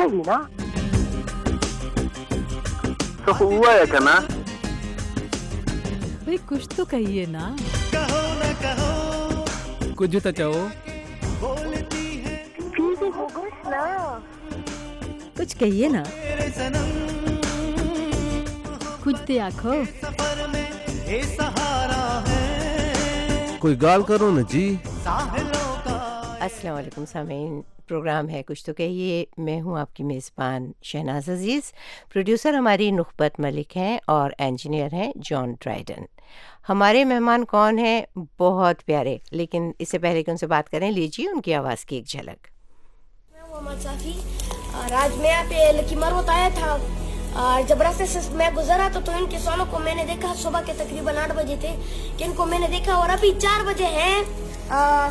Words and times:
نا 0.00 0.36
تو 3.24 3.32
ہوا 3.40 3.72
ہے 3.72 3.84
کنا 3.90 4.18
بھائی 6.24 6.36
کچھ 6.46 6.68
تو 6.76 6.84
کہیے 6.84 7.24
نا 7.26 7.54
کچھ 9.96 10.16
تو 10.22 10.30
چاہو 10.30 10.66
کچھ 15.36 15.56
کہیے 15.56 15.88
نا 15.88 16.02
کچھ 19.00 19.30
آخو 19.38 19.82
کوئی 23.58 23.80
گال 23.82 24.02
کرو 24.02 24.30
نا 24.30 24.40
جی 24.50 24.74
السلام 26.40 26.76
علیکم، 26.76 27.04
سامعین، 27.06 27.60
پروگرام 27.88 28.28
ہے 28.28 28.42
کچھ 28.42 28.64
تو 28.64 28.74
کہیے۔ 28.74 29.24
میں 29.38 29.60
ہوں 29.60 29.78
آپ 29.78 29.96
کی 29.96 30.04
میزبان 30.04 30.72
شہناز 30.82 31.28
عزیز۔ 31.28 31.72
پروڈیوسر 32.12 32.54
ہماری 32.54 32.90
نخبت 32.90 33.40
ملک 33.40 33.76
ہیں 33.76 33.98
اور 34.06 34.30
انجینئر 34.38 34.94
ہیں 34.94 35.12
جان 35.22 35.54
ڈرائیڈن۔ 35.60 36.02
ہمارے 36.68 37.04
مہمان 37.04 37.44
کون 37.44 37.78
ہیں؟ 37.78 38.02
بہت 38.38 38.84
پیارے، 38.84 39.18
لیکن 39.30 39.70
اس 39.78 39.90
سے 39.90 39.98
پہلے 39.98 40.22
کہ 40.22 40.30
ان 40.30 40.36
سے 40.36 40.46
بات 40.46 40.70
کریں، 40.70 40.90
لیجیے 40.90 41.28
ان 41.28 41.40
کی 41.40 41.54
آواز 41.54 41.84
کی 41.84 41.96
ایک 41.96 42.06
جھلک۔ 42.06 42.48
میں 43.32 43.50
محمد 43.50 43.82
صافی 43.82 44.20
اور 44.74 44.92
آج 44.92 45.18
میں 45.18 45.30
یہاں 45.30 45.44
پہ 45.48 45.54
لکی 45.54 45.96
مروت 45.96 46.26
تھا۔ 46.26 46.76
اور 47.34 47.68
جب 47.68 47.82
راستے 47.82 48.06
سے 48.06 48.18
میں 48.30 48.50
گزرا 48.56 48.88
تو 48.92 49.00
تو 49.04 49.12
ان 49.12 49.24
کسانوں 49.30 49.66
کو 49.70 49.78
میں 49.78 49.94
نے 49.94 50.04
دیکھا، 50.04 50.32
صبح 50.36 50.60
کے 50.66 50.72
تقریباً 50.76 51.16
آٹھ 51.16 51.32
بجے 51.32 51.56
تھے 51.60 51.76
کہ 52.16 52.24
ان 52.24 52.32
کو 52.32 52.46
میں 52.46 52.58
نے 52.58 52.66
دیکھا 52.68 52.94
اور 52.94 53.08
ابھی 53.08 53.32
چار 53.38 53.64
بجے 53.66 53.86
ہیں۔ 53.86 54.22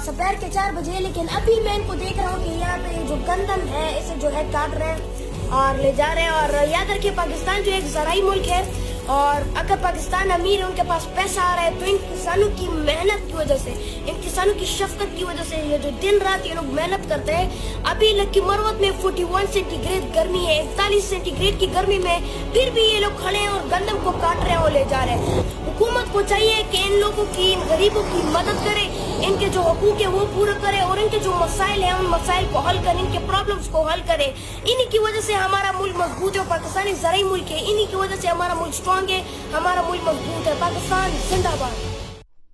سپیر 0.06 0.34
کے 0.40 0.48
چار 0.54 0.72
بجے، 0.74 0.92
لیکن 1.00 1.26
ابھی 1.36 1.60
میں 1.62 1.74
ان 1.74 1.82
کو 1.88 1.96
دیکھ 1.96 2.18
رہا 2.18 2.30
ہوں 2.30 2.44
کہ 2.44 2.50
یہاں 2.50 2.78
پہ 2.78 2.94
جو 3.08 3.16
گندم 3.28 3.68
ہے، 3.74 3.88
اسے 3.98 4.14
جو 4.20 4.30
ہے 4.34 4.44
کاٹ 4.52 4.78
رہے 4.78 4.86
ہیں 4.86 5.50
اور 5.50 5.78
لے 5.80 5.92
جا 5.98 6.14
رہے 6.16 6.22
ہیں۔ 6.22 6.30
اور 6.30 6.54
یاد 6.70 6.90
رکھیے، 6.90 7.12
پاکستان 7.16 7.64
جو 7.64 7.72
ایک 7.72 7.86
زرعی 7.86 8.22
ملک 8.22 8.48
ہے 8.50 8.62
اور 9.10 9.42
اگر 9.60 9.76
پاکستان 9.82 10.32
امیر 10.32 10.60
ہے 10.60 10.64
ان 10.64 10.72
کے 10.76 10.82
پاس 10.88 11.08
پیسہ 11.16 11.40
آ 11.40 11.56
رہا 11.56 11.64
ہے، 11.64 11.70
تو 11.80 11.86
ان 11.86 11.98
کسانوں 12.10 12.50
کی 12.58 12.68
محنت 12.70 13.28
کی 13.28 13.34
وجہ 13.34 13.56
سے، 13.64 13.72
ان 14.06 14.20
کسانوں 14.24 14.54
کی 14.60 14.66
شفقت 14.66 15.18
کی 15.18 15.24
وجہ 15.24 15.44
سے 15.50 15.62
یہ 15.66 15.78
جو 15.84 15.90
دن 16.02 16.18
رات 16.24 16.46
یہ 16.48 16.54
لوگ 16.54 16.74
محنت 16.74 17.10
کرتے 17.10 17.36
ہیں، 17.36 17.50
ابھی 17.92 18.12
لکی 18.14 18.42
مروت 18.42 18.82
میں 18.82 18.92
فورٹی 19.02 19.24
ون 19.32 19.46
سینٹی 19.54 19.78
گریڈ 19.86 20.16
گرمی 20.16 20.46
ہے، 20.46 20.60
اکتالیس 20.60 21.04
سینٹی 21.04 21.32
گریڈ 21.40 21.60
کی 21.60 21.68
گرمی 21.74 21.98
میں 21.98 22.18
پھر 22.54 22.70
بھی 22.74 22.84
یہ 22.84 23.00
لوگ 23.00 23.22
کھڑے 23.22 23.38
ہیں 23.38 23.48
اور 23.48 23.60
گندم 23.72 23.98
کو 24.04 24.12
کاٹ 24.22 24.44
رہے 24.44 24.50
ہیں 24.50 24.58
اور 24.58 24.72
لے 24.72 24.84
جا 24.90 25.06
رہے 25.06 25.18
ہیں۔ 25.18 25.42
حکومت 25.68 26.14
کو 26.14 26.22
چاہیے 26.30 26.62
کہ 26.72 26.82
ان 26.86 27.00
لوگوں 27.00 27.26
کی، 27.36 27.54
ان 27.54 27.68
غریبوں 27.70 28.04
کی 28.12 28.22
مدد 28.32 28.66
کرے، 28.66 28.88
ان 29.26 29.36
کے 29.40 29.48
جو 29.54 29.62
حقوق 29.62 30.02
ہے 30.02 30.08
وہ 30.08 30.26
پورا 30.34 30.52
کرے 30.62 30.80
اور 30.80 30.98
ان 30.98 31.08
کے 31.12 31.20
جو 31.24 31.32
مسائل 31.40 31.84
ہیں، 31.84 31.92
ان 31.92 32.06
مسائل 32.10 32.46
کو 32.52 32.60
حل 32.60 32.78
کرے 32.86 33.00
ان 33.00 33.12
کے 33.12 33.20
پرابلمس 33.28 33.68
کو 33.72 33.82
حل 33.88 34.02
کرے 34.08 34.26
انہی 34.26 34.86
کی 34.92 35.00
وجہ 35.00 35.22
سے 35.22 35.34
ہمارا 35.34 35.72
ملک 35.80 35.96
مضبوط 35.96 36.36
ہے 36.36 36.40
اور 36.40 36.50
پاکستانی 36.50 36.94
زرعی 37.02 37.24
ملک 37.24 37.52
ہے، 37.52 37.60
انہی 37.62 37.86
کی 37.90 37.96
وجہ 37.96 38.16
سے 38.22 38.28
ہمارا 38.28 38.54
ملک 38.54 38.74
اسٹرانگ 38.74 38.99
ہے 39.10 39.22
ہمارا 39.54 39.82
ملک 39.90 40.08
مضبوط 40.08 40.48
ہے 40.48 40.54
پاکستان 40.60 41.18
زندہ 41.30 41.56
باد 41.60 41.88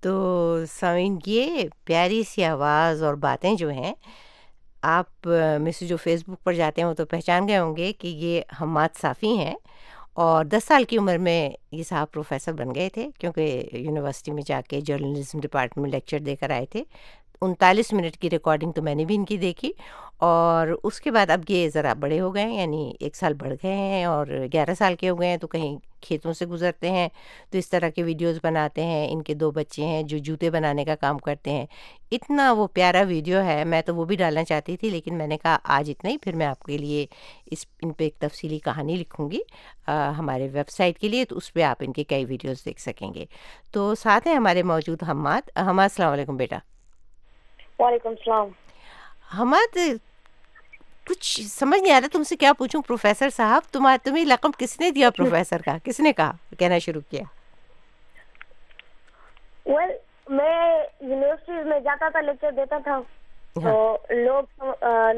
تو 0.02 0.64
سامعین 0.70 1.18
یہ 1.26 1.62
پیاری 1.84 2.22
سی 2.28 2.44
آواز 2.44 3.02
اور 3.02 3.14
باتیں 3.14 3.54
جو 3.54 3.68
ہیں، 3.70 3.92
آپ 4.82 5.28
میں 5.60 5.72
سے 5.78 5.86
جو 5.86 5.96
فیس 5.96 6.22
بک 6.26 6.44
پر 6.44 6.52
جاتے 6.54 6.80
ہیں، 6.80 6.88
وہ 6.88 6.94
تو 6.94 7.04
پہچان 7.06 7.48
گئے 7.48 7.58
ہوں 7.58 7.76
گے 7.76 7.92
کہ 7.92 8.08
یہ 8.08 8.40
حماد 8.60 9.00
صافی 9.00 9.36
ہیں 9.38 9.54
اور 10.14 10.44
دس 10.44 10.64
سال 10.66 10.84
کی 10.88 10.98
عمر 10.98 11.18
میں 11.18 11.50
یہ 11.72 11.82
صاحب 11.88 12.12
پروفیسر 12.12 12.52
بن 12.52 12.74
گئے 12.74 12.88
تھے 12.94 13.08
کیونکہ 13.18 13.68
یونیورسٹی 13.72 14.32
میں 14.32 14.42
جا 14.46 14.60
کے 14.68 14.80
جرنلزم 14.80 15.40
ڈپارٹمنٹ 15.40 15.82
میں 15.82 15.90
لیکچر 15.90 16.18
دے 16.26 16.36
کر 16.36 16.50
آئے 16.50 16.66
تھے۔ 16.66 16.82
انتالیس 17.40 17.92
منٹ 17.92 18.16
کی 18.16 18.30
ریکارڈنگ 18.30 18.72
تو 18.72 18.82
میں 18.82 18.94
نے 18.94 19.04
بھی 19.04 19.14
ان 19.14 19.24
کی 19.24 19.36
دیکھی 19.36 19.72
اور 20.18 20.68
اس 20.82 21.00
کے 21.00 21.10
بعد 21.10 21.30
اب 21.30 21.40
یہ 21.48 21.68
ذرا 21.68 21.92
بڑے 21.92 22.20
ہو 22.20 22.34
گئے 22.34 22.42
ہیں 22.42 22.60
یعنی 22.60 22.92
ایک 23.00 23.16
سال 23.16 23.34
بڑھ 23.34 23.54
گئے 23.62 23.74
ہیں 23.74 24.04
اور 24.04 24.26
گیارہ 24.52 24.74
سال 24.78 24.94
کے 24.96 25.08
ہو 25.08 25.20
گئے 25.20 25.28
ہیں 25.28 25.36
تو 25.36 25.46
کہیں 25.46 25.76
کھیتوں 26.00 26.32
سے 26.32 26.46
گزرتے 26.46 26.90
ہیں 26.90 27.08
تو 27.50 27.58
اس 27.58 27.70
طرح 27.70 27.88
کے 27.88 28.02
ویڈیوز 28.02 28.38
بناتے 28.42 28.84
ہیں، 28.84 29.08
ان 29.12 29.22
کے 29.22 29.34
دو 29.34 29.50
بچے 29.50 29.86
ہیں 29.86 30.02
جو 30.02 30.18
جوتے 30.18 30.50
بنانے 30.50 30.84
کا 30.84 30.94
کام 30.96 31.18
کرتے 31.18 31.50
ہیں۔ 31.50 31.66
اتنا 32.10 32.52
وہ 32.52 32.66
پیارا 32.66 33.02
ویڈیو 33.08 33.40
ہے، 33.44 33.64
میں 33.64 33.82
تو 33.82 33.94
وہ 33.96 34.04
بھی 34.04 34.16
ڈالنا 34.16 34.44
چاہتی 34.44 34.76
تھی 34.76 34.90
لیکن 34.90 35.18
میں 35.18 35.26
نے 35.26 35.38
کہا 35.38 35.56
آج 35.64 35.90
اتنا 35.90 36.10
ہی، 36.10 36.18
پھر 36.18 36.36
میں 36.36 36.46
آپ 36.46 36.62
کے 36.62 36.78
لیے 36.78 37.06
اس 37.50 37.66
ان 37.82 37.92
پہ 37.92 38.04
ایک 38.04 38.16
تفصیلی 38.18 38.58
کہانی 38.58 38.96
لکھوں 38.96 39.30
گی 39.30 39.40
ہمارے 40.18 40.48
ویب 40.52 40.68
سائٹ 40.68 40.98
کے 40.98 41.08
لیے 41.08 41.24
تو 41.24 41.36
اس 41.36 41.52
پہ 41.52 41.62
آپ 41.62 41.76
ان 41.80 41.92
کے 41.92 42.04
کئی 42.04 42.24
ویڈیوز 42.24 42.64
دیکھ 42.64 42.80
سکیں 42.80 43.12
گے۔ 43.14 43.24
تو 43.72 43.94
ساتھ 43.94 44.28
ہیں 44.28 44.34
ہمارے 44.34 44.62
موجود 44.62 45.02
حماد۔ 45.02 45.50
حماد، 45.56 45.88
السلام 45.90 46.12
علیکم 46.12 46.36
بیٹا۔ 46.36 46.58
وعلیکم 47.78 48.08
السلام۔ 48.08 48.48
حماد 49.38 49.76
کچھ 51.06 51.40
سمجھ 51.48 51.80
نہیں 51.80 51.92
آ 51.92 52.00
رہا 52.00 52.08
تم 52.12 52.22
سے 52.22 52.36
کیا 52.36 52.52
پوچھوں؟ 52.58 52.82
پروفیسر 52.82 53.30
صاحب 53.30 53.72
تمہارا 53.72 53.96
تمہیں 54.04 54.24
لقب 54.24 54.58
کس 54.58 54.78
نے 54.80 54.90
دیا 54.90 55.10
پروفیسر 55.16 55.62
کا؟ 55.62 55.76
کس 55.84 56.00
نے 56.00 56.12
کہا؟ 56.12 56.32
کہنا 56.58 56.78
شروع 56.78 57.00
کیا۔ 57.10 57.22
ویل 59.66 59.90
میں 60.28 60.58
یونیورسٹیز 61.00 61.66
میں 61.66 61.80
جاتا 61.80 62.08
تھا 62.08 62.20
لیکچر 62.20 62.50
دیتا 62.56 62.78
تھا۔ 62.84 63.00
تو 63.54 63.96
لوگ 64.10 64.64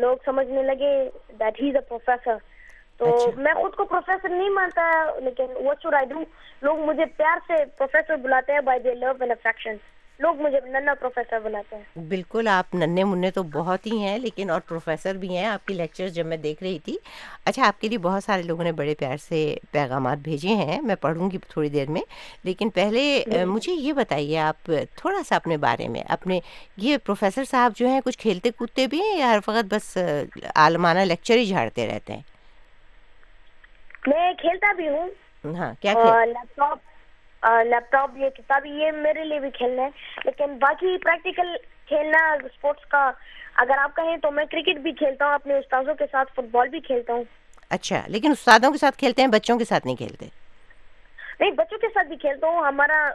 لوگ 0.00 0.16
سمجھنے 0.24 0.62
لگے 0.62 0.92
that 1.38 1.60
he 1.62 1.68
is 1.68 1.76
a 1.76 1.80
professor 1.88 2.36
تو 2.96 3.06
میں 3.36 3.54
خود 3.54 3.74
کو 3.74 3.84
پروفیسر 3.84 4.28
نہیں 4.28 4.50
مانتا 4.50 4.82
لیکن 5.24 5.56
واٹ 5.64 5.82
شوڈ 5.82 5.94
آئی 5.94 6.06
ڈو 6.06 6.22
لوگ 6.62 6.78
مجھے 6.88 7.04
پیار 7.16 7.38
سے 7.46 7.64
پروفیسر 7.78 8.16
بلاتے 8.22 8.52
ہیں 8.52 8.60
by 8.68 8.80
the 8.80 8.94
love 8.94 9.12
and 9.20 9.32
affection 9.32 9.76
لوگ 10.18 10.40
مجھے 10.40 10.60
ننا 10.66 10.94
پروفیسر 10.94 11.38
بلاتے 11.40 11.76
ہیں۔ 11.76 12.00
بالکل 12.08 12.48
آپ 12.48 12.74
ننے 12.74 13.02
منع 13.04 13.28
تو 13.34 13.42
بہت 13.52 13.86
ہی 13.86 13.98
ہیں 13.98 14.16
لیکن 14.18 14.50
اور 14.50 14.60
پروفیسر 14.60 15.16
بھی 15.16 15.36
ہیں۔ 15.36 15.44
آپ 15.46 15.66
کی 15.66 15.74
لیکچر 15.74 16.08
جب 16.08 16.26
میں 16.26 16.36
دیکھ 16.36 16.62
رہی 16.62 16.78
تھی۔ 16.78 16.96
اچھا 17.44 17.66
آپ 17.66 17.80
کے 17.80 17.88
لیے 17.88 17.98
بہت 17.98 18.24
سارے 18.24 18.42
لوگوں 18.42 18.64
نے 18.64 18.72
بڑے 18.72 18.94
پیار 18.94 19.16
سے 19.16 19.38
پیغامات 19.70 20.18
بھیجے 20.18 20.54
ہیں 20.54 20.80
میں 20.82 20.94
پڑھوں 20.94 21.30
گی 21.30 21.38
تھوڑی 21.48 21.68
دیر 21.68 21.90
میں۔ 21.90 22.02
لیکن 22.44 22.70
پہلے 22.70 23.04
مجھے 23.46 23.72
یہ 23.72 23.92
بتائیے 23.92 24.38
آپ 24.38 24.70
تھوڑا 24.96 25.22
سا 25.28 25.36
اپنے 25.36 25.56
بارے 25.56 25.88
میں 25.88 26.02
اپنے 26.08 26.40
یہ 26.76 26.96
پروفیسر 27.04 27.44
صاحب 27.44 27.72
جو 27.76 27.88
ہیں 27.88 28.00
کچھ 28.04 28.18
کھیلتے 28.18 28.50
کودتے 28.50 28.86
بھی 28.86 29.00
ہیں 29.00 29.16
یا 29.18 29.30
ہر 29.30 29.38
وقت 29.48 29.72
بس 29.74 29.96
عالمانہ 30.54 31.00
لیکچر 31.04 31.36
ہی 31.36 31.46
جھاڑتے 31.46 31.86
رہتے 31.86 32.12
ہیں؟ 32.12 32.22
میں 34.06 34.32
کھیلتا 34.34 34.72
بھی 34.72 34.88
ہوں۔ 34.88 35.08
ہاں 35.56 35.72
کیا 35.80 35.92
لیپ 36.24 36.56
ٹاپ 36.56 36.78
لیپ 37.64 37.92
ٹاپ 37.92 38.10
یہ 38.16 38.28
کتاب 38.28 38.66
یہ 38.66 38.90
میرے 38.90 39.24
لیے 39.24 39.40
بھی 39.40 39.50
کھیلنا 39.50 39.82
ہے۔ 39.82 39.88
لیکن 40.24 40.56
باقی 40.58 40.98
پریکٹیکل 40.98 41.56
کھیلنا 41.86 42.32
اسپورٹس 42.32 42.86
کا 42.86 43.10
اگر 43.56 43.78
آپ 43.78 43.96
کہیں 43.96 44.16
تو 44.16 44.30
میں 44.30 44.44
کرکٹ 44.44 44.78
بھی 44.78 44.92
کھیلتا 44.92 45.26
ہوں 45.26 45.34
اپنے 45.34 45.54
استاذوں 45.54 45.94
کے 45.94 46.04
ساتھ 46.12 46.32
فٹ 46.32 46.50
بال 46.50 46.68
بھی 46.68 46.80
کھیلتا 46.80 47.12
ہوں۔ 47.12 47.24
اچھا 47.70 48.02
لیکن 48.06 48.30
استادوں 48.30 48.72
کے 48.72 48.78
ساتھ 48.78 48.98
کھیلتے 48.98 49.22
ہیں 49.22 49.28
بچوں 49.28 49.58
کے 49.58 49.64
ساتھ 49.64 49.86
نہیں 49.86 49.96
کھیلتے؟ 49.96 50.26
نہیں 51.40 51.50
بچوں 51.50 51.78
کے 51.78 51.86
ساتھ 51.94 52.08
بھی 52.08 52.16
کھیلتا 52.16 52.46
ہوں۔ 52.46 52.64
ہمارا 52.66 53.10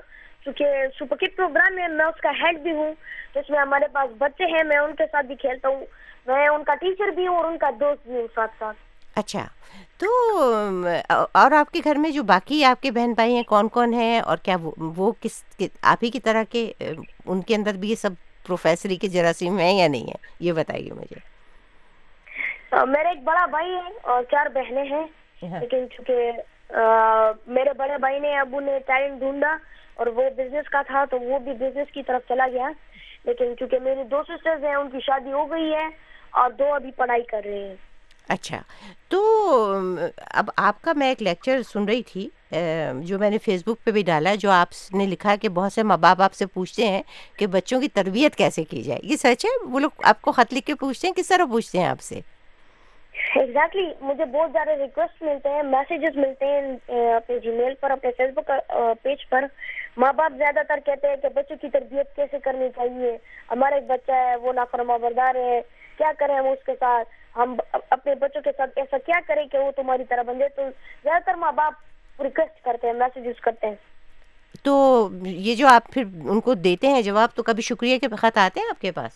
چونکہ 0.45 0.65
سپر 0.99 1.15
کٹ 1.15 1.35
پروگرام 1.37 1.77
ہے 1.77 1.87
میں 1.87 2.05
اس 2.05 2.21
کا 2.21 2.29
ہیڈ 2.29 2.57
بھی 2.57 2.71
ہوں 2.71 2.93
اس 3.35 3.49
میں 3.49 3.59
ہمارے 3.59 3.87
پاس 3.87 4.09
بچے 4.17 4.43
ہیں 4.43 4.63
میں 4.63 4.77
ان 4.77 4.95
کے 4.95 5.03
ساتھ 5.11 5.25
بھی 5.25 5.35
کھیلتا 5.35 5.67
ہوں۔ 5.67 5.85
میں 6.27 6.47
ان 6.47 6.63
کا 6.63 6.75
ٹیچر 6.75 7.07
بھی 7.07 7.27
ہوں 7.27 7.35
اور 7.35 7.45
ان 7.45 7.57
کا 7.57 7.69
دوست 7.79 8.07
بھی 8.07 8.15
ہوں 8.15 8.27
ساتھ 8.35 8.51
ساتھ۔ 8.59 8.77
اچھا 9.15 9.45
تو 9.97 10.07
اور 11.31 11.51
آپ 11.51 11.71
کے 11.71 11.79
گھر 11.83 11.95
میں 11.95 12.09
جو 12.11 12.23
باقی 12.23 12.63
آپ 12.65 12.81
کے 12.81 12.91
بہن 12.91 13.13
بھائی 13.13 13.35
ہیں 13.35 13.43
کون 13.43 13.67
کون 13.67 13.93
ہیں؟ 13.93 14.19
اور 14.19 14.37
کیا 14.37 14.55
وہ 14.77 15.11
کس 15.21 15.43
آپ 15.81 15.97
ہی 16.03 16.09
کی 16.09 16.19
طرح 16.19 16.43
کے 16.49 16.71
ان 17.25 17.41
کے 17.41 17.55
اندر 17.55 17.73
بھی 17.73 17.89
یہ 17.89 17.95
سب 17.95 18.09
پروفیسری 18.47 18.95
کے 18.95 19.07
جراثیم 19.07 19.57
ہیں 19.59 19.73
یا 19.79 19.87
نہیں 19.87 20.07
ہے 20.07 20.15
یہ 20.39 20.51
بتائیے 20.51 20.93
مجھے۔ 20.93 21.19
میرا 22.85 23.09
ایک 23.09 23.23
بڑا 23.23 23.45
بھائی 23.45 23.69
ہے 23.71 23.91
اور 24.01 24.23
چار 24.31 24.45
بہنیں 24.45 24.83
ہیں۔ 24.83 25.05
لیکن 25.59 25.85
چونکہ 25.91 26.31
میرے 27.47 27.73
بڑے 27.77 27.97
بھائی 27.97 28.19
نے 28.19 28.39
ابو 28.39 28.59
نے 28.59 28.79
ٹیلنٹ 28.87 29.19
ڈھونڈا 29.19 29.55
اور 29.95 30.07
وہ 30.07 30.29
بزنس 30.37 30.69
کا 30.69 30.81
تھا 30.81 31.05
تو 31.05 31.19
وہ 31.19 31.39
بھی 31.39 31.51
بزنس 31.51 31.91
کی 31.91 32.03
طرف 32.03 32.21
چلا 32.29 32.47
گیا۔ 32.53 32.69
لیکن 33.25 33.53
چونکہ 33.59 33.79
میری 33.79 34.03
دو 34.03 34.23
سسٹرز 34.23 34.63
ہیں 34.63 34.75
ان 34.75 34.89
کی 34.89 34.99
شادی 34.99 35.31
ہو 35.31 35.51
گئی 35.51 35.73
ہے 35.73 35.87
اور 36.31 36.49
دو 36.49 36.73
ابھی 36.73 36.91
پڑھائی 36.91 37.23
کر 37.23 37.41
رہے 37.45 37.67
ہیں۔ 37.67 37.75
اچھا 38.29 38.61
تو 39.09 39.21
اب 40.31 40.49
آپ 40.57 40.81
کا 40.81 40.93
میں 40.95 41.07
ایک 41.07 41.21
لیکچر 41.23 41.61
سن 41.63 41.85
رہی 41.85 42.01
تھی 42.03 42.27
جو 43.07 43.19
میں 43.19 43.29
نے 43.29 43.37
فیس 43.37 43.61
بک 43.65 43.83
پہ 43.85 43.91
بھی 43.91 44.01
ڈالا، 44.03 44.33
جو 44.39 44.51
آپ 44.51 44.73
نے 44.93 45.05
لکھا 45.05 45.35
کہ 45.41 45.49
بہت 45.49 45.73
سے 45.73 45.83
ماں 45.83 45.97
باپ 45.97 46.21
آپ 46.21 46.33
سے 46.33 46.45
پوچھتے 46.45 46.87
ہیں 46.87 47.01
کہ 47.37 47.47
بچوں 47.47 47.79
کی 47.81 47.87
تربیت 47.87 48.35
کیسے 48.35 48.63
کی 48.63 48.81
جائے۔ 48.83 48.99
یہ 49.03 49.15
سچ 49.15 49.45
ہے؟ 49.45 49.51
وہ 49.71 49.79
لوگ 49.79 50.03
آپ 50.03 50.21
کو 50.21 50.31
خط 50.31 50.53
لکھ 50.53 50.65
کے 50.65 50.75
پوچھتے 50.75 51.07
ہیں، 51.07 51.13
کس 51.13 51.27
طرح 51.27 51.45
پوچھتے 51.51 51.77
ہیں 51.79 51.85
آپ 51.85 52.01
سے؟ 52.01 52.19
Exactly 53.15 53.81
exactly. 53.81 54.09
مجھے 54.09 54.25
بہت 54.25 54.51
زیادہ 54.51 54.71
ریکویسٹ 54.79 55.21
ملتے 55.23 55.49
ہیں 55.49 55.63
میسیجز 55.63 56.17
ملتے 56.17 56.45
ہیں 56.45 57.13
اپنے 57.15 57.37
جی 57.39 57.51
میل 57.51 57.73
پر، 57.81 57.91
اپنے 57.91 58.11
فیس 58.17 58.33
بک 58.35 58.51
پیج 59.03 59.27
پر۔ 59.29 59.45
ماں 59.97 60.11
باپ 60.13 60.37
زیادہ 60.37 60.61
تر 60.67 60.79
کہتے 60.85 61.07
ہیں 61.07 61.15
کہ 61.21 61.29
بچوں 61.35 61.57
کی 61.61 61.69
تربیت 61.69 62.15
کیسے 62.15 62.39
کرنی 62.43 62.69
چاہیے؟ 62.75 63.15
ہمارا 63.51 63.75
ایک 63.75 63.87
بچہ 63.87 64.11
ہے، 64.11 64.35
وہ 64.35 64.53
نافرما 64.53 64.97
بردار 64.97 65.35
ہے۔ 65.35 65.61
کیا 65.97 66.11
کریں 66.17 66.35
ہم 66.35 66.47
اس 66.47 66.65
کے 66.65 66.71
ساتھ؟ 66.79 67.37
ہم 67.37 67.55
اپنے 67.89 68.15
بچوں 68.15 68.41
کے 68.41 68.49
ساتھ 68.57 68.71
ایسا 68.75 68.97
کیا 69.05 69.19
کریں 69.27 69.47
کہ 69.47 69.57
وہ 69.57 69.71
تمہاری 69.71 70.03
طرح 70.09 70.21
بن 70.21 70.37
جائے؟ 70.39 70.49
تو 70.49 70.61
زیادہ 71.03 71.21
تر 71.23 71.33
ماں 71.33 71.51
باپ 71.51 71.73
ریکویسٹ 72.21 72.65
کرتے 72.65 72.87
ہیں 72.87 72.93
میسیجز 72.93 73.41
کرتے 73.41 73.67
ہیں۔ 73.67 73.75
تو 74.63 75.09
یہ 75.21 75.55
جو 75.55 75.67
آپ 75.67 75.91
پھر 75.91 76.03
ان 76.29 76.39
کو 76.41 76.53
دیتے 76.53 76.87
ہیں 76.87 77.01
جواب 77.01 77.29
تو 77.35 77.43
کبھی 77.43 77.63
شکریہ 77.63 77.99
کے 77.99 78.07
خط 78.15 78.37
آتے 78.37 78.59
ہیں 78.59 78.67
آپ 78.67 78.81
کے 78.81 78.91
پاس؟ 78.91 79.11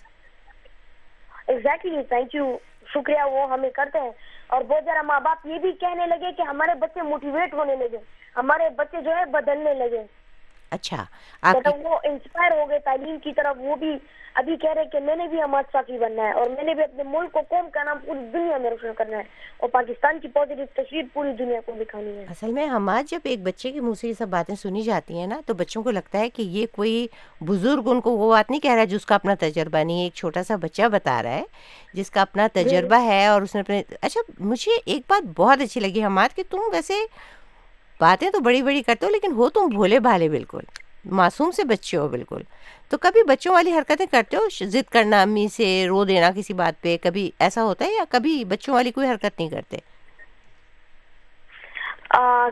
ایگزیکٹلی 1.48 2.04
تھینک 2.04 2.36
یو 2.36 2.58
شکریہ 2.94 3.22
وہ 3.32 3.50
ہمیں 3.50 3.70
کرتے 3.70 4.00
ہیں۔ 4.00 4.12
اور 4.48 4.62
بہت 4.62 4.84
زیادہ 4.84 5.02
ماں 5.02 5.20
باپ 5.20 5.48
یہ 5.48 5.60
بھی 5.60 5.72
کہنے 5.72 6.06
لگے 6.06 6.32
کہ 6.38 6.42
ہمارے 6.42 6.76
بچے 6.76 7.02
موٹیویٹ 7.02 7.54
ہونے 7.54 7.76
لگے۔ 7.76 7.98
ہمارے 8.36 8.70
بچے 8.70 9.02
جو 9.02 9.16
ہے 9.16 9.26
بدلنے 9.26 9.74
لگے۔ 9.74 10.04
اچھا 10.72 11.04
مطلب 11.44 11.86
وہ 11.86 11.98
انسپائر 12.04 12.52
ہو 12.52 12.70
گئے 12.70 12.80
تعلیم 12.86 13.18
کی 13.20 13.34
طرف 13.34 13.58
وہ 13.60 13.76
بھی 13.76 13.96
ابھی 14.36 14.56
کہہ 14.56 14.74
رہے 14.74 14.86
کہ 14.86 15.00
میں 15.00 15.16
نے 15.16 15.28
بھی 15.28 15.42
ہمارا 15.42 15.70
ساتھی 15.72 15.98
بننا 15.98 16.24
ہے 16.24 16.32
اور 16.32 16.50
میں 16.50 16.64
نے 16.64 16.74
بھی 16.74 16.84
اپنے 16.84 17.04
ملک 17.08 17.32
کو 17.32 17.42
قوم 17.50 17.70
کا 17.70 17.84
نام 17.84 17.98
پوری 18.06 18.20
دنیا 18.34 18.58
میں 18.58 18.70
روشن 18.70 18.94
کرنا 18.98 19.18
ہے 19.18 19.24
اور 19.58 19.70
پاکستان 19.70 20.20
کی 20.20 20.28
پازیٹیو 20.28 20.66
تصویر 20.74 21.04
پوری 21.14 21.32
دنیا 21.34 21.60
کو 21.66 21.72
دکھانی 21.80 22.18
ہے۔ 22.18 22.26
اصل 22.30 22.52
میں 22.52 22.66
ہمارا 22.68 23.02
جب 23.08 23.20
ایک 23.24 23.40
بچے 23.44 23.72
کے 23.72 23.82
منہ 23.82 23.94
سے 23.94 24.08
یہ 24.08 24.14
سب 24.14 24.28
باتیں 24.28 24.54
سنی 24.56 24.82
جاتی 24.82 25.18
ہیں 25.20 25.28
نا 25.28 25.40
تو 25.46 25.54
بچوں 25.54 25.84
کو 25.84 25.92
لگتا 25.92 26.20
ہے 26.20 26.30
کہ 26.30 26.42
یہ 26.42 26.66
کوئی 26.72 27.08
بزرگ 27.42 27.90
ان 27.90 28.02
کو 28.02 28.12
وہ 28.12 28.30
بات 28.32 28.50
نہیں 28.50 28.62
کہہ 28.62 28.72
رہا 28.72 28.84
جس 28.84 29.06
کا 29.06 29.16
اپنا 29.16 29.36
تجربہ 29.40 29.84
نہیں 29.84 30.04
ایک 30.04 30.14
چھوٹا 30.14 30.44
سا 30.44 30.56
بچہ 30.56 30.88
بتا 30.92 31.22
رہا 31.24 31.34
ہے 31.34 31.44
جس 31.94 32.12
کا 32.12 32.22
اپنا 32.22 32.48
تجربہ 32.54 33.02
ہے 33.04 33.26
اور 33.28 33.42
اس 33.42 33.56
نے 33.56 33.62
اپنے 33.62 33.82
اچھا 34.02 34.22
مجھے 34.40 34.72
ایک 34.86 35.02
بات 35.08 35.32
بہت 35.36 35.62
اچھی 35.62 35.82
لگی۔ 35.82 36.04
ہمارا 36.04 36.36
کہ 36.36 36.44
تم 36.50 36.60
ویسے 36.72 36.94
باتیں 38.00 38.30
تو 38.30 38.40
بڑی 38.40 38.62
بڑی 38.62 38.82
کرتے 38.82 39.06
ہو 39.06 39.12
لیکن 39.12 39.32
ہو 39.32 39.50
تم 39.50 39.68
بھولے 39.68 40.00
بھالے 40.00 40.30
بالکل 40.30 40.64
معصوم 41.12 41.52
سے 41.52 41.64
بچے 41.64 41.98
ہو 41.98 42.08
بالکل۔ 42.08 42.42
تو 42.92 42.98
کبھی 42.98 43.24
بچوں 43.24 43.54
والی 43.54 43.74
حرکتیں 43.74 44.06
کرتے 44.06 44.38
ہو 44.38 44.42
ضد 44.66 44.90
کرنا 44.92 45.22
امی 45.22 45.48
سے 45.48 45.66
رو 45.88 46.04
دینا 46.06 46.32
کسی 46.36 46.54
بات 46.54 46.82
پہ 46.82 46.96
کبھی 47.02 47.30
ایسا 47.40 47.64
ہوتا 47.64 47.86
ہے 47.86 47.94
یا 47.94 48.04
کبھی 48.10 48.44
بچوں 48.48 48.74
والی 48.74 48.92
کوئی 48.92 49.08
حرکت 49.10 49.40
نہیں 49.40 49.50
کرتے؟ 49.50 49.78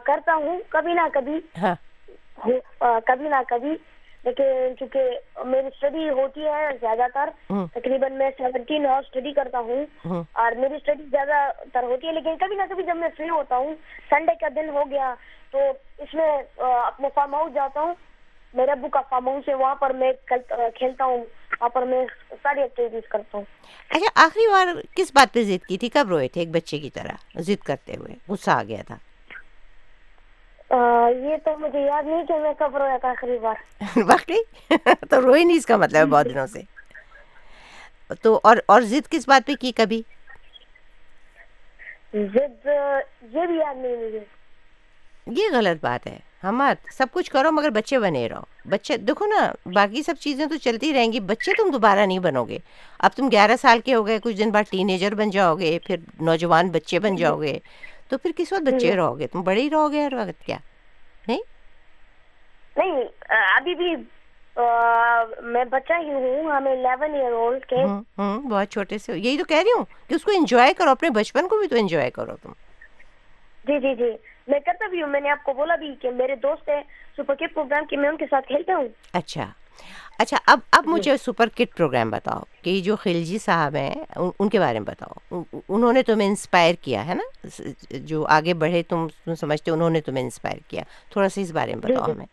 کرتا 0.06 0.34
ہوں 0.36 0.60
کبھی 0.70 0.94
نہ 0.94 1.08
کبھی۔ 1.14 1.40
ہاں۔ 1.62 1.76
کبھی 3.06 3.30
نہ 3.30 3.42
کبھی 3.50 3.76
لیکن 4.26 4.74
چونکہ 4.80 5.00
میری 5.46 5.68
اسٹڈی 5.68 6.10
ہوتی 6.10 6.42
ہے 6.46 6.70
زیادہ 6.82 7.06
تر 7.14 7.30
تقریباً 7.50 8.14
میں 8.14 8.30
سیونٹین 8.38 8.86
آور 8.86 9.04
اسٹڈی 9.04 9.32
کرتا 9.32 9.60
ہوں۔ 9.60 9.86
اور 10.34 10.52
میری 10.52 10.76
اسٹڈی 10.76 11.04
زیادہ 11.12 11.52
تر 11.74 11.84
ہوتی 11.84 12.08
ہے 12.08 12.12
لیکن 12.12 12.38
کبھی 12.40 12.56
نہ 12.56 12.64
کبھی 12.70 12.84
جب 12.84 12.98
میں 12.98 13.10
فری 13.18 13.30
ہوتا 13.30 13.58
ہوں 13.58 13.76
سنڈے 14.10 14.36
کا 14.42 14.48
دن 14.56 14.70
ہو 14.70 14.84
گیا 14.90 15.14
تو 15.52 15.58
اس 15.98 16.14
میں 16.14 16.44
اپنے 16.58 17.08
فارم 17.16 17.36
ہاؤس 17.36 17.54
جاتا 17.54 17.82
ہوں۔ 17.82 17.94
میرے 18.54 18.72
ابو 18.72 18.88
کا 18.90 19.02
فارم 19.02 19.28
ہاؤس 19.28 19.50
ہے 19.50 19.54
وہاں 19.54 19.76
پر 19.76 19.90
میں 19.90 20.12
کھیلتا 20.76 21.06
ہوں۔ 21.06 21.18
وہاں 21.18 21.70
پر 21.70 21.82
میں 21.82 22.06
ساری 22.44 22.62
ایکٹیویٹیز 22.62 23.10
کرتا 23.10 23.38
ہوں۔ 23.38 23.46
اچھا 23.90 24.26
آخری 24.26 24.48
بار 24.48 24.68
کس 24.96 25.12
بات 25.14 25.34
پہ 25.34 25.44
ضد 25.44 25.66
کی 25.66 25.78
تھی؟ 25.78 25.90
کب 25.90 26.10
روئے 26.10 26.28
تھے 26.28 26.42
ایک 26.42 26.50
بچے 26.50 26.80
کی 26.80 26.90
طرح؟ 26.90 27.40
ضد 27.40 27.64
کرتے 27.64 27.96
ہوئے 27.96 28.16
غصہ 28.30 28.52
آ 28.52 28.64
گیا 28.64 28.84
تھا۔ 28.88 28.96
یہ 31.26 31.36
تو 31.46 31.58
مجھے 31.58 31.80
یاد 31.80 32.04
نہیں 32.04 32.26
کہ 32.26 32.34
میں 32.34 32.54
کب 32.60 32.78
رویا 32.78 32.98
تھا 32.98 33.10
آخری 33.10 33.38
بار۔ 33.38 33.56
واقعی؟ 33.98 34.74
تو 35.10 35.22
روئے 35.22 35.44
نہیں 35.44 35.58
اس 35.58 35.66
کا 35.66 35.78
مطلب 35.78 35.98
ہے 35.98 36.06
بہت 36.06 36.26
دنوں 36.26 36.48
سے۔ 36.48 36.62
تو 38.22 38.40
اور 38.44 38.58
اور 38.66 38.82
ضد 38.82 39.12
کس 39.12 39.28
بات 39.28 39.48
پہ 39.48 39.54
کی 39.56 39.72
کبھی؟ 39.72 40.02
ضد 42.14 42.66
یہ 43.34 43.46
بھی 43.46 43.58
یاد 43.58 43.76
نہیں 43.76 43.96
مجھے۔ 43.96 44.20
یہ 45.28 45.44
غلط 45.54 45.84
بات 45.84 46.08
ہے۔ 46.08 46.20
ہمات 46.44 46.78
سب 46.94 47.06
کچھ 47.12 47.32
کرو 47.32 47.52
مگر 47.52 47.70
بچے 47.70 48.00
بنے 48.00 48.30
رہو۔ 48.30 48.42
بچے 48.66 48.98
دیکھو 48.98 49.26
نا 49.26 49.52
باقی 49.66 50.04
سب 50.04 50.14
چیزیں 50.20 50.46
تو 50.46 50.58
چلتی 50.58 50.94
رہیں 50.94 51.14
گی۔ 51.14 51.20
بچے 51.20 51.52
تم 51.54 51.72
دوبارہ 51.72 52.06
نہیں 52.06 52.20
بنو 52.20 52.46
گے۔ 52.46 52.58
اب 53.00 53.12
تم 53.16 53.30
گیارہ 53.32 53.56
سال 53.62 53.80
کے 53.80 53.96
ہو 53.96 54.08
گئے 54.08 54.20
کچھ 54.24 54.36
دن 54.36 54.52
بعد 54.52 54.64
ٹین 54.72 54.90
ایجر 54.90 55.16
بن 55.16 55.30
جاؤ 55.30 55.56
گے 55.56 55.80
پھر 55.88 55.96
نوجوان 56.22 56.70
بچے 56.70 57.00
بن 57.00 57.16
جاؤ 57.16 57.42
گے۔ 57.42 57.60
تو 58.10 58.18
پھر 58.18 58.32
کس 58.38 58.54
وقت 58.54 58.62
بچے 58.62 58.96
رہو 58.96 59.20
گے؟ 59.20 59.28
تم 59.28 59.42
بڑے 59.42 59.62
ہی 59.62 59.70
رہو 59.70 59.92
گے 59.92 60.04
ہر 60.04 60.14
وقت 60.14 60.46
کیا؟ 60.46 60.58
نہیں؟ 61.28 61.42
نہیں 62.78 63.04
ابھی 63.58 63.76
بھی 63.76 63.96
میں 65.44 65.64
بچہ 65.66 65.94
ہی 65.94 66.14
ہوں۔ 66.14 66.52
ہمیں 66.52 66.72
الیون 66.72 67.14
ایئر 67.16 67.32
اولڈ 67.32 67.66
کے 67.66 67.84
ہوں 67.84 68.42
بہت 68.50 68.70
چھوٹے 68.70 68.98
سے 68.98 69.18
یہی 69.18 69.38
تو 69.38 69.44
کہہ 69.44 69.58
رہی 69.58 69.72
ہوں 69.78 69.86
کہ 70.10 70.14
اس 70.16 70.24
کو 70.24 70.32
انجوائے 70.36 70.74
کرو 70.74 70.90
اپنے 70.90 71.10
بچپن 71.10 71.48
کو 71.48 71.58
بھی 71.58 71.68
تو 71.68 71.76
انجوائے 71.76 72.12
کرو 72.12 72.36
تم۔ 72.36 72.52
جی 73.68 73.80
جی 73.80 73.96
جی۔ 73.96 74.12
میں 74.48 74.60
کرتا 74.60 74.88
بھی 74.88 75.02
ہوں۔ 75.02 75.10
میں 75.10 75.22
نے 75.22 75.30
آپ 75.30 75.44
کو 75.44 75.54
بولا 75.54 75.76
بھی 75.76 75.96
کہ 76.02 76.12
میرے 76.12 76.36
دوست 76.36 76.70
ہیں 76.70 76.82
سپر 77.18 77.36
کٹ 77.36 77.54
پروگرام 77.54 77.86
کے 77.86 77.98
میں 77.98 78.10
ان 78.10 78.18
کے 78.18 78.26
ساتھ 78.30 78.48
کھیلتا 78.48 78.76
ہوں۔ 78.76 78.88
اچھا۔ 79.14 79.52
اچھا 80.20 80.38
اب 80.48 80.60
اب 80.72 80.84
مجھے 80.88 81.18
سپر 81.18 81.48
کٹ 81.48 81.78
پروگرام 81.78 82.10
بتاؤ 82.10 82.40
کہ 82.62 82.82
جو 82.82 82.96
خلجی 82.96 83.38
صاحب 83.38 83.76
ہیں 83.76 84.06
ان 84.40 84.50
کے 84.50 84.60
بارے 84.60 84.80
میں 84.80 84.88
بتاؤ۔ 84.88 85.12
ان- 85.32 85.60
انہوں 85.70 85.94
نے 85.94 86.04
تمہیں 86.04 86.28
انسپائر 86.28 86.76
کیا 86.82 87.08
ہے 87.08 87.14
نا؟ 87.14 87.48
جو 87.90 88.26
آگے 88.30 88.54
بڑھے 88.54 88.84
تم 88.84 89.08
سمجھتے 89.40 89.72
ہو، 89.72 89.76
انہوں 89.76 89.90
نے 89.90 90.02
تمہیں 90.02 90.24
انسپائر 90.24 90.58
کیا۔ 90.68 90.84
تھوڑا 91.12 91.30
سا 91.30 91.42
اس 91.42 91.52
بارے 91.52 91.76
میں 91.76 91.82
بتاؤ 91.82 92.12
ہمیں۔ 92.12 92.26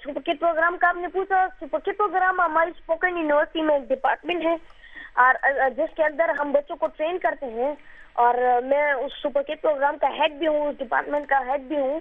سپر 0.00 0.20
کٹ 0.20 0.40
پروگرام 0.40 0.76
کا 0.80 0.88
آپ 0.88 0.96
نے 0.96 1.08
پوچھا 1.08 1.46
سپر 1.60 1.78
کٹ 1.78 1.98
پروگرام 1.98 2.40
ہماری 2.40 2.70
اسپوکن 2.76 3.18
یونیورسٹی 3.18 3.62
میں 3.62 3.74
ایک 3.74 3.88
ڈپارٹمنٹ 3.88 4.44
ہے۔ 4.44 4.56
اور 5.14 5.34
جس 5.76 5.96
کے 5.96 6.04
اندر 6.04 6.28
ہم 6.28 6.52
بچوں 6.52 6.76
کو 6.76 6.86
ٹرین 6.86 7.18
کرتے 7.18 7.46
ہیں 7.46 7.74
اور 8.12 8.34
میں 8.64 8.92
اس 8.92 9.12
سپر 9.22 9.42
کٹ 9.42 9.62
پروگرام 9.62 9.98
کا 9.98 10.06
ہیڈ 10.08 10.32
بھی 10.32 10.46
ہوں 10.46 10.66
اس 10.66 10.78
ڈپارٹمنٹ 10.78 11.28
کا 11.28 11.40
ہیڈ 11.48 11.60
بھی 11.60 11.76
ہوں۔ 11.76 12.00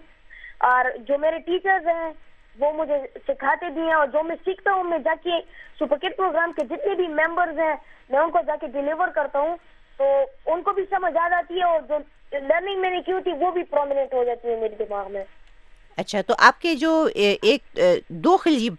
اور 0.59 0.85
جو 0.97 1.17
میرے 1.17 1.39
ٹیچرز 1.39 1.87
ہیں 1.87 2.11
وہ 2.59 2.71
مجھے 2.73 2.97
سکھاتے 3.27 3.69
بھی 3.69 3.81
ہیں 3.81 3.93
اور 3.93 4.07
جو 4.07 4.23
میں 4.23 4.35
سیکھتا 4.45 4.73
ہوں 4.73 4.83
میں 4.83 4.99
جا 4.99 5.13
کے 5.23 5.39
سپر 5.79 5.97
کٹ 5.97 6.17
پروگرام 6.17 6.51
کے 6.51 6.63
جتنے 6.65 6.95
بھی 6.95 7.07
ممبرز 7.07 7.59
ہیں 7.59 7.75
میں 8.09 8.19
ان 8.19 8.31
کو 8.31 8.39
جا 8.47 8.55
کے 8.61 8.67
ڈلیور 8.67 9.07
کرتا 9.07 9.39
ہوں۔ 9.39 9.55
تو 9.97 10.05
ان 10.45 10.61
کو 10.61 10.73
بھی 10.73 10.83
سمجھ 10.89 11.17
آ 11.17 11.27
جاتی 11.29 11.57
ہے 11.57 11.63
اور 11.63 11.79
جو 11.89 11.97
لرننگ 12.31 12.81
میں 12.81 12.89
نے 12.91 13.01
کی 13.05 13.11
ہوتی 13.11 13.31
وہ 13.39 13.51
بھی 13.51 13.63
پرومیننٹ 13.63 14.13
ہو 14.13 14.23
جاتی 14.23 14.49
ہے 14.49 14.55
میرے 14.59 14.75
دماغ 14.79 15.11
میں۔ 15.11 15.23
اچھا 15.97 16.21
تو 16.27 16.33
آپ 16.37 16.61
کے 16.61 16.75
جو 16.75 16.91
ایک 17.15 17.79
دو 18.09 18.35
خلجی 18.37 18.69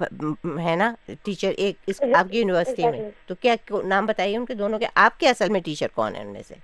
ہے 0.65 0.75
نا 0.77 0.93
ٹیچر 1.25 1.53
ایک 1.57 1.77
اس 1.87 2.03
آپ 2.17 2.31
کی 2.31 2.39
یونیورسٹی 2.39 2.91
میں۔ 2.91 3.11
تو 3.27 3.35
کیا 3.35 3.55
نام 3.85 4.07
بتائیے 4.07 4.37
ان 4.37 4.45
کے 4.47 4.55
دونوں 4.55 4.79
کے؟ 4.79 4.87
آپ 4.95 5.19
کے 5.21 5.29
اصل 5.29 5.49
میں 5.53 5.61
ٹیچر 5.61 5.89
کون 5.95 6.15
ہیں 6.15 6.23
ان 6.23 6.33
میں 6.33 6.43
سے؟ 6.49 6.55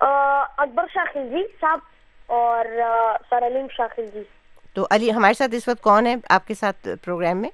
اکبر 0.00 0.86
شاہ 0.94 1.12
خلجی 1.12 1.42
صاحب 1.60 1.78
اور 2.26 2.64
سر 3.30 3.46
علیم 3.46 3.66
شاہ 3.76 3.86
خلجی 3.96 4.22
تو 4.76 4.86
علی 4.90 5.12
ہمارے 5.12 5.34
ساتھ 5.34 5.54
اس 5.54 5.68
وقت 5.68 5.82
کون 5.82 6.06
ہے 6.06 6.14
آپ 6.28 6.46
کے 6.46 6.54
ساتھ 6.54 6.88
پروگرام 7.04 7.36
میں؟ 7.36 7.50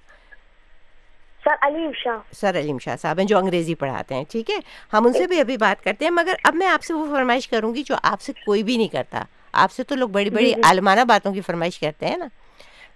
سر 1.45 1.55
علیم 1.63 1.91
شاہ 1.95 2.19
سر 2.33 2.59
علیم 2.59 2.79
شاہ 2.79 2.97
صاحب 2.97 3.19
ہیں 3.19 3.27
جو 3.27 3.39
انگریزی 3.39 3.75
پڑھاتے 3.75 4.15
ہیں 4.15 4.25
ٹھیک 4.29 4.51
ہے؟ 4.51 4.57
ہم 4.93 5.07
ان 5.07 5.13
سے 5.13 5.27
بھی 5.27 5.41
ابھی 5.41 5.57
بات 5.57 5.85
کرتے 5.85 6.05
ہیں 6.05 6.13
مگر 6.13 6.35
اب 6.45 6.55
میں 6.55 6.67
آپ 6.67 6.83
سے 6.83 6.95
وہ 6.95 7.07
فرمائش 7.17 7.49
کروں 7.49 7.75
گی 7.75 7.83
جو 7.83 7.95
آپ 8.03 8.21
سے 8.21 8.33
کوئی 8.47 8.63
بھی 8.63 8.77
نہیں 8.77 8.89
کرتا۔ 8.89 9.23
آپ 9.53 9.73
سے 9.73 9.83
تو 9.83 9.95
لوگ 9.95 10.09
بڑی 10.09 10.31
بڑی 10.31 10.53
عالمانہ 10.65 11.01
باتوں 11.01 11.33
کی 11.33 11.41
فرمائش 11.41 11.79
کرتے 11.81 12.07
ہیں 12.07 12.17
نا۔ 12.17 12.27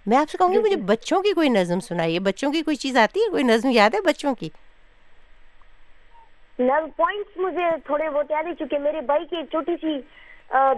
میں 0.05 0.17
آپ 0.17 0.29
سے 0.29 0.37
کہوں 0.37 0.53
گی 0.53 0.57
مجھے 0.57 0.75
بچوں 0.75 1.21
کی 1.21 1.31
کوئی 1.33 1.49
نظم 1.49 1.79
سنائیے 1.79 2.19
بچوں 2.19 2.51
کی 2.51 2.61
کوئی 2.61 2.75
چیز 2.77 2.97
آتی 2.97 3.19
ہے؟ 3.19 3.29
کوئی 3.29 3.43
نظم 3.43 3.69
یاد 3.69 3.89
ہے 3.93 4.01
بچوں 4.01 4.35
کی؟ 4.35 4.49
نل 6.59 6.85
پوائنٹس 6.97 7.37
مجھے 7.37 7.69
تھوڑے 7.85 8.09
بہت 8.09 8.31
یاد 8.31 8.43
ہے 8.43 8.53
چونکہ 8.59 8.79
میرے 8.79 9.01
بھائی 9.01 9.25
کی 9.25 9.35
ایک 9.35 9.49
چھوٹی 9.51 9.75
سی 9.81 9.97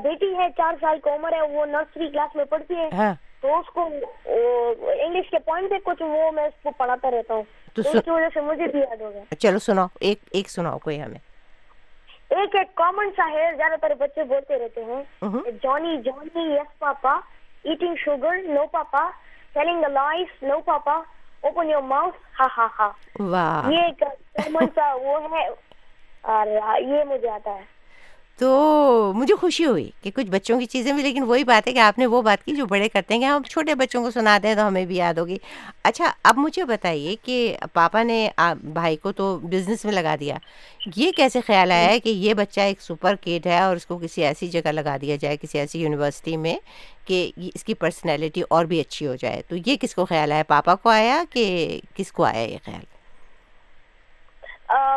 بیٹی 0.04 0.34
ہے 0.36 0.48
چار 0.58 0.74
سال 0.82 1.00
کی 1.04 1.10
عمر 1.10 1.34
ہے 1.34 1.42
وہ 1.42 1.66
نرسری 1.66 2.10
کلاس 2.10 2.36
میں 2.36 2.46
پڑھتی 2.46 2.76
ہے۔ 2.76 2.90
ہاں۔ 2.94 3.14
تو 3.46 3.58
اس 3.60 3.68
کو 3.74 3.82
انگلش 3.84 5.30
کے 5.32 5.40
پوائنٹ 5.46 5.72
ہے 5.72 5.78
کچھ 5.84 6.02
وہ 6.02 6.32
میں 6.32 6.44
اس 6.46 6.54
کو 6.64 6.72
پڑھاتا 6.78 7.12
رہتا 7.12 7.34
ہوں. 7.34 7.44
تو 7.74 7.82
اس 7.82 8.06
کی 8.06 8.12
وجہ 8.12 8.30
سے 8.34 8.42
مجھے 8.42 8.68
بھی 8.68 8.80
یاد 8.80 9.02
ہو 9.02 9.12
گیا. 9.14 9.36
چلو 9.40 9.60
سناؤ 9.60 9.88
ایک 10.00 10.20
ایک 10.32 10.50
سناؤ 10.50 10.78
کوئی 10.84 11.02
ہمیں. 11.02 11.20
ایک 12.30 12.56
ایک 12.56 12.74
کامن 12.76 13.10
سا 13.16 13.30
ہے 13.32 13.52
زیادہ 13.58 13.76
تر 13.82 13.94
بچے 14.00 14.24
بولتے 14.30 14.58
رہتے 14.60 14.84
ہیں. 14.84 15.04
Johny 15.64 15.98
Johny 16.06 16.46
yes 16.54 16.78
papa 16.80 17.14
eating 17.64 17.96
sugar 18.04 18.42
no 18.48 18.66
papa 18.72 19.04
telling 19.54 19.82
the 19.82 19.88
life 19.88 20.44
no 20.44 20.60
papa 20.66 20.96
open 21.42 21.70
your 21.70 21.82
mouth 21.92 22.18
ha 22.40 22.48
ha 22.58 22.68
ha 22.80 22.90
یہ 23.70 23.82
ایک 23.84 24.00
کامن 24.00 24.66
سا 24.76 24.94
وہ 25.04 25.20
ہے 25.36 25.48
اور 26.34 26.48
یہ 26.82 27.04
مجھے 27.10 27.30
آتا 27.30 27.56
ہے۔ 27.56 27.64
تو 28.40 29.12
مجھے 29.16 29.36
خوشی 29.36 29.66
ہوئی 29.66 29.90
کہ 30.02 30.12
کچھ 30.16 30.30
بچوں 30.32 30.60
کی 30.60 30.66
چیزیں 30.66 30.92
بھی، 30.94 31.04
لیکن 31.04 31.24
وہی 31.24 31.44
بات 31.44 31.68
ہے 31.68 31.74
کہ 31.74 31.80
آپ 31.80 32.00
نے 32.00 32.06
وہ 32.06 32.22
بات 32.22 32.44
کی 32.46 32.56
جو 32.56 32.66
بڑے 32.66 32.90
کرتے 32.90 33.14
ہیں 33.14 33.22
کہ 33.22 33.26
ہم 33.26 33.44
چھوٹے 33.44 33.76
بچوں 33.76 34.02
کو 34.04 34.12
سناتے 34.12 34.48
ہیں 34.48 34.56
تو 34.56 34.68
ہمیں 34.68 34.86
بھی 34.86 34.96
یاد 34.96 35.14
ہوگی۔ 35.14 35.38
اچھا 35.84 36.12
اب 36.24 36.38
مجھے 36.38 36.66
بتائیے 36.66 37.16
کہ 37.24 37.58
پاپا 37.74 38.04
نے 38.04 38.28
بھائی 38.64 38.98
کو 38.98 39.12
تو 39.12 39.38
بزنس 39.44 39.86
میں 39.86 39.94
لگا 39.94 40.16
دیا۔ 40.20 40.38
یہ 40.96 41.12
کیسے 41.12 41.42
خیال 41.48 41.72
آیا 41.72 41.90
ہے 41.90 42.00
کہ 42.00 42.10
یہ 42.10 42.34
بچہ 42.34 42.62
ایک 42.62 42.82
سپر 42.82 43.16
کڈ 43.24 43.48
ہے 43.48 43.60
اور 43.60 43.76
اس 43.76 43.86
کو 43.86 43.98
کسی 43.98 44.24
ایسی 44.26 44.48
جگہ 44.48 44.72
لگا 44.72 44.98
دیا 45.02 45.16
جائے، 45.22 45.38
کسی 45.38 45.60
ایسی 45.60 45.82
یونیورسٹی 45.82 46.38
میں 46.38 46.58
کہ 47.06 47.32
اس 47.54 47.64
کی 47.64 47.74
پرسنالٹی 47.74 48.42
اور 48.50 48.66
بھی 48.66 48.80
اچھی 48.82 49.08
ہو 49.08 49.16
جائے؟ 49.16 49.42
تو 49.48 49.56
یہ 49.66 49.76
کس 49.82 49.96
کو 49.96 50.06
خیال 50.06 50.32
آیا؟ 50.32 50.44
پاپا 50.48 50.76
کو 50.76 50.90
آیا 50.90 51.24
کہ 51.30 51.80
کس 51.96 52.12
کو 52.12 52.24
آیا 52.24 52.42
یہ 52.42 52.58
خیال؟ 52.66 52.84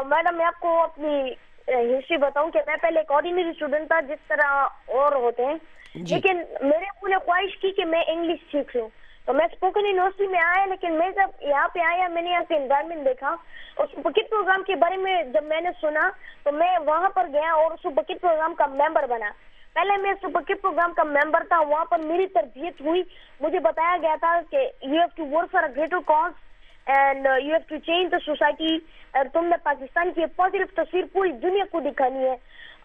میڈم، 0.08 0.36
میں 0.36 0.46
آپ 0.46 0.60
کو 0.60 0.82
اپنی 0.82 1.32
ہسٹری 1.68 2.16
بتاؤں 2.16 2.50
کہ 2.50 2.60
میں 2.66 2.76
پہلے 2.82 2.98
ایک 2.98 3.12
آرڈینری 3.12 3.48
اسٹوڈنٹ 3.48 3.88
تھا 3.88 4.00
جس 4.00 4.28
طرح 4.28 4.66
اور 4.86 5.12
ہوتے 5.12 5.44
ہیں۔ 5.44 5.54
جی۔ 5.94 6.14
لیکن 6.14 6.36
میرے 6.60 6.84
ابو 6.84 7.06
نے 7.06 7.16
خواہش 7.16 7.58
کی 7.58 7.70
کہ 7.70 7.84
میں 7.84 8.02
انگلش 8.06 8.52
سیکھ 8.52 8.76
لوں۔ 8.76 8.88
تو 9.26 9.32
میں 9.32 9.44
اسپوکن 9.44 9.86
یونیورسٹی 9.86 10.26
میں 10.26 10.40
آیا 10.40 10.66
لیکن 10.66 10.92
میں 10.92 11.10
جب 11.10 11.30
یہاں 11.40 11.68
پہ 11.68 11.78
آیا 11.80 12.08
میں 12.08 12.22
نے 12.22 12.30
یہاں 12.30 12.44
کے 12.48 12.56
انوائرمنٹ 12.56 13.04
دیکھا۔ 13.04 13.36
اور 13.74 13.84
اس 13.84 13.98
بکٹ 13.98 14.30
پروگرام 14.30 14.62
کے 14.62 14.74
بارے 14.74 14.96
میں 14.96 15.22
جب 15.22 15.44
میں 15.44 15.60
نے 15.60 15.70
سنا 15.80 16.10
تو 16.44 16.52
میں 16.52 16.78
وہاں 16.86 17.08
پر 17.08 17.26
گیا 17.32 17.52
اور 17.52 17.70
اس 17.70 17.86
بکٹ 17.86 18.20
پروگرام 18.20 18.54
کا 18.54 18.66
ممبر 18.66 19.06
بنا۔ 19.06 19.30
پہلے 19.74 19.96
میں 19.96 20.10
اس 20.10 20.24
بکٹ 20.24 20.62
پروگرام 20.62 20.92
کا 20.92 21.04
ممبر 21.04 21.42
تھا 21.48 21.60
وہاں 21.60 21.84
پر 21.84 21.98
میری 21.98 22.26
تربیت 22.26 22.80
ہوئی۔ 22.80 23.02
مجھے 23.40 23.58
بتایا 23.58 23.96
گیا 24.02 24.16
تھا 24.20 24.40
کہ 24.50 24.56
you 24.82 24.92
have 24.92 25.06
to 25.14 25.26
work 25.26 25.50
for 25.52 25.62
greater 25.76 25.96
cause 26.06 26.32
and 26.88 27.26
you 27.26 27.32
have 27.44 27.58
to 27.68 27.76
change 27.86 28.12
the 28.12 28.18
society 28.24 28.76
اور 29.14 29.24
تم 29.32 29.44
نے 29.46 29.56
پاکستان 29.62 30.12
کی 30.12 30.26
پازیٹیو 30.36 30.66
تصویر 30.74 31.04
پوری 31.12 31.32
دنیا 31.42 31.64
کو 31.70 31.80
دکھانی 31.80 32.24
ہے 32.24 32.36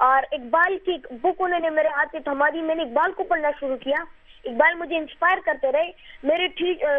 اور 0.01 0.23
اقبال 0.31 0.77
کی 0.85 0.97
بک 1.11 1.41
انہوں 1.41 1.59
نے 1.59 1.69
میرے 1.71 1.87
ہاتھ 1.89 2.13
میں 2.13 2.21
تھما 2.21 2.49
دی 2.53 2.61
میں 2.61 2.75
نے 2.75 2.83
اقبال 2.83 3.11
کو 3.11 3.23
پڑھنا 3.23 3.49
شروع 3.59 3.77
کیا 3.77 4.03
اقبال 4.45 4.73
مجھے 4.75 4.97
انسپائر 4.97 5.39
کرتے 5.45 5.71
رہے 5.71 5.91
میرے 6.23 6.47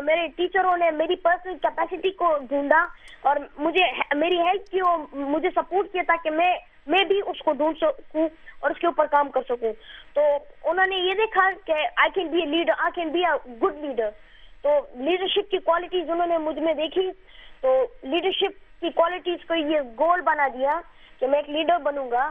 میرے 0.03 0.27
ٹیچروں 0.37 0.77
نے 0.77 0.91
میری 0.93 1.17
پرسنل 1.19 1.57
کیپیسٹی 1.63 2.11
کو 2.13 2.37
ڈھونڈا 2.49 2.85
اور 3.23 3.37
مجھے 3.59 3.91
میری 4.15 4.41
ہیلپ 4.41 4.71
کی 4.71 4.81
مجھے 5.15 5.51
سپورٹ 5.51 5.93
کیا 5.93 6.03
تاکہ 6.07 6.31
میں 6.33 6.53
میں 6.87 7.05
بھی 7.05 7.21
اس 7.27 7.43
کو 7.43 7.53
ڈھونڈ 7.53 7.77
سکوں 7.79 8.29
اور 8.61 8.71
اس 8.71 8.79
کے 8.79 8.87
اوپر 8.87 9.07
کام 9.11 9.29
کر 9.31 9.43
سکوں 9.49 9.73
تو 10.15 10.23
انہوں 10.65 10.87
نے 10.87 10.97
یہ 10.99 11.15
دیکھا 11.15 11.49
کہ 11.67 11.87
I 11.97 12.11
can 12.15 12.29
be 12.29 12.41
a 12.41 12.47
leader 12.47 12.73
I 12.79 12.93
can 12.95 13.09
be 13.09 13.25
a 13.25 13.37
good 13.63 13.85
leader 13.85 14.11
تو 14.65 14.81
لیڈرشپ 14.95 15.51
کی 15.51 15.59
کوالٹیز 15.59 16.11
انہوں 16.11 16.27
نے 16.27 16.39
مجھ 16.39 16.59
میں 16.59 16.75
دیکھی۔ 16.75 17.11
تو 17.61 17.87
لیڈرشپ 18.03 18.81
کی 18.81 18.91
کوالٹیز 18.91 19.47
کو 19.49 19.55
یہ 19.55 19.81
گول 19.99 20.21
بنا 20.21 20.49
دیا 20.55 20.81
کہ 21.21 21.27
میں 21.27 21.39
ایک 21.39 21.51
لیڈر 21.51 21.79
بنوں 21.79 22.11
گا۔ 22.11 22.31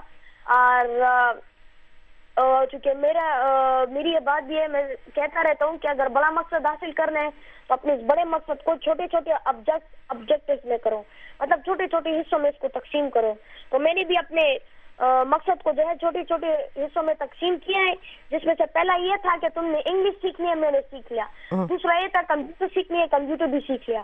اور 2.36 2.66
چونکہ 2.72 2.94
میرا 2.94 3.26
میری 3.90 4.10
یہ 4.10 4.20
بات 4.20 4.44
بھی 4.44 4.60
ہے، 4.60 4.68
میں 4.68 4.84
کہتا 5.16 5.44
رہتا 5.44 5.66
ہوں 5.66 5.78
کہ 5.78 5.88
اگر 5.88 6.08
بڑا 6.08 6.30
مقصد 6.30 6.66
حاصل 6.66 6.92
کرنا 6.92 7.20
ہے 7.20 7.30
تو 7.68 7.74
اپنے 7.74 7.94
اس 7.94 8.00
بڑے 8.00 8.24
مقصد 8.24 8.64
کو 8.64 8.76
چھوٹے 8.76 9.08
چھوٹے 9.08 9.32
آبجیکٹو 9.46 10.54
میں 10.64 10.78
کرو۔ 10.78 11.04
مطلب 11.40 11.60
چھوٹے 11.64 11.88
چھوٹے 11.88 12.20
حصوں 12.20 12.40
میں 12.40 12.50
اس 12.50 12.60
کو 12.60 12.68
تقسیم 12.68 13.10
کرو۔ 13.10 13.34
تو 13.70 13.80
میں 13.80 13.94
نے 13.94 14.04
بھی 14.04 14.18
اپنے 14.18 14.58
مقصد 15.00 15.64
کو 15.64 15.72
جو 15.72 15.88
ہے 15.88 15.96
چھوٹے 15.96 16.24
چھوٹے 16.24 16.48
حصوں 16.84 17.04
میں 17.04 17.14
تقسیم 17.14 17.56
کیا 17.66 17.80
ہے 17.80 17.94
جس 18.30 18.46
میں 18.46 18.54
سے 18.58 18.66
پہلا 18.66 18.96
یہ 18.96 19.16
تھا 19.22 19.36
کہ 19.42 19.48
تم 19.54 19.66
نے 19.66 19.80
انگلش 19.86 20.22
سیکھنی 20.22 20.48
ہے 20.48 20.56
میں 20.56 20.72
نے 20.72 20.80
سیکھ 20.92 21.14
لیا۔ 21.14 21.26
دوسرا 21.52 22.00
یہ 22.00 22.08
تھا 22.08 22.22
کمپیوٹر 22.28 22.66
سیکھنی 22.74 23.00
ہے 23.00 23.06
کمپیوٹر 23.12 23.46
بھی 23.46 23.60
سیکھ 23.68 23.90
لیا۔ 23.90 24.02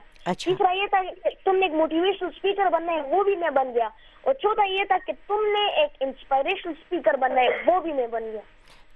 تیسرا 0.50 0.72
یہ 0.72 0.88
تھا 0.88 1.02
کہ 1.02 1.30
تم 1.46 1.56
نے 1.56 1.66
ایک 1.66 1.74
موٹیویشنل 1.74 2.30
اسپیکر 2.36 2.66
بننا 2.66 2.92
ہے 2.92 3.02
وہ 3.02 3.24
بھی 3.24 3.36
میں 3.36 3.50
بن 3.50 3.74
گیا۔ 3.76 3.90
اور 4.22 4.34
چوتھا 4.34 4.66
یہ 4.66 4.84
تھا 4.84 4.98
کہ 5.08 5.14
تم 5.28 5.46
نے 5.54 5.66
ایک 5.82 5.90
انسپائریشنل 6.00 6.74
اسپیکر 6.78 7.14
بننا 7.14 7.42
ہے 7.42 7.48
وہ 7.66 7.80
بھی 7.80 7.94
میں 7.94 8.08
بن 8.08 8.24
گیا۔ 8.24 8.42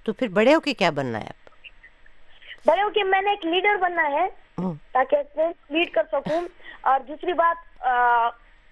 تو 0.04 0.12
پھر 0.12 0.28
بڑے 0.28 0.54
ہو 0.54 0.60
کے 0.60 0.74
کیا 0.74 0.90
بننا 0.90 1.20
ہے 1.20 1.30
بڑے 2.66 2.82
ہو 2.82 2.90
کے 2.90 3.02
میں 3.04 3.22
نے 3.22 3.30
ایک 3.30 3.46
لیڈر 3.46 3.76
بننا 3.76 4.08
ہے 4.10 4.26
تاکہ 4.92 5.16
لیڈ 5.70 5.90
کر 5.90 6.02
سکوں۔ 6.12 6.40
اور 6.80 7.00
دوسری 7.00 7.32
بات 7.32 7.86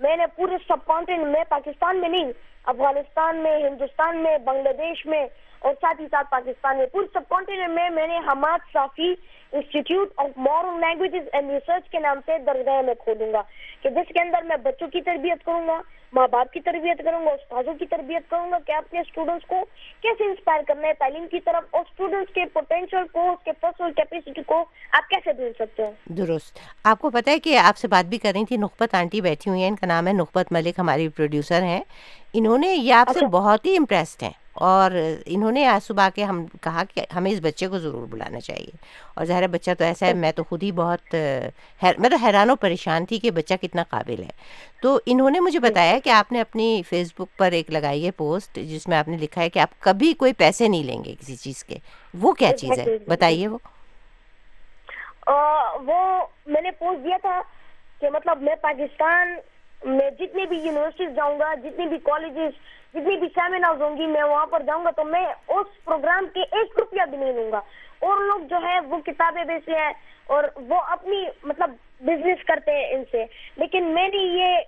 میں 0.00 0.16
نے 0.16 0.26
پورے 0.26 0.56
سب 0.68 0.86
کانٹینٹ 0.86 1.26
میں 1.26 1.44
پاکستان 1.48 2.00
میں 2.00 2.08
نہیں 2.08 2.32
افغانستان 2.64 3.36
میں، 3.36 3.58
ہندوستان 3.58 4.16
میں، 4.16 4.38
بنگلہ 4.38 4.72
دیش 4.78 5.06
میں 5.06 5.26
اور 5.58 5.74
ساتھ 5.80 6.00
ہی 6.00 6.06
ساتھ 6.10 6.30
پاکستان 6.30 6.78
میں۔ 6.78 6.86
پورے 6.86 7.06
سب 7.12 7.20
کانٹینٹ 7.28 7.70
میں 7.70 7.90
میں 7.90 8.06
نے 8.06 8.18
Hammad 8.18 8.58
Safi 8.72 9.14
institute 9.52 10.08
of 10.16 10.28
modern 10.36 10.80
languages 10.80 11.28
and 11.32 11.50
research 11.50 11.90
کے 11.90 11.98
نام 11.98 12.20
سے 12.26 12.38
درگاہ 12.38 12.82
میں 12.82 12.94
کھولوں 12.94 13.32
گا۔ 13.32 13.42
کہ 13.82 13.90
جس 13.90 14.12
کے 14.12 14.20
اندر 14.20 14.42
میں 14.42 14.56
بچوں 14.56 14.88
کی 14.88 15.00
تربیت 15.00 15.44
کروں 15.44 15.66
گا، 15.66 15.80
ماں 16.12 16.28
باپ 16.28 16.52
کی 16.52 16.60
تربیت 16.60 17.04
کروں 17.04 17.26
گا، 17.26 17.30
استاذوں 17.30 17.74
کی 17.74 17.86
تربیت 17.86 18.30
کروں 18.30 18.50
گا، 18.50 18.58
کہ 18.66 18.72
اپنے 18.72 19.00
اسٹوڈنٹس 19.00 19.46
کو 19.46 19.64
کیسے 20.02 20.24
انسپائر 20.24 20.60
کرنا 20.68 20.88
ہے 20.88 20.92
تعلیم 20.92 21.26
کی 21.30 21.40
طرف 21.40 21.64
اور 21.70 21.80
اسٹوڈنٹس 21.80 22.34
کے 22.34 22.44
پوٹینشیل 22.52 23.06
کو، 23.12 23.30
اس 23.30 23.44
کے 23.44 23.52
پرسنل 23.52 23.92
کیپیسٹی 23.92 24.42
کو 24.46 24.64
آپ 24.92 25.08
کیسے 25.08 25.32
ڈھونڈ 25.32 25.54
سکتے 25.58 25.84
ہیں؟ 25.84 25.92
درست۔ 26.06 26.58
آپ 26.84 26.98
کو 26.98 27.10
پتا 27.10 27.30
ہے 27.30 27.38
کہ 27.38 27.58
آپ 27.58 27.76
سے 27.76 27.88
بات 27.88 28.08
بھی 28.08 28.18
کر 28.18 28.32
رہی 28.34 28.44
تھی، 28.44 28.56
نخبت 28.56 28.94
آنٹی 28.94 29.20
بیٹھی 29.20 29.50
ہوئی 29.50 29.62
ہیں، 29.62 29.68
ان 29.68 29.76
کا 29.76 29.86
نام 29.86 30.06
ہے 30.06 30.12
نخبت 30.12 30.52
ملک، 30.52 30.78
ہماری 30.78 31.08
پروڈیوسر 31.08 31.62
ہیں۔ 31.62 31.82
انہوں 32.32 32.58
نے 32.58 32.68
یہ 32.68 32.94
آپ 32.94 33.08
سے 33.12 33.18
اچھا۔ 33.18 33.26
بہت 33.26 33.66
ہی 33.66 33.76
امپریسڈ 33.76 34.22
ہیں 34.22 34.30
اور 34.52 34.90
انہوں 35.26 35.52
نے 35.52 35.66
آج 35.66 35.86
صبح 35.86 36.08
کے 36.08 36.24
ہم 36.24 36.46
کہا 36.46 36.82
کہ 36.94 37.06
ہمیں 37.16 37.30
اس 37.30 37.38
بچے 37.42 37.68
کو 37.68 37.78
ضرور 37.78 38.06
بلانا 38.06 38.40
چاہیے۔ 38.40 38.70
اور 39.14 39.24
ظاہر 39.24 39.46
بچہ 39.46 39.70
تو 39.78 39.84
ایسا 39.84 40.06
ہے 40.06 40.14
میں 40.14 40.32
تو 40.32 40.44
خود 40.44 40.62
ہی 40.62 40.72
بہت 40.72 41.14
میں 41.98 42.10
تو 42.10 42.16
حیران 42.16 42.50
و 42.50 42.56
پریشان 42.56 43.06
تھی 43.06 43.18
کہ 43.18 43.30
بچہ 43.30 43.54
کتنا 43.60 43.82
قابل 43.82 44.22
ہے۔ 44.22 44.30
تو 44.82 45.00
انہوں 45.06 45.30
نے 45.30 45.40
مجھے 45.40 45.58
بتایا 45.58 45.98
کہ 46.04 46.10
آپ 46.10 46.32
نے 46.32 46.40
اپنی 46.40 46.82
فیس 46.88 47.12
بک 47.14 47.38
پر 47.38 47.52
ایک 47.52 47.70
لگائی 47.70 48.06
ہے 48.06 48.10
پوسٹ 48.10 48.56
جس 48.56 48.88
میں 48.88 48.96
آپ 48.96 49.08
نے 49.08 49.16
لکھا 49.16 49.42
ہے 49.42 49.48
کہ 49.48 49.58
آپ 49.58 49.80
کبھی 49.80 50.12
کوئی 50.12 50.32
پیسے 50.32 50.68
نہیں 50.68 50.84
لیں 50.84 51.04
گے 51.04 51.14
کسی 51.20 51.36
چیز 51.36 51.64
کے۔ 51.64 51.78
وہ 52.20 52.32
کیا 52.32 52.56
چیز 52.56 52.78
ہے؟ 52.78 52.98
بتائیے 53.06 53.48
وہ۔ 53.48 53.58
وہ 55.82 56.26
میں 56.46 56.62
نے 56.62 56.70
پوسٹ 56.70 57.04
دیا 57.04 57.16
تھا 57.22 57.40
کہ 58.00 58.10
مطلب 58.10 58.42
میں 58.42 58.54
پاکستان 58.62 59.34
میں 59.84 60.10
جتنی 60.10 60.46
بھی 60.46 60.58
یونیورسٹیز 60.58 61.14
جاؤں 61.16 61.38
گا 61.38 61.54
جتنی 61.54 61.86
بھی 61.86 61.98
کالجز 61.98 62.52
جتنی 62.94 63.16
بھی 63.16 63.28
سیمینار 63.34 63.82
ہوں 63.82 63.96
گی، 63.96 64.06
میں 64.06 64.22
وہاں 64.22 64.46
پر 64.46 64.62
جاؤں 64.62 64.84
گا 64.84 64.90
تو 64.90 65.04
میں 65.04 65.26
اس 65.48 65.84
پروگرام 65.84 66.26
کے 66.34 66.40
ایک 66.40 66.78
روپیہ 66.78 67.02
بھی 67.10 67.18
نہیں 67.18 67.32
لوں 67.32 67.52
گا۔ 67.52 67.60
اور 67.98 68.16
لوگ 68.20 68.40
جو 68.40 68.56
ہے 68.62 68.80
وہ 68.80 68.98
کتابیں 68.98 69.44
بیچتے 69.44 69.72
ہیں 69.72 69.92
اور 70.26 70.44
وہ 70.68 70.80
اپنی 70.80 71.24
مطلب 71.42 71.70
بزنس 72.00 72.44
کرتے 72.44 72.72
ہیں 72.72 72.94
ان 72.94 73.02
سے۔ 73.10 73.24
لیکن 73.56 73.84
میں 73.84 74.08
نے 74.08 74.16
یہ 74.16 74.58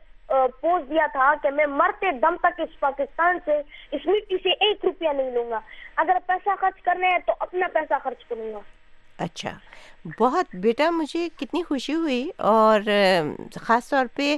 پوسٹ 0.61 0.91
دیا 0.91 1.07
تھا 1.13 1.35
کہ 1.43 1.51
میں 1.51 1.67
مرتے 1.67 2.11
دم 2.11 2.37
تک 2.37 2.61
اس 2.61 2.81
پاکستان 2.81 3.39
سے، 3.45 3.61
اس 3.93 4.07
مٹی 4.07 4.37
سے 4.43 4.51
ایک 4.51 4.85
روپیہ 4.85 5.09
نہیں 5.09 5.31
لوں 5.31 5.51
گا۔ 5.51 5.61
اگر 5.97 6.17
پیسہ 6.27 6.49
خرچ 6.61 6.83
کرنا 6.83 7.07
ہے 7.07 7.19
تو 7.27 7.33
اپنا 7.41 7.67
پیسہ 7.73 7.95
خرچ 8.03 8.25
کروں 8.25 8.53
گا۔ 8.53 8.59
اچھا۔ 9.19 9.59
بہت، 10.21 10.57
بیٹا، 10.57 10.91
مجھے 10.91 11.29
کتنی 11.37 11.63
خوشی 11.63 11.95
ہوئی 11.95 12.31
اور 12.37 12.81
خاص 13.61 13.89
طور 13.89 14.07
پہ 14.15 14.37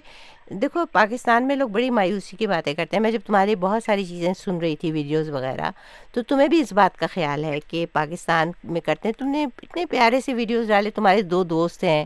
دیکھو، 0.51 0.87
پاکستان 0.93 1.47
میں 1.47 1.57
لوگ 1.57 1.69
بڑی 1.69 1.91
مایوسی 1.91 2.37
کی 2.37 2.47
باتیں 2.47 2.75
کرتے 2.75 2.97
ہیں۔ 2.97 3.03
میں 3.03 3.11
جب 3.11 3.19
تمہاری 3.27 3.57
بہت 3.57 3.83
ساری 3.83 4.05
چیزیں 4.05 4.35
سن 4.35 4.59
رہی 4.59 4.77
تھی، 4.77 4.93
ویڈیوز 4.93 5.31
وغیرہ، 5.31 5.71
تو 6.13 6.23
تمہیں 6.23 6.49
بھی 6.49 6.61
اس 6.61 6.73
بات 6.73 6.99
کا 6.99 7.07
خیال 7.07 7.45
ہے 7.45 7.61
کہ 7.61 7.87
پاکستان 7.93 8.51
میں 8.65 8.81
کرتے 8.81 9.09
ہیں۔ 9.09 9.19
تم 9.19 9.27
نے 9.27 9.47
اتنے 9.63 9.87
پیارے 9.87 10.21
سے 10.21 10.35
ویڈیوز 10.35 10.69
ڈالے۔ 10.69 10.91
تمہارے 10.91 11.23
دو 11.23 11.45
دوست 11.45 11.85
ہیں 11.85 12.05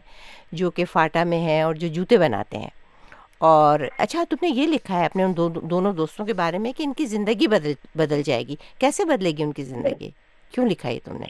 جو 0.52 0.70
کہ 0.70 0.84
فاٹا 0.84 1.24
میں 1.24 1.38
ہیں 1.38 1.62
اور 1.62 1.74
جو 1.74 1.88
جوتے 1.88 2.18
بناتے 2.18 2.58
ہیں۔ 2.58 2.70
اور 3.38 3.80
اچھا 3.98 4.24
تم 4.30 4.36
نے 4.42 4.48
یہ 4.48 4.66
لکھا 4.66 5.00
ہے 5.00 5.06
اپنے 5.06 5.24
ان 5.24 5.36
دونوں 5.62 5.92
دوستوں 5.92 6.26
کے 6.26 6.32
بارے 6.32 6.58
میں 6.58 6.72
کہ 6.76 6.82
ان 6.82 6.92
کی 6.92 7.06
زندگی 7.06 7.46
بدل 7.46 7.72
بدل 7.94 8.22
جائے 8.22 8.46
گی۔ 8.46 8.56
کیسے 8.78 9.04
بدلے 9.04 9.30
گی 9.30 9.42
ان 9.42 9.52
کی 9.52 9.64
زندگی؟ 9.64 10.10
کیوں 10.52 10.66
لکھا 10.66 10.88
ہے 10.88 10.98
تم 11.04 11.16
نے؟ 11.16 11.26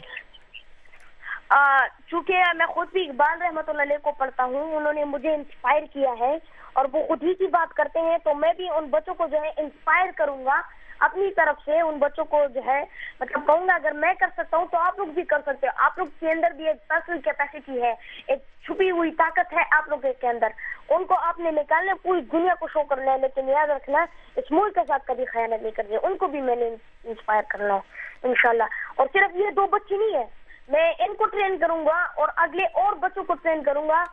چونکہ 1.51 2.43
میں 2.55 2.65
خود 2.65 2.87
بھی 2.91 3.09
اقبال 3.09 3.41
رحمۃ 3.41 3.61
اللہ 3.67 3.81
علیہ 3.81 3.97
کو 4.01 4.11
پڑھتا 4.11 4.43
ہوں، 4.43 4.75
انہوں 4.75 4.93
نے 4.93 5.03
مجھے 5.03 5.33
انسپائر 5.33 5.83
کیا 5.93 6.13
ہے 6.19 6.37
اور 6.73 6.85
وہ 6.93 7.07
خود 7.07 7.23
ہی 7.23 7.33
کی 7.33 7.47
بات 7.47 7.73
کرتے 7.73 7.99
ہیں، 7.99 8.17
تو 8.17 8.33
میں 8.33 8.53
بھی 8.57 8.69
ان 8.69 8.85
بچوں 8.85 9.13
کو 9.13 9.27
جو 9.27 9.41
ہے 9.41 9.51
انسپائر 9.57 10.11
کروں 10.15 10.45
گا 10.45 10.61
اپنی 10.99 11.31
طرف 11.31 11.55
سے، 11.65 11.79
ان 11.81 11.97
بچوں 11.97 12.25
کو 12.25 12.39
جو 12.53 12.61
ہے 12.65 12.83
مطلب 13.19 13.45
کہوں 13.45 13.67
گا، 13.67 13.75
اگر 13.75 13.91
میں 13.91 14.13
کر 14.13 14.27
سکتا 14.33 14.57
ہوں 14.57 14.65
تو 14.71 14.77
آپ 14.77 14.99
لوگ 14.99 15.07
بھی 15.07 15.23
کر 15.23 15.41
سکتے 15.45 15.67
ہو۔ 15.67 15.71
آپ 15.75 15.97
لوگ 15.97 16.07
کے 16.19 16.31
اندر 16.31 16.51
بھی 16.51 16.67
ایک 16.67 16.87
پرسنل 16.87 17.21
کیپیسٹی 17.21 17.81
ہے، 17.81 17.93
ایک 18.27 18.39
چھپی 18.65 18.91
ہوئی 18.91 19.11
طاقت 19.11 19.53
ہے 19.53 19.63
آپ 19.71 19.89
لوگ 19.89 20.05
کے 20.21 20.27
اندر۔ 20.27 20.47
ان 20.89 21.05
کو 21.05 21.15
آپ 21.15 21.39
نے 21.39 21.51
نکالنا 21.51 21.93
پوری 22.01 22.21
دنیا 22.21 22.53
کو 22.59 22.67
شو 22.67 22.83
کرنا 22.83 23.11
ہے، 23.11 23.17
لیکن 23.17 23.49
یاد 23.49 23.67
رکھنا، 23.67 24.05
اس 24.35 24.51
ملک 24.51 24.75
کے 24.75 24.81
ساتھ 24.87 25.05
کبھی 25.05 25.25
خیانت 25.25 25.61
نہیں 25.61 25.71
کرنی۔ 25.71 25.95
ان 26.03 26.17
کو 26.17 26.27
بھی 26.27 26.41
میں 26.41 26.55
نے 26.55 26.67
انسپائر 27.03 27.41
کرنا 27.49 27.73
ہے، 27.73 28.27
انشاءاللہ۔ 28.27 28.63
اور 28.95 29.07
صرف 29.13 29.35
یہ 29.35 29.51
دو 29.51 29.65
بچے 29.67 29.97
نہیں 29.97 30.19
ہے 30.19 30.40
میں 30.71 30.91
ان 30.99 31.15
کو 31.15 31.25
ٹرین 31.25 31.57
کروں 31.57 31.85
گا 31.85 32.03
اور 32.17 32.27
اگلے 32.35 32.65
اور 32.73 32.93
بچوں 32.93 33.23
کو 33.23 33.33
ٹرین 33.33 33.63
کروں 33.63 33.87
گا۔ 33.87 34.03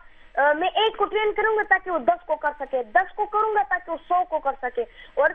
میں 0.55 0.69
ایک 0.69 0.97
کو 0.97 1.05
ٹرین 1.05 1.33
کروں 1.33 1.57
گا 1.57 1.63
تاکہ 1.69 1.91
وہ 1.91 1.99
دس 1.99 2.27
کو 2.27 2.37
کر 2.37 2.51
سکے، 2.61 2.83
دس 2.83 3.15
کو 3.15 3.27
کروں 3.27 3.55
گا 3.55 3.63
تاکہ 3.69 3.93
وہ 3.93 3.97
سو 4.09 4.25
کو 4.25 4.39
کر 4.39 4.53
سکے۔ 4.63 4.83
اور 5.15 5.31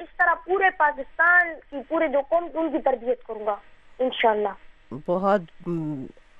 اس 0.00 0.16
طرح 0.16 0.34
پورے 0.46 0.70
پاکستان 0.70 1.54
کی 1.70 1.76
پورے 1.88 2.08
جو 2.08 2.20
قوم، 2.28 2.46
ان 2.54 2.70
کی 2.72 2.78
تربیت 2.78 3.24
کروں 3.26 3.46
گا، 3.46 3.56
انشاءاللہ۔ 3.98 4.94
بہت 5.06 5.40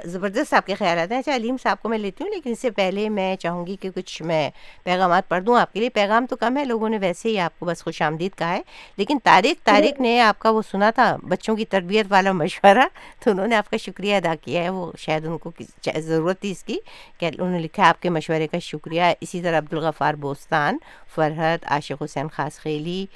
زبردست 0.04 0.54
آپ 0.54 0.66
کے 0.66 0.75
خیالات 0.75 1.12
ہیں۔ 1.12 1.18
اچھا 1.18 1.37
علیم 1.37 1.56
صاحب 1.62 1.82
کو 1.82 1.88
میں 1.88 1.99
لیتی 1.99 2.25
ہوں، 2.25 2.30
لیکن 2.30 2.50
اس 2.50 2.59
سے 2.59 2.71
پہلے 2.71 3.09
میں 3.09 3.37
چاہوں 3.37 3.66
گی 3.66 3.76
کہ 3.80 3.90
کچھ 3.94 4.23
میں 4.23 4.50
پیغامات 4.85 5.28
پڑھ 5.28 5.42
دوں۔ 5.42 5.61
آپ 5.61 5.73
کے 5.73 5.80
لیے 5.80 5.88
پیغام 5.88 6.26
تو 6.26 6.37
کم 6.37 6.56
ہے، 6.56 6.64
لوگوں 6.64 6.88
نے 6.88 6.99
ویسے 6.99 7.28
ہی 7.28 7.38
آپ 7.38 7.61
کو 7.61 7.66
بس 7.66 7.85
خوش 7.85 8.02
آمدید 8.02 8.38
کہا 8.38 8.52
ہے۔ 8.52 8.62
لیکن 8.97 9.18
طارق 9.25 9.66
طارق 9.66 10.00
نے 10.00 10.21
آپ 10.21 10.38
کا 10.38 10.50
وہ 10.50 10.62
سنا 10.71 10.90
تھا، 10.90 11.16
بچوں 11.23 11.56
کی 11.56 11.64
تربیت 11.64 12.06
والا 12.09 12.32
مشورہ، 12.32 12.87
تو 13.25 13.30
انہوں 13.30 13.47
نے 13.47 13.56
آپ 13.56 13.71
کا 13.71 13.76
شکریہ 13.76 14.16
ادا 14.16 14.35
کیا 14.40 14.62
ہے۔ 14.62 14.68
وہ 14.68 14.92
شاید 14.99 15.26
ان 15.26 15.38
کو 15.38 15.50
ضرورت 15.97 16.40
تھی 16.40 16.50
اس 16.50 16.64
کی 16.64 16.78
کہ 17.18 17.26
انہوں 17.26 17.50
نے 17.50 17.59
لکھا 17.59 17.88
آپ 17.88 18.02
کے 18.02 18.11
مشورے 18.11 18.47
کا 18.47 18.59
شکریہ۔ 18.59 19.02
اسی 19.21 19.42
طرح 19.42 19.59
عبدالغفار 19.59 20.14
بوستان، 20.14 20.78
فرحت، 21.14 21.64
عاشق 21.64 22.02
حسین 22.02 22.28
خاص 22.28 22.59
خیلی 22.59 23.06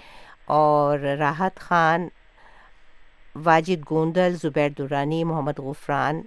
اور 0.45 0.99
راحت 0.99 1.57
خان، 1.57 2.09
واجد 3.45 3.91
گوندل، 3.91 4.35
زبیر 4.43 4.69
دورانی 4.79 5.25
محمد 5.25 5.59
غفران۔ 5.59 6.23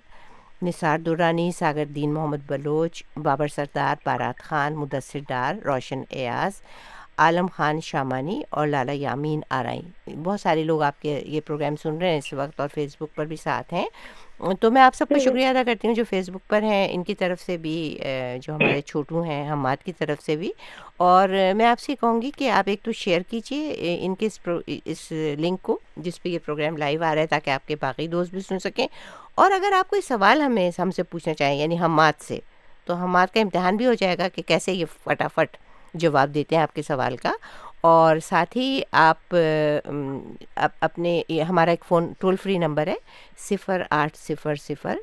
نثار 0.62 0.98
دورانی 1.00 1.51
ساگر 1.51 1.86
دین 1.86 2.13
محمد 2.13 2.38
بلوچ 2.48 3.04
بابر 3.24 3.48
سردار 3.48 3.96
بارات 4.06 4.39
خان 4.44 4.75
مدثر 4.75 5.20
ڈار 5.28 5.56
روشن 5.66 6.01
ایاز 6.10 6.62
عالم 7.18 7.48
خان 7.48 7.80
شامانی 7.84 8.42
اور 8.50 8.68
لالا 8.68 8.92
یامین 8.92 9.39
آرائیں۔ 9.50 10.10
بہت 10.24 10.42
سارے 10.42 10.63
لوگ 10.63 10.82
آپ 10.82 11.01
کے 11.01 11.22
یہ 11.25 11.42
پروگرام 11.46 11.75
سن 11.75 11.98
رہے 11.98 12.12
ہیں 12.12 12.18
اس 12.18 12.34
وقت 12.34 12.60
اور 12.60 12.70
فیس 12.74 12.96
بک 13.00 13.16
پر 13.16 13.25
بھی 13.25 13.36
ساتھ 13.36 13.74
ہیں۔ 13.74 13.88
تو 14.62 14.72
میں 14.72 14.82
آپ 14.82 14.96
سب 14.96 15.10
کا 15.10 15.18
شکریہ 15.18 15.48
ادا 15.48 15.63
کرتی 15.66 15.88
ہوں 15.88 15.96
جو 15.96 16.04
فیس 16.10 16.30
بک 16.30 16.50
پر 16.50 16.62
ہیں 16.63 16.88
ان 16.92 17.04
کی 17.04 17.16
طرف 17.16 17.42
سے 17.42 17.58
بھی 17.58 17.98
جو 18.42 18.56
ہمارے 18.56 18.82
چھوٹو 18.82 19.22
ہیں 19.22 19.46
ہمات 19.48 19.84
کی 19.84 19.94
طرف 19.94 20.22
سے 20.24 20.36
بھی۔ 20.36 20.51
اور 20.98 21.30
میں 21.56 21.66
آپ 21.66 21.80
سے 21.80 21.96
کہوں 21.96 22.22
گی 22.22 22.32
کہ 22.38 22.50
آپ 22.50 22.63
ایک 22.68 22.84
تو 22.84 22.92
شیئر 22.92 23.22
کیجیے 23.30 23.98
ان 24.01 24.16
کے 24.16 24.25
اس 24.25 24.39
اس 24.86 25.12
لنک 25.39 25.62
کو 25.62 25.80
جس 25.98 26.22
پہ 26.24 26.30
یہ 26.30 26.39
پروگرام 26.46 26.78
لائیو 26.78 27.04
آ 27.04 27.13
رہا 27.16 27.22
ہے 27.22 27.28
تاکہ 27.28 27.50
آپ 27.50 27.68
کے 27.68 27.75
باقی 27.75 28.08
دوست 28.08 28.32
بھی 28.32 28.39
سن 28.39 28.60
سکیں۔ 28.60 28.88
اور 29.39 29.51
اگر 29.51 29.72
آپ 29.72 29.89
کوئی 29.89 30.01
سوال 30.01 30.41
ہمیں، 30.41 30.81
ہم 30.81 30.91
سے 30.91 31.03
پوچھنا 31.03 31.34
چاہیں 31.34 31.55
یعنی 31.55 31.79
ہمات 31.79 32.13
سے، 32.24 32.39
تو 32.86 32.93
حماد 32.93 33.27
کا 33.34 33.39
امتحان 33.39 33.77
بھی 33.77 33.86
ہو 33.86 33.93
جائے 33.93 34.17
گا 34.17 34.27
کہ 34.27 34.41
کیسے 34.41 34.72
یہ 34.72 34.86
فٹافٹ 35.03 35.58
جواب 35.93 36.34
دیتے 36.34 36.55
ہیں 36.55 36.63
آپ 36.63 36.75
کے 36.75 36.81
سوال 36.81 37.17
کا۔ 37.17 37.31
اور 37.81 38.17
ساتھ 38.19 38.58
ہی 38.58 38.81
آپ 38.91 39.36
اپنے 40.55 41.22
ہمارا 41.50 41.69
ایک 41.69 41.86
فون 41.88 42.13
ٹول 42.19 42.36
فری 42.36 42.58
نمبر 42.58 42.88
ہے، 42.88 42.96
صفر 43.38 43.81
آٹھ، 43.89 44.17
صفر 44.17 44.55
صفر، 44.55 44.98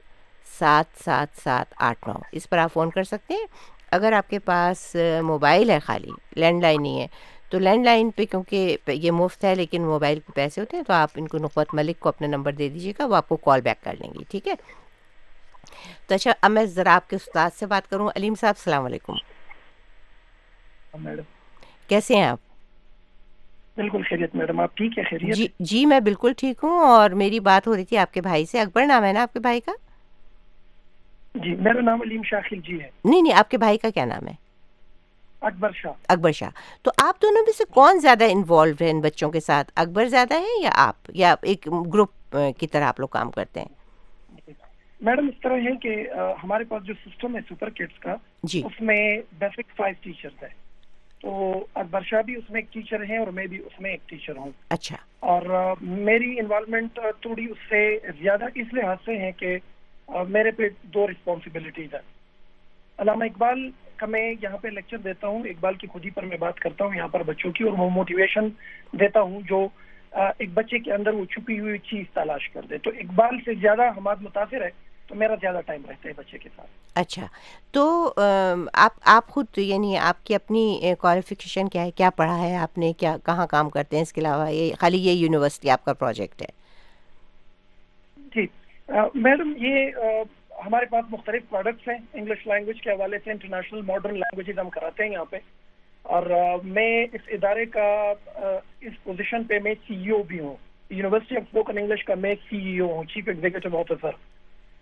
سات 0.58 1.04
سات 1.04 1.28
سات، 1.44 1.74
آٹھ، 1.76 2.08
نو۔ 2.08 2.14
اس 2.32 2.50
پر 2.50 2.58
آپ 2.58 2.72
فون 2.72 2.90
کر 2.90 3.04
سکتے 3.04 3.34
ہیں۔ 3.34 3.46
اگر 3.90 4.12
آپ 4.12 4.30
کے 4.30 4.38
پاس 4.38 4.96
موبائل 5.22 5.70
ہے 5.70 5.78
خالی، 5.78 6.10
لینڈ 6.36 6.62
لائن 6.62 6.82
نہیں 6.82 7.00
ہے 7.00 7.06
تو 7.50 7.58
لینڈ 7.58 7.84
لائن 7.84 8.10
پہ 8.10 8.24
کیونکہ 8.24 8.76
یہ 8.86 9.10
مفت 9.10 9.44
ہے 9.44 9.54
لیکن 9.54 9.82
موبائل 9.82 10.20
پہ 10.20 10.32
پیسے 10.32 10.60
ہوتے 10.60 10.76
ہیں 10.76 10.84
تو 10.84 10.92
آپ 10.92 11.10
ان 11.14 11.28
کو 11.28 11.38
نقوت 11.38 11.74
ملک 11.74 12.00
کو 12.00 12.08
اپنا 12.08 12.26
نمبر 12.28 12.52
دے 12.52 12.68
دیجیے 12.68 12.92
گا 12.98 13.06
وہ 13.06 13.16
آپ 13.16 13.28
کو 13.28 13.36
کال 13.36 13.60
بیک 13.60 13.84
کر 13.84 13.94
لیں 14.00 14.10
گی 14.14 14.24
ٹھیک 14.28 14.48
ہے؟ 14.48 14.54
تو 16.06 16.14
اچھا 16.14 16.32
اب 16.40 16.50
میں 16.50 16.64
ذرا 16.64 16.94
آپ 16.94 17.10
کے 17.10 17.16
استاد 17.16 17.50
سے 17.58 17.66
بات 17.66 17.90
کروں۔ 17.90 18.10
علیم 18.16 18.34
صاحب 18.34 18.54
السلام 18.56 18.84
علیکم۔ 18.84 19.12
کیسے 21.88 22.16
ہیں 22.16 22.24
آپ؟ 22.24 22.38
بالکل 23.76 24.02
خیریت 24.02 24.34
میڈم۔ 24.34 24.60
آپ 24.60 24.76
ٹھیک 24.76 24.98
ہے 24.98 25.02
خیریت؟ 25.04 25.36
جی 25.36 25.46
جی 25.60 25.86
میں 25.86 26.00
بالکل 26.00 26.32
ٹھیک 26.36 26.58
ہوں 26.62 26.78
اور 26.80 27.10
میری 27.10 27.40
بات 27.40 27.66
ہو 27.66 27.76
رہی 27.76 27.84
تھی 27.84 27.98
آپ 27.98 28.14
کے 28.14 28.20
بھائی 28.20 28.46
سے۔ 28.46 28.60
اکبر 28.60 28.86
نام 28.86 29.04
ہے 29.04 29.12
نا 29.12 29.22
آپ 29.22 29.32
کے 29.32 29.38
بھائی 29.38 29.60
کا؟ 29.60 29.72
جی 31.34 31.54
میرا 31.54 31.80
نام 31.80 32.00
علیم 32.00 32.22
شاخل 32.22 32.60
جی 32.60 32.80
ہے۔ 32.82 32.88
نہیں 33.04 33.22
نہیں 33.22 33.34
آپ 33.34 33.50
کے 33.50 33.58
بھائی 33.58 33.78
کا 33.78 33.90
کیا 33.90 34.04
نام 34.04 34.28
ہے؟ 34.28 34.45
اکبر 35.40 35.70
شاہ۔ 35.72 35.92
اکبر 36.08 36.32
شاہ۔ 36.32 36.50
تو 36.82 36.90
آپ 36.98 37.22
دونوں 37.22 37.42
میں 37.42 37.52
سے 37.58 37.64
کون 37.64 37.98
زیادہ 38.00 38.24
انوالو 38.30 38.74
ہے 38.80 38.90
ان 38.90 39.00
بچوں 39.00 39.30
کے 39.30 39.40
ساتھ؟ 39.40 39.72
اکبر 39.76 40.04
زیادہ 40.08 40.34
ہے 40.34 40.62
یا 40.62 40.70
آپ؟ 40.74 40.94
یا 41.08 41.34
ایک 41.42 41.68
گروپ 41.94 42.36
کی 42.58 42.66
طرح 42.66 42.84
آپ 42.84 43.00
لوگ 43.00 43.08
کام 43.08 43.30
کرتے 43.30 43.60
ہیں؟ 43.60 43.68
میڈم 45.00 45.26
اس 45.26 45.40
طرح 45.42 45.56
ہے 45.56 45.76
کہ 45.76 46.06
ہمارے 46.44 46.64
پاس 46.64 46.84
جو 46.84 46.94
سسٹم 47.06 47.36
ہے 47.36 47.40
سپر 47.50 47.70
کٹس 47.70 47.98
کا 47.98 48.14
جی۔ 48.42 48.62
اس 48.64 48.80
میں 48.80 49.18
بیسک 49.38 49.76
فائیو 49.76 49.94
ٹیچرز 50.00 50.42
ہے 50.42 50.48
تو 51.22 51.64
اکبر 51.74 52.00
شاہ 52.02 52.22
بھی 52.22 52.36
اس 52.36 52.50
میں 52.50 52.60
ایک 52.60 52.72
ٹیچر 52.72 53.02
ہیں 53.10 53.18
اور 53.18 53.26
میں 53.26 53.46
بھی 53.46 53.58
اس 53.58 53.80
میں 53.80 53.90
ایک 53.90 54.08
ٹیچر 54.08 54.36
ہوں۔ 54.36 54.50
اچھا۔ 54.68 54.96
اور 55.20 55.74
میری 55.80 56.40
انوالومنٹ 56.40 56.98
تھوڑی 57.20 57.44
اس 57.44 57.56
سے 57.68 57.98
زیادہ 58.22 58.44
اس 58.54 58.66
لحاظ 58.72 58.96
سے 59.04 59.18
ہے 59.18 59.32
کہ 59.32 59.58
میرے 60.28 60.50
پہ 60.50 60.62
دو 60.82 61.06
رسپانسبلٹیز 61.06 61.94
ہیں۔ 61.94 62.00
علامہ 62.98 63.24
اقبال 63.24 63.70
کا 63.96 64.06
میں 64.06 64.34
یہاں 64.42 64.58
پہ 64.58 64.68
لیکچر 64.68 64.96
دیتا 64.96 65.26
ہوں 65.26 65.46
اقبال 65.48 65.74
کی 65.74 65.86
خودی 65.86 66.10
پر 66.10 66.24
میں 66.24 66.36
بات 66.36 66.58
کرتا 66.60 66.84
ہوں 66.84 66.94
یہاں 66.94 67.08
پر 67.08 67.22
بچوں 67.22 67.50
کی 67.52 67.64
اور 67.64 67.72
وہ 67.78 67.88
موٹیویشن 67.90 68.48
دیتا 69.00 69.20
ہوں 69.20 69.40
جو 69.48 69.66
ایک 70.12 70.52
بچے 70.54 70.78
کے 70.78 70.92
اندر 70.92 71.14
وہ 71.14 71.24
چھپی 71.24 71.58
ہوئی 71.60 71.78
چیز 71.88 72.04
تلاش 72.14 72.48
کر 72.50 72.66
دے۔ 72.70 72.78
تو 72.78 72.90
اقبال 72.90 73.38
سے 73.44 73.54
زیادہ 73.60 73.90
ہمارا 73.96 74.22
متاثر 74.22 74.62
ہے 74.62 74.68
تو 75.08 75.14
میرا 75.14 75.34
زیادہ 75.40 75.60
ٹائم 75.66 75.82
رہتا 75.88 76.08
ہے 76.08 76.12
بچے 76.16 76.38
کے 76.38 76.48
ساتھ۔ 76.56 76.68
اچھا 76.94 77.26
تو 77.72 78.12
آپ 78.72 78.92
آپ 79.16 79.26
خود 79.28 79.58
یعنی 79.58 79.96
آپ 79.98 80.24
کی 80.26 80.34
اپنی 80.34 80.94
کوالیفیکیشن 81.00 81.68
کیا 81.68 81.84
ہے؟ 81.84 81.90
کیا 81.90 82.10
پڑھا 82.16 82.38
ہے 82.38 82.54
آپ 82.56 82.78
نے؟ 82.78 82.92
کیا 82.92 83.16
کہاں 83.26 83.46
کام 83.46 83.70
کرتے 83.70 83.96
ہیں؟ 83.96 84.02
اس 84.02 84.12
کے 84.12 84.20
علاوہ 84.20 84.50
یہ 84.52 84.74
خالی 84.80 84.98
یہ 84.98 85.12
یونیورسٹی 85.12 85.70
آپ 85.70 85.84
کا 85.84 85.92
پروجیکٹ 85.92 86.42
ہے۔ 86.42 86.48
جی 88.34 88.46
میڈم 89.14 89.52
یہ 89.56 89.90
ہمارے 90.64 90.86
پاس 90.86 91.04
مختلف 91.10 91.42
پروڈکٹس 91.50 91.88
ہیں 91.88 91.98
انگلش 92.12 92.46
لینگویج 92.46 92.80
کے 92.82 92.90
حوالے 92.90 93.18
سے 93.24 93.30
انٹرنیشنل 93.30 93.80
ماڈرن 93.86 94.14
لینگویجز 94.14 94.58
ہم 94.58 94.70
کراتے 94.70 95.04
ہیں 95.04 95.10
یہاں 95.10 95.24
پہ۔ 95.24 95.36
اور 96.02 96.22
میں 96.64 97.06
اس 97.12 97.20
ادارے 97.26 97.64
کا 97.64 98.12
اس 98.80 99.02
پوزیشن 99.02 99.44
پہ 99.44 99.58
میں 99.64 99.74
سی 99.86 99.94
ای 99.94 100.10
او 100.10 100.22
بھی 100.22 100.40
ہوں۔ 100.40 100.56
یونیورسٹی 100.90 101.36
آف 101.36 101.42
اسپوکن 101.42 101.78
انگلش 101.78 102.04
کا 102.04 102.14
میں 102.14 102.34
سی 102.50 102.56
ای 102.56 102.78
او 102.78 102.86
ہوں 102.86 103.04
چیف 103.04 103.28
ایگزیکٹو 103.28 103.78
آفیسر 103.78 104.10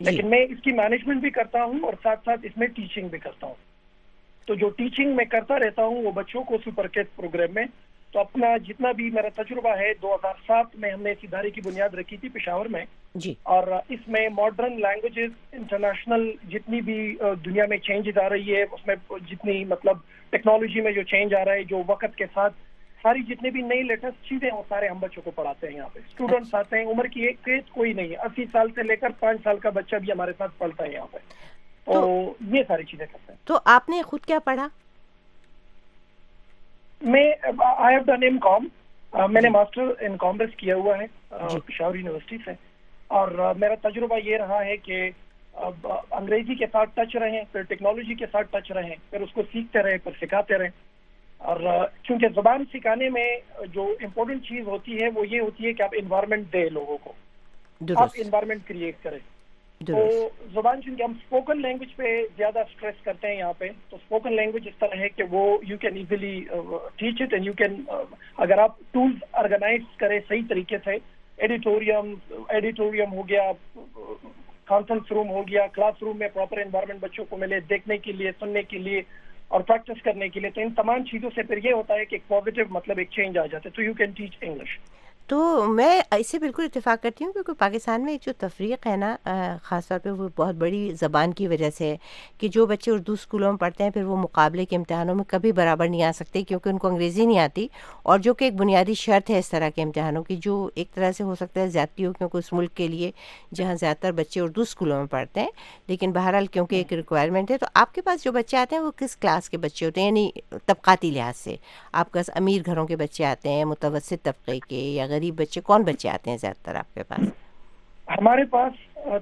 لیکن 0.00 0.30
میں 0.30 0.38
اس 0.38 0.62
کی 0.62 0.72
مینجمنٹ 0.72 1.20
بھی 1.20 1.30
کرتا 1.30 1.64
ہوں 1.64 1.80
اور 1.82 1.92
ساتھ 2.02 2.20
ساتھ 2.24 2.40
اس 2.42 2.56
میں 2.56 2.66
ٹیچنگ 2.66 3.08
بھی 3.08 3.18
کرتا 3.18 3.46
ہوں۔ 3.46 3.54
تو 4.46 4.54
جو 4.54 4.68
ٹیچنگ 4.68 5.16
میں 5.16 5.24
کرتا 5.24 5.58
رہتا 5.58 5.84
ہوں 5.84 6.02
وہ 6.02 6.12
بچوں 6.12 6.42
کو 6.42 6.56
سپر 6.64 6.86
کیٹ 6.86 7.06
پروگرام 7.16 7.54
میں 7.54 7.64
تو 8.14 8.20
اپنا 8.20 8.56
جتنا 8.56 8.92
بھی 8.92 9.10
میرا 9.10 9.42
تجربہ 9.42 9.76
ہے 9.76 9.92
دو 10.02 10.14
ہزار 10.14 10.34
سات 10.46 10.66
میں 10.74 10.90
ہم 10.90 11.02
نے 11.02 11.10
اس 11.10 11.18
ادارے 11.22 11.50
کی 11.50 11.60
بنیاد 11.60 11.94
رکھی 11.94 12.16
تھی 12.16 12.28
پشاور 12.28 12.66
میں۔ 12.66 12.84
جی۔ 13.14 13.34
اور 13.42 13.66
اس 13.88 14.08
میں 14.08 14.28
ماڈرن 14.28 14.80
لینگویجز 14.80 15.30
انٹرنیشنل 15.52 16.32
جتنی 16.50 16.80
بھی 16.80 17.16
دنیا 17.44 17.64
میں 17.68 17.78
چینج 17.78 18.18
آ 18.18 18.28
رہی 18.28 18.56
ہے 18.56 18.62
اس 18.62 18.86
میں 18.86 18.94
جتنی 19.30 19.64
مطلب 19.64 19.96
ٹیکنالوجی 20.30 20.80
میں 20.80 20.92
جو 20.92 21.02
چینج 21.02 21.34
آ 21.34 21.44
رہا 21.44 21.52
ہے 21.52 21.62
جو 21.64 21.82
وقت 21.86 22.16
کے 22.16 22.26
ساتھ 22.34 22.54
ساری 23.02 23.22
جتنے 23.22 23.50
بھی 23.50 23.62
نئی 23.62 23.82
لیٹسٹ 23.82 24.28
چیزیں 24.28 24.50
وہ 24.52 24.62
سارے 24.68 24.88
ہم 24.88 24.98
بچوں 24.98 25.22
کو 25.22 25.30
پڑھاتے 25.30 25.68
ہیں 25.68 25.74
یہاں 25.74 25.88
پہ۔ 25.92 25.98
اسٹوڈنٹس 25.98 26.54
آتے 26.54 26.78
ہیں 26.78 26.84
عمر 26.84 27.04
کی 27.04 27.20
ایک 27.20 27.36
ایج 27.46 27.70
کوئی 27.70 27.92
نہیں 27.92 28.08
ہے۔ 28.08 28.16
اسی 28.16 28.44
سال 28.52 28.68
سے 28.74 28.82
لے 28.82 28.96
کر 28.96 29.08
پانچ 29.20 29.40
سال 29.44 29.58
کا 29.58 29.70
بچہ 29.70 29.96
بھی 29.96 30.12
ہمارے 30.12 30.32
ساتھ 30.38 30.52
پڑھتا 30.58 30.84
ہے 30.84 30.92
یہاں 30.92 31.06
پہ۔ 31.12 31.18
تو 31.86 32.34
یہ 32.40 32.62
ساری 32.68 32.84
چیزیں 32.84 33.06
کرتے 33.06 33.32
ہیں۔ 33.32 33.38
تو 33.44 33.58
آپ 33.64 33.88
نے 33.88 34.02
خود 34.02 34.20
کیا 34.20 34.38
پڑھا؟ 34.38 34.68
میں 37.04 37.24
I 37.46 37.94
have 37.94 38.02
done 38.06 38.22
M 38.22 38.38
Com 38.42 38.68
میں 39.32 39.40
نے 39.42 39.48
ماسٹر 39.48 40.04
ان 40.06 40.16
کامرس 40.18 40.54
کیا 40.58 40.76
ہوا 40.76 40.96
ہے. 40.98 41.06
پشاور 41.66 41.94
یونیورسٹی 41.94 42.36
سے. 42.44 42.52
اور 43.10 43.54
میرا 43.58 43.74
تجربہ 43.82 44.18
یہ 44.24 44.36
رہا 44.36 44.64
ہے 44.64 44.76
کہ 44.76 45.08
انگریزی 45.54 46.54
کے 46.54 46.66
ساتھ 46.72 46.90
ٹچ 46.94 47.16
رہیں 47.16 47.40
پھر 47.52 47.62
ٹیکنالوجی 47.68 48.14
کے 48.14 48.26
ساتھ 48.32 48.50
ٹچ 48.52 48.70
رہیں 48.72 48.94
پھر 49.10 49.20
اس 49.20 49.32
کو 49.34 49.42
سیکھتے 49.52 49.82
رہیں 49.82 49.98
پھر 50.04 50.12
سکھاتے 50.20 50.58
رہیں. 50.58 50.70
اور 51.40 51.60
کیونکہ 52.02 52.28
زبان 52.34 52.64
سکھانے 52.72 53.08
میں 53.10 53.26
جو 53.74 53.84
امپورٹنٹ 54.02 54.46
چیز 54.46 54.66
ہوتی 54.66 55.02
ہے 55.02 55.08
وہ 55.14 55.26
یہ 55.28 55.40
ہوتی 55.40 55.66
ہے 55.66 55.72
کہ 55.72 55.82
آپ 55.82 55.94
انوائرمنٹ 55.98 56.52
دے 56.52 56.68
لوگوں 56.70 56.96
کو. 57.04 57.12
آپ 57.96 58.10
انوائرمنٹ 58.16 58.66
کریٹ 58.68 59.02
کریں. 59.02 59.18
تو 59.80 60.28
زبان 60.52 60.82
چونکہ 60.82 61.02
ہم 61.02 61.10
اسپوکن 61.10 61.60
لینگویج 61.62 61.94
پہ 61.96 62.20
زیادہ 62.36 62.58
اسٹریس 62.58 63.02
کرتے 63.04 63.28
ہیں 63.28 63.36
یہاں 63.36 63.52
پہ، 63.58 63.68
تو 63.88 63.96
اسپوکن 63.96 64.36
لینگویج 64.36 64.68
اس 64.68 64.78
طرح 64.78 65.00
ہے 65.00 65.08
کہ 65.08 65.22
وہ 65.30 65.42
you 65.62 65.78
can 65.78 65.96
easily 65.96 66.40
teach 66.96 67.22
it 67.22 67.34
and 67.34 67.46
you 67.46 67.52
can 67.52 67.82
اگر 68.36 68.58
آپ 68.58 68.78
ٹولس 68.92 69.24
آرگنائز 69.32 69.82
کریں 69.96 70.18
صحیح 70.28 70.42
طریقے 70.48 70.76
سے 70.84 70.96
ایڈیٹوریم 71.38 72.14
ایڈیٹوریم 72.48 73.12
ہو 73.12 73.28
گیا 73.28 73.50
کانفرنس 74.68 75.12
روم 75.12 75.30
ہو 75.30 75.42
گیا 75.48 75.66
کلاس 75.66 76.02
روم 76.02 76.18
میں 76.18 76.28
پراپر 76.34 76.58
انوائرمنٹ 76.58 77.00
بچوں 77.00 77.24
کو 77.24 77.36
ملے، 77.36 77.60
دیکھنے 77.60 77.98
کے 77.98 78.12
لیے، 78.12 78.30
سننے 78.40 78.62
کے 78.62 78.78
لیے 78.78 79.02
اور 79.48 79.60
پریکٹس 79.60 80.02
کرنے 80.02 80.28
کے 80.28 80.40
لیے، 80.40 80.50
تو 80.50 80.60
ان 80.60 80.72
تمام 80.74 81.04
چیزوں 81.04 81.30
سے 81.34 81.42
پھر 81.42 81.64
یہ 81.64 81.72
ہوتا 81.72 81.94
ہے 81.94 82.04
کہ 82.04 82.14
ایک 82.14 82.28
پازیٹیو 82.28 82.64
مطلب 82.70 82.98
ایک 82.98 83.10
چینج 83.10 83.38
آ 83.38 83.46
جاتا 83.46 83.68
ہے۔ 83.68 83.74
تو 83.76 83.82
یو 83.82 83.94
کین 83.94 84.10
ٹیچ 84.10 84.36
انگلش 84.40 84.78
تو 85.26 85.64
میں 85.68 86.00
اس 86.16 86.30
سے 86.30 86.38
بالکل 86.38 86.64
اتفاق 86.64 87.02
کرتی 87.02 87.24
ہوں 87.24 87.32
کیونکہ 87.32 87.52
پاکستان 87.52 88.04
میں 88.04 88.12
ایک 88.12 88.22
جو 88.22 88.32
تفریق 88.38 88.86
ہے 88.86 88.96
نا 88.96 89.16
خاص 89.62 89.88
طور 89.88 89.98
پہ 89.98 90.10
وہ 90.10 90.28
بہت 90.36 90.54
بڑی 90.54 90.94
زبان 91.00 91.32
کی 91.32 91.48
وجہ 91.48 91.70
سے 91.70 91.84
ہے 91.86 91.96
کہ 92.38 92.48
جو 92.48 92.66
بچے 92.66 92.90
اردو 92.90 93.12
اسکولوں 93.12 93.52
میں 93.52 93.58
پڑھتے 93.58 93.84
ہیں، 93.84 93.90
پھر 93.90 94.04
وہ 94.04 94.16
مقابلے 94.16 94.64
کے 94.64 94.76
امتحانوں 94.76 95.14
میں 95.14 95.24
کبھی 95.28 95.52
برابر 95.52 95.88
نہیں 95.88 96.02
آ 96.02 96.10
سکتے 96.14 96.42
کیونکہ 96.42 96.68
ان 96.68 96.78
کو 96.78 96.88
انگریزی 96.88 97.26
نہیں 97.26 97.38
آتی۔ 97.38 97.68
اور 98.02 98.18
جو 98.18 98.34
کہ 98.34 98.44
ایک 98.44 98.54
بنیادی 98.54 98.94
شرط 98.94 99.30
ہے 99.30 99.38
اس 99.38 99.50
طرح 99.50 99.68
کے 99.68 99.82
امتحانوں 99.82 100.22
کی، 100.22 100.36
جو 100.36 100.70
ایک 100.74 100.94
طرح 100.94 101.12
سے 101.12 101.24
ہو 101.24 101.34
سکتا 101.34 101.60
ہے 101.60 101.68
زیادتی 101.68 102.06
ہو، 102.06 102.12
کیونکہ 102.12 102.36
اس 102.36 102.52
ملک 102.52 102.74
کے 102.74 102.88
لیے 102.88 103.10
جہاں 103.54 103.74
زیادہ 103.74 103.96
تر 104.00 104.12
بچے 104.12 104.40
اردو 104.40 104.60
اسکولوں 104.60 104.98
میں 104.98 105.06
پڑھتے 105.06 105.40
ہیں۔ 105.40 105.50
لیکن 105.86 106.12
بہرحال 106.12 106.46
کیونکہ 106.46 106.76
ایک 106.76 106.92
ریکوائرمنٹ 106.92 107.50
ہے، 107.50 107.58
تو 107.58 107.66
آپ 107.74 107.94
کے 107.94 108.00
پاس 108.00 108.24
جو 108.24 108.32
بچے 108.32 108.56
آتے 108.56 108.76
ہیں، 108.76 108.82
وہ 108.82 108.90
کس 108.96 109.16
کلاس 109.16 109.50
کے 109.50 109.56
بچے 109.56 109.86
ہوتے 109.86 110.00
ہیں؟ 110.00 110.08
یعنی 110.08 110.30
طبقاتی 110.66 111.10
لحاظ 111.10 111.36
سے۔ 111.36 111.56
آپ 111.92 112.12
کے 112.12 112.18
پاس 112.18 112.30
امیر 112.34 112.62
گھروں 112.66 112.86
کے 112.86 112.96
بچے 112.96 113.24
آتے 113.24 113.48
ہیں، 113.48 113.64
متوسط 113.64 114.14
طبقے 114.22 114.58
کے 114.68 114.76
یا 114.76 115.06
غریب 115.14 115.34
بچے 115.34 115.60
کون 115.60 115.82
بچے 115.82 116.08
آتے 116.08 116.30
ہیں 116.30 116.36
زیادہ 116.36 116.64
تر 116.64 116.74
آپ 116.74 116.94
کے 116.94 117.02
پاس؟ 117.02 117.28
ہمارے 118.08 118.44
پاس 118.44 118.72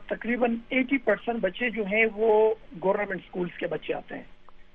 تقریباً 0.06 0.56
ایٹی 0.68 0.98
پرسینٹ 0.98 1.40
بچے 1.40 1.70
جو 1.70 1.84
ہیں 1.84 2.06
وہ 2.14 2.54
گورنمنٹ 2.84 3.20
اسکولس 3.24 3.58
کے 3.58 3.66
بچے 3.66 3.94
آتے 3.94 4.14
ہیں۔ 4.14 4.22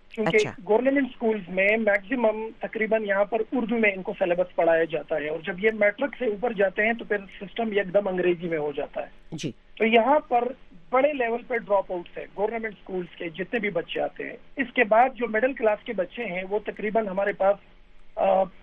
کیونکہ 0.10 0.38
گورنمنٹ 0.68 1.08
اسکولس 1.10 1.50
میں 1.50 1.68
میکسیمم 1.78 2.48
تقریباً 2.60 3.04
یہاں 3.04 3.26
پر 3.26 3.42
اردو 3.52 3.78
میں 3.78 3.92
ان 3.92 4.02
کو 4.02 4.14
سلیبس 4.20 4.56
پڑھایا 4.56 4.84
جاتا 4.84 5.16
ہے 5.16 5.30
اور 5.30 5.40
جب 5.40 5.64
یہ 5.64 5.70
میٹرک 5.74 6.16
سے 6.20 6.26
اوپر 6.26 6.54
جاتے 6.54 6.86
ہیں 6.86 6.94
تو 6.94 7.06
پھر 7.06 7.18
سسٹم 7.40 7.72
ایک 7.72 7.94
دم 7.94 8.08
انگریزی 8.08 8.48
میں 8.48 8.58
ہو 8.58 8.72
جاتا 8.76 9.02
ہے۔ 9.02 9.08
جی۔ 9.32 9.52
تو 9.76 9.86
یہاں 9.86 10.20
پر 10.20 10.44
بڑے 10.90 11.14
لیول 11.14 11.44
پہ 11.48 11.58
ڈراپ 11.58 11.92
آؤٹ 11.92 12.18
ہے 12.18 12.26
گورنمنٹ 12.38 12.74
اسکولس 12.74 13.16
کے 13.16 13.30
جتنے 13.30 13.60
بھی 13.60 13.70
بچے 13.70 14.02
آتے 14.02 14.24
ہیں۔ 14.24 14.38
اس 14.56 14.68
کے 14.74 14.84
بعد 14.84 15.10
جو 15.16 15.28
مڈل 15.28 15.54
کلاس 15.54 15.86
کے 15.86 15.94
بچے 15.94 16.26
ہیں 16.26 16.44
وہ 16.50 16.60
تقریباً 16.66 17.08
ہمارے 17.08 17.34
پاس 17.34 17.56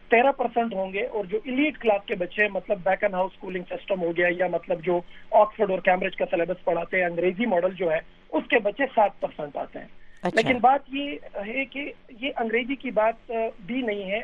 تیرہ 0.09 0.33
پرسینٹ 0.33 0.75
ہوں 0.75 0.93
گے 0.93 1.07
اور 1.07 1.25
جو 1.25 1.39
ایلیٹ 1.45 1.79
کلاس 1.79 2.07
کے 2.07 2.15
بچے 2.15 2.49
مطلب 2.49 2.79
back 2.85 3.03
and 3.03 3.15
house 3.15 3.33
schooling 3.35 3.65
system 3.71 4.03
ہو 4.03 4.17
گیا 4.17 4.29
یا 4.31 4.47
مطلب 4.47 4.85
جو 4.85 5.01
آکسفورڈ 5.31 5.71
اور 5.71 5.79
کیمبرج 5.79 6.17
کا 6.17 6.25
سلیبس 6.31 6.65
پڑھاتے 6.65 6.97
ہیں 6.97 7.05
انگریزی 7.05 7.47
ماڈل 7.47 7.75
جو 7.75 7.93
ہے 7.93 7.99
اس 8.33 8.45
کے 8.51 8.59
بچے 8.59 8.83
سات 8.95 9.21
پرسینٹ 9.21 9.57
آتے 9.57 9.79
ہیں۔ 9.79 9.87
اچھا۔ 10.23 10.41
لیکن 10.41 10.59
بات 10.61 10.81
یہ 10.89 11.19
ہے 11.47 11.65
کہ 11.65 11.93
یہ 12.21 12.31
انگریزی 12.37 12.75
کی 12.75 12.91
بات 12.91 13.33
بھی 13.67 13.83
نہیں 13.83 14.11
ہے۔ 14.11 14.21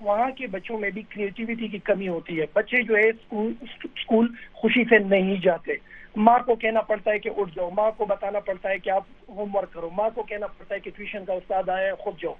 وہاں 0.00 0.30
کے 0.30 0.46
بچوں 0.46 0.78
میں 0.78 0.90
بھی 0.90 1.02
کریٹیوٹی 1.02 1.68
کی 1.68 1.78
کمی 1.78 2.08
ہوتی 2.08 2.40
ہے۔ 2.40 2.44
بچے 2.54 2.82
جو 2.82 2.96
ہے 2.96 3.08
اسکول 3.30 4.28
خوشی 4.52 4.84
سے 4.84 4.98
نہیں 4.98 5.36
جاتے۔ 5.42 5.72
ماں 6.16 6.38
کو 6.38 6.54
کہنا 6.54 6.80
پڑتا 6.80 7.10
ہے 7.10 7.18
کہ 7.18 7.30
اٹھ 7.36 7.50
جاؤ۔ 7.56 7.70
ماں 7.76 7.90
کو 7.90 8.04
بتانا 8.04 8.40
پڑتا 8.40 8.70
ہے 8.70 8.78
کہ 8.78 8.90
آپ 8.90 9.02
ہوم 9.28 9.56
ورک 9.56 9.72
کرو۔ 9.72 9.90
ماں 9.96 10.10
کو 10.14 10.22
کہنا 10.22 10.46
پڑتا 10.46 10.74
ہے 10.74 10.80
کہ 10.80 10.90
ٹیوشن 10.96 11.24
کا 11.24 11.32
استاد 11.32 11.68
آیا 11.68 11.86
ہے 11.86 11.92
خود 11.92 12.14
جاؤ۔ 12.22 12.34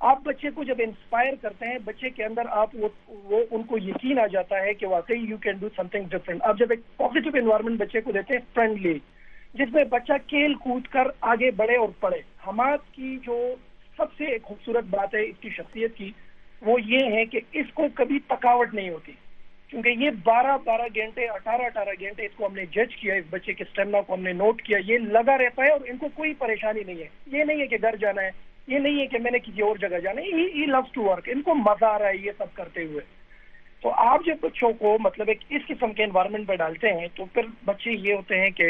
آپ 0.00 0.22
بچے 0.22 0.50
کو 0.50 0.64
جب 0.64 0.74
انسپائر 0.78 1.32
کرتے 1.42 1.66
ہیں، 1.66 1.78
بچے 1.84 2.10
کے 2.10 2.24
اندر 2.24 2.42
آپ 2.48 2.70
وہ 2.74 2.88
وہ 3.08 3.44
ان 3.50 3.62
کو 3.62 3.78
یقین 3.78 4.18
آ 4.18 4.26
جاتا 4.26 4.60
ہے 4.60 4.74
کہ 4.74 4.86
واقعی 4.86 5.18
you 5.18 5.36
can 5.36 5.54
do 5.60 5.68
something 5.88 6.04
different 6.04 6.42
آپ 6.42 6.58
جب 6.58 6.66
ایک 6.70 6.80
پازیٹیو 6.96 7.32
انوائرمنٹ 7.34 7.80
بچے 7.80 8.00
کو 8.00 8.12
دیتے 8.12 8.34
ہیں 8.34 8.40
فرینڈلی 8.54 8.98
جس 9.54 9.72
میں 9.72 9.84
بچہ 9.84 10.12
کھیل 10.26 10.54
کود 10.54 10.86
کر 10.86 11.06
آگے 11.20 11.50
بڑھے 11.50 11.76
اور 11.76 11.88
پڑھے۔ 12.00 12.18
حماد 12.46 12.78
کی 12.92 13.18
جو 13.22 13.54
سب 13.96 14.04
سے 14.18 14.24
ایک 14.24 14.42
خوبصورت 14.42 14.84
بات 14.84 15.14
ہے 15.14 15.22
اس 15.22 15.36
کی 15.40 15.50
شخصیت 15.50 15.96
کی، 15.96 16.12
وہ 16.62 16.82
یہ 16.82 17.12
ہے 17.12 17.24
کہ 17.24 17.40
اس 17.52 17.66
کو 17.74 17.82
کبھی 17.94 18.18
تھکاوٹ 18.18 18.74
نہیں 18.74 18.90
ہوتی۔ 18.90 19.12
کیونکہ 19.68 19.88
یہ 19.88 20.10
بارہ 20.24 20.56
بارہ 20.64 20.82
گھنٹے، 20.94 21.26
اٹھارہ 21.26 21.62
اٹھارہ 21.62 21.88
گھنٹے 22.00 22.26
اس 22.26 22.32
کو 22.36 22.46
ہم 22.46 22.54
نے 22.54 22.66
جج 22.66 22.96
کیا، 22.96 23.14
اس 23.14 23.24
بچے 23.30 23.52
کے 23.52 23.64
اسٹیمنا 23.64 24.00
کو 24.00 24.14
ہم 24.14 24.22
نے 24.22 24.32
نوٹ 24.32 24.62
کیا، 24.62 24.78
یہ 24.86 24.98
لگا 24.98 25.38
رہتا 25.38 25.62
ہے 25.62 25.70
اور 25.70 25.80
ان 25.86 25.96
کو 25.96 26.08
کوئی 26.14 26.34
پریشانی 26.34 26.80
نہیں 26.84 26.98
ہے۔ 26.98 27.08
یہ 27.26 27.44
نہیں 27.44 27.60
ہے 27.60 27.66
کہ 27.66 27.76
گھر 27.82 27.96
جانا 27.96 28.22
ہے۔ 28.22 28.30
یہ 28.70 28.78
نہیں 28.78 29.00
ہے 29.00 29.06
کہ 29.06 29.18
میں 29.18 29.30
نے 29.30 29.38
کسی 29.38 29.62
اور 29.62 29.76
جگہ 29.76 29.98
جانا 29.98 30.20
ہے 30.20 30.66
لوز 30.66 30.92
ٹو 30.92 31.02
ورک 31.02 31.28
ان 31.32 31.42
کو 31.42 31.54
مزہ 31.54 31.84
آ 31.84 31.98
رہا 31.98 32.08
ہے 32.08 32.16
یہ 32.16 32.30
سب 32.38 32.54
کرتے 32.54 32.84
ہوئے۔ 32.84 33.00
تو 33.82 33.90
آپ 33.90 34.20
جب 34.26 34.36
بچوں 34.40 34.72
کو 34.72 34.96
مطلب 35.00 35.28
ایک 35.28 35.38
اس 35.48 35.62
قسم 35.68 35.92
کے 35.92 36.04
انوائرمنٹ 36.04 36.48
پہ 36.48 36.54
ڈالتے 36.54 36.92
ہیں، 36.92 37.08
تو 37.14 37.24
پھر 37.24 37.42
بچے 37.64 37.90
یہ 37.90 38.14
ہوتے 38.14 38.40
ہیں 38.40 38.50
کہ، 38.50 38.64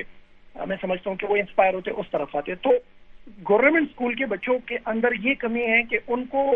میں 0.66 0.76
سمجھتا 0.80 1.10
ہوں 1.10 1.16
کہ 1.16 1.26
وہ 1.26 1.36
انسپائر 1.36 1.74
ہوتے 1.74 1.90
ہیں 1.90 1.98
اس 1.98 2.06
طرف 2.10 2.36
آتے۔ 2.36 2.52
ہیں 2.52 2.64
تو 2.64 2.70
گورنمنٹ 3.48 3.88
اسکول 3.90 4.14
کے 4.14 4.26
بچوں 4.26 4.58
کے 4.66 4.76
اندر 4.86 5.08
یہ 5.20 5.34
کمی 5.34 5.62
ہے 5.62 5.82
کہ 5.82 5.98
ان 6.06 6.26
کو 6.26 6.52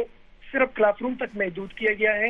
صرف 0.52 0.68
کلاس 0.74 0.94
روم 1.02 1.14
تک 1.14 1.36
محدود 1.36 1.72
کیا 1.72 1.92
گیا 1.98 2.14
ہے۔ 2.14 2.28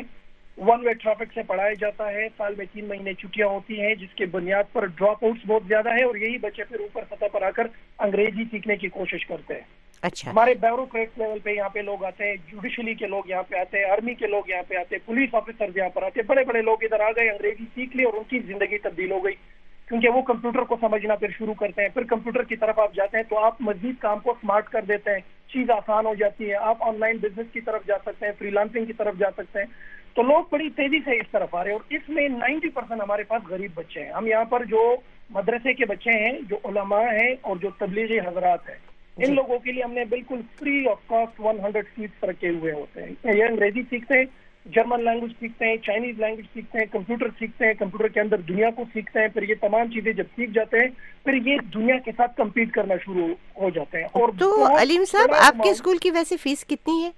ون 0.57 0.87
وے 0.87 0.93
ٹریفک 0.93 1.33
سے 1.33 1.43
پڑھایا 1.43 1.73
جاتا 1.73 2.11
ہے۔ 2.11 2.27
سال 2.37 2.53
میں 2.57 2.65
تین 2.73 2.85
مہینے 2.85 3.13
چھٹیاں 3.13 3.47
ہوتی 3.47 3.81
ہیں، 3.81 3.95
جس 3.95 4.13
کے 4.15 4.25
بنیاد 4.25 4.63
پر 4.73 4.85
ڈراپ 4.85 5.25
آؤٹس 5.25 5.45
بہت 5.47 5.63
زیادہ 5.67 5.89
ہے 5.89 6.03
اور 6.03 6.15
یہی 6.15 6.37
بچے 6.37 6.63
پھر 6.63 6.79
اوپر 6.79 7.03
سطح 7.09 7.25
پر 7.31 7.41
آ 7.41 7.51
کر 7.51 7.67
انگریزی 7.99 8.43
سیکھنے 8.51 8.75
کی 8.75 8.87
کوشش 8.87 9.25
کرتے 9.25 9.53
ہیں۔ 9.53 9.84
اچھا۔ 10.01 10.31
ہمارے 10.31 10.53
بیوروکریٹ 10.53 11.09
لیول 11.17 11.39
پہ 11.39 11.49
یہاں 11.49 11.69
پہ 11.69 11.79
لوگ 11.79 12.03
آتے 12.03 12.25
ہیں 12.25 12.35
جوڈیشلی 12.51 12.93
کے 12.93 13.07
لوگ 13.07 13.23
یہاں 13.27 13.43
پہ 13.43 13.55
آتے 13.55 13.77
ہیں 13.77 13.85
آرمی 13.85 14.13
کے 14.13 14.27
لوگ 14.27 14.49
یہاں 14.49 14.63
پہ 14.67 14.75
آتے 14.75 14.95
ہیں 14.95 15.07
پولیس 15.07 15.35
آفیسر 15.35 15.65
یہاں 15.75 15.89
پر 15.89 16.03
آتے 16.03 16.19
ہیں 16.19 16.27
بڑے 16.27 16.43
بڑے 16.43 16.61
لوگ 16.61 16.77
ادھر 16.81 16.99
آ 16.99 17.11
گئے، 17.11 17.29
انگریزی 17.29 17.63
سیکھ 17.75 17.97
لی 17.97 18.03
اور 18.03 18.13
ان 18.13 18.23
کی 18.23 18.39
زندگی 18.39 18.77
تبدیل 18.77 19.11
ہو 19.11 19.25
گئی۔ 19.25 19.33
کیونکہ 19.87 20.09
وہ 20.09 20.21
کمپیوٹر 20.21 20.59
کو 20.59 20.75
سمجھنا 20.81 21.15
پھر 21.15 21.27
شروع 21.37 21.53
کرتے 21.53 21.81
ہیں، 21.81 21.89
پھر 21.89 22.03
کمپیوٹر 22.03 22.43
کی 22.43 22.55
طرف 22.55 22.79
آپ 22.79 22.93
جاتے 22.93 23.17
ہیں 23.17 23.23
تو 23.23 23.39
آپ 23.39 23.55
مزید 23.59 23.95
کام 23.99 24.19
کو 24.19 24.31
اسمارٹ 24.31 24.69
کر 24.69 24.81
دیتے 24.81 25.11
ہیں، 25.11 25.19
چیز 25.47 25.69
آسان 25.69 26.05
ہو 26.05 26.13
جاتی 26.15 26.49
ہے، 26.49 26.55
آپ 26.55 26.77
آن 26.79 26.99
لائن 26.99 27.17
بزنس 27.17 27.47
کی 27.53 27.61
طرف 27.61 27.85
جا 27.87 27.95
سکتے 28.05 28.25
ہیں 28.25 28.33
فری 28.39 28.49
لانسنگ 28.49 28.85
کی 28.85 28.93
طرف 28.93 29.15
جا 29.19 29.31
سکتے 29.31 29.59
ہیں۔ 29.59 29.65
تو 30.13 30.21
لوگ 30.21 30.43
بڑی 30.51 30.69
تیزی 30.69 30.99
سے 31.05 31.11
اس 31.11 31.31
طرف 31.31 31.55
آ 31.55 31.63
رہے 31.63 31.71
ہیں 31.71 31.77
اور 31.77 31.93
اس 31.93 32.09
میں 32.09 32.27
نائنٹی 32.27 32.69
پرسینٹ 32.69 33.01
ہمارے 33.01 33.23
پاس 33.23 33.41
غریب 33.49 33.71
بچے 33.73 34.03
ہیں۔ 34.03 34.11
ہم 34.11 34.27
یہاں 34.27 34.45
پر 34.45 34.63
جو 34.63 34.95
مدرسے 35.29 35.73
کے 35.73 35.85
بچے 35.85 36.11
ہیں، 36.11 36.39
جو 36.49 36.57
علماء 36.63 37.03
ہیں 37.03 37.35
اور 37.41 37.55
جو 37.55 37.69
تبلیغی 37.69 38.19
حضرات 38.19 38.69
ہیں۔ 38.69 38.94
ان 39.17 39.35
لوگوں 39.35 39.59
کے 39.59 39.71
لیے 39.71 39.83
ہم 39.83 39.91
نے 39.91 40.05
بالکل 40.05 40.41
free 40.59 40.87
of 40.87 40.97
cost 41.07 41.39
one 41.39 41.59
hundred 41.59 41.85
seats 41.95 42.23
رکھے 42.23 42.49
ہوئے 42.49 42.71
ہوتے 42.71 43.03
ہیں۔ 43.03 43.35
یہ 43.35 43.43
انگریزی 43.43 43.81
سیکھتے 43.89 44.17
ہیں 44.17 44.25
جرمن 44.65 45.03
لینگویج 45.03 45.31
سیکھتے 45.39 45.65
ہیں 45.65 45.77
چائنیز 45.77 46.19
لینگویج 46.19 46.45
سیکھتے 46.53 46.77
ہیں 46.77 46.85
کمپیوٹر 46.91 47.27
سیکھتے 47.39 47.65
ہیں 47.65 47.73
کمپیوٹر 47.73 48.07
کے 48.07 48.19
اندر 48.19 48.37
دنیا 48.37 48.69
کو 48.75 48.83
سیکھتے 48.93 49.19
ہیں 49.19 49.27
پھر 49.27 49.43
یہ 49.43 49.55
تمام 49.61 49.91
چیزیں 49.91 50.13
جب 50.13 50.23
سیکھ 50.35 50.51
جاتے 50.51 50.77
ہیں 50.77 50.87
پھر 51.23 51.33
یہ 51.33 51.57
دنیا 51.73 51.97
کے 52.05 52.11
ساتھ 52.17 52.35
کمپیٹ 52.37 52.71
کرنا 52.71 52.93
شروع 53.05 53.27
ہو 53.61 53.69
جاتے 53.69 53.97
ہیں۔ 53.97 54.05
اور 54.11 54.29
تو 54.39 54.77
علیم 54.77 55.05
صاحب 55.05 55.33
آپ 55.41 55.63
کے 55.63 55.69
اسکول 55.69 55.97
کی 55.97 56.11
ویسے 56.11 56.37
فیس 56.37 56.65
کتنی 56.65 57.03
ہے؟ 57.03 57.11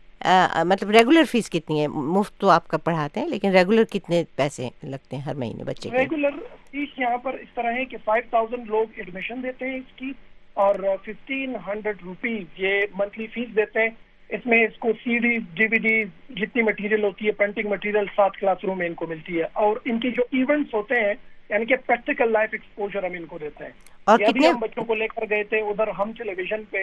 مطلب 0.64 0.90
ریگولر 0.90 1.24
فیس 1.24 1.50
کتنی 1.50 1.82
ہے؟ 1.82 1.88
مفت 1.88 2.38
تو 2.38 2.50
آپ 2.50 2.68
کا 2.68 2.78
پڑھاتے 2.78 3.20
ہیں 3.20 3.28
لیکن 3.28 3.52
ریگولر 3.52 3.84
کتنے 3.84 4.24
پیسے 4.36 4.70
لگتے 4.84 5.16
ہیں 5.16 5.24
ہر 5.24 5.36
مہینے 5.36 5.64
بچے 5.64 5.90
ریگولر 5.90 6.30
فیس 6.72 7.00
یہاں 7.00 7.18
پر 7.18 7.34
اس 7.34 7.54
طرح 7.56 7.72
ہے 7.72 7.86
کہ 7.86 7.98
فائیو 8.06 8.24
تھاؤزینڈ 8.30 8.68
لوگ 8.68 8.86
ایڈمیشن 8.96 9.44
دیتے 9.44 9.66
ہیں 9.66 9.78
اس 9.78 9.96
کی۔ 9.96 10.12
اور 10.58 10.76
ففٹین 11.06 11.56
ہنڈریڈ 11.67 11.96
روپیز 12.04 12.43
یہ 12.58 12.82
منتھلی 12.96 13.28
فیس 13.28 13.56
دیتے 13.56 13.82
ہیں۔ 13.82 13.89
اس 14.30 14.46
میں 14.46 14.63
اس 14.63 14.78
کو 14.78 14.91
C 15.04 15.17
D 15.17 15.38
D 15.54 15.67
V 15.72 15.78
D 15.78 16.04
جتنی 16.30 16.62
مٹیریل 16.62 17.04
ہوتی 17.04 17.26
ہے 17.26 17.32
پینٹنگ 17.32 17.70
مٹیریل 17.70 18.06
سات 18.15 18.38
کلاس 18.38 18.58
روم 18.63 18.78
میں 18.78 18.88
ان 18.88 18.93
کو 18.93 19.08
ملتی 19.08 19.38
ہے۔ 19.38 19.43
اور 19.54 19.78
ان 19.86 20.00
کی 20.00 20.12
جو 20.12 20.24
ایونٹس 20.24 20.74
ہوتے 20.74 20.96
ہیں 20.96 21.13
یعنی 21.50 21.65
کہ 21.65 21.76
پریکٹیکل 21.76 22.32
لائف 22.32 22.50
ایکسپوجر 22.52 23.04
ہم 23.04 23.12
ان 23.13 23.26
کو 23.26 23.38
دیتے 23.38 23.63
ہیں۔ 23.63 23.72
اور 24.04 24.17
کتنے 24.17 24.48
ہم 24.48 24.60
بچوں 24.60 24.84
کو 24.86 24.96
لے 24.96 25.08
کر 25.08 25.22
گئے 25.30 25.43
تھے 25.43 25.58
ادھر 25.58 25.88
ہم 25.88 26.12
ٹیلی 26.17 26.34
ویژن 26.38 26.63
پہ۔ 26.70 26.78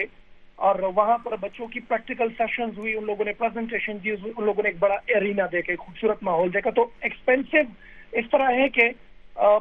اور 0.55 0.75
وہاں 0.95 1.17
پر 1.17 1.35
بچوں 1.39 1.67
کی 1.67 1.79
پریکٹیکل 1.79 2.27
سیشنز 2.37 2.77
ہوئی 2.77 2.93
ان 2.97 3.05
لوگوں 3.05 3.25
نے 3.25 3.33
پریزنٹیشن 3.33 3.97
دی 4.03 4.11
ان 4.11 4.45
لوگوں 4.45 4.63
نے 4.63 4.69
ایک 4.69 4.77
بڑا 4.79 4.95
ایرینا 5.07 5.43
دیکھا 5.51 5.73
خوبصورت 5.79 6.23
ماحول 6.23 6.53
دیکھا۔ 6.53 6.69
تو 6.69 6.87
ایکسپینسو 7.01 7.57
اس 8.11 8.25
طرح 8.31 8.51
ہے 8.51 8.69
کہ 8.69 8.81
سو 9.35 9.59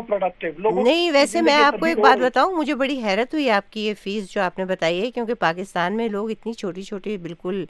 پروڈکٹیو 0.00 0.52
نہیں 0.72 1.10
ویسے 1.10 1.40
میں 1.42 1.54
آپ 1.54 1.78
کو 1.80 1.86
ایک 1.86 1.98
بات 1.98 2.18
بتاؤں 2.18 2.52
مجھے 2.54 2.74
بڑی 2.74 2.98
حیرت 3.04 3.34
ہوئی 3.34 3.50
آپ 3.50 3.70
کی 3.72 3.86
یہ 3.86 3.94
فیس 4.00 4.30
جو 4.30 4.40
آپ 4.40 4.58
نے 4.58 4.64
بتائی 4.64 5.00
ہے 5.00 5.10
کیونکہ 5.10 5.34
پاکستان 5.34 5.96
میں 5.96 6.08
لوگ 6.08 6.30
اتنی 6.30 6.52
چھوٹی 6.52 6.82
چھوٹی 6.82 7.16
بالکل 7.18 7.64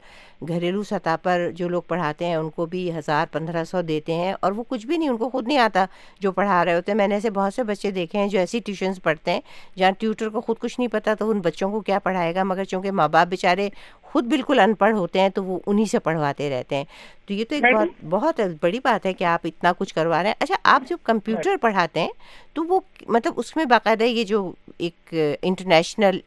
گھریلو 0.47 0.83
سطح 0.83 1.15
پر 1.23 1.49
جو 1.55 1.69
لوگ 1.69 1.81
پڑھاتے 1.87 2.25
ہیں 2.25 2.35
ان 2.35 2.49
کو 2.49 2.65
بھی 2.65 2.89
ہزار 2.97 3.25
پندرہ 3.31 3.63
سو 3.63 3.81
دیتے 3.81 4.13
ہیں 4.13 4.33
اور 4.39 4.51
وہ 4.51 4.63
کچھ 4.67 4.87
بھی 4.87 4.97
نہیں 4.97 5.09
ان 5.09 5.17
کو 5.17 5.29
خود 5.29 5.47
نہیں 5.47 5.57
آتا 5.57 5.85
جو 6.19 6.31
پڑھا 6.31 6.63
رہے 6.65 6.75
ہوتے 6.75 6.91
ہیں۔ 6.91 6.97
میں 6.97 7.07
نے 7.07 7.15
ایسے 7.15 7.29
بہت 7.29 7.53
سے 7.53 7.63
بچے 7.63 7.91
دیکھے 7.91 8.19
ہیں 8.19 8.27
جو 8.27 8.39
ایسی 8.39 8.59
ٹیوشنس 8.59 9.01
پڑھتے 9.03 9.31
ہیں 9.31 9.41
جہاں 9.77 9.91
ٹیوٹر 9.99 10.29
کو 10.29 10.41
خود 10.41 10.57
کچھ 10.59 10.79
نہیں 10.79 10.89
پتا 10.91 11.13
تو 11.13 11.29
ان 11.29 11.39
بچوں 11.39 11.71
کو 11.71 11.81
کیا 11.81 11.99
پڑھائے 11.99 12.33
گا 12.35 12.43
مگر 12.43 12.63
چونکہ 12.63 12.91
ماں 12.91 13.07
باپ 13.07 13.27
بیچارے 13.27 13.69
خود 14.17 14.25
بالکل 14.25 14.59
ان 14.59 14.73
پڑھ 14.73 14.93
ہوتے 14.93 15.19
ہیں 15.19 15.29
تو 15.29 15.43
وہ 15.43 15.59
انہی 15.65 15.85
سے 15.85 15.99
پڑھواتے 15.99 16.49
رہتے 16.49 16.75
ہیں۔ 16.75 16.83
تو 17.25 17.33
یہ 17.33 17.45
تو 17.49 17.55
ایک 17.55 17.63
بہت 17.73 18.05
بہت 18.09 18.39
بڑی 18.61 18.79
بات 18.83 19.05
ہے 19.05 19.13
کہ 19.13 19.23
آپ 19.23 19.39
اتنا 19.43 19.71
کچھ 19.77 19.93
کروا 19.95 20.21
رہے 20.23 20.29
ہیں۔ 20.29 20.35
اچھا 20.39 20.55
آپ 20.63 20.83
جب 20.89 20.97
کمپیوٹر 21.03 21.57
پڑھاتے 21.61 21.99
ہیں 21.99 22.09
تو 22.53 22.63
وہ 22.63 22.79
مطلب 23.07 23.33
اس 23.37 23.55
میں 23.55 23.65
باقاعدہ 23.65 24.03
یہ 24.03 24.23
جو 24.23 24.39
ایک 24.77 25.13
انٹرنیشنل 25.41 26.19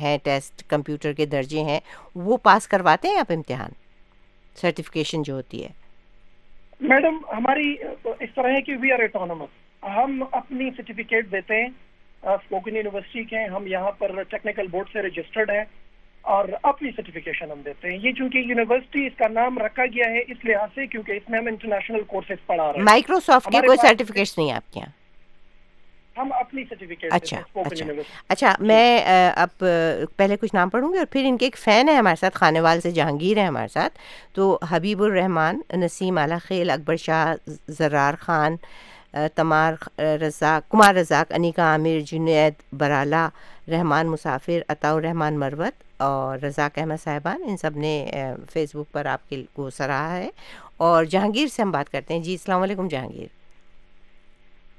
ہے 0.00 0.16
ٹیسٹ 0.22 0.68
کمپیوٹر 0.68 1.12
کے 1.12 1.26
درجے 1.26 1.62
ہیں 1.62 1.80
وہ 2.14 2.36
پاس 2.36 2.68
کرواتے 2.68 3.08
ہیں 3.08 3.18
آپ 3.18 3.32
امتحان؟ 3.32 3.70
سرٹیفکیشن 4.56 5.22
جو 5.22 5.34
ہوتی 5.34 5.64
ہے۔ 5.64 5.68
میڈم 6.80 7.18
ہماری 7.36 7.74
اس 8.20 8.34
طرح 8.34 8.48
ہے 8.48 8.62
کہ 8.62 8.76
وی 8.76 8.92
آر 8.92 8.98
اٹانومس 8.98 9.84
ہم 9.96 10.22
اپنی 10.32 10.70
سرٹیفکیٹ 10.76 11.32
دیتے 11.32 11.62
ہیں۔ 11.62 11.68
اسپوکن 12.22 12.76
یونیورسٹی 12.76 13.24
کے 13.24 13.38
ہیں 13.38 13.48
ہم 13.48 13.66
یہاں 13.66 13.90
پر 13.90 14.22
ٹیکنیکل 14.22 14.66
بورڈ 14.66 14.88
سے 14.92 15.02
رجسٹرڈ 15.02 15.50
ہیں۔ 15.50 15.64
اور 16.24 16.44
اپنی 16.62 16.90
سرٹیفکیشن 16.96 17.50
ہم 17.50 17.60
دیتے 17.64 17.90
ہیں۔ 17.90 17.98
یہ 18.02 18.12
چونکہ 18.12 18.38
یونیورسٹی 18.38 19.06
اس 19.06 19.12
کا 19.16 19.28
نام 19.28 19.58
رکھا 19.58 19.86
گیا 19.86 20.10
ہے 20.10 20.18
اس 20.18 20.44
لحاظ 20.44 20.68
سے 20.74 20.86
کیونکہ 20.86 21.12
اس 21.12 21.30
میں 21.30 21.38
ہم 21.38 21.46
انٹرنیشنل 21.46 22.02
کورسز 22.02 22.46
پڑھا 22.46 22.64
رہے 22.64 22.78
ہیں۔ 22.78 22.84
مائکروسافٹ 22.84 23.52
کے 23.52 23.60
کوئی 23.66 23.78
سرٹیفکیٹس 23.82 24.38
نہیں 24.38 24.48
ہیں 24.48 24.56
آپ 24.56 24.72
کے 24.72 24.80
یہاں؟ 24.80 24.92
ہم 26.18 26.32
اپنی 26.32 26.64
سرٹیفکیٹ 26.68 27.12
اچھا 27.12 27.36
اچھا۔ 27.54 27.86
اچھا 28.28 28.54
میں 28.60 29.04
آ، 29.04 29.30
اب 29.36 29.64
پہلے 30.16 30.36
کچھ 30.36 30.54
نام 30.54 30.68
پڑھوں 30.68 30.92
گی 30.92 30.98
اور 30.98 31.06
پھر 31.06 31.24
ان 31.24 31.36
کے 31.38 31.46
ایک 31.46 31.56
فین 31.58 31.88
ہے 31.88 31.94
ہمارے 31.94 32.16
ساتھ 32.20 32.36
خانے 32.36 32.60
وال 32.60 32.80
سے 32.80 32.90
جہانگیر 32.90 33.38
ہے 33.38 33.44
ہمارے 33.44 33.68
ساتھ۔ 33.68 33.98
تو 34.32 34.58
حبیب 34.70 35.02
الرحمان 35.02 35.60
نسیم 35.76 36.18
اعلیٰ 36.18 36.38
خیل 36.44 36.70
اکبر 36.70 36.96
شاہ 36.96 37.34
زرار 37.68 38.14
خان 38.20 38.56
تمار 39.34 40.00
رزاق 40.00 40.70
کمار 40.70 40.94
رزاق 40.94 41.32
انیکا 41.34 41.62
عامر 41.62 42.00
جنید 42.00 42.54
برالا 42.78 43.28
رحمان 43.68 44.06
مسافر 44.06 44.62
عطاء 44.68 44.94
الرحمان 44.94 45.38
مروت 45.38 45.83
اور 45.96 46.44
رزاق 46.44 46.78
احمد 46.78 47.02
صاحبان 47.04 47.42
ان 47.46 47.56
سب 47.56 47.76
نے 47.76 48.10
فیس 48.52 48.76
بک 48.76 48.92
پر 48.92 49.06
آپ 49.06 49.28
کے 49.28 49.44
کو 49.52 49.70
سراہا 49.70 50.16
ہے۔ 50.16 50.30
اور 50.76 51.04
جہانگیر 51.04 51.46
سے 51.46 51.62
ہم 51.62 51.70
بات 51.70 51.90
کرتے 51.90 52.14
ہیں۔ 52.14 52.20
جی 52.20 52.32
السلام 52.32 52.62
علیکم 52.62 52.88
جہانگیر۔ 52.88 53.26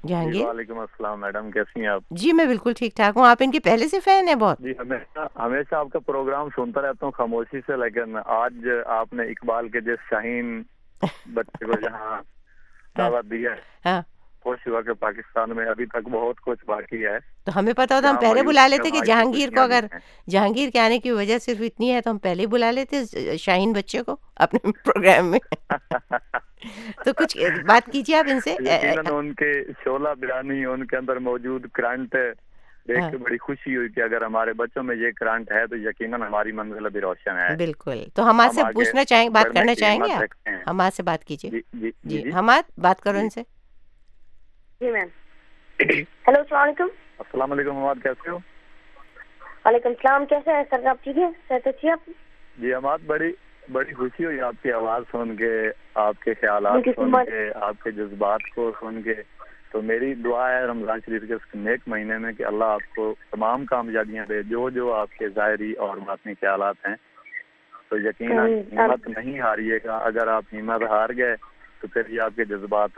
جہانگیر؟ 0.06 0.46
وعلیکم 0.46 0.78
السلام 0.78 1.20
میڈم 1.20 1.50
کیسی 1.50 1.80
ہیں 1.80 1.86
آپ؟ 1.86 2.02
جی 2.10 2.32
میں 2.32 2.46
بالکل 2.46 2.72
ٹھیک 2.78 2.96
ٹھاک 2.96 3.16
ہوں۔ 3.16 3.26
آپ 3.26 3.36
ان 3.40 3.50
کے 3.50 3.60
پہلے 3.60 3.88
سے 3.88 4.00
فین 4.00 4.28
ہیں 4.28 4.34
بہت؟ 4.34 4.58
جی 4.58 4.72
ہمیشہ 4.78 5.38
ہمیشہ 5.38 5.74
آپ 5.74 5.88
کا 5.92 5.98
پروگرام 5.98 6.48
سنتا 6.56 6.82
رہتا 6.82 7.04
ہوں 7.06 7.12
خاموشی 7.12 7.60
سے 7.66 7.76
لیکن 7.76 8.16
آج 8.24 8.54
آپ 8.86 9.12
نے 9.12 9.22
اقبال 9.22 9.68
کے 9.68 9.80
جس 9.80 10.10
شاہین 10.10 10.62
بچے 11.34 11.64
کو 11.64 11.72
جہاں 11.72 12.22
دعوت 12.98 13.30
دی 13.30 13.46
ہے۔ 13.46 13.54
ہاں۔ 13.84 14.02
خوش 14.46 14.66
ہوا 14.66 14.82
کہ 14.82 14.92
پاکستان 14.92 15.56
میں 15.56 15.66
ابھی 15.66 15.86
تک 15.86 16.08
بہت 16.08 16.40
کچھ 16.40 16.64
باقی 16.66 17.06
ہے۔ 17.06 17.18
تو 17.44 17.58
ہمیں 17.58 17.72
پتا 17.72 17.96
ہوتا 17.96 18.10
ہم 18.10 18.16
پہلے 18.20 18.42
بلا 18.42 18.66
لیتے 18.68 18.90
کہ 18.90 19.00
جہانگیر 19.00 19.50
کو 19.50 19.60
اگر۔ 19.60 19.84
جہانگیر 20.30 20.70
کے 20.70 20.80
آنے 20.80 20.98
کی 20.98 21.10
وجہ 21.10 21.38
صرف 21.38 21.60
اتنی 21.60 21.92
ہے 21.92 22.00
تو 22.00 22.10
ہم 22.10 22.18
پہلے 22.18 22.46
بلا 22.46 22.70
لیتے 22.70 23.02
شاہین 23.36 23.72
بچے 23.72 24.02
کو 24.02 24.16
اپنے 24.36 24.72
پروگرام 24.84 25.30
میں۔ 25.30 25.38
تو 27.04 27.12
کچھ 27.16 27.36
بات 27.66 27.92
کیجیے 27.92 28.16
آپ 28.16 28.24
ان 28.28 28.40
سے۔ 28.40 28.54
ان 29.10 29.34
کے 29.34 29.52
شعلہ 29.84 30.08
بیانی 30.20 30.64
ان 30.64 30.86
کے 30.86 30.96
اندر 30.96 31.16
موجود 31.16 31.66
کرنٹ 31.74 32.14
دیکھ 32.88 33.00
ہاں۔ 33.00 33.10
کے 33.10 33.16
بڑی 33.16 33.38
خوشی 33.38 33.76
ہوئی 33.76 33.88
کہ 33.88 34.00
اگر 34.00 34.22
ہمارے 34.22 34.52
بچوں 34.52 34.82
میں 34.82 34.96
یہ 34.96 35.10
کرنٹ 35.16 35.52
ہے 35.52 35.66
تو 35.66 35.76
یقیناً 35.76 36.22
ہماری 36.22 36.52
منزل 36.52 36.86
ابھی 36.86 37.00
روشن 37.00 37.38
ہے۔ 37.38 37.56
بالکل۔ 37.56 38.04
تو 38.14 38.30
ہم 38.30 38.40
آج 38.40 38.54
سے 38.54 38.62
پوچھنا 38.74 39.04
چاہیں 39.04 39.28
بات 39.28 39.44
بڑھنے 39.44 39.60
کرنا 39.60 39.74
چاہیں 39.74 40.00
گے۔ 40.00 40.50
ہم 40.66 40.80
آج 40.80 40.96
سے 40.96 41.02
بات 41.02 41.24
کیجیے۔ 41.24 41.50
جی 41.50 41.60
جی 41.72 41.90
جی 42.04 42.22
جی 42.22 42.32
ہم 42.32 42.50
بات 42.78 43.00
کرو 43.00 43.18
ان 43.18 43.30
سے۔ 43.30 43.42
جی 44.80 44.90
میم۔ 44.90 45.08
ہیلو 45.80 46.38
السلام 46.38 46.62
علیکم۔ 46.62 46.86
السلام 47.18 47.52
علیکم 47.52 47.76
حماد 47.76 47.94
کیسے 48.02 48.30
ہو؟ 48.30 48.36
وعلیکم 49.64 49.88
السلام 49.88 50.26
کیسے 50.26 50.50
ہیں؟ 50.52 50.62
سر 50.70 50.86
آپ 50.86 51.04
ٹھیک 51.04 51.18
ہے 51.18 51.26
صحت 51.48 51.66
اچھی 51.66 51.90
آپ؟ 51.90 52.10
جی 52.58 52.74
حماد 52.74 52.98
بڑی 53.06 53.32
بڑی 53.72 53.92
خوشی 53.92 54.24
ہوئی 54.24 54.40
آپ 54.40 54.54
کی 54.62 54.72
آواز 54.72 55.02
سن 55.12 55.36
کے 55.36 55.70
آپ 55.94 56.20
کے 56.20 56.34
خیالات 56.34 56.72
so 56.72 56.92
سن. 56.96 57.30
کے 57.30 57.50
آپ 57.54 57.82
کے 57.84 57.90
جذبات 57.90 58.40
کو 58.54 58.72
سن 58.80 59.02
کے۔ 59.02 59.14
تو 59.70 59.82
میری 59.82 60.14
دعا 60.14 60.52
ہے 60.52 60.64
رمضان 60.64 60.98
شریف 61.06 61.22
کے 61.28 61.34
اس 61.34 61.54
نیک 61.54 61.80
مہینے 61.86 62.18
میں 62.18 62.32
کہ 62.32 62.42
اللہ 62.42 62.64
آپ 62.64 62.96
کو 62.96 63.14
تمام 63.30 63.64
کامیابیاں 63.64 64.26
دے 64.26 64.42
جو 64.42 64.70
جو 64.70 64.94
آپ 64.94 65.10
کے 65.18 65.28
ظاہری 65.28 65.72
اور 65.72 65.96
باطنی 65.96 66.34
خیالات 66.34 66.76
ہیں۔ 66.88 66.96
تو 67.88 67.98
یقیناً. 67.98 68.52
ہمت 68.78 69.08
نہیں 69.08 69.40
ہاریے 69.40 69.78
گا۔ 69.84 69.96
اگر 69.96 70.26
آپ 70.26 70.44
ہمت 70.52 70.82
ہار 70.82 71.08
گئے 71.16 71.36
تو 71.80 71.86
پھر 71.86 72.02
یہ 72.08 72.20
آپ 72.20 72.30
کے 72.36 72.44
جذبات 72.44 72.90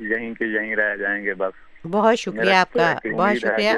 یہیں 0.00 0.34
کے 0.34 0.44
یہیں 0.44 0.76
رہ 0.76 0.96
جائیں 0.96 1.24
گے 1.24 1.34
بس۔ 1.34 1.86
بہت 1.90 2.18
شکریہ 2.18 2.52
آپ 2.52 2.72
کا 2.72 2.94
بہت 3.12 3.36
شکریہ۔ 3.36 3.70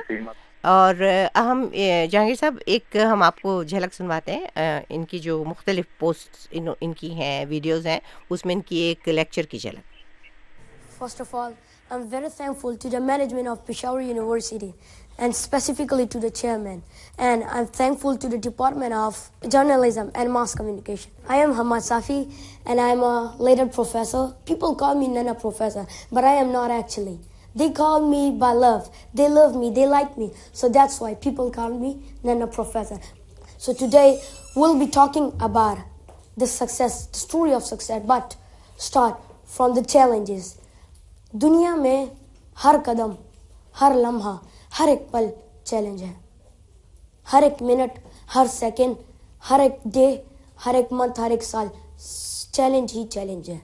اور 0.61 0.94
ہم 1.37 1.68
جہانگیر 2.11 2.35
صاحب 2.35 2.54
ایک 2.66 2.96
ہم 3.12 3.22
آپ 3.22 3.40
کو 3.40 3.62
جھلک 3.62 3.94
سنواتے 3.94 4.33
ہیں۔ 4.33 4.81
ان 4.88 5.04
کی 5.04 5.18
جو 5.18 5.44
مختلف 5.46 5.85
پوسٹ 5.98 6.54
ان 6.81 6.92
کی 6.92 7.14
ہیں 7.14 7.44
ویڈیوز 7.48 7.87
ہیں 7.87 8.00
اس 8.31 8.46
میں 8.46 8.54
ان 8.54 8.61
کی 8.61 8.76
ایک 8.76 9.09
لیکچر 9.09 9.42
کی 9.42 9.59
جھلک۔ 9.59 9.88
And 15.18 15.35
specifically 15.35 16.04
to 16.11 16.18
the 16.20 16.28
chairman 16.31 16.78
and 17.18 17.42
I 17.44 17.57
am 17.57 17.64
thankful 18.00 18.16
to 18.20 18.28
the 18.28 18.37
department 18.42 18.92
of 18.94 19.18
journalism 19.42 20.09
and 20.14 20.31
mass 20.31 20.52
communication 20.52 21.11
I 21.28 21.40
am 21.40 21.52
Hammad 21.52 21.81
Safi 21.85 22.22
and 22.64 22.81
I 22.81 22.90
am 22.90 23.04
a 23.04 23.44
later 23.44 23.64
professor 23.74 24.26
people 24.44 24.74
call 24.78 24.96
me 24.96 25.07
nine 25.07 25.28
a 25.28 25.35
professor 25.42 25.83
but 26.12 26.24
I 26.24 26.38
am 26.38 26.50
not 26.50 26.70
actually 26.70 27.16
they 27.54 27.68
call 27.76 28.04
me 28.04 28.31
by 28.38 28.59
love 28.59 28.76
they 29.18 29.28
love 29.28 29.48
me 29.50 29.70
they 29.70 29.87
like 29.87 30.18
me 30.18 30.28
so 30.54 30.68
that's 30.68 31.00
why 31.02 31.14
people 31.22 31.50
call 31.50 31.72
me 31.72 31.92
nine 32.24 32.42
a 32.42 32.46
professor 32.54 33.07
so 33.61 33.72
today 33.78 34.07
we'll 34.57 34.78
be 34.78 34.87
talking 34.94 35.42
about 35.42 35.76
the 36.40 36.46
success 36.48 37.07
story 37.14 37.54
of 37.54 37.64
success 37.66 38.04
but 38.07 38.35
start 38.78 39.26
from 39.48 39.74
the 39.74 39.83
challenges 39.85 40.52
دنیا 41.33 41.74
میں 41.76 42.04
ہر 42.57 42.76
قدم 42.85 43.12
ہر 43.76 43.92
لمحہ 43.96 44.37
ہر 44.78 44.88
ایک 44.88 45.11
پل 45.11 45.26
challenge 45.64 46.02
ہے۔ 46.02 46.12
ہر 47.33 47.42
ایک 47.42 47.62
minute 47.62 47.98
ہر 48.35 48.46
سیکنڈ 48.50 48.94
ہر 49.50 49.61
ایک 49.61 49.76
ڈے 49.85 50.22
ہر 50.66 50.74
ایک 50.74 50.87
منتھ 50.90 51.20
ہر 51.20 51.31
ایک 51.31 51.44
سال 51.44 51.66
چیلنج 52.52 52.92
ہی 52.94 53.07
چیلنج 53.07 53.50
ہے۔ 53.50 53.59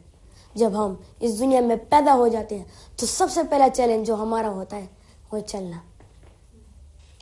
جب 0.55 0.71
ہم 0.75 0.95
اس 1.21 1.39
دنیا 1.39 1.61
میں 1.61 1.77
پیدا 1.77 2.15
ہو 2.15 2.29
جاتے 2.29 2.57
ہیں، 2.57 2.65
تو 2.97 3.07
سب 3.07 3.27
سے 3.31 3.41
پہلا 3.51 3.69
چیلنج 3.75 4.07
جو 4.07 4.15
ہمارا 4.15 4.51
ہوتا 4.51 4.77
ہے، 4.77 4.87
وہ 5.33 5.39
چلنا۔ 5.39 5.77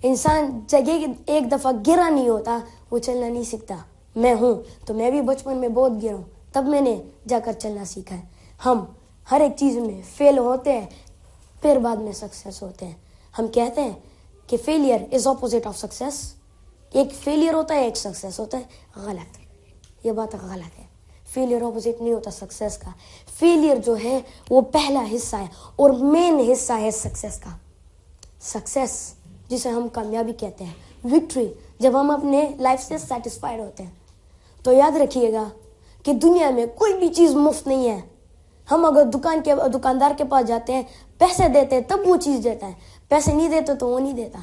انسان 0.03 0.61
جگہ 0.67 1.07
ایک 1.27 1.53
دفعہ 1.53 1.73
گرا 1.87 2.09
نہیں 2.09 2.29
ہوتا، 2.29 2.59
وہ 2.91 2.99
چلنا 2.99 3.29
نہیں 3.29 3.43
سیکھتا۔ 3.43 3.77
میں 4.17 4.35
ہوں، 4.35 4.87
تو 4.87 4.95
میں 4.95 5.11
بھی 5.11 5.21
بچپن 5.21 5.57
میں 5.57 5.69
بہت 5.69 5.93
گرا 6.03 6.15
ہوں۔ 6.15 6.23
تب 6.53 6.65
میں 6.69 6.81
نے 6.81 7.03
جا 7.29 7.39
کر 7.45 7.53
چلنا 7.53 7.85
سیکھا 7.85 8.17
ہے۔ 8.17 8.23
ہم 8.65 8.85
ہر 9.31 9.41
ایک 9.41 9.53
چیز 9.57 9.77
میں 9.77 10.03
فیل 10.17 10.39
ہوتے 10.39 10.73
ہیں، 10.73 10.87
پھر 11.63 11.77
بعد 11.77 11.97
میں 11.97 12.13
سکسیس 12.13 12.63
ہوتے 12.63 12.87
ہیں۔ 12.87 13.02
ہم 13.39 13.47
کہتے 13.47 13.81
ہیں 13.81 13.93
کہ 14.47 14.57
failure 14.65 15.01
is 15.13 15.27
opposite 15.27 15.67
of 15.67 15.79
success 15.79 16.35
ایک 16.93 17.07
فیلئر 17.25 17.55
ہوتا 17.55 17.75
ہے، 17.75 17.81
ایک 17.81 17.97
سکسیس 17.97 18.41
ہوتا 18.41 18.59
ہے۔ 18.59 18.63
غلط۔ 18.97 19.39
یہ 20.07 20.13
بات 20.13 20.35
غلط 20.35 20.79
ہے۔ 20.79 20.85
فیلئر 21.27 21.63
اپوزٹ 21.63 22.03
نہیں 22.03 22.15
ہوتا 22.15 22.31
سکسیس 22.31 22.79
کا۔ 22.79 22.91
فیلئر 23.39 23.77
جو 23.77 23.97
ہے، 24.05 24.21
وہ 24.51 24.61
پہلا 24.61 25.05
حصہ 25.15 25.37
ہے 25.37 25.47
اور 25.77 25.91
مین 25.91 26.51
حصہ 26.53 26.73
ہے 26.73 26.91
سکسیس 26.91 27.39
کا۔ 27.39 27.51
سکسیس 28.41 29.15
جسے 29.49 29.69
ہم 29.69 29.89
کامیابی 29.89 30.33
کہتے 30.33 30.65
ہیں۔ 30.65 30.73
وکٹری 31.05 31.53
جب 31.79 32.01
ہم 32.01 32.11
اپنے 32.11 32.51
لائف 32.59 32.83
سے 32.83 32.99
سیٹسفائڈ 32.99 33.61
ہوتے 33.61 33.83
ہیں۔ 33.83 33.91
تو 34.63 34.73
یاد 34.73 34.97
رکھیے 34.97 35.33
گا 35.33 35.49
کہ 36.03 36.13
دنیا 36.13 36.51
میں 36.51 36.67
کوئی 36.67 36.95
بھی 36.95 37.09
چیز 37.09 37.35
مفت 37.35 37.67
نہیں 37.67 37.89
ہے۔ 37.89 38.01
ہم 38.71 38.85
اگر 38.85 39.05
دکان 39.05 39.41
کے، 39.45 39.55
دکاندار 39.75 40.11
کے 40.19 40.25
پاس 40.25 40.49
جاتے 40.49 40.73
ہیں، 40.73 40.83
پیسے 41.19 41.49
دیتے 41.49 41.77
ہیں، 41.77 41.83
تب 41.89 41.99
وہ 42.07 42.17
چیز 42.17 42.45
دیتا 42.45 42.67
ہے 42.67 42.73
پیسے 43.13 43.33
نہیں 43.33 43.49
دیتے 43.49 43.75
تو 43.75 43.89
وہ 43.89 44.01
نہیں 44.01 44.13
دیتا۔ 44.13 44.39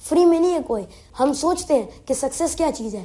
فری 0.00 0.24
میں 0.24 0.40
نہیں 0.40 0.54
ہے 0.54 0.58
کوئی۔ 0.66 0.84
ہم 1.20 1.32
سوچتے 1.32 1.74
ہیں 1.74 1.82
کہ 2.06 2.14
سکسیس 2.14 2.54
کیا 2.54 2.70
چیز 2.72 2.94
ہے۔ 2.94 3.04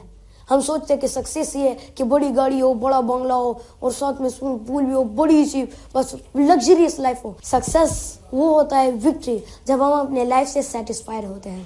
ہم 0.51 0.61
سوچتے 0.61 0.93
ہیں 0.93 1.01
کہ 1.01 1.07
سکسیس 1.07 1.55
یہ 1.55 1.69
ہے 1.69 1.75
کہ 1.95 2.03
بڑی 2.03 2.35
گاڑی 2.35 2.61
ہو، 2.61 2.73
بڑا 2.73 2.99
بنگلہ 2.99 3.33
ہو، 3.33 3.53
اور 3.79 3.91
ساتھ 3.91 4.21
میں 4.21 4.29
سوئمنگ 4.29 4.57
پول 4.57 4.83
بھی 4.83 4.93
ہو، 4.93 5.03
بڑی 5.03 5.45
سی 5.45 5.63
بس 5.93 6.15
لگژریس 6.35 6.99
لائف 6.99 7.25
ہو۔ 7.25 7.33
سکسیس 7.43 8.17
وہ 8.31 8.49
ہوتا 8.53 8.81
ہے 8.81 8.91
وکٹری 8.91 9.37
جب 9.65 9.75
ہم 9.75 9.93
اپنے 9.93 10.25
لائف 10.25 10.49
سے 10.49 10.61
سیٹسفائڈ 10.61 11.25
ہوتے 11.25 11.51
ہیں۔ 11.51 11.63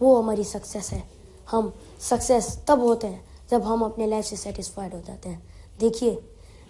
وہ 0.00 0.22
ہماری 0.22 0.42
سکسیس 0.42 0.92
ہے۔ 0.92 1.00
ہم 1.52 1.68
سکسیس 2.00 2.58
تب 2.66 2.78
ہوتے 2.82 3.08
ہیں 3.08 3.18
جب 3.50 3.60
ہم 3.64 3.84
اپنے 3.84 4.06
لائف 4.06 4.26
سے 4.26 4.36
سیٹسفائڈ 4.36 4.94
ہو 4.94 5.00
جاتے 5.06 5.28
ہیں۔ 5.28 5.38
دیکھیے 5.80 6.20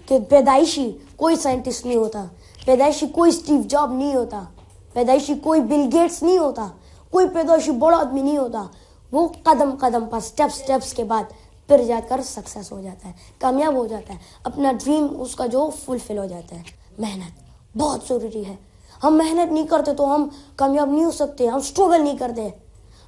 کہ 0.06 0.18
پیدائشی 0.28 0.92
کوئی 1.16 1.36
سائنٹسٹ 1.36 1.86
نہیں 1.86 1.96
ہوتا۔ 1.96 2.24
پیدائشی 2.64 3.06
کوئی 3.06 3.28
اسٹیو 3.28 3.60
جاب 3.68 3.92
نہیں 3.92 4.14
ہوتا۔ 4.14 4.44
پیدائشی 4.92 5.34
کوئی 5.42 5.60
بل 5.60 5.88
گیٹس 5.92 6.22
نہیں 6.22 6.38
ہوتا، 6.38 6.68
کوئی 7.10 7.26
پیدائشی 7.34 7.70
بڑا 7.70 7.98
آدمی 7.98 8.22
نہیں 8.22 8.36
ہوتا، 8.36 8.66
وہ 9.12 9.28
قدم 9.42 9.70
قدم 9.80 10.04
پر 10.10 10.20
سٹیپ 10.20 10.54
سٹیپس 10.54 10.92
کے 10.92 11.04
بعد 11.04 11.22
پھر 11.66 11.84
جا 11.84 12.00
کر 12.08 12.20
سکسیس 12.24 12.72
ہو 12.72 12.80
جاتا 12.80 13.08
ہے، 13.08 13.12
کامیاب 13.38 13.74
ہو 13.74 13.86
جاتا 13.86 14.14
ہے، 14.14 14.18
اپنا 14.44 14.72
ڈریم 14.72 15.06
اس 15.18 15.36
کا 15.36 15.46
جو 15.46 15.70
فلفل 15.84 16.18
ہو 16.18 16.24
جاتا 16.24 16.56
ہے۔ 16.56 16.62
محنت 16.98 17.50
بہت 17.78 18.00
ضروری 18.08 18.46
ہے۔ 18.46 18.56
ہم 19.04 19.16
محنت 19.16 19.52
نہیں 19.52 19.66
کرتے 19.66 19.94
تو 19.94 20.14
ہم 20.14 20.28
کامیاب 20.56 20.90
نہیں 20.90 21.04
ہو 21.04 21.10
سکتے، 21.10 21.46
ہم 21.46 21.58
اسٹرگل 21.58 22.04
نہیں 22.04 22.16
کرتے۔ 22.16 22.48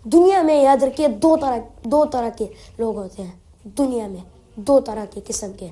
دنیا 0.05 0.43
میں 0.43 0.63
یاد 0.63 0.83
رکھیے 0.83 1.09
دو 1.09 1.37
طرح 1.37 1.59
دو 1.85 2.05
طرح 2.05 2.29
کے 2.29 2.47
لوگ 2.79 2.97
ہوتے 2.97 3.23
ہیں۔ 3.23 3.33
دنیا 3.65 4.07
میں 4.07 4.21
دو 4.57 4.81
طرح 4.81 5.05
کے 5.05 5.21
قسم 5.27 5.53
کے۔ 5.59 5.69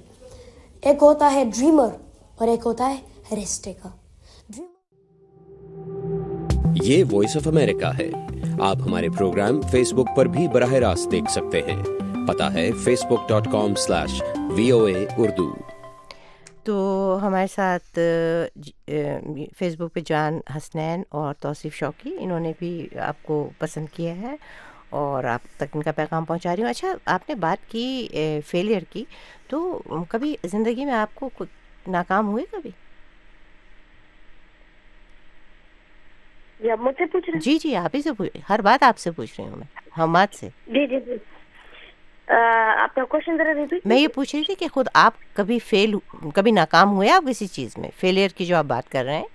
ایک 0.81 1.03
ہوتا 1.03 1.33
ہے 1.35 1.44
ڈریمر 1.44 1.88
اور 2.38 2.49
ایک 2.49 2.61
ہوتا 2.66 2.94
ہے 2.94 2.96
ریسٹیکر 3.37 3.88
یہ 6.75 7.05
وائس 7.13 7.37
آف 7.37 7.49
امریکہ 7.49 7.85
ہے۔ 7.85 8.11
آپ 8.61 8.77
ہمارے 8.87 9.09
پروگرام 9.09 9.61
فیس 9.63 9.93
بک 9.93 10.17
پر 10.17 10.27
بھی 10.27 10.49
براہ 10.49 10.73
راست 10.73 11.13
دیکھ 11.13 11.31
سکتے 11.31 11.61
ہیں۔ 11.63 11.83
پتا 12.29 12.55
ہے 12.55 12.73
Facebook 13.05 13.29
dot 13.29 13.53
com 13.53 13.75
slash 13.75 14.23
V 14.55 14.71
O 14.71 14.85
A 14.85 15.07
Urdu 15.17 15.55
تو 16.63 17.19
ہمارے 17.23 17.47
ساتھ 17.55 17.99
فیس 19.57 19.75
بک 19.75 19.95
پہ 19.95 20.01
جان 20.07 20.41
حسنین 20.57 21.03
اور 21.09 21.35
توصیف 21.35 21.75
شوقی، 21.75 22.17
انہوں 22.19 22.41
نے 22.41 22.53
بھی 22.59 22.89
آپ 23.01 23.17
کو 23.23 23.51
پسند 23.59 23.87
کیا 23.93 24.17
ہے 24.17 24.37
اور 24.91 25.25
آپ 25.25 25.41
تک 25.57 25.65
ان 25.75 25.83
کا 25.83 25.93
پیغام 25.93 26.25
پہنچا 26.25 26.57
رہی 26.57 26.63
ہوں۔ 26.63 26.71
اچھا 26.71 26.93
آپ 27.05 27.29
نے 27.29 27.35
بات 27.35 27.71
کی 27.71 28.09
فیلئر 28.47 28.83
کی۔ 28.91 29.05
تو 29.49 29.83
کبھی 30.09 30.35
زندگی 30.45 30.85
میں 30.85 30.95
آپ 30.95 31.15
کو 31.15 31.45
ناکام 31.89 32.29
ہوئے 32.29 32.45
کبھی؟ 32.51 32.71
جی 36.62 36.68
مجھ 36.81 36.94
سے 36.99 37.07
پوچھ 37.07 37.31
رہے 37.31 37.38
جی 37.38 37.59
جی 37.59 37.77
آپ 37.77 37.94
ہی 37.94 38.03
سے 38.03 38.11
ہر 38.49 38.61
بات 38.61 38.83
آپ 38.83 38.99
سے 38.99 39.11
پوچھ 39.11 39.40
رہی 39.40 39.49
ہوں 39.49 39.57
میں 39.57 39.66
ہم 39.99 40.16
آج 40.16 40.35
سے۔ 40.35 40.49
جی 40.66 40.87
جی 40.87 41.01
جی۔ 41.01 41.16
آپ 42.29 42.94
کا 42.94 43.05
کوشچن 43.05 43.37
ذرا 43.37 43.53
میں 43.85 43.96
یہ 43.99 44.09
پوچھ 44.09 44.35
رہی 44.37 44.44
تھی 44.44 44.55
کہ 44.55 44.68
خود 44.68 44.88
آپ 44.94 45.14
کبھی 45.35 45.59
فیل 45.59 45.94
کبھی 46.35 46.51
ناکام 46.51 46.92
ہوئے 46.96 47.11
آپ 47.11 47.25
کسی 47.29 47.46
چیز 47.46 47.79
میں؟ 47.79 47.88
فیلئر 48.01 48.29
کی 48.29 48.46
جو 48.46 48.57
آپ 48.57 48.64
بات 48.64 48.90
کر 48.90 49.05
رہے 49.05 49.16
ہیں۔ 49.16 49.27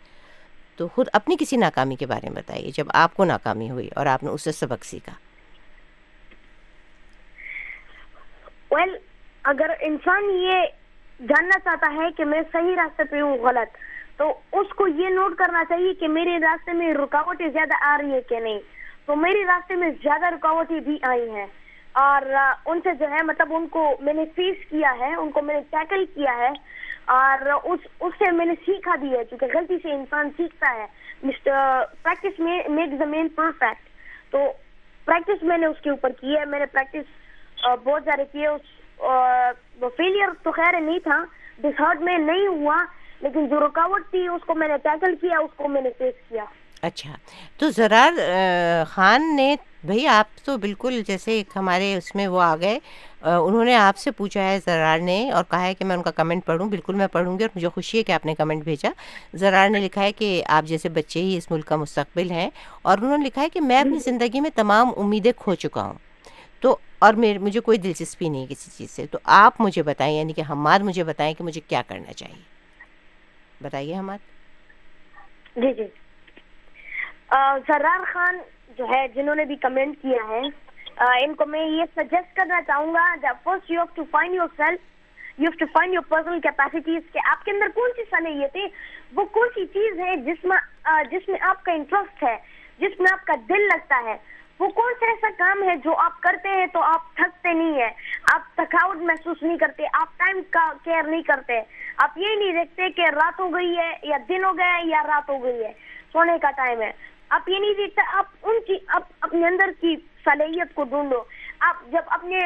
تو 0.77 0.87
خود 0.87 1.07
اپنی 1.13 1.35
کسی 1.39 1.57
ناکامی 1.57 1.95
کے 1.95 2.05
بارے 2.05 2.29
میں 2.29 2.41
بتائیے 2.41 2.71
جب 2.73 2.85
آپ 2.93 3.13
کو 3.13 3.25
ناکامی 3.25 3.69
ہوئی 3.69 3.89
اور 3.95 4.05
آپ 4.05 4.23
نے 4.23 4.29
اس 4.29 4.41
سے 4.41 4.51
سبق 4.51 4.85
سیکھا۔ 4.85 5.13
ویل 8.71 8.95
اگر 9.43 9.69
انسان 9.81 10.23
یہ 10.29 10.65
جاننا 11.19 11.59
چاہتا 11.59 11.93
ہے 11.93 12.11
کہ 12.17 12.25
میں 12.25 12.41
صحیح 12.51 12.75
راستے 12.75 13.03
پہ 13.03 13.21
ہوں 13.21 13.37
غلط 13.37 13.77
تو 14.17 14.39
اس 14.51 14.67
کو 14.73 14.87
یہ 14.87 15.09
نوٹ 15.09 15.35
کرنا 15.35 15.63
چاہیے 15.69 15.93
کہ 15.93 16.07
میرے 16.07 16.37
راستے 16.37 16.73
میں 16.73 16.93
رکاوٹیں 16.93 17.47
زیادہ 17.47 17.85
آ 17.87 17.97
رہی 17.97 18.11
ہیں 18.11 18.21
کہ 18.21 18.39
نہیں۔ 18.39 18.59
تو 19.05 19.15
میرے 19.15 19.45
راستے 19.45 19.75
میں 19.75 19.89
زیادہ 19.89 20.25
رکاوٹیں 20.25 20.79
بھی 20.79 20.97
آئی 21.01 21.29
ہیں۔ 21.29 21.45
اور 21.91 22.21
ان 22.65 22.79
سے 22.83 22.89
جو 22.99 23.05
ہے 23.09 23.23
مطلب 23.23 23.53
ان 23.53 23.67
کو 23.67 23.95
میں 23.99 24.13
نے 24.13 24.25
فیس 24.35 24.55
کیا 24.69 24.93
ہے، 24.99 25.15
ان 25.15 25.31
کو 25.31 25.41
میں 25.41 25.55
نے 25.55 25.61
ٹیکل 25.69 26.05
کیا 26.05 26.37
ہے۔ 26.37 26.49
اور 27.05 27.49
اس 27.63 27.79
اس 27.99 28.13
سے 28.19 28.31
میں 28.31 28.45
نے 28.45 28.53
سیکھا 28.65 28.95
بھی 28.95 29.17
ہے، 29.17 29.23
کیونکہ 29.23 29.57
غلطی 29.57 29.77
سے 29.83 29.91
انسان 29.91 30.29
سیکھتا 30.37 30.73
ہے۔ 30.73 30.85
Practice 32.01 32.39
make 32.69 32.99
the 32.99 33.05
man 33.05 33.29
perfect 33.29 33.89
تو 34.31 34.37
پریکٹس 35.05 35.43
میں 35.43 35.57
نے 35.57 35.65
اس 35.65 35.81
کے 35.81 35.89
اوپر 35.89 36.09
کی 36.09 36.37
ہے۔ 36.37 36.45
میں 36.45 36.59
نے 36.59 36.65
پریکٹس 36.65 37.11
بہت 37.83 38.03
زیادہ 38.03 38.21
کی 38.31 38.41
ہے 38.41 38.47
اس 38.47 38.61
فیلئر 39.97 40.27
تو 40.43 40.51
خیر 40.51 40.79
نہیں 40.79 40.99
تھا۔ 40.99 41.23
ڈس 41.57 41.79
ہارٹ 41.79 42.01
میں 42.01 42.17
نہیں 42.17 42.47
ہوا۔ 42.47 42.77
لیکن 43.21 43.47
جو 43.47 43.67
رکاوٹ 43.67 44.11
تھی، 44.11 44.27
اس 44.27 44.41
کو 44.45 44.55
میں 44.55 44.67
نے 44.67 44.77
ٹیکل 44.83 45.15
کیا، 45.21 45.39
اس 45.39 45.51
کو 45.55 45.67
میں 45.67 45.81
نے 45.81 45.89
فیس 45.97 46.13
کیا۔ 46.29 46.45
اچھا۔ 46.81 47.11
تو 47.57 47.69
زرار 47.69 48.11
خان 48.87 49.35
نے 49.35 49.55
بھئی 49.83 50.07
آپ 50.07 50.45
تو 50.45 50.57
بالکل 50.57 51.01
جیسے 51.07 51.31
ایک 51.31 51.49
ہمارے 51.55 51.95
اس 51.95 52.15
میں 52.15 52.27
وہ 52.27 52.41
آ 52.41 52.55
گئے۔ 52.55 52.79
انہوں 53.21 53.65
نے 53.65 53.75
آپ 53.75 53.97
سے 53.97 54.11
پوچھا 54.11 54.43
ہے 54.43 54.59
زرار 54.65 54.99
نے 54.99 55.31
اور 55.31 55.43
کہا 55.51 55.63
ہے 55.63 55.73
کہ 55.73 55.85
میں 55.85 55.95
ان 55.95 56.03
کا 56.03 56.11
کمنٹ 56.11 56.45
پڑھوں۔ 56.45 56.69
بالکل 56.69 56.95
میں 56.95 57.07
پڑھوں 57.07 57.39
گی 57.39 57.43
اور 57.43 57.49
مجھے 57.55 57.69
خوشی 57.69 57.97
ہے 57.97 58.03
کہ 58.03 58.11
آپ 58.11 58.25
نے 58.25 58.35
کمنٹ 58.35 58.63
بھیجا۔ 58.63 58.89
زرار 59.33 59.69
نے 59.69 59.79
لکھا 59.79 60.01
ہے 60.01 60.11
کہ 60.11 60.43
آپ 60.47 60.63
جیسے 60.65 60.89
بچے 60.89 61.21
ہی 61.21 61.37
اس 61.37 61.51
ملک 61.51 61.65
کا 61.65 61.75
مستقبل 61.75 62.31
ہیں۔ 62.31 62.49
اور 62.81 62.97
انہوں 62.97 63.17
نے 63.17 63.25
لکھا 63.25 63.41
ہے 63.41 63.49
کہ 63.49 63.61
میں 63.61 63.79
اپنی 63.79 63.99
زندگی 63.99 64.39
میں 64.39 64.49
تمام 64.55 64.89
امیدیں 64.97 65.31
کھو 65.37 65.55
چکا 65.55 65.83
ہوں۔ 65.83 65.93
تو، 66.59 66.77
اور 66.99 67.13
میرے، 67.13 67.37
مجھے 67.37 67.59
کوئی 67.59 67.77
دلچسپی 67.77 68.29
نہیں 68.29 68.45
کسی 68.49 68.71
چیز 68.77 68.91
سے۔ 68.91 69.05
تو 69.07 69.17
آپ 69.23 69.61
مجھے 69.61 69.83
بتائیں 69.83 70.17
یعنی 70.17 70.33
کہ 70.33 70.41
ہمار 70.41 70.81
مجھے 70.81 71.03
بتائیں 71.03 71.33
کہ 71.33 71.43
مجھے 71.43 71.61
کیا 71.67 71.81
کرنا 71.87 72.13
چاہیے۔ 72.13 72.54
بتائیے 73.61 73.95
ہمارے 73.95 75.61
جی 75.61 75.73
جی۔ 75.73 75.87
سرار 77.67 78.03
خان 78.03 78.37
جو 78.77 78.85
ہے، 78.85 79.07
جنہوں 79.13 79.35
نے 79.35 79.45
بھی 79.45 79.55
کمنٹ 79.61 80.01
کیا 80.01 80.27
ہے 80.29 80.41
ان 81.23 81.33
کو 81.35 81.45
میں 81.45 81.65
یہ 81.67 81.83
سجیسٹ 81.95 82.35
کرنا 82.35 82.61
چاہوں 82.67 82.93
گا 82.93 83.31
first 83.43 83.71
you 83.71 83.79
have 83.79 83.85
to 83.95 84.03
find 84.11 84.35
yourself 84.57 85.39
you 85.39 85.45
have 85.45 85.57
to 85.59 85.65
find 85.73 85.93
your 85.93 86.03
personal 86.09 86.39
capacities 86.41 87.11
کہ 87.13 87.19
آپ 87.31 87.43
کے 87.45 87.51
اندر 87.51 87.71
کون 87.75 87.91
سی 87.95 88.03
صلاحیت 88.09 88.51
تھے 88.51 88.67
وہ 89.15 89.25
کون 89.33 89.49
سی 89.55 89.65
چیز 89.73 89.99
ہے 89.99 90.15
جس 90.25 90.45
میں 90.45 90.57
جس 91.11 91.27
میں 91.29 91.37
آپ 91.49 91.63
کا 91.63 91.71
انٹرسٹ 91.71 92.23
ہے، 92.23 92.35
جس 92.79 92.99
میں 92.99 93.11
آپ 93.11 93.25
کا 93.27 93.33
دل 93.49 93.67
لگتا 93.67 94.01
ہے۔ 94.05 94.15
وہ 94.59 94.67
کون 94.69 94.93
سا 94.99 95.05
ایسا 95.05 95.27
کام 95.37 95.63
ہے 95.63 95.75
جو 95.83 95.95
آپ 95.97 96.21
کرتے 96.21 96.49
ہیں 96.49 96.65
تو 96.67 96.81
آپ 96.81 97.15
تھکتے 97.15 97.53
نہیں 97.53 97.73
ہیں؟ 97.73 97.89
آپ 98.33 98.55
تھکاوٹ 98.55 98.95
محسوس 98.95 99.43
نہیں 99.43 99.57
کرتے، 99.57 99.83
آپ 99.93 100.17
ٹائم 100.17 100.39
کا 100.49 100.71
کیئر 100.83 101.03
نہیں 101.03 101.21
کرتے۔ 101.21 101.61
آپ 101.97 102.17
یہ 102.17 102.35
نہیں 102.35 102.51
دیکھتے 102.51 102.89
کہ 102.89 103.01
رات 103.01 103.39
ہو 103.39 103.53
گئی 103.53 103.77
ہے 103.77 103.91
یا 104.03 104.17
دن 104.29 104.43
ہو 104.43 104.57
گیا 104.57 104.77
ہے 104.77 104.81
یا 104.85 105.03
رات 105.07 105.29
ہو 105.29 105.43
گئی 105.43 105.63
ہے۔ 105.63 105.71
سونے 106.13 106.37
کا 106.41 106.51
ٹائم 106.51 106.81
ہے۔ 106.81 106.91
آپ 107.29 107.49
یہ 107.49 107.59
نہیں 107.59 107.73
دیکھتے، 107.77 108.01
آپ 108.17 108.25
ان 108.43 108.59
کی، 108.67 108.77
آپ 108.87 109.03
اپنے 109.21 109.47
اندر 109.47 109.69
کی 109.81 109.95
صلاحیت 110.25 110.73
کو 110.73 110.83
ڈھونڈو۔ 110.83 111.23
آپ 111.59 111.75
جب 111.91 112.01
اپنے 112.07 112.39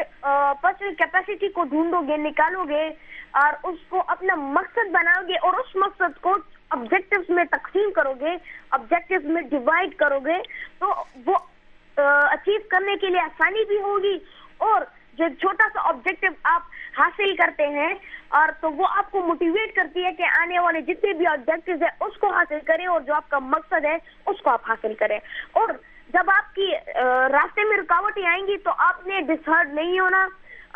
پرسنل 0.61 0.93
کیپیسٹی 0.93 1.47
کو 1.49 1.63
ڈھونڈو 1.63 2.01
گے 2.07 2.17
نکالو 2.17 2.63
گے 2.63 2.89
اور 3.31 3.53
اس 3.63 3.79
کو 3.89 4.03
اپنا 4.07 4.35
مقصد 4.35 4.91
بناؤ 4.91 5.27
گے 5.27 5.33
اور 5.33 5.53
اس 5.53 5.75
مقصد 5.75 6.21
کو 6.21 6.35
آبجیکٹو 6.69 7.33
میں 7.33 7.43
تقسیم 7.51 7.91
کرو 7.91 8.13
گے 8.19 8.35
آبجیکٹو 8.71 9.29
میں 9.29 9.41
ڈیوائڈ 9.41 9.95
کرو 9.95 10.19
گے 10.19 10.37
تو 10.79 10.93
وہ 11.25 11.37
اچیو 11.99 12.59
کرنے 12.69 12.95
کے 13.01 13.07
لیے 13.07 13.21
آسانی 13.21 13.65
بھی 13.67 13.81
ہوگی 13.81 14.17
اور 14.67 14.81
جو 15.17 15.25
چھوٹا 15.39 15.67
سا 15.73 15.87
آبجیکٹو 15.89 16.27
آپ 16.49 16.61
حاصل 16.97 17.35
کرتے 17.35 17.67
ہیں، 17.69 17.93
اور 18.37 18.49
تو 18.61 18.71
وہ 18.71 18.87
آپ 18.97 19.11
کو 19.11 19.21
موٹیویٹ 19.25 19.75
کرتی 19.75 20.03
ہے 20.05 20.11
کہ 20.13 20.23
آنے 20.39 20.59
والے 20.59 20.81
جتنے 20.87 21.13
بھی 21.13 21.27
آبجیکٹو 21.27 21.71
ہیں، 21.81 21.89
اس 22.05 22.17
کو 22.19 22.31
حاصل 22.33 22.59
کریں 22.67 22.85
اور 22.87 23.01
جو 23.07 23.13
آپ 23.13 23.29
کا 23.29 23.39
مقصد 23.45 23.85
ہے، 23.85 23.95
اس 24.27 24.41
کو 24.41 24.49
آپ 24.49 24.69
حاصل 24.69 24.93
کریں۔ 24.99 25.17
اور 25.51 25.69
جب 26.13 26.29
آپ 26.35 26.53
کی 26.55 26.71
راستے 27.33 27.67
میں 27.69 27.77
رکاوٹیں 27.77 28.25
آئیں 28.27 28.45
گی 28.47 28.57
تو 28.63 28.71
آپ 28.87 29.05
نے 29.07 29.21
ڈسہرڈ 29.27 29.73
نہیں 29.73 29.99
ہونا، 29.99 30.27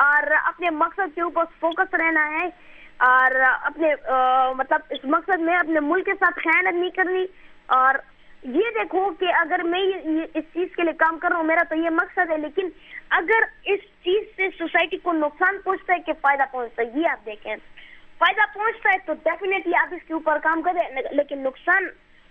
اور 0.04 0.32
اپنے 0.44 0.70
مقصد 0.70 1.16
کے 1.16 1.22
اوپر 1.22 1.44
فوکس 1.60 1.94
رہنا 1.94 2.28
ہے، 2.32 2.48
اور 3.08 3.40
اپنے 3.42 3.94
مطلب 4.58 4.94
اس 4.96 5.06
مقصد 5.16 5.42
میں 5.42 5.56
اپنے 5.58 5.80
ملک 5.80 6.06
کے 6.06 6.14
ساتھ 6.20 6.40
خیانت 6.40 6.74
نہیں 6.74 6.90
کرنی، 6.98 7.26
اور 7.78 7.96
یہ 8.44 8.70
دیکھو 8.76 9.12
کہ 9.20 9.26
اگر 9.26 9.60
میں 9.64 9.82
اس 10.34 10.44
چیز 10.54 10.76
کے 10.76 10.84
لیے 10.84 10.94
کام 10.94 11.20
کر 11.20 11.30
رہا 11.30 11.38
ہوں، 11.38 11.44
میرا 11.44 11.62
تو 11.70 11.76
یہ 11.76 11.90
مقصد 11.90 12.32
ہے، 12.32 12.38
لیکن 12.38 12.70
اگر 13.10 13.44
اس 13.66 13.80
چیز 13.80 14.24
سے 14.36 14.48
سوسائٹی 14.58 14.98
کو 14.98 15.14
نقصان 15.14 15.58
پہنچتا 15.64 15.94
ہے 15.94 16.00
کہ 16.00 16.14
فائدہ 16.22 16.44
پہنچتا 16.52 16.82
ہے، 16.82 17.00
یہ 17.00 17.08
آپ 17.08 17.26
دیکھیں۔ 17.26 17.56
فائدہ 18.18 18.42
پہنچتا 18.54 18.90
ہے 18.90 18.98
تو 19.06 19.14
ڈیفینیٹلی 19.14 19.74
آپ 19.76 19.94
اس 19.94 20.08
کے 20.08 20.14
اوپر 20.14 20.38
کام 20.44 20.62
کریں، 20.62 21.02
لیکن 21.12 21.40
نقصان 21.40 21.84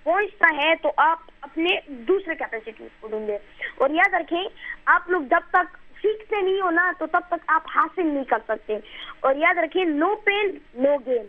پہنچتا 0.02 0.56
ہے 0.56 0.74
تو 0.82 0.92
آپ 0.96 1.18
اپنے 1.40 1.68
دوسرے 1.88 2.34
کیپیسٹی 2.34 2.88
کو 3.00 3.08
ڈھونڈیں۔ 3.08 3.38
اور 3.76 3.90
یاد 3.90 4.14
رکھیں، 4.14 4.44
آپ 4.86 5.10
لوگ 5.10 5.22
جب 5.22 5.50
تک 5.50 5.76
سیکھتے 6.02 6.40
نہیں 6.40 6.60
ہو 6.60 6.70
نا، 6.70 6.92
تو 6.98 7.06
تب 7.06 7.20
تک 7.26 7.44
آپ 7.46 7.62
حاصل 7.76 8.06
نہیں 8.06 8.24
کر 8.24 8.38
سکتے۔ 8.48 8.78
اور 9.20 9.34
یاد 9.34 9.58
رکھیں 9.58 9.84
نو 9.84 10.16
پین 10.16 10.58
نو 10.74 10.96
گیم 11.06 11.26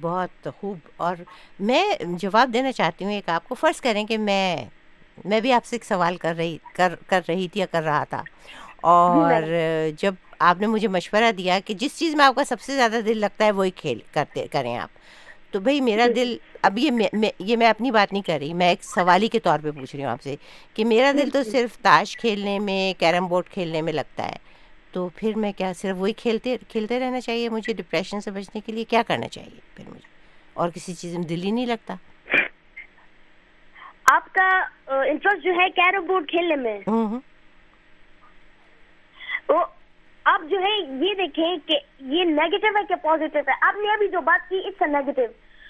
بہت 0.00 0.48
خوب۔ 0.60 0.78
اور 0.96 1.16
میں 1.60 1.84
جواب 2.04 2.50
دینا 2.54 2.72
چاہتی 2.72 3.04
ہوں 3.04 3.12
ایک 3.12 3.28
آپ 3.28 3.48
کو 3.48 3.54
فرض 3.54 3.80
کریں 3.80 4.06
کہ 4.06 4.18
میں 4.18 4.64
میں 5.24 5.40
بھی 5.40 5.52
آپ 5.52 5.64
سے 5.64 5.76
ایک 5.76 5.84
سوال 5.84 6.16
کر 6.16 6.34
رہی 6.36 6.58
کر 6.74 6.94
کر 7.06 7.20
رہی 7.28 7.48
تھی 7.48 7.60
یا 7.60 7.66
کر 7.66 7.82
رہا 7.82 8.04
تھا۔ 8.04 8.22
اور 8.80 9.42
جب 9.96 10.14
آپ 10.38 10.60
نے 10.60 10.66
مجھے 10.66 10.88
مشورہ 10.88 11.32
دیا 11.32 11.58
کہ 11.64 11.74
جس 11.74 11.98
چیز 11.98 12.14
میں 12.14 12.24
آپ 12.24 12.34
کا 12.34 12.44
سب 12.44 12.60
سے 12.60 12.76
زیادہ 12.76 13.00
دل 13.06 13.18
لگتا 13.18 13.44
ہے 13.44 13.50
وہی 13.50 13.70
کھیل 13.70 13.98
کرتے 14.12 14.46
کریں 14.46 14.76
آپ۔ 14.76 14.88
تو 15.50 15.60
بھائی 15.60 15.80
میرا 15.80 16.06
دل 16.16 16.36
اب 16.62 16.78
یہ 16.78 16.90
یہ 17.38 17.56
میں 17.56 17.66
اپنی 17.66 17.90
بات 17.90 18.12
نہیں 18.12 18.22
کر 18.22 18.36
رہی 18.40 18.54
میں 18.54 18.68
ایک 18.68 18.84
سوالی 18.84 19.28
کے 19.28 19.38
طور 19.38 19.58
پہ 19.62 19.70
پوچھ 19.70 19.96
رہی 19.96 20.04
ہوں 20.04 20.10
آپ 20.10 20.22
سے 20.22 20.36
کہ 20.74 20.84
میرا 20.84 21.12
دل 21.12 21.30
تو 21.30 21.42
صرف 21.42 21.78
تاش 21.78 22.16
کھیلنے 22.16 22.58
میں 22.58 23.00
کیرم 23.00 23.26
بورڈ 23.26 23.46
کھیلنے 23.46 23.82
میں 23.82 23.92
لگتا 23.92 24.28
ہے۔ 24.28 24.49
تو 24.92 25.08
پھر 25.16 25.32
میں 25.36 25.52
کیا 25.52 25.72
صرف 25.76 25.96
وہی 25.98 26.12
کھیلتے 26.12 26.56
کھیلتے 26.68 26.98
رہنا 27.00 27.20
چاہیے 27.20 27.48
مجھے 27.48 27.72
ڈپریشن 27.72 28.20
سے 28.20 28.30
بچنے 28.30 28.60
کے 28.60 28.72
لیے 28.72 28.84
کیا 28.84 29.02
کرنا 29.08 29.28
چاہیے 29.28 29.60
پھر 29.74 29.88
مجھے؟ 29.88 30.08
اور 30.54 30.70
کسی 30.70 30.94
چیز 30.94 31.16
میں 31.16 31.24
دل 31.24 31.42
ہی 31.42 31.50
نہیں 31.50 31.66
لگتا۔ 31.66 31.94
آپ 34.12 34.32
کا 34.34 34.48
انٹرسٹ 34.86 35.44
جو 35.44 35.52
ہے 35.52 35.68
کیرم 35.70 36.06
بورڈ 36.06 36.28
کھیلنے 36.28 36.56
میں۔ 36.56 36.78
آپ 40.24 40.42
جو 40.50 40.58
ہے 40.58 40.78
یہ 41.04 41.14
دیکھیں 41.14 41.56
کہ 41.66 41.78
یہ 42.00 42.24
نیگیٹو 42.24 42.66
ہے 42.76 42.84
کہ 42.88 42.94
پازیٹیو 42.94 43.42
ہے۔ 43.48 43.52
آپ 43.60 43.76
نے 43.76 43.92
ابھی 43.92 44.08
جو 44.08 44.20
بات 44.20 44.48
کی 44.48 44.58
اٹس 44.64 44.82
نیگیٹو 44.82 45.22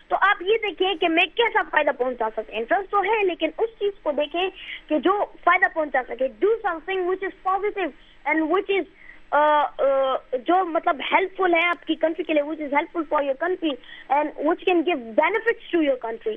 تو 0.09 0.17
آپ 0.21 0.43
یہ 0.43 0.57
دیکھیں 0.63 0.95
کہ 0.95 1.09
میں 1.09 1.25
کیسا 1.37 1.61
فائدہ 1.71 1.91
پہنچا 1.99 2.29
سکتے 2.37 2.57
انٹرسٹ 2.57 2.91
تو 2.91 3.03
ہے 3.03 3.23
لیکن 3.27 3.51
اس 3.59 3.71
چیز 3.79 3.93
کو 4.03 4.13
دیکھیں 4.13 4.49
کہ 4.89 4.99
جو 4.99 5.25
فائدہ 5.45 5.67
پہنچا 5.75 6.03
سکے۔ 6.09 6.29
Do 6.39 6.49
something 6.85 7.09
which 7.09 7.23
is 7.23 7.43
positive 7.43 7.89
and 8.25 8.43
which 8.51 8.71
is 8.71 8.85
جو 9.33 10.65
مطلب 10.65 11.01
ہیلپ 11.13 11.37
فل 11.37 11.55
ہے 11.55 11.67
آپ 11.69 11.87
کی 11.87 11.95
کنٹری 11.95 12.25
کے 12.25 12.33
لیے 12.33 12.43
which 12.43 12.61
is 12.61 12.73
helpful 12.93 13.03
for 13.09 13.23
your 13.23 13.35
country 13.35 13.71
and 14.09 14.31
which 14.45 14.65
can 14.65 14.83
give 14.87 14.97
benefits 14.97 15.71
to 15.71 15.83
your 15.83 15.97
country 15.97 16.37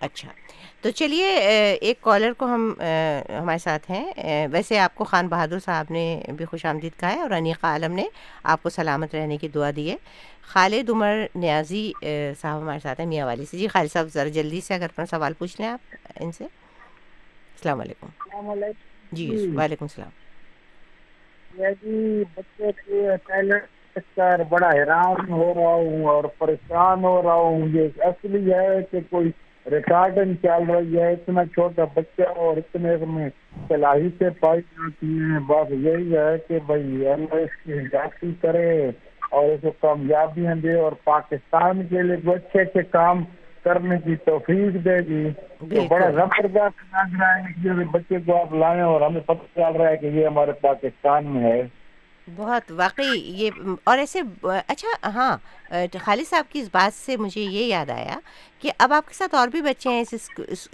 اچھا۔ 0.00 0.28
تو 0.82 0.90
چلیے 0.90 1.26
ایک 1.80 2.00
کالر 2.00 2.32
کو 2.32 2.46
ہم 2.46 2.72
ہمارے 3.40 3.58
ساتھ 3.58 3.90
ہیں۔ 3.90 4.46
ویسے 4.52 4.78
آپ 4.78 4.94
کو 4.94 5.04
خان 5.04 5.28
بہادر 5.28 5.58
صاحب 5.58 5.86
نے 5.90 6.22
بھی 6.36 6.44
خوش 6.44 6.64
آمدید 6.66 7.00
کہا 7.00 7.12
ہے 7.14 7.20
اور 7.20 7.30
انیقہ 7.30 7.66
عالم 7.66 7.92
نے 7.92 8.04
آپ 8.42 8.62
کو 8.62 8.68
سلامت 8.68 9.14
رہنے 9.14 9.36
کی 9.36 9.48
دعا 9.48 9.70
دی 9.76 9.90
ہے۔ 9.90 9.96
خالد 10.42 10.90
عمر 10.90 11.24
نیازی 11.34 11.92
صاحب 12.40 12.60
ہمارے 12.60 12.78
ساتھ 12.82 13.00
ہیں 13.00 13.06
میاں 13.06 13.26
والی 13.26 13.44
سے۔ 13.44 13.58
جی 13.58 13.68
خالد 13.68 13.92
صاحب 13.92 14.06
ذرا 14.14 14.28
جلدی 14.28 14.60
سے 14.60 14.74
اگر 14.74 14.84
اپنا 14.84 15.06
سوال 15.06 15.32
پوچھ 15.32 15.60
لیں 15.60 15.68
آپ 15.68 15.94
ان 16.20 16.32
سے۔ 16.32 16.44
السلام 16.44 17.80
علیکم۔ 17.80 18.06
جی۔ 19.12 19.28
وعلیکم 19.56 19.84
السلام۔ 19.84 20.10
جی 21.58 22.22
بچے 22.34 22.70
کے 22.86 23.16
ٹیلنٹ 23.26 23.98
کر 24.16 24.40
بڑا 24.48 24.68
حیران 24.68 25.32
ہو 25.32 25.52
رہا 25.56 25.74
ہوں 25.74 26.04
اور 26.04 26.24
پریشان 26.38 27.04
ہو 27.04 27.22
رہا 27.22 27.34
ہوں۔ 27.34 27.68
یہ 27.72 28.02
اصلی 28.02 28.52
ہے 28.52 28.78
کہ 28.90 28.98
کوئی 29.10 29.30
ریکارڈنگ 29.70 30.34
چل 30.42 30.70
رہی 30.70 30.98
ہے، 31.00 31.12
اتنا 31.12 31.44
چھوٹا 31.44 31.84
بچہ 31.94 32.28
اور 32.36 32.56
اتنے 32.56 32.96
میں 33.06 33.28
صلاحیتیں 33.68 34.30
پائی 34.40 34.60
جاتی 34.60 35.06
ہیں۔ 35.06 35.38
بس 35.46 35.72
یہی 35.72 36.16
ہے 36.16 36.36
کہ 36.48 36.58
بھائی 36.66 37.08
اللہ 37.08 37.34
اس 37.34 37.56
کی 37.64 37.78
حفاظتی 37.78 38.32
کرے 38.40 38.90
اور 39.30 39.44
اس 39.44 39.60
کو 39.62 39.70
کامیابیاں 39.80 40.54
دے 40.54 40.74
اور 40.80 40.92
پاکستان 41.04 41.86
کے 41.86 42.02
لیے 42.02 42.30
اچھے 42.32 42.60
اچھے 42.60 42.82
کام 42.90 43.24
کرنے 43.66 43.96
کی 44.04 44.16
توفیق 44.24 44.74
دے 44.84 44.98
گی۔ 45.08 45.24
تو 45.60 45.86
بڑا 45.88 46.10
زبردست 46.10 46.84
لگ 46.92 47.16
رہا 47.20 47.34
ہے 47.36 47.52
کہ 47.62 47.84
بچے 47.92 48.18
کو 48.26 48.40
آپ 48.40 48.54
لائیں 48.54 48.82
اور 48.82 49.00
ہمیں 49.00 49.20
پتہ 49.20 49.54
چل 49.54 49.76
رہا 49.76 49.88
ہے 49.88 49.96
کہ 49.96 50.06
یہ 50.06 50.26
ہمارے 50.26 50.52
پاکستان 50.60 51.26
میں 51.26 51.42
ہے۔ 51.42 51.62
بہت 52.28 52.70
واقعی 52.76 53.18
یہ 53.40 53.50
اور 53.84 53.98
ایسے 53.98 54.20
اچھا 54.42 55.08
ہاں 55.14 55.36
خالد 56.00 56.28
صاحب 56.30 56.44
کی 56.52 56.60
اس 56.60 56.68
بات 56.72 56.94
سے 56.94 57.16
مجھے 57.16 57.40
یہ 57.40 57.66
یاد 57.66 57.90
آیا 57.90 58.18
کہ 58.62 58.70
اب 58.78 58.92
آپ 58.92 59.08
کے 59.08 59.14
ساتھ 59.14 59.34
اور 59.34 59.48
بھی 59.48 59.60
بچے 59.62 59.90
ہیں 59.90 60.04
اس 60.10 60.68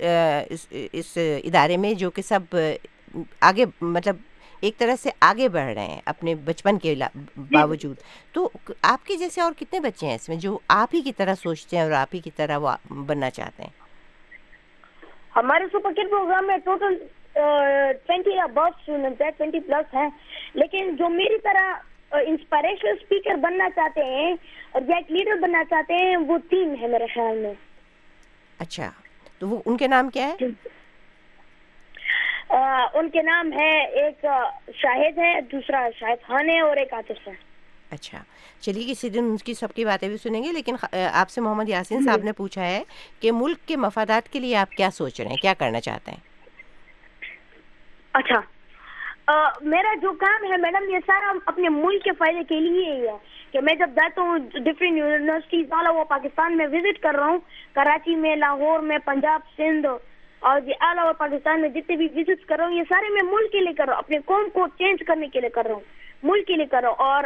اس 0.93 1.17
ادارے 1.45 1.77
میں 1.77 1.93
جو 1.95 2.11
کہ 2.11 2.23
سب 2.23 2.57
آگے 3.41 3.65
مطلب 3.81 4.17
ایک 4.63 4.79
طرح 4.79 4.97
سے 4.97 5.11
آگے 5.21 5.49
بڑھ 5.49 5.73
رہے 5.75 5.85
ہیں 5.85 6.01
اپنے 6.07 6.35
بچپن 6.35 6.79
کے 6.79 6.95
باوجود۔ 7.37 7.97
تو 8.33 8.49
آپ 8.83 9.07
کے 9.07 9.17
جیسے 9.17 9.41
اور 9.41 9.53
کتنے 9.53 9.81
بچے 9.81 10.07
ہیں 10.07 10.15
اس 10.15 10.29
میں 10.29 10.37
جو 10.37 10.59
آپ 10.69 10.95
ہی 10.95 11.01
کی 11.01 11.13
طرح 11.13 11.35
سوچتے 11.35 11.77
ہیں 11.77 11.83
اور 11.83 11.93
آپ 11.93 12.15
ہی 12.15 12.21
کی 12.21 12.31
طرح 12.37 12.59
وہ 12.59 12.73
بننا 13.07 13.31
چاہتے 13.31 13.63
ہیں؟ 13.63 13.71
ہمارے 15.37 15.67
سپر 15.73 15.93
کٹ 15.93 16.11
پروگرام 16.11 16.47
میں 16.47 16.57
ٹوٹل 16.57 16.97
ٹوینٹی 18.07 18.39
ابو 18.39 18.61
اسٹوڈنٹ 18.61 19.23
ہے 19.23 19.31
ٹوینٹی 19.37 19.61
پلس 19.61 19.95
ہیں۔ 19.95 20.09
لیکن 20.55 20.97
جو 20.97 21.09
میری 21.09 21.39
طرح 21.39 21.73
انسپائریشنل 22.11 22.97
اسپیکر 23.01 23.35
بننا 23.35 23.69
چاہتے 23.77 24.05
ہیں 24.05 24.35
اور 24.71 24.83
یا 24.89 24.97
ایک 24.97 25.13
لیڈر 25.13 25.41
بننا 25.43 25.63
چاہتے 25.71 25.95
ہیں 25.95 26.17
وہ 26.17 26.39
تین 26.51 26.75
ہے 26.81 26.87
میرے 26.87 27.07
خیال 27.15 27.37
میں۔ 27.37 27.53
اچھا 28.59 28.91
تو 29.39 29.49
وہ 29.49 29.63
ان 29.67 29.77
کے 29.77 29.87
نام 29.87 30.11
کیا 30.11 30.29
ہے؟ 30.29 30.47
ان 32.53 33.09
کے 33.11 33.23
نام 33.23 33.53
ہے 33.53 33.71
ایک 34.01 34.25
شاہد 34.75 35.19
ہے 35.19 35.41
دوسرا 35.53 35.89
شاہد 35.99 36.27
خان 36.27 36.49
ہے 36.51 36.61
اور 36.61 36.77
ایک 36.77 36.93
آتف 36.95 37.29
ہے 37.29 37.33
اچھا۔ 37.91 38.19
چلیے 38.61 38.93
کسی 38.93 39.09
دن 39.09 39.25
ان 39.25 39.37
کی 39.37 39.55
سب 39.55 39.73
کی 39.73 39.85
باتیں 39.85 40.09
بھی 40.09 40.17
سنیں 40.17 40.43
گے 40.45 40.53
لیکن 40.53 40.77
آپ 41.13 41.31
سے 41.31 41.41
محمد 41.41 41.69
یاسین 41.69 42.05
صاحب 42.05 42.25
نے 42.25 42.33
پوچھا 42.33 42.67
ہے 42.67 42.83
کہ 43.21 43.33
ملک 43.33 43.67
کے 43.69 43.77
مفادات 43.77 44.29
کے 44.29 44.41
لیے 44.41 44.57
آپ 44.57 44.71
کیا 44.71 44.89
سوچ 44.91 45.21
رہے 45.21 45.29
ہیں 45.29 45.37
کیا 45.37 45.55
کرنا 45.55 45.81
چاہتے 45.81 46.11
ہیں؟ 46.11 46.31
اچھا۔ 48.15 48.41
میرا 49.63 49.95
جو 49.95 50.13
کام 50.13 50.45
ہے 50.45 50.57
میڈم 50.57 50.89
یہ 50.91 50.99
سارا 51.07 51.33
اپنے 51.47 51.69
ملک 51.69 52.05
کے 52.05 52.11
فائدے 52.19 52.43
کے 52.49 52.61
لیے 52.61 52.93
ہی 52.93 53.07
ہے 53.09 53.17
کہ 53.53 53.61
میں 53.61 53.75
جب 53.75 53.91
جاتا 53.95 54.23
ہوں 54.23 54.39
ڈفرینٹ 54.55 54.99
یونیورسٹیز 54.99 55.67
والا 55.71 55.91
وہ 55.91 56.05
پاکستان 56.05 56.57
میں 56.57 56.67
وزٹ 56.67 56.99
کر 56.99 57.15
رہا 57.15 57.27
ہوں 57.27 57.39
کراچی 57.73 58.15
میں 58.15 58.37
لاہور 58.37 58.81
میں 58.81 58.99
پنجاب 58.99 59.41
سندھ 59.57 59.87
اور 60.43 60.61
یہ 60.67 60.75
آل 60.81 60.99
اوور 60.99 61.15
پاکستان 61.15 61.61
میں 61.61 61.69
جتنے 61.69 61.97
بھی 61.97 62.09
وزٹ 62.17 62.47
کر 62.47 62.57
رہا 62.57 62.67
ہوں، 62.67 62.73
یہ 62.73 62.83
سارے 62.89 63.09
میں 63.09 63.33
ملک 63.33 63.53
کے 63.53 63.61
لیے 63.61 63.73
کر 63.73 63.85
رہا 63.87 63.93
ہوں۔ 63.93 63.99
اپنے 63.99 64.19
قوم 64.25 64.51
کو 64.53 64.67
چینج 64.79 64.99
کرنے 65.07 65.29
کے 65.29 65.41
لیے 65.41 65.51
کر 65.51 65.63
رہا 65.67 65.75
ہوں۔ 65.75 65.81
ملک 66.23 66.47
کے 66.47 66.55
لیے 66.57 66.67
کر 66.67 66.79
رہا 66.81 66.89
ہوں۔ 66.89 66.97
اور 66.99 67.25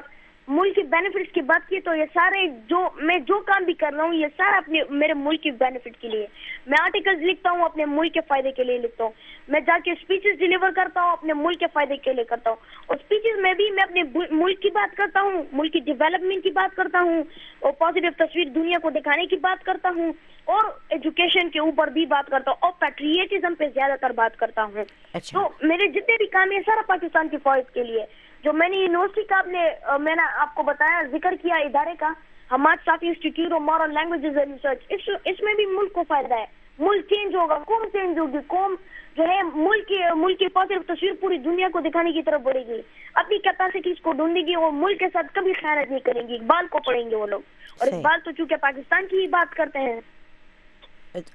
ملک 0.48 0.74
کے 0.74 0.82
بینیفٹس 0.82 1.32
کی 1.32 1.40
بات 1.40 1.68
کی 1.68 1.80
تو 1.80 1.94
یہ 1.94 2.04
سارے 2.14 2.48
جو 2.48 2.88
میں 2.96 3.18
جو 3.18 3.38
کام 3.38 3.64
بھی 3.64 3.72
کر 3.72 3.90
رہا 3.96 4.04
ہوں، 4.04 4.14
یہ 4.14 4.26
سارا 4.36 4.56
اپنے 4.56 4.80
میرے 4.90 5.14
ملک 5.14 5.42
کے 5.42 5.50
بینیفٹ 5.50 6.00
کے 6.00 6.08
لیے۔ 6.08 6.26
میں 6.66 6.78
آرٹیکلز 6.82 7.22
لکھتا 7.22 7.50
ہوں، 7.50 7.64
اپنے 7.64 7.84
ملک 7.84 8.12
کے 8.12 8.20
فائدے 8.28 8.50
کے 8.50 8.64
لیے 8.64 8.78
لکھتا 8.78 9.04
ہوں۔ 9.04 9.10
میں 9.48 9.60
جا 9.60 9.78
کے 9.84 9.90
اسپیچز 9.90 10.38
ڈلیور 10.38 10.70
کرتا 10.76 11.02
ہوں، 11.02 11.12
اپنے 11.12 11.32
ملک 11.32 11.58
کے 11.58 11.66
فائدے 11.72 11.96
کے 11.96 12.12
لیے 12.12 12.24
کرتا 12.24 12.50
ہوں۔ 12.50 12.56
اور 12.86 12.96
اسپیچز 12.96 13.38
میں 13.38 13.54
بھی 13.54 13.70
میں 13.70 13.82
اپنے 13.82 14.02
ملک 14.30 14.60
کی 14.60 14.70
بات 14.70 14.96
کرتا 14.96 15.20
ہوں، 15.20 15.42
ملک 15.52 15.72
کی 15.72 15.78
ڈیولپمنٹ 15.78 16.42
کی 16.42 16.50
بات 16.50 16.76
کرتا 16.76 17.00
ہوں۔ 17.00 17.22
اور 17.60 17.72
پازیٹیو 17.72 18.10
تصویر 18.16 18.44
دنیا 18.44 18.78
کو 18.78 18.90
دکھانے 18.90 19.26
کی 19.26 19.36
بات 19.36 19.64
کرتا 19.64 19.90
ہوں۔ 19.96 20.12
اور 20.46 20.64
ایجوکیشن 20.88 21.50
کے 21.50 21.60
اوپر 21.60 21.88
بھی 21.88 22.06
بات 22.06 22.30
کرتا 22.30 22.50
ہوں 22.50 22.56
اور 22.60 22.72
پیٹریٹزم 22.78 23.54
پہ 23.54 23.64
زیادہ 23.74 23.92
تر 24.00 24.10
بات 24.10 24.38
کرتا 24.38 24.64
ہوں 24.64 24.84
اچھا۔ 25.12 25.42
تو 25.42 25.66
میرے 25.66 25.88
جتنے 25.88 26.16
بھی 26.16 26.26
کام 26.26 26.50
ہیں 26.50 26.60
سارا 26.66 26.80
پاکستان 26.86 27.28
کے 27.28 27.36
فوج 27.42 27.72
کے 27.74 27.84
لیے۔ 27.84 28.04
جو 28.44 28.52
میں 28.52 28.68
نے 28.68 28.76
یونیورسٹی 28.76 29.22
کا 29.22 29.38
آپ 29.38 29.46
نے 29.46 29.68
میں 30.00 30.14
نے 30.14 30.22
آپ 30.38 30.54
کو 30.54 30.62
بتایا 30.62 31.02
ذکر 31.02 31.34
کیا 31.42 31.56
ادارے 31.56 31.90
کا 31.98 32.12
Hammad 32.52 32.76
Safi 32.84 33.08
institute 33.08 33.52
of 33.52 33.60
moral 33.60 33.94
languages 33.94 34.38
and 34.38 34.52
research 34.64 35.10
اس 35.24 35.42
میں 35.42 35.54
بھی 35.54 35.66
ملک 35.66 35.92
کو 35.92 36.02
فائدہ 36.08 36.34
ہے۔ 36.34 36.44
ملک 36.78 37.04
چینج 37.08 37.34
ہوگا 37.34 37.58
قوم 37.58 37.88
چینج 37.92 38.18
ہوگی؟ 38.18 38.38
قوم 38.46 38.74
جو 39.16 39.22
ہے 39.22 39.42
ملک 39.54 39.88
کی 39.88 39.94
ملک 40.16 40.38
کی 40.38 40.48
پازیٹو 40.48 40.94
تصویر 40.94 41.12
پوری 41.20 41.38
دنیا 41.38 41.68
کو 41.72 41.80
دکھانے 41.80 42.12
کی 42.12 42.22
طرف 42.22 42.40
بڑھے 42.40 42.60
گی۔ 42.66 42.82
اپنی 43.14 43.38
کیپیسٹیز 43.38 44.00
کو 44.02 44.12
ڈھونڈے 44.12 44.40
گی 44.40 44.56
وہ 44.56 44.70
ملک 44.70 44.98
کے 44.98 45.06
ساتھ 45.12 45.26
کبھی 45.34 45.52
خیانت 45.52 45.90
نہیں 45.90 46.00
کریں 46.00 46.28
گی۔ 46.28 46.34
اقبال 46.34 46.66
کو 46.66 46.78
پڑھیں 46.78 47.10
گے 47.10 47.16
وہ 47.16 47.26
لوگ۔ 47.26 47.40
اور 47.78 47.88
اقبال 47.88 48.20
تو 48.24 48.30
چونکہ 48.30 48.56
پاکستان 48.56 49.06
کی 49.06 49.20
ہی 49.20 49.26
بات 49.26 49.54
کرتے 49.54 49.78
ہیں۔ 49.78 50.00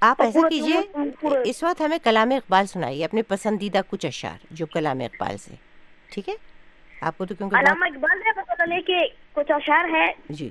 آپ 0.01 0.21
ایسا 0.21 0.49
کیجیے 0.49 0.79
اس 1.43 1.63
وقت 1.63 1.81
ہمیں 1.81 1.97
کلام 2.03 2.31
اقبال 2.31 2.65
سنائیے 2.65 3.05
اپنے 3.05 3.21
پسندیدہ 3.21 3.81
کچھ 3.89 4.05
اشعار 4.05 4.45
جو 4.51 4.65
کلام 4.65 4.99
اقبال 4.99 5.37
سے۔ 5.37 5.55
ٹھیک 6.11 6.29
ہے؟ 6.29 6.33
آپ 7.01 7.17
کو 7.17 7.25
تو 7.25 7.35
کیونکہ 7.35 7.55
علامہ 7.55 7.85
اقبال 7.85 8.21
ہے 8.25 8.31
پتہ 8.31 8.51
چلے 8.63 8.81
کہ 8.81 8.97
کچھ 9.33 9.51
اشعار 9.51 9.85
ہے 9.93 10.07
جی۔ 10.29 10.49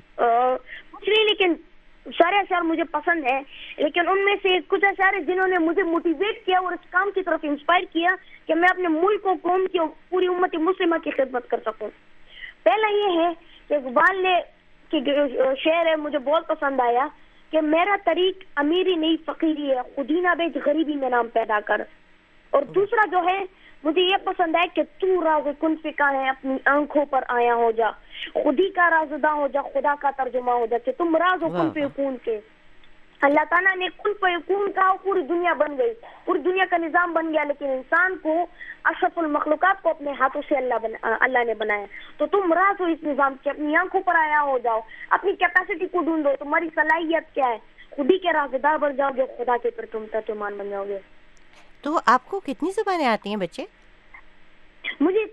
کچھ 0.91 1.09
نہیں 1.09 1.25
لیکن 1.25 1.55
سارے 2.05 2.37
اشعار 2.37 2.61
مجھے 2.61 2.85
پسند 2.85 3.25
ہیں۔ 3.25 3.41
لیکن 3.77 4.09
ان 4.09 4.25
میں 4.25 4.35
سے 4.43 4.49
کچھ 4.69 4.85
اشعار 4.85 5.15
ہیں 5.15 5.21
جنہوں 5.21 5.47
نے 5.47 5.59
مجھے 5.59 5.83
موٹیویٹ 5.83 6.47
کیا 6.47 6.59
اور 6.59 6.73
اس 6.73 6.91
کام 6.91 7.11
کی 7.15 7.23
طرف 7.23 7.41
انسپائر 7.43 7.83
کیا 7.93 8.09
کہ 8.47 8.55
میں 8.55 8.69
اپنے 8.71 8.89
ملک 8.89 9.23
کو 9.23 9.35
قوم 9.43 9.67
کی 9.73 9.79
پوری 10.09 10.27
امت 10.27 10.55
مسلمہ 10.55 10.97
کی 11.05 11.11
خدمت 11.11 11.49
کر 11.49 11.61
سکوں۔ 11.65 11.91
پہلا 12.63 12.89
یہ 12.89 13.21
ہے 13.21 13.29
کہ 13.69 13.75
اقبال 13.75 14.23
نے 14.23 14.41
شعر 15.65 15.87
ہے 15.87 15.97
مجھے 15.97 16.19
بہت 16.19 16.49
پسند 16.49 16.81
آیا۔ 16.81 17.07
کہ 17.51 17.61
میرا 17.61 17.97
طریق 18.05 18.45
امیری 18.57 18.95
نہیں 18.95 19.17
فقیری 19.27 19.71
ہے۔ 19.71 19.81
خودی 19.95 20.21
نہ 20.21 20.29
بیچ 20.39 20.57
غریبی 20.67 20.95
میں 20.95 21.11
نام 21.11 21.29
پیدا 21.33 21.59
کر۔ 21.67 21.81
اور 22.51 22.63
دوسرا 22.63 23.07
جو 23.11 23.19
ہے 23.33 23.45
مجھے 23.85 24.03
یہ 24.03 24.17
پسند 24.25 24.55
ہے 24.55 24.69
کہ 24.75 24.83
تو 24.99 25.25
راز 25.25 25.49
کن 25.61 25.75
فکا 25.83 26.11
ہے 26.13 26.29
اپنی 26.29 26.57
آنکھوں 26.65 27.05
پر 27.05 27.25
آیا 27.29 27.55
ہو 27.55 27.71
جا۔ 27.71 27.91
خودی 28.33 28.71
کا 28.71 28.91
رازدہ 28.91 29.29
ہو 29.29 29.49
جا 29.53 29.63
خدا 29.63 29.95
کا 30.01 30.11
ترجمہ 30.17 30.51
ہو 30.51 30.67
جا 30.71 30.79
کہ 30.79 30.93
تم 30.99 31.17
راز 31.17 31.41
کن 31.41 31.89
فکون 31.89 32.17
کے۔ 32.25 32.41
اللہ 33.21 33.45
تعالیٰ 33.51 33.77
نے 33.77 33.87
کن 33.97 34.13
فیکون 34.21 34.71
کہا 34.73 34.93
پوری 35.03 35.23
دنیا 35.23 35.53
بن 35.55 35.77
گئی 35.79 35.93
پوری 36.25 36.39
دنیا 36.41 36.65
کا 36.71 36.77
نظام 36.79 37.13
بن 37.13 37.33
گیا 37.33 37.43
لیکن 37.45 37.71
انسان 37.71 38.17
کو 38.23 38.35
اشرف 38.85 39.19
المخلوقات 39.19 39.83
کو 39.83 39.91
اپنے 39.91 40.13
ہاتھوں 40.21 40.43
سے 40.49 40.57
اللہ 40.57 40.87
اللہ 41.21 41.45
نے 41.47 41.55
بنایا 41.55 41.87
تو 42.19 42.27
تم 42.27 42.53
راز 42.53 42.81
ہو 42.81 42.87
اس 42.87 43.03
نظام 43.05 43.35
کے 43.43 43.51
اپنی 43.51 43.77
آنکھوں 43.77 44.01
پر 44.03 44.15
آیا 44.17 44.43
ہو 44.43 44.59
جاؤ 44.59 44.81
اپنی 45.11 45.35
کیپیسٹی 45.37 45.87
کو 45.87 46.03
ڈھونڈو 46.03 46.31
تمہاری 46.39 46.69
صلاحیت 46.75 47.35
کیا 47.35 47.49
ہے 47.49 47.59
خودی 47.93 48.19
کے 48.19 48.33
رازدار 48.33 48.79
بن 48.79 48.97
جاؤ 48.97 49.11
گے 49.17 49.27
خدا 49.39 49.57
کے 49.63 49.71
پر 49.71 49.85
تم 49.93 50.05
ترجمان 50.13 50.57
بن 50.59 50.71
جاؤ 50.71 50.85
گے 50.89 50.99
تو 51.85 51.99
آپ 52.07 52.29
کو 52.29 52.41
کتنی 52.41 52.71
زبانیں 52.73 53.07
آتی 53.09 53.29
ہیں 53.29 53.37
بچے 53.37 53.65
مجھے 55.01 55.27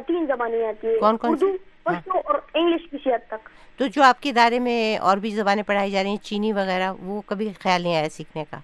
تین 0.00 0.26
زبانیں 0.26 0.64
آتی 0.66 0.86
ہیں 0.86 0.98
کون 1.00 1.16
کون 1.16 1.30
اردو 1.30 1.56
پشتو 1.84 2.18
اور 2.24 2.34
انگلش 2.54 2.90
کسی 2.90 3.12
حد 3.12 3.26
تک۔ 3.28 3.48
تو 3.78 3.86
جو 3.86 4.02
آپ 4.02 4.20
کے 4.20 4.30
ادارے 4.30 4.58
میں 4.58 4.98
اور 4.98 5.16
بھی 5.16 5.30
زبانیں 5.30 5.62
پڑھائی 5.62 5.90
جا 5.90 6.02
رہی 6.02 6.08
ہیں 6.08 6.24
چینی 6.24 6.52
وغیرہ 6.52 6.92
وہ 6.98 7.20
کبھی 7.26 7.52
خیال 7.60 7.82
نہیں 7.82 7.96
آیا 7.96 8.08
سیکھنے 8.08 8.44
کا؟ 8.50 8.58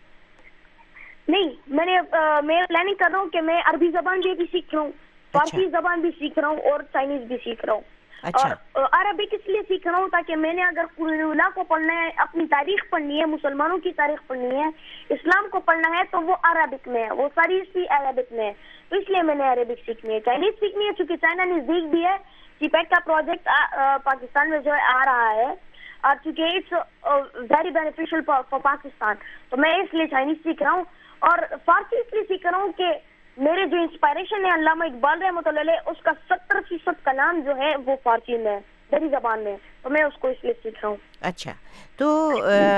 نہیں 1.28 1.48
میں 1.66 1.86
نے 1.86 1.96
میں 2.44 2.62
پلاننگ 2.68 2.94
کر 2.98 3.08
رہا 3.12 3.18
ہوں 3.18 3.30
کہ 3.30 3.40
میں 3.40 3.62
عربی 3.64 3.90
زبان 3.90 4.20
بھی 4.20 4.44
سیکھ 4.52 4.74
رہا 4.74 4.82
ہوں 4.82 4.90
فارسی 5.32 5.68
زبان 5.68 6.00
بھی 6.00 6.10
سیکھ 6.18 6.38
رہا 6.38 6.48
ہوں 6.48 6.70
اور 6.72 6.80
چائنیز 6.92 7.20
بھی 7.20 7.36
سیکھ 7.44 7.64
رہا 7.64 7.72
ہوں۔ 7.72 7.80
اور 8.24 8.50
عربک 8.92 9.34
اس 9.34 9.48
لیے 9.48 9.60
سیکھ 9.68 9.88
رہا 9.88 9.98
ہوں 9.98 10.08
تاکہ 10.08 10.36
میں 10.36 10.52
نے 10.52 10.62
اگر 10.62 10.84
اللہ 10.98 11.48
کو 11.54 11.62
پڑھنا 11.64 11.94
ہے 12.02 12.08
اپنی 12.16 12.46
تاریخ 12.46 12.90
پڑھنی 12.90 13.20
ہے 13.20 13.24
مسلمانوں 13.24 13.78
کی 13.78 13.92
تاریخ 13.92 14.26
پڑھنی 14.26 14.56
ہے 14.56 14.66
اسلام 15.08 15.48
کو 15.50 15.60
پڑھنا 15.60 15.98
ہے 15.98 16.02
تو 16.10 16.20
وہ 16.20 16.34
عربک 16.42 16.88
میں 16.88 17.04
ہے 17.04 17.10
وہ 17.10 17.28
ساری 17.34 17.58
ہسٹری 17.58 17.84
عربک 17.90 18.32
میں 18.32 18.44
ہے۔ 18.44 18.52
تو 18.88 18.96
اس 18.96 19.10
لیے 19.10 19.22
میں 19.22 19.34
نے 19.34 19.48
عربک 19.48 19.86
سیکھنی 19.86 20.14
ہے 20.14 20.20
چائنیز 20.20 20.60
سیکھنی 20.60 20.86
ہے 20.86 20.92
چونکہ 20.98 21.16
چائنا 21.16 21.44
نزدیک 21.44 21.90
بھی 21.90 22.04
ہے۔ 22.04 22.16
سی 22.60 22.68
پیٹ 22.68 22.90
کا 22.90 23.00
پروجیکٹ 23.04 23.48
پاکستان 24.04 24.50
میں 24.50 24.58
جو 24.58 24.70
ہے 24.74 24.80
آ 24.80 25.04
رہا 25.04 25.34
ہے۔ 25.34 25.54
اور 26.00 26.16
چونکہ 26.24 26.42
it's 26.42 26.72
very 27.34 27.70
beneficial 27.70 28.20
for 28.26 28.42
Pakistan. 28.50 29.16
تو 29.48 29.56
میں 29.56 29.74
اس 29.74 29.94
لیے 29.94 30.06
چائنیز 30.06 30.36
سیکھ 30.42 30.62
رہا 30.62 30.70
ہوں۔ 30.70 30.84
اور 31.18 31.38
فارسی 31.64 31.96
اس 31.96 32.12
لیے 32.12 32.22
سیکھ 32.22 32.46
رہا 32.46 32.58
ہوں 32.58 32.72
کہ 32.72 32.84
میرے 33.36 33.66
جو 33.66 33.76
انسپائریشن 33.76 34.44
ہے 34.44 34.50
علامہ 34.50 34.84
اقبال 34.84 35.22
رحمۃ 35.22 35.40
اللہ 35.46 35.70
اس 35.86 36.02
کا 36.02 36.10
ستر 36.28 36.56
فیصد 36.68 37.04
کلام 37.04 37.40
جو 37.40 37.56
ہے 37.56 37.76
وہ 37.86 37.96
فارسی 38.02 38.38
میں 38.38 38.58
دری 38.92 39.08
زبان 39.08 39.40
میں۔ 39.40 39.56
تو 39.82 39.90
میں 39.90 40.02
اس 40.02 40.18
کو 40.18 40.28
اس 40.28 40.44
لیے 40.44 40.52
سیکھ 40.62 40.78
رہا 40.82 40.88
ہوں۔ 40.88 40.96
اچھا۔ 41.20 41.52
تو 41.96 42.30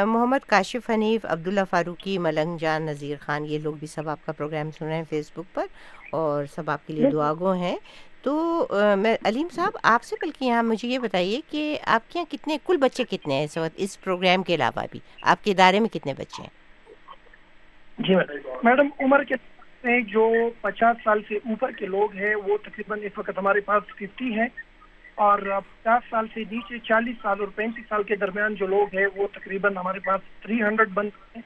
محمد 0.06 0.38
کاشف 0.46 0.90
حنیف 0.90 1.24
عبداللہ 1.24 1.60
فاروقی 1.70 2.18
ملنگ 2.18 2.58
جان 2.58 2.82
نذیر 2.82 3.16
خان 3.20 3.44
یہ 3.44 3.58
لوگ 3.58 3.74
بھی 3.74 3.86
سب 3.86 4.08
آپ 4.08 4.26
کا 4.26 4.32
پروگرام 4.32 4.70
سن 4.70 4.84
رہے 4.84 4.96
ہیں 4.96 5.04
فیس 5.10 5.30
بک 5.32 5.54
پر 5.54 5.66
اور 6.10 6.44
سب 6.44 6.70
آپ 6.70 6.86
کے 6.86 6.92
لیے 6.92 7.10
دعا 7.10 7.32
گو 7.34 7.52
ہیں۔ 7.52 7.76
تو 8.22 8.66
میں، 8.96 9.16
علیم 9.24 9.48
صاحب، 9.52 9.76
آپ 9.82 10.02
سے 10.02 10.16
بلکہ 10.20 10.44
یہاں 10.44 10.62
مجھے 10.62 10.88
یہ 10.88 10.98
بتائیے 10.98 11.40
کہ 11.50 11.78
آپ 11.86 12.10
کے 12.10 12.18
یہاں 12.18 12.30
کتنے، 12.32 12.56
کل 12.66 12.76
بچے 12.76 13.04
کتنے 13.04 13.34
ہیں 13.34 13.44
اس 13.44 13.56
وقت، 13.56 13.74
اس 13.76 14.00
پروگرام 14.00 14.42
کے 14.42 14.54
علاوہ 14.54 14.82
بھی؟ 14.90 15.00
آپ 15.22 15.44
کے 15.44 15.50
ادارے 15.50 15.80
میں 15.80 15.88
کتنے 15.88 16.14
بچے 16.14 16.42
ہیں؟ 16.42 16.50
جی 17.98 18.14
میڈم، 18.64 18.88
عمر 19.00 19.24
کے 19.24 19.34
جو 20.08 20.32
پچاس 20.60 20.96
سال 21.04 21.20
سے 21.28 21.36
اوپر 21.36 21.70
کے 21.70 21.86
لوگ 21.86 22.12
ہیں، 22.14 22.34
وہ 22.34 22.56
تقریباً 22.56 22.98
اس 23.02 23.18
وقت 23.18 23.38
ہمارے 23.38 23.60
پاس 23.60 23.82
ففٹی 23.86 24.32
ہیں 24.32 24.46
اور 25.14 25.38
پچاس 25.38 26.02
سال 26.10 26.26
سے 26.34 26.42
نیچے 26.50 26.78
چالیس 26.78 27.16
سال 27.22 27.40
اور 27.40 27.48
پینتیس 27.48 27.84
سال 27.88 28.02
کے 28.02 28.16
درمیان 28.16 28.54
جو 28.54 28.66
لوگ 28.66 28.94
ہیں، 28.94 29.06
وہ 29.16 29.26
تقریباً 29.32 29.76
ہمارے 29.76 29.98
پاس 29.98 30.20
تھری 30.40 30.62
ہنڈریڈ 30.62 30.88
بنتے 30.94 31.32
ہیں 31.34 31.42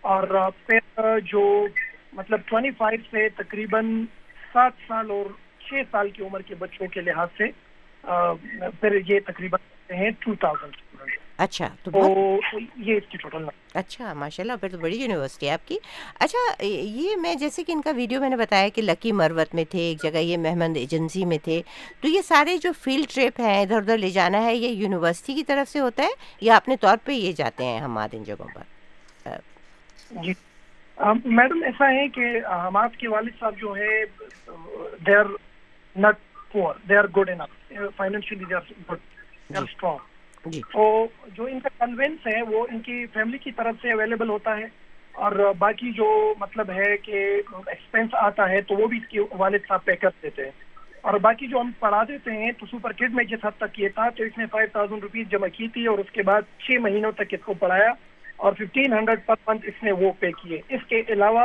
اور 0.00 0.50
پھر 0.66 1.18
جو 1.24 1.66
مطلب 2.12 2.40
ٹوینٹی 2.46 2.70
فائیو 2.70 3.00
سے 3.10 3.28
تقریباً 3.28 4.04
سات 4.52 4.72
سال 4.88 5.10
اور 5.10 5.24
چھ 5.72 5.90
سال 5.90 6.10
کی 6.10 6.22
عمر 6.22 6.42
کے 6.42 6.54
بچوں 6.58 6.86
کے 6.86 7.00
لحاظ 7.00 7.28
سے 7.36 7.50
پھر 8.80 8.98
یہ 9.06 9.20
تقریباً 9.26 9.60
ہیں 9.90 10.10
ٹو 10.18 10.34
تھاؤزینڈ 10.34 11.10
اچھا 11.38 11.68
تو 11.82 11.90
یہ 12.76 12.96
اس 12.96 13.04
کی 13.08 13.18
ٹوٹل 13.18 13.44
اچھا 13.74 14.12
ماشاء 14.14 14.42
اللہ 14.42 14.56
پھر 14.60 14.68
تو 14.68 14.78
بڑی 14.78 14.96
یونیورسٹی 14.96 15.46
ہے 15.46 15.52
آپ 15.52 15.66
کی۔ 15.68 15.78
اچھا 16.18 16.62
یہ 16.62 17.16
میں 17.16 17.34
جیسے 17.34 17.64
کہ 17.64 17.72
ان 17.72 17.80
کا 17.80 17.90
ویڈیو 17.96 18.20
میں 18.20 18.28
نے 18.28 18.36
بتایا 18.36 18.68
کہ 18.68 18.82
لکی 18.82 19.12
مروت 19.12 19.54
میں 19.54 19.64
تھے 19.64 19.78
ایک 19.78 20.02
جگہ 20.02 20.18
یہ 20.18 20.36
محمد 20.38 20.76
ایجنسی 20.76 21.24
میں 21.24 21.38
تھے۔ 21.38 21.60
تو 22.00 22.08
یہ 22.08 22.22
سارے 22.22 22.56
جو 22.58 22.72
فیلڈ 22.72 23.14
ٹرپ 23.14 23.40
ہیں 23.40 23.60
ادھر 23.62 23.76
ادھر 23.76 23.98
لے 23.98 24.10
جانا 24.10 24.44
ہے 24.44 24.54
یہ 24.54 24.68
یونیورسٹی 24.68 25.34
کی 25.34 25.44
طرف 25.44 25.68
سے 25.68 25.80
ہوتا 25.80 26.02
ہے 26.02 26.10
یا 26.40 26.56
اپنے 26.56 26.76
طور 26.76 26.96
پہ 27.04 27.12
یہ 27.12 27.32
جاتے 27.32 27.64
ہیں 27.64 27.80
ہماد 27.80 28.08
ان 28.12 28.24
جگہوں 28.24 28.48
پر؟ 28.54 28.62
جی۔ 30.22 30.32
میڈم 31.24 31.62
ایسا 31.62 31.90
ہے 31.90 32.06
کہ 32.08 32.26
حماد 32.66 32.96
کے 32.98 33.08
والد 33.08 33.38
صاحب 33.40 33.58
جو 33.58 33.76
ہے 33.76 34.04
they 35.06 35.22
not 35.96 36.18
poor 36.52 36.74
they 36.88 36.96
are 36.96 37.04
good 37.16 37.30
enough 37.30 37.72
financially 37.96 38.44
they 38.44 38.54
are 38.54 38.72
good 38.90 38.98
they 39.50 39.58
are 39.58 39.62
strong 39.62 40.60
تو 40.72 40.84
جو 41.34 41.44
ان 41.44 41.60
کا 41.60 41.68
کنوینس 41.78 42.26
ہے 42.26 42.40
وہ 42.42 42.66
ان 42.70 42.80
کی 42.80 43.04
فیملی 43.12 43.38
کی 43.38 43.52
طرف 43.52 43.82
سے 43.82 43.92
اویلیبل 43.92 44.28
ہوتا 44.28 44.56
ہے 44.56 44.66
اور 45.14 45.32
باقی 45.58 45.90
جو 45.92 46.10
مطلب 46.40 46.70
ہے 46.70 46.96
کہ 46.96 47.24
ایکسپینس 47.66 48.14
آتا 48.14 48.48
ہے 48.48 48.60
تو 48.60 48.74
وہ 48.74 48.86
بھی 48.86 48.98
اس 48.98 49.08
کے 49.08 49.20
والد 49.32 49.68
صاحب 49.68 49.84
پے 49.84 49.96
کر 49.96 50.08
دیتے 50.22 50.44
ہیں 50.44 50.50
اور 51.00 51.14
باقی 51.20 51.46
جو 51.46 51.60
ہم 51.60 51.70
پڑھا 51.78 52.02
دیتے 52.08 52.32
ہیں 52.32 52.50
تو 52.52 52.66
سپر 52.66 52.92
کٹ 52.92 53.14
میں 53.14 53.24
جس 53.24 53.44
حد 53.44 53.58
تک 53.58 53.78
یہ 53.80 53.88
تھا 53.88 54.08
تو 54.10 54.24
اس 54.24 54.38
نے 54.38 54.46
فائیو 54.46 54.68
تھاؤزینڈ 54.72 55.02
روپیز 55.02 55.28
جمع 55.28 55.46
کی 55.46 55.68
تھی 55.68 55.86
اور 55.86 55.98
اس 55.98 56.10
کے 56.10 56.22
بعد 56.22 56.42
چھ 56.58 56.80
مہینوں 56.80 57.12
تک 57.12 57.34
اس 57.34 57.44
کو 57.44 57.54
پڑھایا 57.54 57.90
اور 58.36 58.52
ففٹین 58.52 58.92
ہنڈریڈ 58.92 59.26
پر 59.26 59.34
منتھ 59.46 59.66
اس 59.66 59.82
نے 59.82 59.92
وہ 59.92 60.12
پے 60.18 60.30
کیے 60.32 60.60
اس 60.68 60.86
کے 60.88 61.02
علاوہ 61.08 61.44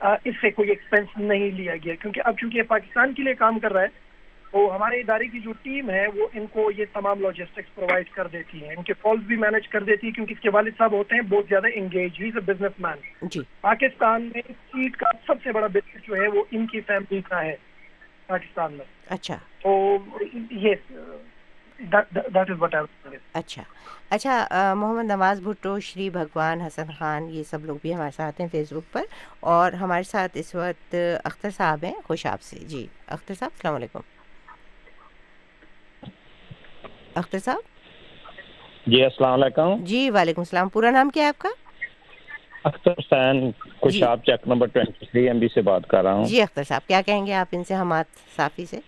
اس 0.00 0.34
سے 0.40 0.50
کوئی 0.50 0.68
ایکسپینس 0.68 1.08
نہیں 1.16 1.50
لیا 1.50 1.74
گیا۔ 1.84 1.94
کیونکہ 1.94 2.20
اب 2.24 2.38
چونکہ 2.38 2.58
یہ 2.58 2.62
پاکستان 2.62 3.14
کے 3.14 3.22
لیے 3.22 3.34
کام 3.34 3.58
کر 3.58 3.72
رہا 3.72 3.82
ہے 3.82 3.86
تو 4.52 4.76
ہمارے 4.76 5.00
ادارے 5.00 5.26
کی 5.26 5.40
جو 5.40 5.52
ٹیم 5.62 5.90
ہے 5.90 6.06
وہ 6.14 6.28
ان 6.34 6.46
کو 6.46 6.70
یہ 6.76 6.84
تمام 6.92 7.20
لاجسٹکس 7.20 7.74
پرووائڈ 7.74 8.08
کر 8.08 8.26
دیتی 8.26 8.62
ہے 8.62 8.74
ان 8.76 8.82
کے 8.82 8.92
کالس 9.02 9.22
بھی 9.22 9.36
مینج 9.36 9.68
کر 9.68 9.82
دیتی 9.82 10.06
ہے 10.06 10.12
کیونکہ 10.12 10.32
اس 10.32 10.40
کے 10.40 10.50
والد 10.50 10.70
صاحب 10.78 10.92
ہوتے 10.92 11.14
ہیں 11.14 11.22
بہت 11.22 11.44
زیادہ 11.48 11.66
انگیج 11.74 12.10
ہی 12.20 12.30
بزنس 12.30 12.80
مین 12.80 13.42
پاکستان 13.60 14.22
میں 14.22 14.42
سیٹ 14.48 14.96
کا 14.96 15.10
سب 15.26 15.34
سے 15.44 15.52
بڑا 15.52 15.66
بزنس 15.66 16.02
جو 16.02 16.16
ہے 16.16 16.28
وہ 16.28 16.44
ان 16.50 16.66
کی 16.66 16.80
فیملی 16.80 17.20
کا 17.20 17.44
ہے 17.44 17.56
پاکستان 18.26 18.72
میں۔ 18.72 18.84
اچھا۔ 19.08 19.36
تو 19.62 19.98
یہ 20.50 20.74
اچھا. 23.32 23.62
اچھا 24.10 24.46
محمد 24.76 25.04
نواز 25.04 25.40
بھٹو 25.40 25.78
شری 25.80 26.08
بھگوان 26.10 26.60
حسن 26.60 26.90
خان 26.98 27.28
یہ 27.30 27.42
سب 27.50 27.64
لوگ 27.64 27.76
بھی 27.82 27.94
ہمارے 27.94 28.10
ساتھ 28.16 28.40
ہیں 28.40 28.48
فیس 28.52 28.72
بک 28.72 28.92
پر 28.92 29.04
اور 29.40 29.72
ہمارے 29.72 30.02
ساتھ 30.02 30.36
اس 30.38 30.54
وقت 30.54 30.94
اختر 31.24 31.50
صاحب 31.50 31.84
ہیں 31.84 31.94
خوش 32.04 32.26
آپ 32.26 32.42
سے 32.42 32.58
جی 32.68 32.86
اختر 33.06 33.34
صاحب 33.34 33.50
السلام 33.54 33.74
علیکم. 33.74 34.00
اختر 37.14 37.38
صاحب؟ 37.38 37.68
جی 38.86 39.02
السلام 39.04 39.32
علیکم. 39.32 39.84
جی 39.84 40.10
وعلیکم 40.10 40.40
السلام. 40.40 40.68
پورا 40.68 40.90
نام 40.90 41.10
کیا 41.10 41.22
ہے 41.22 41.28
آپ 41.28 41.38
کا؟ 41.38 41.48
اختر 42.64 42.92
حسین 42.98 43.50
کچھ 43.80 44.02
آپ 44.02 44.24
check 44.26 44.48
number 44.48 44.66
twenty 44.66 45.06
three 45.06 45.26
M 45.26 45.38
B 45.38 45.48
سے 45.54 45.62
بات 45.62 45.88
کر 45.88 46.02
رہا 46.02 46.12
ہوں. 46.12 46.24
جی 46.24 46.42
اختر 46.42 46.64
صاحب 46.64 46.86
کیا 46.88 47.00
کہیں 47.02 47.26
گے 47.26 47.34
آپ 47.34 47.48
ان 47.52 47.64
سے 47.64 47.74
حماد 47.74 48.04
صافی 48.36 48.66
سے؟ 48.66 48.78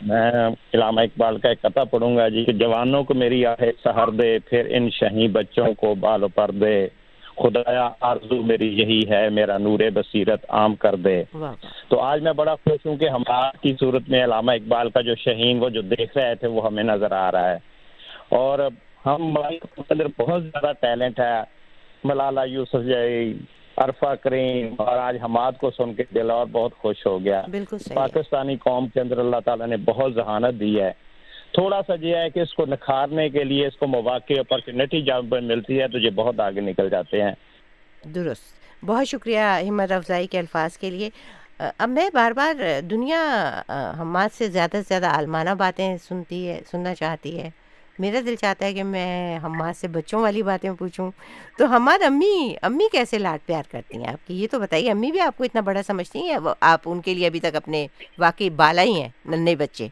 میں 0.00 0.30
علامہ 0.74 1.00
اقبال 1.00 1.38
کا 1.38 1.48
ایک 1.48 1.62
قطع 1.62 1.84
پڑھوں 1.84 2.16
گا 2.16 2.28
جی 2.28 2.44
کہ 2.44 2.52
جوانوں 2.52 3.04
کو 3.04 3.14
میری 3.14 3.46
آہ 3.46 3.64
سہر 3.84 4.10
دے 4.10 4.38
پھر 4.38 4.66
ان 4.70 4.90
شہی 4.90 5.28
بچوں 5.28 5.74
کو 5.74 5.94
بال 5.94 6.28
پر 6.34 6.50
دے۔ 6.50 6.86
خدایا 7.36 7.88
آرزو 8.00 8.42
میری 8.42 8.80
یہی 8.80 9.02
ہے 9.10 9.28
میرا 9.28 9.58
نور 9.58 9.78
بصیرت 9.94 10.44
عام 10.48 10.74
کر 10.74 10.94
دے۔ 10.96 11.22
تو 11.88 12.00
آج 12.00 12.22
میں 12.22 12.32
بڑا 12.32 12.54
خوش 12.54 12.86
ہوں 12.86 12.96
کہ 12.96 13.08
ہمارا 13.08 13.50
کی 13.50 13.74
صورت 13.80 14.02
میں 14.08 14.24
علامہ 14.24 14.52
اقبال 14.52 14.90
کا 14.90 15.00
جو 15.00 15.14
شہین 15.14 15.58
وہ 15.62 15.68
جو 15.68 15.80
دیکھ 15.80 16.18
رہے 16.18 16.34
تھے 16.34 16.48
وہ 16.48 16.66
ہمیں 16.66 16.82
نظر 16.82 17.12
آ 17.12 17.32
رہا 17.32 17.50
ہے۔ 17.50 17.58
اور 18.28 18.58
ہم 19.06 19.34
بہت 20.18 20.42
زیادہ 20.42 20.72
ٹیلنٹ 20.80 21.20
ہے۔ 21.20 21.64
ملالہ 22.04 22.40
یوسف 22.46 22.84
جی 22.86 23.38
عرفہ 23.76 24.14
کریم 24.22 24.74
اور 24.78 24.96
آج 24.96 25.16
حماد 25.24 25.52
کو 25.52 25.70
سن 25.70 25.94
کے 25.94 26.02
دل 26.14 26.30
اور 26.30 26.46
بہت 26.46 26.74
خوش 26.78 27.06
ہو 27.06 27.24
گیا۔ 27.24 27.42
پاکستانی 27.94 28.56
قوم 28.56 28.88
کے 28.88 29.00
اندر 29.00 29.18
اللہ 29.18 29.36
تعالیٰ 29.44 29.66
نے 29.66 29.76
بہت 29.76 30.14
ذہانت 30.14 30.60
دی 30.60 30.80
ہے۔ 30.80 30.92
تھوڑا 31.52 31.80
سا 31.86 31.94
یہ 32.00 32.16
ہے 32.16 32.30
کہ 32.30 32.40
اس 32.40 32.54
کو 32.54 32.66
نکھارنے 32.66 33.28
کے 33.28 33.44
لیے 33.44 33.66
اس 33.66 33.76
کو 33.76 33.86
مواقع 33.86 34.32
اپرچونیٹی 34.38 35.02
جب 35.02 35.24
ملتی 35.32 35.80
ہے 35.80 35.88
تو 35.88 35.98
یہ 35.98 36.10
بہت 36.10 36.40
آگے 36.40 36.60
نکل 36.60 36.88
جاتے 36.88 37.22
ہیں۔ 37.22 37.32
درست۔ 38.14 38.84
بہت 38.84 39.08
شکریہ 39.08 39.38
ہمت 39.38 39.92
افزائی 39.92 40.26
کے 40.26 40.38
الفاظ 40.38 40.78
کے 40.78 40.90
لیے۔ 40.90 41.10
اب 41.78 41.88
میں 41.88 42.10
بار 42.14 42.32
بار 42.32 42.80
دنیا 42.80 43.62
حماد 44.00 44.28
سے 44.32 44.48
زیادہ 44.48 44.76
سے 44.76 44.82
زیادہ 44.88 45.06
عالمانہ 45.06 45.50
باتیں 45.50 45.96
سنتی 45.96 46.48
ہے 46.48 46.60
سننا 46.70 46.94
چاہتی 46.94 47.40
ہے۔ 47.40 47.50
میرا 47.98 48.20
دل 48.26 48.36
چاہتا 48.36 48.66
ہے 48.66 48.72
کہ 48.74 48.82
میں 48.82 49.38
حماد 49.42 49.72
سے 49.76 49.88
بچوں 49.88 50.20
والی 50.20 50.42
باتیں 50.42 50.70
پوچھوں۔ 50.78 51.10
تو 51.58 51.66
حماد 51.66 52.02
امی 52.02 52.54
امی 52.62 52.88
کیسے 52.92 53.18
لاڈ 53.18 53.46
پیار 53.46 53.62
کرتی 53.70 53.98
ہیں 53.98 54.12
آپ 54.12 54.26
کی؟ 54.26 54.42
یہ 54.42 54.46
تو 54.50 54.58
بتائیے 54.58 54.90
امی 54.90 55.10
بھی 55.10 55.20
آپ 55.20 55.36
کو 55.36 55.44
اتنا 55.44 55.60
بڑا 55.60 55.82
سمجھتی 55.82 56.22
ہیں 56.22 56.36
آپ 56.60 56.80
ان 56.86 57.00
کے 57.00 57.14
لیے 57.14 57.26
ابھی 57.26 57.40
تک 57.40 57.56
اپنے 57.56 57.86
واقعی 58.18 58.50
بالا 58.50 58.82
ہی 58.82 59.00
ہیں 59.00 59.08
ننے 59.26 59.56
بچے؟ 59.56 59.88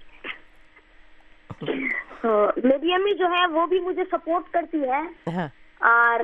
میری 2.65 2.93
امی 2.95 3.15
جو 3.15 3.27
ہے 3.31 3.47
وہ 3.47 3.67
بھی 3.67 3.81
مجھے 3.81 4.03
سپورٹ 4.11 4.53
کرتی 4.53 4.83
ہے 4.83 5.01
ہاں۔ 5.33 5.49
اور 5.81 6.21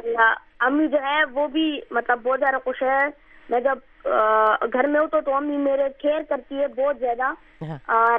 امی 0.60 0.88
جو 0.88 0.98
ہے 1.02 1.24
وہ 1.24 1.46
بھی 1.48 1.80
مطلب 1.90 2.22
بہت 2.22 2.40
زیادہ 2.40 2.56
خوش 2.64 2.82
ہے 2.82 3.04
میں 3.48 3.60
جب 3.60 3.78
گھر 4.72 4.86
میں 4.86 5.00
ہوں 5.00 5.20
تو 5.20 5.34
امی 5.34 5.56
میرے 5.56 5.82
کیئر 5.98 6.20
کرتی 6.28 6.58
ہے 6.58 6.68
بہت 6.68 6.96
زیادہ۔ 7.00 7.22
ہاں۔ 7.64 7.78
اور 7.86 8.18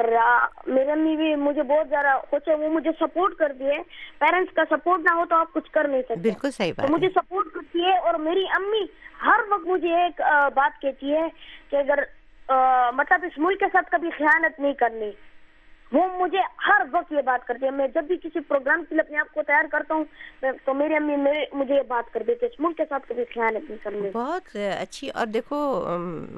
میری 0.67 0.91
امی 0.91 1.15
بھی 1.15 1.35
مجھے 1.35 1.63
بہت 1.63 1.89
زیادہ 1.89 2.19
خوش 2.29 2.47
ہے 2.47 2.55
وہ 2.55 2.69
مجھے 2.69 2.89
سپورٹ 2.99 3.33
کرتی 3.33 3.65
ہے۔ 3.65 3.81
پیرنٹس 4.19 4.53
کا 4.53 4.63
سپورٹ 4.69 5.01
نہ 5.01 5.15
ہو 5.15 5.25
تو 5.25 5.35
آپ 5.35 5.53
کچھ 5.53 5.71
کر 5.71 5.87
نہیں 5.87 6.01
سکتے۔ 6.01 6.15
بالکل 6.15 6.51
صحیح 6.51 6.73
بات 6.77 6.91
مجھے 6.91 7.09
سپورٹ 7.09 7.45
کرتی 7.53 7.83
ہے 7.85 7.97
اور 7.97 8.13
میری 8.13 8.45
امی 8.55 8.85
ہر 9.25 9.39
وقت 9.49 9.65
مجھے 9.65 9.95
ایک 10.03 10.21
بات 10.55 10.81
کہتی 10.81 11.15
ہے 11.15 11.27
کہ 11.69 11.75
اگر 11.75 11.99
مطلب 12.93 13.19
اس 13.23 13.37
ملک 13.37 13.59
کے 13.59 13.65
ساتھ 13.73 13.91
کبھی 13.91 14.09
خیانت 14.09 14.59
نہیں 14.59 14.73
کرنی۔ 14.73 15.11
وہ 15.93 16.07
مجھے 16.19 16.39
ہر 16.67 16.81
وقت 16.91 17.11
یہ 17.11 17.21
بات 17.21 17.47
کرتی 17.47 17.65
ہے 17.65 17.71
میں 17.71 17.87
جب 17.87 18.03
بھی 18.03 18.17
کسی 18.17 18.39
پروگرام 18.39 18.83
کے 18.89 18.95
لیے 18.95 19.01
اپنے 19.01 19.17
آپ 19.17 19.33
کو 19.33 19.43
تیار 19.47 19.63
کرتا 19.71 19.93
ہوں 19.93 20.03
تو 20.65 20.73
میری 20.73 20.95
امی 20.95 21.15
مجھے 21.53 21.75
یہ 21.75 21.81
بات 21.87 22.13
کر 22.13 22.23
دیتی 22.27 22.45
ہے 22.45 22.51
ملک 22.59 22.77
کے 22.77 22.83
ساتھ 22.89 23.09
کبھی 23.09 23.23
خیانت 23.33 23.69
نہیں 23.69 23.83
کرنی 23.83 24.09
بہت 24.13 24.55
اچھی۔ 24.79 25.09
اور 25.09 25.25
دیکھو 25.25 25.85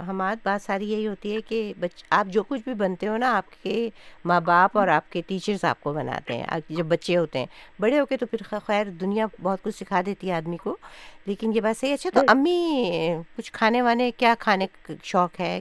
ہماری 0.07 0.35
بات 0.43 0.61
ساری 0.61 0.91
یہی 0.91 1.07
ہوتی 1.07 1.35
ہے 1.35 1.41
کہ 1.41 1.73
آپ 2.09 2.25
جو 2.27 2.43
کچھ 2.43 2.61
بھی 2.63 2.73
بنتے 2.73 3.07
ہو 3.07 3.17
نا 3.17 3.37
آپ 3.37 3.63
کے 3.63 3.89
ماں 4.25 4.41
باپ 4.41 4.77
اور 4.77 4.87
آپ 4.87 5.11
کے 5.11 5.21
ٹیچرز 5.27 5.63
آپ 5.63 5.81
کو 5.81 5.93
بناتے 5.93 6.33
ہیں۔ 6.33 6.59
جب 6.69 6.85
بچے 6.85 7.17
ہوتے 7.17 7.39
ہیں 7.39 7.45
بڑے 7.79 7.99
ہو 7.99 8.05
کے 8.05 8.17
تو 8.17 8.25
پھر 8.25 8.59
خیر 8.65 8.85
دنیا 8.85 9.25
بہت 9.41 9.63
کچھ 9.63 9.75
سکھا 9.75 10.01
دیتی 10.05 10.29
ہے 10.29 10.33
آدمی 10.33 10.57
کو۔ 10.57 10.77
لیکن 11.25 11.51
یہ 11.55 11.61
بات 11.61 11.77
صحیح 11.77 11.93
اچھا 11.93 12.09
تو 12.13 12.21
امی 12.27 12.81
کچھ 13.37 13.53
کھانے 13.53 13.81
وانے 13.81 14.11
کیا 14.11 14.33
کھانے 14.39 14.67
شوق 15.03 15.39
ہے؟ 15.39 15.59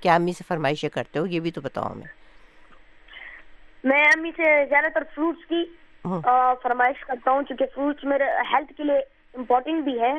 کیا 0.00 0.14
امی 0.14 0.32
سے 0.32 0.44
فرمائشیں 0.48 0.88
کرتے 0.88 1.18
ہو؟ 1.18 1.26
یہ 1.26 1.40
بھی 1.40 1.50
تو 1.50 1.60
بتاؤ 1.60 1.92
ہمیں۔ 1.92 2.17
میں 3.84 4.04
امی 4.06 4.30
سے 4.36 4.64
زیادہ 4.68 4.88
تر 4.94 5.02
فروٹس 5.14 5.46
کی 5.48 5.64
فرمائش 6.62 7.04
کرتا 7.04 7.30
ہوں 7.30 7.42
کیونکہ 7.42 7.64
فروٹس 7.74 8.04
میرے 8.04 8.24
ہیلتھ 8.52 8.72
کے 8.76 8.84
لیے 8.84 8.98
امپورٹنٹ 9.34 9.84
بھی 9.84 10.00
ہے 10.00 10.12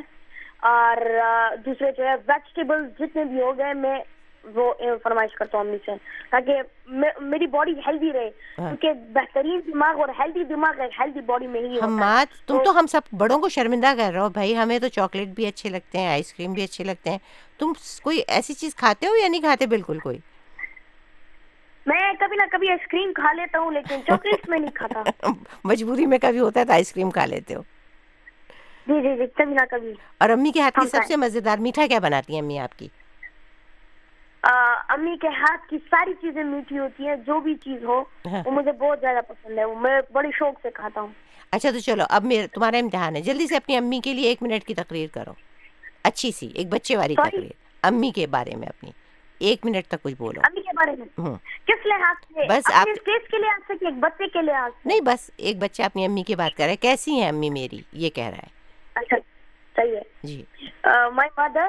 اور 0.68 0.97
دوسرے 1.66 1.91
جو 1.97 2.03
ہے 2.03 2.16
ویجیٹیبل 2.28 2.88
جتنے 2.99 3.24
بھی 3.24 3.41
ہو 3.41 3.57
گئے 3.57 3.74
میں 3.74 3.97
وہ 4.45 4.74
فرمائش 5.03 5.36
کرتا 5.36 5.57
ہوں 5.57 5.66
امی 5.66 5.78
سے 5.86 5.91
تاکہ 6.32 6.62
میری 7.22 7.47
باڈی 7.47 7.72
ہیلدی 7.88 8.12
رہے 8.14 8.30
کیونکہ 8.55 8.93
بہترین 9.14 9.60
دماغ 9.68 9.99
اور 9.99 10.10
ہیلدی 10.20 10.43
دماغ 10.43 10.82
ہیلدی 10.99 11.22
باڈی 11.22 11.47
میں 11.47 11.62
ہی 11.62 11.80
تم 12.47 12.64
تو 12.66 12.80
ہم 12.80 12.88
سب 12.88 13.14
بڑوں 13.18 13.39
کو 13.39 13.49
شرمندہ 13.49 13.93
کر 13.97 14.12
رہے 14.12 14.20
ہو 14.20 14.30
بھائی 14.30 14.55
ہمیں 14.57 14.78
تو 14.80 14.88
چاکلیٹ 14.88 15.28
بھی 15.28 15.45
اچھے 15.45 15.70
لگتے 15.70 15.97
ہیں 15.97 16.07
آئس 16.07 16.34
کریم 16.34 16.53
بھی 16.53 16.64
اچھے 16.64 16.84
لگتے 16.84 17.10
ہیں 17.10 17.18
تم 17.60 17.74
کوئی 18.03 18.22
ایسی 18.28 18.53
چیز 18.53 18.76
کھاتے 18.76 19.07
ہو 19.07 19.16
یا 19.16 19.28
نہیں 19.28 19.41
کھاتے 19.41 19.66
بالکل 19.66 19.99
کوئی 19.99 20.18
میں 21.89 22.13
کبھی 22.19 22.35
نہ 22.35 22.43
کبھی 22.51 22.69
آئس 22.69 22.87
کریم 22.87 23.13
کھا 23.13 23.33
لیتا 23.33 23.59
ہوں 23.59 23.71
لیکن 23.71 23.99
چاکلیٹ 24.07 24.49
میں 24.49 24.59
نہیں 24.59 24.71
کھاتا۔ 24.71 25.03
مجبوری 25.63 26.05
میں 26.05 26.17
کبھی 26.17 26.39
ہوتا 26.39 26.59
ہے 26.59 26.65
تو 26.65 26.73
آئس 26.73 26.93
کریم 26.93 27.11
کھا 27.11 27.25
لیتے 27.25 27.55
ہو۔ 27.55 27.61
جی 28.87 29.01
جی 29.01 29.17
جی 29.17 29.25
کبھی 29.35 29.53
نہ 29.53 29.65
کبھی۔ 29.71 29.93
اور 30.17 30.29
امی 30.29 30.51
کے 30.51 30.61
ہاتھ 30.61 30.79
کی 30.79 30.87
سب 30.87 31.05
سے 31.07 31.15
مزیدار 31.15 31.57
میٹھا 31.57 31.87
کیا 31.87 31.99
بناتی 31.99 32.33
ہیں 32.33 32.41
امی 32.41 32.59
آپ 32.59 32.79
کی؟ 32.79 32.87
امی 34.89 35.17
کے 35.21 35.27
ہاتھ 35.27 35.69
کی 35.69 35.77
ساری 35.89 36.13
چیزیں 36.13 36.43
میٹھی 36.43 36.79
ہوتی 36.79 37.07
ہیں 37.07 37.15
جو 37.15 37.39
بھی 37.39 37.55
چیز 37.55 37.83
ہو 37.83 38.03
ہاں۔ 38.25 38.43
وہ 38.45 38.51
مجھے 38.51 38.71
بہت 38.71 38.99
زیادہ 39.01 39.19
پسند 39.27 39.57
ہے 39.57 39.63
میں 39.79 40.01
بڑی 40.11 40.29
شوق 40.33 40.59
سے 40.61 40.69
کھاتا 40.71 41.01
ہوں۔ 41.01 41.07
اچھا 41.51 41.71
تو 41.71 41.79
چلو 41.79 42.03
اب 42.09 42.25
میرا 42.25 42.45
تمہارا 42.53 42.77
امتحان 42.77 43.15
ہے۔ 43.15 43.21
جلدی 43.21 43.47
سے 43.47 43.55
اپنی 43.55 43.75
امی 43.77 43.99
کے 44.03 44.13
لیے 44.13 44.27
ایک 44.29 44.43
منٹ 44.43 44.63
کی 44.63 44.73
تقریر 44.73 45.07
کرو۔ 45.13 45.33
اچھی 46.03 46.31
سی 46.31 46.49
ایک 46.53 46.67
بچے 46.67 46.97
والی 46.97 47.15
تقریر۔ 47.15 47.51
امی 47.83 48.11
کے 48.11 48.27
بارے 48.27 48.55
میں 48.55 48.67
اپنی۔ 48.67 48.91
ایک 49.39 49.65
منٹ 49.65 49.87
تک 49.87 50.03
کچھ 50.03 50.13
بولو۔ 50.17 50.41
میں۔ 50.88 51.36
کس 51.67 51.86
لحاظ 51.86 52.15
سے؟ 52.34 52.47
بس 52.47 52.71
آپ 52.73 52.86
کے 53.05 53.38
لحاظ 53.38 53.61
سے 53.67 53.86
ایک 53.86 53.93
بچے 53.93 54.27
کے 54.27 54.41
لحاظ 54.41 54.71
نہیں 54.86 55.01
بس 55.01 55.32
ایک 55.38 55.57
بچہ 55.57 55.84
اپنی 55.84 56.05
امی 56.05 56.23
کی 56.23 56.36
بات 56.36 56.57
کر 56.57 56.63
رہا 56.63 56.71
ہے۔ 56.71 56.75
کیسی 56.75 57.11
ہیں 57.11 57.30
امی 57.30 57.49
میری؟ 57.49 57.80
یہ 57.93 58.09
کہہ 58.09 58.27
رہا 58.27 58.38
ہے۔ 58.38 58.47
اچھا 58.95 59.17
صحیح 59.75 59.95
ہے۔ 59.95 60.01
جی۔ 60.23 60.43
مائی 60.86 61.30
فادر 61.36 61.67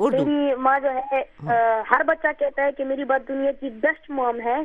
میری 0.00 0.54
ماں 0.54 0.80
جو 0.80 0.88
ہے 0.90 1.22
ہر 1.90 2.02
بچہ 2.06 2.26
کہتا 2.38 2.62
ہے 2.62 2.72
کہ 2.72 2.84
میری 2.84 3.04
بات 3.04 3.28
دنیا 3.28 3.52
کی 3.52 3.68
بیسٹ 3.70 4.10
مام 4.10 4.40
ہے۔ 4.40 4.56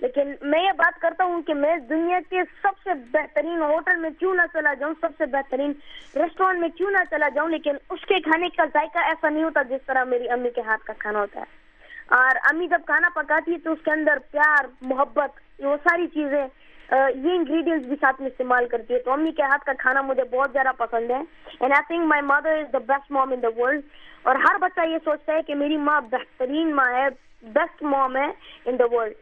لیکن 0.00 0.34
میں 0.40 0.62
یہ 0.62 0.72
بات 0.72 1.00
کرتا 1.00 1.24
ہوں 1.24 1.42
کہ 1.42 1.54
میں 1.54 1.76
دنیا 1.76 2.20
کے 2.30 2.40
سب 2.62 2.70
سے 2.84 2.94
بہترین 2.94 3.62
ہوٹل 3.62 3.96
میں 3.96 4.10
کیوں 4.18 4.34
نہ 4.34 4.42
چلا 4.52 4.74
جاؤں 4.74 4.94
سب 5.00 5.08
سے 5.18 5.26
بہترین 5.26 5.72
ریسٹورینٹ 6.16 6.60
میں 6.60 6.68
کیوں 6.68 6.90
نہ 6.90 6.98
چلا 7.10 7.28
جاؤں 7.28 7.48
لیکن 7.48 7.76
اس 7.90 8.06
کے 8.06 8.20
کھانے 8.20 8.48
کا 8.48 8.64
ذائقہ 8.64 8.98
ایسا 8.98 9.28
نہیں 9.28 9.44
ہوتا 9.44 9.62
جس 9.62 9.86
طرح 9.86 10.04
میری 10.04 10.28
امی 10.28 10.50
کے 10.50 10.60
ہاتھ 10.60 10.84
کا 10.84 10.92
کھانا 10.98 11.18
ہوتا 11.18 11.40
ہے۔ 11.40 11.65
اور 12.14 12.36
امی 12.50 12.66
جب 12.68 12.80
کھانا 12.86 13.08
پکاتی 13.14 13.52
ہے 13.52 13.58
تو 13.64 13.72
اس 13.72 13.78
کے 13.84 13.90
اندر 13.90 14.18
پیار، 14.30 14.66
محبت 14.90 15.64
وہ 15.64 15.76
ساری 15.88 16.06
چیزیں 16.14 16.46
یہ 16.92 17.30
انگریڈینٹس 17.34 17.86
بھی 17.86 17.96
ساتھ 18.00 18.20
میں 18.20 18.30
استعمال 18.30 18.66
کرتی 18.70 18.94
ہے۔ 18.94 18.98
تو 19.04 19.12
امی 19.12 19.30
کے 19.36 19.42
ہاتھ 19.42 19.64
کا 19.66 19.72
کھانا 19.78 20.02
مجھے 20.08 20.24
بہت 20.32 20.52
زیادہ 20.52 20.72
پسند 20.76 21.10
ہے۔ 21.10 21.20
And 21.60 21.72
I 21.72 21.86
think 21.86 22.06
my 22.08 22.22
mother 22.24 22.58
is 22.58 22.72
the 22.72 22.78
best 22.88 23.10
mom 23.12 23.32
in 23.32 23.42
the 23.42 23.48
world 23.56 23.82
اور 24.22 24.36
ہر 24.44 24.58
بچہ 24.60 24.86
یہ 24.88 24.98
سوچتا 25.04 25.32
ہے 25.32 25.42
کہ 25.46 25.54
میری 25.54 25.76
ماں 25.88 26.00
بہترین 26.10 26.74
ماں 26.76 26.92
ہے 26.94 27.08
بیسٹ 27.54 27.82
مام 27.82 28.16
ہے 28.16 28.26
ان 28.64 28.78
دا 28.78 28.84
ورلڈ 28.92 29.14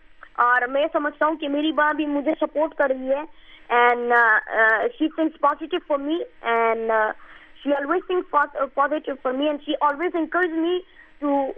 اور 0.44 0.66
میں 0.68 0.86
سمجھتا 0.92 1.26
ہوں 1.26 1.36
کہ 1.36 1.48
میری 1.48 1.72
ماں 1.72 1.92
بھی 1.96 2.06
مجھے 2.06 2.32
سپورٹ 2.40 2.74
کر 2.78 2.90
رہی 2.90 3.10
ہے۔ 3.10 3.22
And 3.78 4.12
she 4.98 5.08
thinks 5.08 5.40
positive 5.40 5.80
for 5.88 5.98
me 5.98 6.18
and 6.42 6.90
she 7.62 7.74
always 7.74 8.06
think 8.06 8.36
positive 8.74 9.14
for 9.22 9.32
me 9.32 9.46
and 9.46 9.60
she 9.66 9.72
always 9.88 10.16
encourage 10.18 10.52
me 10.64 10.78
to 11.18 11.52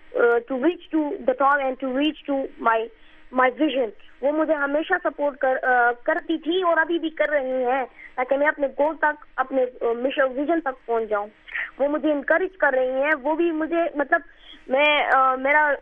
to 0.49 0.65
reach 0.65 0.91
to 0.91 1.11
the 1.27 1.33
top 1.33 1.59
and 1.59 1.77
to 1.81 1.99
reach 1.99 2.27
to 2.27 2.47
my 2.59 2.87
my 3.33 3.51
vision 3.59 3.89
وہ 4.23 4.33
مجھے 4.33 4.55
ہمیشہ 4.55 4.95
support 5.05 5.45
uh, 5.45 5.93
کرتی 6.03 6.39
تھی 6.39 6.63
اور 6.63 6.77
ابھی 6.77 6.99
بھی 6.99 7.11
کر 7.11 7.29
رہی 7.29 7.65
ہیں 7.65 7.85
تاکہ 8.15 8.37
میں 8.37 8.47
اپنے 8.47 8.67
گول 8.67 8.97
تک، 8.97 9.25
اپنے 9.37 9.65
uh, 9.85 9.97
مشن 9.97 10.23
ویژن 10.37 10.61
تک 10.61 10.87
پہنچ 10.87 11.11
جاؤں۔ 11.11 11.27
وہ 11.79 11.89
مجھے 11.89 12.13
انکریج 12.13 12.57
کر 12.57 12.71
رہی 12.73 13.03
ہیں، 13.03 13.13
وہ 13.23 13.35
بھی 13.35 13.51
مجھے 13.53 13.85
مطلب 13.95 14.21
میں 14.69 15.11
uh, 15.17 15.39
میرا 15.39 15.73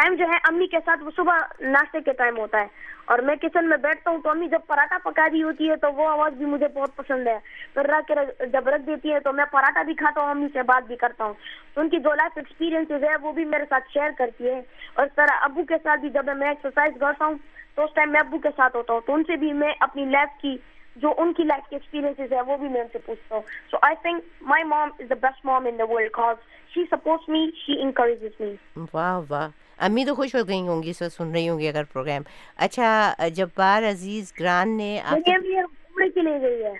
ٹائم 0.00 0.14
جو 0.14 0.24
ہے 0.24 0.36
امی 0.48 0.66
کے 0.66 0.78
ساتھ 0.84 1.02
وہ 1.04 1.10
صبح 1.16 1.36
ناشتے 1.60 2.00
کے 2.00 2.12
ٹائم 2.12 2.38
ہوتا 2.38 2.60
ہے۔ 2.60 2.66
اور 3.04 3.18
میں 3.18 3.36
کچن 3.36 3.68
میں 3.68 3.76
بیٹھتا 3.76 4.10
ہوں 4.10 4.18
تو 4.18 4.30
امی 4.30 4.48
جب 4.48 4.60
پراٹھا 4.66 4.98
پکا 5.04 5.26
رہی 5.32 5.42
ہوتی 5.42 5.70
ہے 5.70 5.76
تو 5.76 5.92
وہ 5.92 6.08
آواز 6.08 6.32
بھی 6.32 6.46
مجھے 6.46 6.68
بہت 6.74 6.96
پسند 6.96 7.26
ہے۔ 7.26 7.38
پھر 7.74 7.84
رکھ 7.84 8.06
کے 8.06 8.46
جب 8.46 8.68
رکھ 8.68 8.82
دیتی 8.82 9.12
ہے 9.12 9.20
تو 9.20 9.32
میں 9.32 9.44
پراٹھا 9.44 9.82
بھی 9.82 9.94
کھاتا 9.94 10.22
ہوں، 10.22 10.30
امی 10.30 10.46
سے 10.52 10.62
بات 10.62 10.86
بھی 10.86 10.96
کرتا 10.96 11.24
ہوں۔ 11.24 11.34
تو 11.74 11.80
ان 11.80 11.88
کی 11.88 11.98
جو 11.98 12.14
لائف 12.14 12.32
ایکسپیرینس 12.36 12.90
ہے 12.90 13.16
وہ 13.22 13.32
بھی 13.32 13.44
میرے 13.44 13.64
ساتھ 13.68 13.84
شیئر 13.92 14.10
کرتی 14.18 14.48
ہے۔ 14.48 14.60
اور 14.94 15.06
اس 15.06 15.12
طرح 15.14 15.38
ابو 15.42 15.62
کے 15.64 15.74
ساتھ 15.82 16.00
بھی 16.00 16.10
جب 16.10 16.24
میں 16.36 16.48
ایکسرسائز 16.48 17.00
کرتا 17.00 17.24
ہوں 17.24 17.34
تو 17.74 17.84
اس 17.84 17.90
ٹائم 17.94 18.12
میں 18.12 18.20
ابو 18.20 18.38
کے 18.38 18.48
ساتھ 18.56 18.76
ہوتا 18.76 18.92
ہوں۔ 18.92 19.00
تو 19.06 19.14
ان 19.14 19.22
سے 19.26 19.36
بھی 19.36 19.52
میں 19.52 19.72
اپنی 19.80 20.04
لائف 20.04 20.40
کی 20.42 20.56
جو 20.96 21.14
ان 21.18 21.32
کی 21.32 21.42
لائف 21.42 21.68
کے 21.70 21.76
ایکسپیرینس 21.76 22.32
ہے 22.32 22.40
وہ 22.46 22.56
بھی 22.56 22.68
میں 22.68 22.80
ان 22.80 22.86
سے 22.92 22.98
پوچھتا 22.98 23.34
ہوں۔ 23.34 23.42
سو 23.70 23.76
آئی 23.82 23.96
think 24.02 24.24
my 24.42 24.64
mom 24.64 24.90
is 24.98 25.10
the 25.10 25.14
best 25.22 25.44
mom 25.44 25.66
in 25.66 25.78
the 25.78 25.92
world 25.92 26.10
cause 26.10 26.36
she 26.74 26.84
supports 26.84 27.28
me 27.28 27.50
she 27.66 27.82
encourages 27.82 28.40
me 28.40 28.54
واہ 28.92 29.20
واہ۔ 29.28 29.48
امی 29.80 30.04
تو 30.04 30.14
خوش 30.14 30.34
ہو 30.34 30.48
گئی 30.48 30.60
ہوں 30.60 30.82
گی 30.82 30.92
سن 30.92 31.32
رہی 31.32 31.48
ہوں 31.48 31.58
گی 31.58 31.68
اگر 31.68 31.84
پروگرام 31.84 32.22
اچھا 32.56 33.14
جبار 33.34 33.82
عزیز 33.82 34.32
گران 34.40 34.76
نے 34.76 35.00
کے 35.16 36.20
لیے 36.20 36.40
گئی 36.40 36.62
ہے؟ 36.62 36.72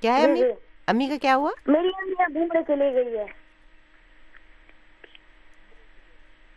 کیا 0.00 0.16
ہے 0.16 0.24
امی؟ 0.24 0.36
جی، 0.36 0.42
جی۔ 0.42 0.52
امی 0.86 1.08
کا 1.08 1.16
کیا 1.22 1.36
ہوا؟ 1.36 1.50
میری 1.66 1.88
امی 1.88 2.34
گھومنے 2.34 2.60
کے 2.66 2.76
لیے 2.76 2.94
گئی 2.94 3.16
ہے۔ 3.18 3.24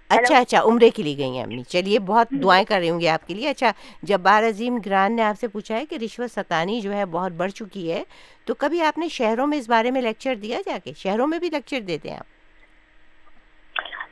اچھا 0.09 0.37
اچھا 0.37 0.61
عمرے 0.61 0.89
کے 0.89 1.03
لیے 1.03 1.17
گئی 1.17 1.29
ہیں 1.29 1.43
امی۔ 1.43 1.63
چلیے 1.63 1.99
بہت 1.99 2.27
دعائیں 2.43 2.65
کر 2.65 2.77
رہی 2.79 2.89
ہوں 2.89 2.99
گی 2.99 3.07
آپ 3.07 3.27
کے 3.27 3.33
لیے۔ 3.33 3.49
اچھا 3.49 3.71
جبار 4.03 4.43
عظیم 4.43 4.77
گران 4.85 5.15
نے 5.15 5.21
آپ 5.21 5.39
سے 5.39 5.47
پوچھا 5.47 5.75
ہے 5.75 5.85
کہ 5.85 5.95
رشوت 5.95 6.31
ستانی 6.31 6.81
جو 6.81 6.93
ہے 6.93 7.05
بہت 7.05 7.31
بڑھ 7.31 7.51
چکی 7.51 7.91
ہے 7.91 8.03
تو 8.45 8.53
کبھی 8.53 8.81
آپ 8.81 8.97
نے 8.97 9.09
شہروں 9.09 9.47
میں 9.47 9.57
اس 9.57 9.69
بارے 9.69 9.91
میں 9.91 10.01
لیکچر 10.01 10.35
دیا 10.35 10.59
جا 10.65 10.77
کے؟ 10.83 10.93
شہروں 10.97 11.27
میں 11.27 11.39
بھی 11.39 11.49
لیکچر 11.49 11.79
دیتے 11.79 12.09
ہیں 12.09 12.17
آپ۔ 12.17 12.38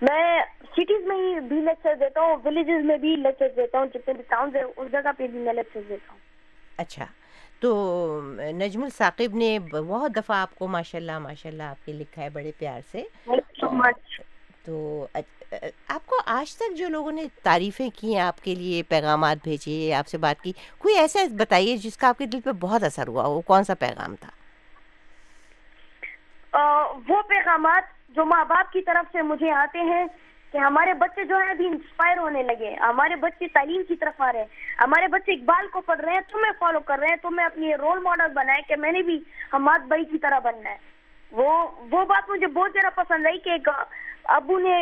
میں 0.02 0.42
سٹیز 0.72 1.08
میں 1.08 1.16
ہی 1.18 1.40
بھی 1.40 1.62
لیکچر 1.62 1.96
دیتا 2.00 2.22
ہوں 2.22 2.38
ولیجز 2.46 2.86
میں 2.86 2.98
بھی 2.98 3.16
لیکچر 3.16 3.48
دیتا 3.56 3.80
ہوں 3.80 3.86
جتنے 3.86 4.14
بھی 4.14 4.24
ٹاؤن 4.28 4.50
ہے 4.56 4.62
اس 4.62 4.92
جگہ 4.92 5.12
پہ 5.18 5.28
بھی 5.28 5.40
میں 5.40 5.54
لیکچر 5.54 5.80
دیتا 5.90 6.12
ہوں۔ 6.12 6.20
اچھا۔ 6.78 7.06
تو 7.60 8.22
نجم 8.52 8.84
الثاقب 8.84 9.36
نے 9.36 9.60
بہت 9.60 10.12
دفعہ 10.16 10.38
آپ 10.38 10.56
کو 10.56 10.68
ماشاء 10.68 11.00
اللہ 11.00 11.20
ماشاء 11.20 11.50
اللہ 11.50 11.64
آپ 11.64 11.86
کے 11.86 11.92
لکھا 11.92 12.22
ہے 12.22 12.30
بڑے 12.30 12.52
پیار 12.58 12.82
سے۔ 12.92 13.04
تو 14.66 15.08
آپ 15.88 16.06
کو 16.06 16.16
آج 16.26 16.56
تک 16.56 16.78
جو 16.78 16.90
لوگوں 16.90 17.12
نے 17.12 17.24
تعریفیں 17.44 17.90
کی 17.96 18.14
ہیں 18.14 18.22
آپ 18.22 18.44
کے 18.44 18.56
لیے 18.56 18.84
پیغامات 18.84 19.38
بھیجے 19.44 19.94
آپ 19.94 20.08
سے 20.08 20.18
بات 20.18 20.42
کی 20.42 20.52
کوئی 20.78 20.98
ایسا 20.98 21.20
بتائیے 21.32 21.78
جس 21.78 21.98
کا 21.98 22.08
آپ 22.08 22.18
کے 22.18 22.26
دل 22.26 22.42
پہ 22.42 22.50
بہت 22.52 22.84
اثر 22.84 23.08
ہوا 23.08 23.28
وہ 23.28 23.42
کون 23.42 23.64
سا 23.64 23.74
پیغام 23.74 24.16
تھا؟ 24.16 24.30
وہ 27.08 27.22
پیغامات 27.22 27.97
جو 28.18 28.26
ماں 28.26 28.44
باپ 28.48 28.72
کی 28.74 28.82
طرف 28.82 29.12
سے 29.12 29.22
مجھے 29.22 29.52
آتے 29.54 29.80
ہیں 29.90 30.06
کہ 30.54 30.58
ہمارے 30.58 30.94
بچے 31.00 31.24
جو 31.30 31.38
ہیں 31.38 31.50
ابھی 31.50 31.66
انسپائر 31.68 32.18
ہونے 32.18 32.44
لگے 32.44 32.74
ہمارے 32.82 33.16
بچے 33.22 33.48
تعلیم 33.54 33.82
کی 33.88 33.96
طرف 33.96 34.22
آ 34.22 34.32
رہے 34.34 34.40
ہیں، 34.40 34.48
ہمارے 34.80 35.08
بچے 35.16 35.32
اقبال 35.34 35.68
کو 35.72 35.82
پڑھ 35.88 36.02
رہے 36.02 36.14
ہیں 36.14 36.22
تمہیں 36.32 36.52
فالو 36.60 36.80
کر 36.88 37.00
رہے 37.00 37.08
ہیں 37.08 37.22
تمہیں 37.22 37.46
اپنی 37.46 37.76
رول 37.76 38.00
ماڈل 38.04 38.34
بنائے 38.34 38.62
کہ 38.68 38.76
میں 38.84 38.92
نے 38.92 39.02
بھی 39.10 39.18
حماد 39.54 39.88
بھائی 39.88 40.06
کی 40.06 40.18
طرح 40.18 40.40
بننا 40.44 40.70
ہے۔ 40.70 40.78
وہ 41.32 41.50
وہ 41.92 42.06
بات 42.06 42.30
مجھے 42.30 42.48
بہت 42.48 42.72
زیادہ 42.74 42.94
پسند 42.96 43.26
آئی 43.26 43.40
کہ 43.40 43.58
ابو 44.36 44.58
نے 44.60 44.78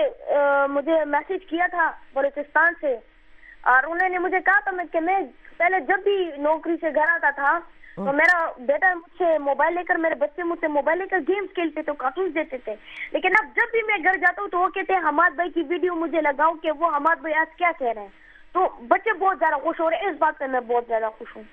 مجھے 0.69 1.03
میسج 1.05 1.45
کیا 1.49 1.67
تھا 1.71 1.91
بلوچستان 2.13 2.73
سے 2.81 2.95
اور 3.73 3.83
انہوں 3.83 4.09
نے 4.09 4.19
مجھے 4.19 4.39
کہا 4.45 4.59
تھا 4.59 4.83
کہ 4.91 4.99
میں 4.99 5.19
پہلے 5.57 5.79
جب 5.87 6.03
بھی 6.03 6.17
نوکری 6.37 6.75
سے 6.81 6.93
گھر 6.95 7.09
آتا 7.09 7.29
تھا 7.35 7.57
تو 7.95 8.13
میرا 8.13 8.51
بیٹا 8.57 8.93
مجھ 8.93 9.17
سے 9.17 9.37
موبائل 9.37 9.73
لے 9.73 9.83
کر 9.83 9.95
میرے 9.95 10.15
بچے 10.15 10.43
مجھ 10.43 10.59
سے 10.59 10.67
موبائل 10.67 10.97
لے 10.97 11.07
کر 11.07 11.17
گیمز 11.27 11.53
کھیلتے 11.53 11.81
تھے 11.81 11.91
کارٹونس 11.97 12.35
دیتے 12.35 12.57
تھے۔ 12.57 12.75
لیکن 13.11 13.29
اب 13.39 13.45
جب 13.55 13.71
بھی 13.71 13.81
میں 13.87 13.97
گھر 14.03 14.17
جاتا 14.17 14.41
ہوں 14.41 14.49
تو 14.49 14.59
وہ 14.59 14.69
کہتے 14.69 14.93
ہیں 14.93 14.99
حماد 14.99 15.31
بھائی 15.31 15.49
کی 15.49 15.63
ویڈیو 15.67 15.95
مجھے 15.95 16.21
لگاؤ 16.21 16.53
کہ 16.53 16.71
وہ 16.71 16.87
حماد 16.87 17.15
بھائی 17.15 17.35
آج 17.35 17.55
کیا 17.55 17.71
کہہ 17.79 17.87
رہے 17.87 18.01
ہیں؟ 18.01 18.09
تو 18.53 18.67
بچے 18.87 19.13
بہت 19.13 19.39
زیادہ 19.39 19.61
خوش 19.61 19.79
ہو 19.79 19.89
رہے 19.89 19.97
ہیں۔ 19.97 20.09
اس 20.09 20.17
بات 20.19 20.39
پہ 20.39 20.45
میں 20.45 20.59
بہت 20.59 20.83
زیادہ 20.87 21.09
خوش 21.17 21.35
ہوں۔ 21.35 21.43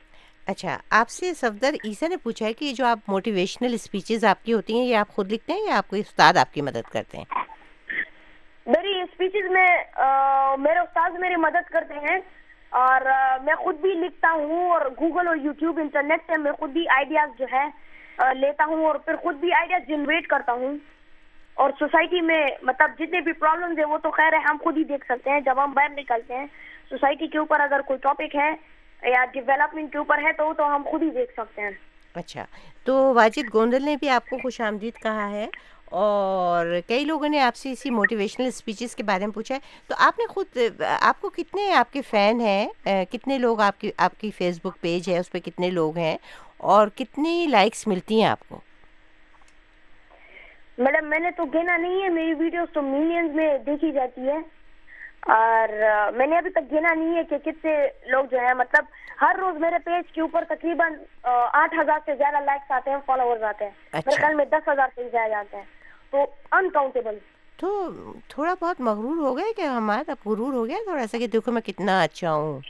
اچھا 0.46 0.78
آپ 0.90 1.08
سے 1.08 1.34
صفدر 1.34 1.74
عیسیٰ 1.84 2.08
نے 2.08 2.16
پوچھا 2.16 2.46
ہے 2.46 2.52
کہ 2.52 2.72
جو 2.72 2.86
آپ 2.86 2.98
موٹیویشنل 3.08 3.74
اسپیچز 3.74 4.24
آپ 4.24 4.44
کی 4.44 4.52
ہوتی 4.52 4.78
ہیں 4.78 4.86
یہ 4.86 4.96
آپ 4.96 5.08
خود 5.08 5.32
لکھتے 5.32 5.52
ہیں 5.52 5.66
یا 5.66 5.78
آپ 5.78 5.88
کو 5.88 5.96
استاد 5.96 6.34
آپ 6.36 6.54
کی 6.54 6.60
مدد 6.60 6.90
کرتے 6.92 7.18
ہیں؟ 7.18 7.24
میری 8.66 9.00
اسپیچز 9.00 9.50
میں 9.50 9.68
میرے 10.58 10.78
استاد 10.78 11.10
میری 11.10 11.36
مدد 11.36 11.70
کرتے 11.70 11.94
ہیں۔ 11.94 12.20
اور 12.72 13.00
میں 13.42 13.54
خود 13.54 13.76
بھی 13.76 13.94
لکھتا 13.94 14.32
ہوں 14.32 14.70
اور 14.70 14.80
گوگل 15.00 15.28
اور 15.28 15.36
یوٹیوب 15.36 15.78
انٹرنیٹ 15.78 16.20
سے 16.26 16.38
میں 16.38 16.52
خود 16.52 16.70
بھی 16.70 16.88
آئیڈیاز 16.88 17.38
جو 17.38 17.46
ہے 17.52 17.66
لیتا 18.34 18.64
ہوں 18.64 18.84
اور 18.84 18.94
پھر 18.94 19.16
خود 19.16 19.36
بھی 19.36 19.52
آئیڈیاز 19.52 19.82
جنریٹ 19.88 20.26
کرتا 20.26 20.52
ہوں۔ 20.52 20.76
اور 21.54 21.70
سوسائٹی 21.78 22.20
میں 22.20 22.46
مطلب 22.62 22.90
جتنے 22.98 23.20
بھی 23.20 23.32
پرابلمز 23.32 23.78
ہیں 23.78 23.86
وہ 23.86 23.98
تو 23.98 24.10
خیر 24.10 24.32
ہے، 24.32 24.38
ہم 24.38 24.56
خود 24.64 24.76
ہی 24.76 24.84
دیکھ 24.84 25.04
سکتے 25.04 25.30
ہیں۔ 25.30 25.40
جب 25.40 25.64
ہم 25.64 25.72
باہر 25.72 25.88
نکلتے 25.98 26.34
ہیں 26.34 26.46
سوسائٹی 26.88 27.26
کے 27.26 27.38
اوپر 27.38 27.60
اگر 27.60 27.80
کوئی 27.80 27.98
ٹاپک 27.98 28.36
ہے 28.36 28.50
یا 29.10 29.24
ڈیولپمنٹ 29.32 29.92
کے 29.92 29.98
اوپر 29.98 30.18
ہے 30.22 30.32
تو 30.32 30.54
تو 30.54 30.74
ہم 30.74 30.82
خود 30.90 31.02
ہی 31.02 31.10
دیکھ 31.10 31.32
سکتے 31.32 31.62
ہیں۔ 31.62 31.70
اچھا۔ 32.14 32.44
تو 32.84 33.14
واجد 33.14 33.54
گوندل 33.54 33.84
نے 33.84 33.96
بھی 34.00 34.08
آپ 34.08 34.28
کو 34.30 34.36
خوش 34.38 34.60
آمدید 34.60 35.02
کہا 35.02 35.30
ہے۔ 35.30 35.46
اور 35.92 36.66
کئی 36.88 37.04
لوگوں 37.04 37.28
نے 37.28 37.40
آپ 37.40 37.56
سے 37.56 37.70
اسی 37.70 37.90
موٹیویشنل 37.90 38.46
اسپیچز 38.46 38.96
کے 38.96 39.02
بارے 39.02 39.26
میں 39.26 39.34
پوچھا 39.34 39.54
ہے۔ 39.54 39.60
تو 39.86 39.94
آپ 39.98 40.18
نے 40.18 40.26
خود 40.26 40.58
آپ 41.00 41.20
کو 41.20 41.30
کتنے 41.30 41.72
آپ 41.74 41.92
کے 41.92 42.02
فین 42.02 42.40
ہیں؟ 42.40 42.68
کتنے 42.84 43.38
لوگ 43.38 43.60
آپ 43.60 43.80
کی 43.80 43.90
آپ 43.96 44.20
کی 44.20 44.30
فیس 44.30 44.58
بک 44.64 44.80
پیج 44.80 45.10
ہے؟ 45.10 45.18
اس 45.18 45.32
پہ 45.32 45.38
کتنے 45.38 45.70
لوگ 45.70 45.96
ہیں؟ 45.96 46.18
اور 46.56 46.88
کتنی 46.88 47.46
لائکس 47.50 47.86
ملتی 47.86 48.22
ہیں 48.22 48.28
آپ 48.28 48.48
کو؟ 48.48 48.60
میڈم 50.78 51.10
میں 51.10 51.18
نے 51.18 51.30
تو 51.30 51.44
گنا 51.44 51.76
نہیں 51.76 52.02
ہے 52.02 52.08
میری 52.08 52.34
ویڈیوز 52.34 52.68
تو 52.72 52.82
ملینز 52.82 53.34
میں 53.34 53.58
دیکھی 53.58 53.92
جاتی 53.92 54.28
ہے 54.28 54.38
اور 55.20 55.68
میں 56.12 56.26
نے 56.26 56.38
ابھی 56.38 56.50
تک 56.50 56.72
گنا 56.72 56.94
نہیں 56.94 57.16
ہے 57.16 57.24
کہ 57.24 57.38
کتنے 57.38 57.88
لوگ 58.06 58.24
جو 58.30 58.38
ہیں 58.38 58.54
مطلب 58.54 58.84
ہر 59.20 59.36
روز 59.38 59.56
میرے 59.60 59.78
پیج 59.78 60.12
کے 60.12 60.20
اوپر 60.20 60.44
تقریباً 60.48 60.94
آٹھ 61.52 61.74
ہزار 61.80 61.98
سے 62.04 62.16
زیادہ 62.16 62.44
لائکس 62.44 62.70
آتے 62.70 62.90
ہیں 62.90 62.98
فالوورز 63.06 63.42
آتے 63.42 63.64
ہیں۔ 63.64 63.72
میرے 63.92 64.16
خیال 64.16 64.34
میں 64.34 64.44
دس 64.44 64.68
ہزار 64.68 64.88
سے 64.94 65.08
زیادہ 65.12 65.34
آتے 65.34 65.56
ہیں۔ 65.56 65.81
تو 66.12 66.24
انکاؤنٹیبل 66.52 67.18
تو 67.56 67.68
تھوڑا 68.28 68.54
بہت 68.60 68.80
مغرور 68.80 69.16
ہو 69.16 69.36
گیا 69.36 69.52
کہ 69.56 69.62
ہمارا 69.62 70.12
غرور 70.26 70.52
ہو 70.52 70.66
گیا 70.66 70.76
تھوڑا 70.84 71.06
سا 71.06 71.18
کہ 71.18 71.26
دیکھو 71.26 71.52
میں 71.52 71.62
کتنا 71.62 72.02
اچھا 72.02 72.32
ہوں۔ 72.34 72.60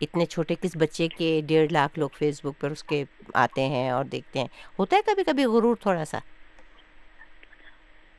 اتنے 0.00 0.26
چھوٹے 0.26 0.54
کس 0.54 0.76
بچے 0.76 1.08
کے 1.08 1.40
ڈیڑھ 1.46 1.72
لاکھ 1.72 1.98
لوگ 1.98 2.08
فیس 2.18 2.44
بک 2.44 2.60
پر 2.60 2.70
اس 2.70 2.84
کے 2.84 3.04
آتے 3.34 3.68
ہیں 3.68 3.90
اور 3.90 4.04
دیکھتے 4.04 4.38
ہیں۔ 4.38 4.46
ہوتا 4.78 4.96
ہے 4.96 5.02
کبھی 5.06 5.24
کبھی 5.24 5.44
غرور 5.44 5.76
تھوڑا 5.76 6.04
سا۔ 6.04 6.18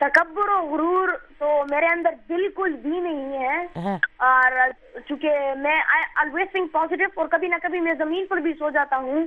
تکبر 0.01 0.49
و 0.49 0.61
غرور 0.61 1.09
تو 1.37 1.65
میرے 1.69 1.85
اندر 1.85 2.13
بالکل 2.27 2.73
بھی 2.73 2.99
نہیں 2.99 3.37
ہے۔ 3.37 3.65
اور 4.17 4.51
چونکہ 5.07 5.53
میں 5.57 5.81
آلویز 6.15 6.47
تھنک 6.51 6.71
پازیٹیو 6.71 7.07
اور 7.15 7.27
کبھی 7.27 7.47
نہ 7.47 7.55
کبھی 7.63 7.79
میں 7.79 7.93
زمین 7.97 8.25
پر 8.25 8.37
بھی 8.37 8.53
سو 8.53 8.69
جاتا 8.69 8.97
ہوں۔ 8.97 9.25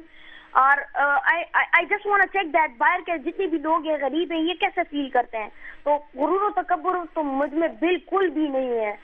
اور 0.52 0.76
I 0.96 1.86
just 1.86 2.06
want 2.06 2.24
check 2.24 2.54
that 2.54 2.70
باہر 2.78 3.00
کے 3.06 3.18
جتنے 3.18 3.46
بھی 3.46 3.58
لوگ 3.58 3.86
ہیں 3.88 3.96
غریب 4.00 4.32
ہیں 4.32 4.40
یہ 4.40 4.54
کیسے 4.60 4.80
فیل 4.90 5.08
کرتے 5.08 5.38
ہیں؟ 5.38 5.48
تو 5.82 5.90
غرور 6.14 6.40
و 6.40 6.50
تکبر 6.56 6.94
تو 7.14 7.22
مجھ 7.22 7.54
میں 7.54 7.68
بالکل 7.68 8.30
بھی 8.30 8.48
نہیں 8.48 8.70
ہے۔ 8.80 8.96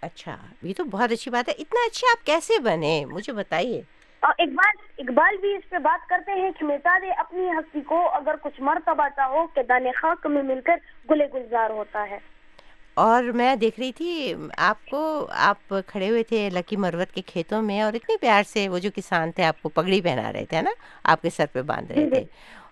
اچھا 0.00 0.36
یہ 0.62 0.74
تو 0.76 0.84
بہت 0.84 1.12
اچھی 1.12 1.30
بات 1.30 1.48
ہے۔ 1.48 1.54
اتنا 1.58 1.80
اچھا 1.86 2.06
آپ 2.12 2.26
کیسے 2.26 2.58
بنے؟ 2.58 3.04
مجھے 3.04 3.32
بتائیے۔ 3.32 3.82
اقبال 4.22 4.74
اقبال 4.98 5.36
بھی 5.36 5.54
اس 5.54 5.70
پہ 5.70 5.78
بات 5.78 6.08
کرتے 6.08 6.32
ہیں 6.32 6.50
کہ 6.58 6.64
مٹا 6.64 6.98
دے 7.02 7.10
اپنی 7.10 7.50
ہستی 7.50 7.80
کو 7.80 8.08
اگر 8.12 8.34
کچھ 8.42 8.60
مرتبہ 8.60 9.08
چاہو 9.16 9.46
کہ 9.46 9.62
دانے 9.62 9.92
خاک 9.92 10.26
میں 10.26 10.42
مل 10.42 10.60
کر 10.64 10.76
گلے 11.10 11.26
گلزار 11.34 11.70
ہوتا 11.70 12.06
ہے۔ 12.10 12.18
اور 12.96 13.24
میں 13.24 13.56
دیکھ 13.56 13.80
رہی 13.80 13.92
تھی 13.92 14.34
آپ 14.58 14.86
کو 14.90 15.26
آپ 15.30 15.74
کھڑے 15.86 16.10
ہوئے 16.10 16.22
تھے 16.22 16.50
لکی 16.52 16.76
مروت 16.76 17.14
کے 17.14 17.22
کھیتوں 17.22 17.62
میں 17.62 17.80
اور 17.80 17.92
اتنے 17.92 18.16
پیار 18.20 18.42
سے 18.42 18.68
وہ 18.68 18.78
جو 18.78 18.90
کسان 18.94 19.32
تھے 19.32 19.44
آپ 19.44 19.62
کو 19.62 19.68
پگڑی 19.68 20.00
پہنا 20.00 20.32
رہے 20.32 20.44
تھے 20.44 20.62
نا؟ 20.62 20.70
آپ 21.04 21.22
کے 21.22 21.30
سر 21.30 21.44
پہ 21.52 21.62
باندھ 21.62 21.92
رہے 21.92 22.08
تھے۔ 22.10 22.24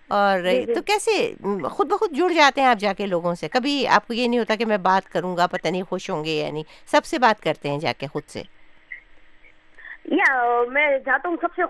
اور 0.07 0.39
تو 0.75 0.81
کیسے 0.81 1.33
خود 1.71 1.87
بخود 1.87 2.11
جڑ 2.11 2.33
جاتے 2.33 2.61
ہیں 2.61 2.67
آپ 2.67 2.79
جا 2.79 2.93
کے 2.93 3.05
لوگوں 3.05 3.35
سے؟ 3.35 3.47
کبھی 3.47 3.87
آپ 3.87 4.07
کو 4.07 4.13
یہ 4.13 4.27
نہیں 4.27 4.39
ہوتا 4.39 4.55
کہ 4.55 4.65
میں 4.65 4.77
بات 4.77 5.11
کروں 5.11 5.37
گا 5.37 5.47
پتہ 5.47 5.67
نہیں 5.67 5.83
خوش 5.83 6.09
ہوں 6.09 6.23
گے 6.25 6.31
یا 6.31 6.51
نہیں۔ 6.51 6.63
سب 6.85 7.05
سے 7.05 7.19
بات 7.19 7.43
کرتے 7.43 7.69
ہیں 7.69 7.79
جا 7.79 7.93
کے 7.97 8.07
خود 8.07 8.23
سے۔ 8.27 8.41
یا 10.05 10.61
میں 10.71 10.87
جاتا 11.05 11.29
ہوں 11.29 11.37
سب 11.41 11.47
سے 11.55 11.61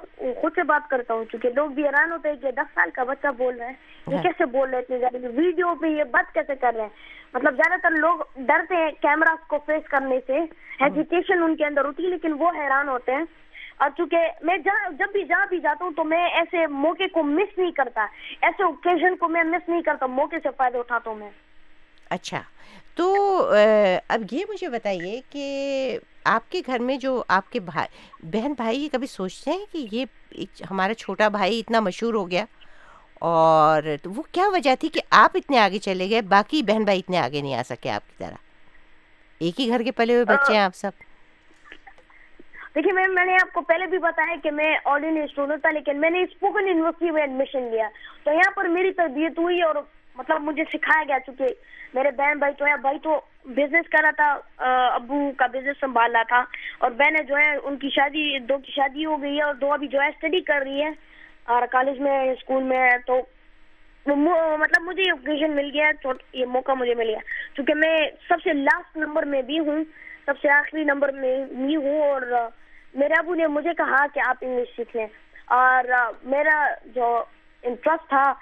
خود 0.42 0.52
سے 0.56 0.64
بات 0.64 0.90
کرتا 0.90 1.14
ہوں 1.14 1.24
چونکہ 1.32 1.50
لوگ 1.50 1.70
بھی 1.70 1.84
حیران 1.84 2.12
ہوتے 2.12 2.30
ہیں 2.30 2.36
کہ 2.36 2.52
دس 2.52 2.76
سال 2.76 2.90
کا 2.94 3.04
بچہ 3.04 3.28
بول 3.38 3.58
رہا 3.58 3.68
ہے۔ 3.68 3.95
یہ 4.08 4.18
کیسے 4.18 4.46
بول 4.46 4.70
رہے 4.70 4.80
اتنے 4.80 5.00
زیادہ 5.00 5.18
ویڈیو 5.36 5.76
پہ 5.76 5.88
یہ 5.88 6.04
بات 6.04 6.34
کیسے 6.34 6.56
کر 6.56 6.72
رہے 6.76 6.82
ہیں؟ 6.82 6.90
مطلب 7.34 7.56
زیادہ 7.56 7.80
تر 7.80 7.92
لوگ 7.92 8.20
ڈرتے 8.36 8.76
ہیں 8.76 8.92
کیمرا 9.02 9.36
کو 9.48 9.58
فیس 9.66 9.90
کرنے 9.90 10.20
سے۔ 10.28 10.40
ہیزیٹیشن 10.82 11.44
ان 11.44 11.56
کے 11.56 11.66
اندر 11.66 11.86
ہوتی 11.86 12.04
ہے 12.04 12.10
لیکن 12.10 12.34
وہ 12.40 12.50
حیران 12.58 12.90
ہوتے 12.90 13.12
ہیں۔ 13.12 13.24
اور 13.78 13.90
چونکہ 13.98 14.18
میں 14.42 14.58
جب 14.98 15.12
بھی 15.12 15.24
جہاں 15.24 15.46
بھی 15.50 15.60
جاتا 15.60 15.86
ہوں 15.86 15.92
تو 15.92 16.04
میں 16.04 16.30
ایسے 16.30 16.68
موقع 16.68 17.04
کو 17.14 17.24
مس 17.24 17.58
نہیں 17.58 17.72
کرتا۔ 17.72 18.06
ایسے 18.42 18.64
اوکیزن 18.64 19.16
کو 19.16 19.28
میں 19.28 19.44
مس 19.44 19.70
نہیں 19.70 19.82
کرتا 19.82 20.06
موقع 20.06 20.36
سے 20.44 20.50
فائدہ 20.58 20.78
اٹھاتا 20.78 21.10
ہوں 21.10 21.18
میں۔ 21.18 21.30
اچھا۔ 22.10 22.42
تو 22.96 23.16
اب 24.08 24.22
یہ 24.32 24.46
مجھے 24.50 24.70
بتائیے 24.70 25.22
کہ 25.30 25.46
آپ 26.24 26.52
کے 26.52 26.62
گھر 26.66 26.80
میں 26.80 26.98
جو 26.98 27.24
آپ 27.28 27.52
کے 27.52 27.60
بہن 28.24 28.54
بھائی 28.54 28.84
یہ 28.84 28.90
کبھی 28.92 29.08
سوچتے 29.08 29.52
ہیں 29.52 29.66
کہ 29.72 29.88
یہ 29.92 30.06
ہمارا 30.72 30.94
چھوٹا 30.94 31.28
بھائی 31.28 31.60
اتنا 31.60 31.80
مشہور 31.80 32.14
ہو 32.14 32.32
گیا؟ 32.32 32.46
اور 33.20 33.84
وہ 34.06 34.24
کیا 34.32 34.44
وجہ 34.48 34.76
تھی 34.80 34.90
کہ 34.90 35.02
آپ 35.12 35.32
اتنے 35.34 35.60
آگے 35.60 35.78
چلے 35.78 36.10
گئے؟ 36.10 36.22
باقی 36.22 36.62
بہن 36.64 36.84
بھائی 36.84 37.00
اتنے 37.00 37.20
آگے 37.20 37.42
نہیں 37.42 37.56
آ 37.56 37.62
سکے 37.64 37.90
آپ 37.90 38.10
کی 38.10 38.24
طرح۔ 38.24 38.36
ایک 39.40 39.60
ہی 39.60 39.68
گھر 39.68 39.84
کے 39.84 39.92
پلے 39.92 40.14
ہوئے 40.14 40.26
بچے 40.26 40.54
ہیں 40.54 40.62
آپ 40.62 40.76
سب۔ 40.76 40.92
دیکھیے 42.76 42.94
میم، 42.94 43.16
میں 43.16 43.26
نے 43.26 43.34
آپ 43.34 43.54
کو 43.54 43.62
پہلے 43.62 43.86
بھی 43.86 43.98
بتایا 43.98 44.36
کہ 44.44 44.52
میں 44.52 44.78
آرڈینری 44.86 45.22
اسٹوڈنٹ 45.22 45.62
تھا، 45.62 45.72
لیکن 45.72 46.02
میں 46.02 46.10
نے 46.10 46.22
اسپوکن 46.22 46.68
یونیورسٹی 46.68 47.12
میں 47.12 47.22
ایڈمیشن 47.22 47.64
لیا۔ 47.64 47.90
تو 48.24 48.32
یہاں 48.32 48.52
پر 48.52 48.66
میری 48.66 48.92
تربیت 48.92 49.40
ہوئی 49.40 49.62
اور 49.62 49.76
مطلب 50.16 50.42
مجھے 50.42 50.64
سکھایا 50.74 51.04
گیا، 51.08 51.18
چونکہ 51.26 51.44
میرے 51.94 52.12
بہن 52.12 52.38
بھائی 52.38 52.54
تو 52.54 52.66
ہے 52.66 52.78
بھائی 52.78 52.98
تو 53.00 53.22
بزنس 53.46 53.90
کر 53.90 54.04
رہا 54.04 54.12
تھا 54.12 54.40
ابو 54.86 55.32
کا 55.38 55.48
بزنس 55.48 55.78
سنبھال 55.82 56.12
رہا 56.12 56.24
تھا۔ 56.24 56.44
اور 56.78 56.92
بہنیں 56.92 57.24
جو 57.24 57.38
ہے 57.38 57.56
ان 57.64 57.78
کی 57.78 57.90
شادی، 57.90 58.40
دو 58.40 58.58
کی 58.58 58.72
شادی 58.72 59.06
ہو 59.06 59.22
گئی 59.22 59.38
ہے 59.38 59.44
اور 59.44 59.54
دو 59.54 59.74
ابھی 59.74 59.88
جو 59.88 60.02
ہے 60.02 60.08
اسٹڈی 60.08 60.42
کر 60.42 60.62
رہی 60.64 60.84
ہے 60.84 60.90
اور 61.46 61.62
کالج 61.72 62.00
میں 62.00 62.32
اسکول 62.32 62.64
میں 62.64 62.90
تو 63.08 63.22
مطلب 64.58 64.82
مجھے 64.82 65.02
یہ 65.02 65.12
اوکیزن 65.12 65.56
مل 65.56 65.70
گیا 65.74 65.92
یہ 66.34 66.46
موقع 66.46 66.72
مجھے 66.72 66.96
مل 66.96 67.10
گیا 67.10 67.18
چونکہ 67.56 67.74
میں 67.76 67.96
سب 68.28 68.36
سے 68.44 68.54
لاسٹ 68.54 68.98
نمبر 68.98 69.24
میں 69.24 69.42
بھی 69.42 69.60
ہوں، 69.60 69.84
سب 70.26 70.34
سے 70.42 70.50
آخری 70.50 70.84
نمبر 70.84 71.12
میں 71.12 71.46
بھی 71.46 71.76
ہوں 71.76 72.02
اور 72.02 72.22
میرے 72.94 73.14
ابو 73.18 73.36
نے 73.36 73.48
مجھے 73.48 73.74
کہا 73.74 74.08
کہ 74.14 74.22
آپ 74.28 74.38
انگلش 74.42 74.76
سیکھ 74.76 74.96
لیں۔ 74.96 75.08
اور 75.46 75.84
میرا 76.24 76.68
جو 76.86 77.24
انٹرسٹ 77.64 78.10
تھا، 78.10 78.34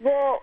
وہ 0.00 0.36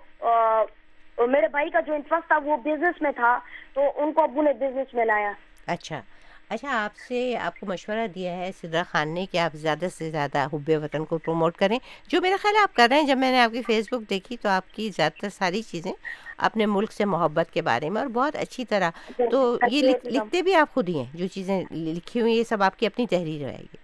میرے 1.28 1.48
بھائی 1.48 1.70
کا 1.70 1.80
جو 1.80 1.94
انٹرسٹ 1.94 2.28
تھا، 2.28 2.38
وہ 2.44 2.58
بزنس 2.58 3.02
میں 3.02 3.12
تھا۔ 3.12 3.40
تو 3.74 3.92
ان 3.96 4.12
کو 4.12 4.24
ابو 4.24 4.42
نے 4.42 4.54
بزنس 4.54 4.94
میں 4.94 5.06
لایا۔ 5.06 5.32
اچھا۔ 5.68 6.02
اچھا 6.50 6.84
آپ 6.84 6.98
سے 7.08 7.38
آپ 7.38 7.60
کو 7.60 7.66
مشورہ 7.66 8.08
دیا 8.08 8.38
ہے 8.38 8.52
سدرا 8.62 8.84
خان 8.84 9.10
نے 9.10 9.26
کہ 9.32 9.38
آپ 9.38 9.56
زیادہ 9.56 9.86
سے 9.98 10.12
زیادہ 10.12 10.48
حب 10.54 10.70
وطن 10.84 11.06
کو 11.06 11.18
پروموٹ 11.18 11.56
کریں 11.58 11.80
جو 12.08 12.22
میرا 12.22 12.36
خیال 12.42 12.56
ہے 12.56 12.62
آپ 12.62 12.76
کر 12.76 12.88
رہے 12.90 13.00
ہیں۔ 13.00 13.08
جب 13.08 13.18
میں 13.18 13.32
نے 13.32 13.40
آپ 13.40 13.52
کی 13.52 13.62
فیس 13.62 13.88
بک 13.94 14.10
دیکھی 14.10 14.38
تو 14.38 14.50
آپ 14.50 14.74
کی 14.74 14.90
زیادہ 14.96 15.20
تر 15.22 15.30
ساری 15.30 15.62
چیزیں 15.62 15.92
اپنے 16.38 16.66
ملک 16.66 16.92
سے 16.92 17.06
محبت 17.06 17.54
کے 17.54 17.62
بارے 17.62 17.90
میں 17.90 18.02
اور 18.02 18.10
بہت 18.10 18.36
اچھی 18.36 18.66
طرح۔ 18.66 18.90
تو 19.32 19.58
یہ 19.72 19.82
لکھ- 19.82 20.12
لکھتے 20.12 20.42
بھی 20.42 20.56
آپ 20.56 20.74
خود 20.74 20.90
ہی 20.90 20.98
ہیں 20.98 21.06
جو 21.14 21.28
چیزیں 21.28 21.64
لکھی 21.72 22.22
ہوئی 22.22 22.38
یہ 22.38 22.44
سب 22.44 22.64
آپ 22.64 22.80
کی 22.80 22.86
اپنی 22.86 23.08
تحریر 23.08 23.46
رہے 23.46 23.62
گی۔ 23.62 23.78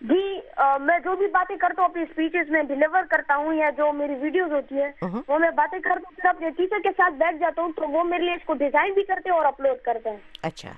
جی 0.00 0.40
میں 0.80 0.98
جو 0.98 1.16
بھی 1.16 1.26
باتیں 1.26 1.56
کرتا 1.56 1.82
ہوں 1.82 1.88
اپنی 1.88 2.02
اسپیچز 2.02 2.50
میں 2.50 2.62
ڈلیور 2.62 3.02
کرتا 3.10 3.36
ہوں 3.36 3.54
یا 3.54 3.70
جو 3.76 3.92
میری 3.92 4.14
ویڈیوز 4.14 4.52
ہوتی 4.52 4.74
ہے۔ 4.76 4.90
وہ 5.28 5.38
میں 5.38 5.50
باتیں 5.50 5.78
کرتا 5.78 6.00
ہوں 6.04 6.16
پھر 6.16 6.28
اپنے 6.28 6.50
ٹیچر 6.50 6.76
کے 6.82 6.88
ساتھ 6.96 7.14
بیٹھ 7.14 7.36
جاتا 7.40 7.62
ہوں 7.62 7.72
تو 7.76 7.88
وہ 7.88 8.04
میرے 8.04 8.22
لیے 8.22 8.34
اس 8.34 8.46
کو 8.46 8.54
ڈیزائن 8.54 8.92
بھی 8.92 9.04
کرتے 9.04 9.30
ہیں 9.30 9.36
اور 9.36 9.44
اپلوڈ 9.44 9.78
کرتے 9.84 10.10
ہیں۔ 10.10 10.16
اچھا۔ 10.42 10.72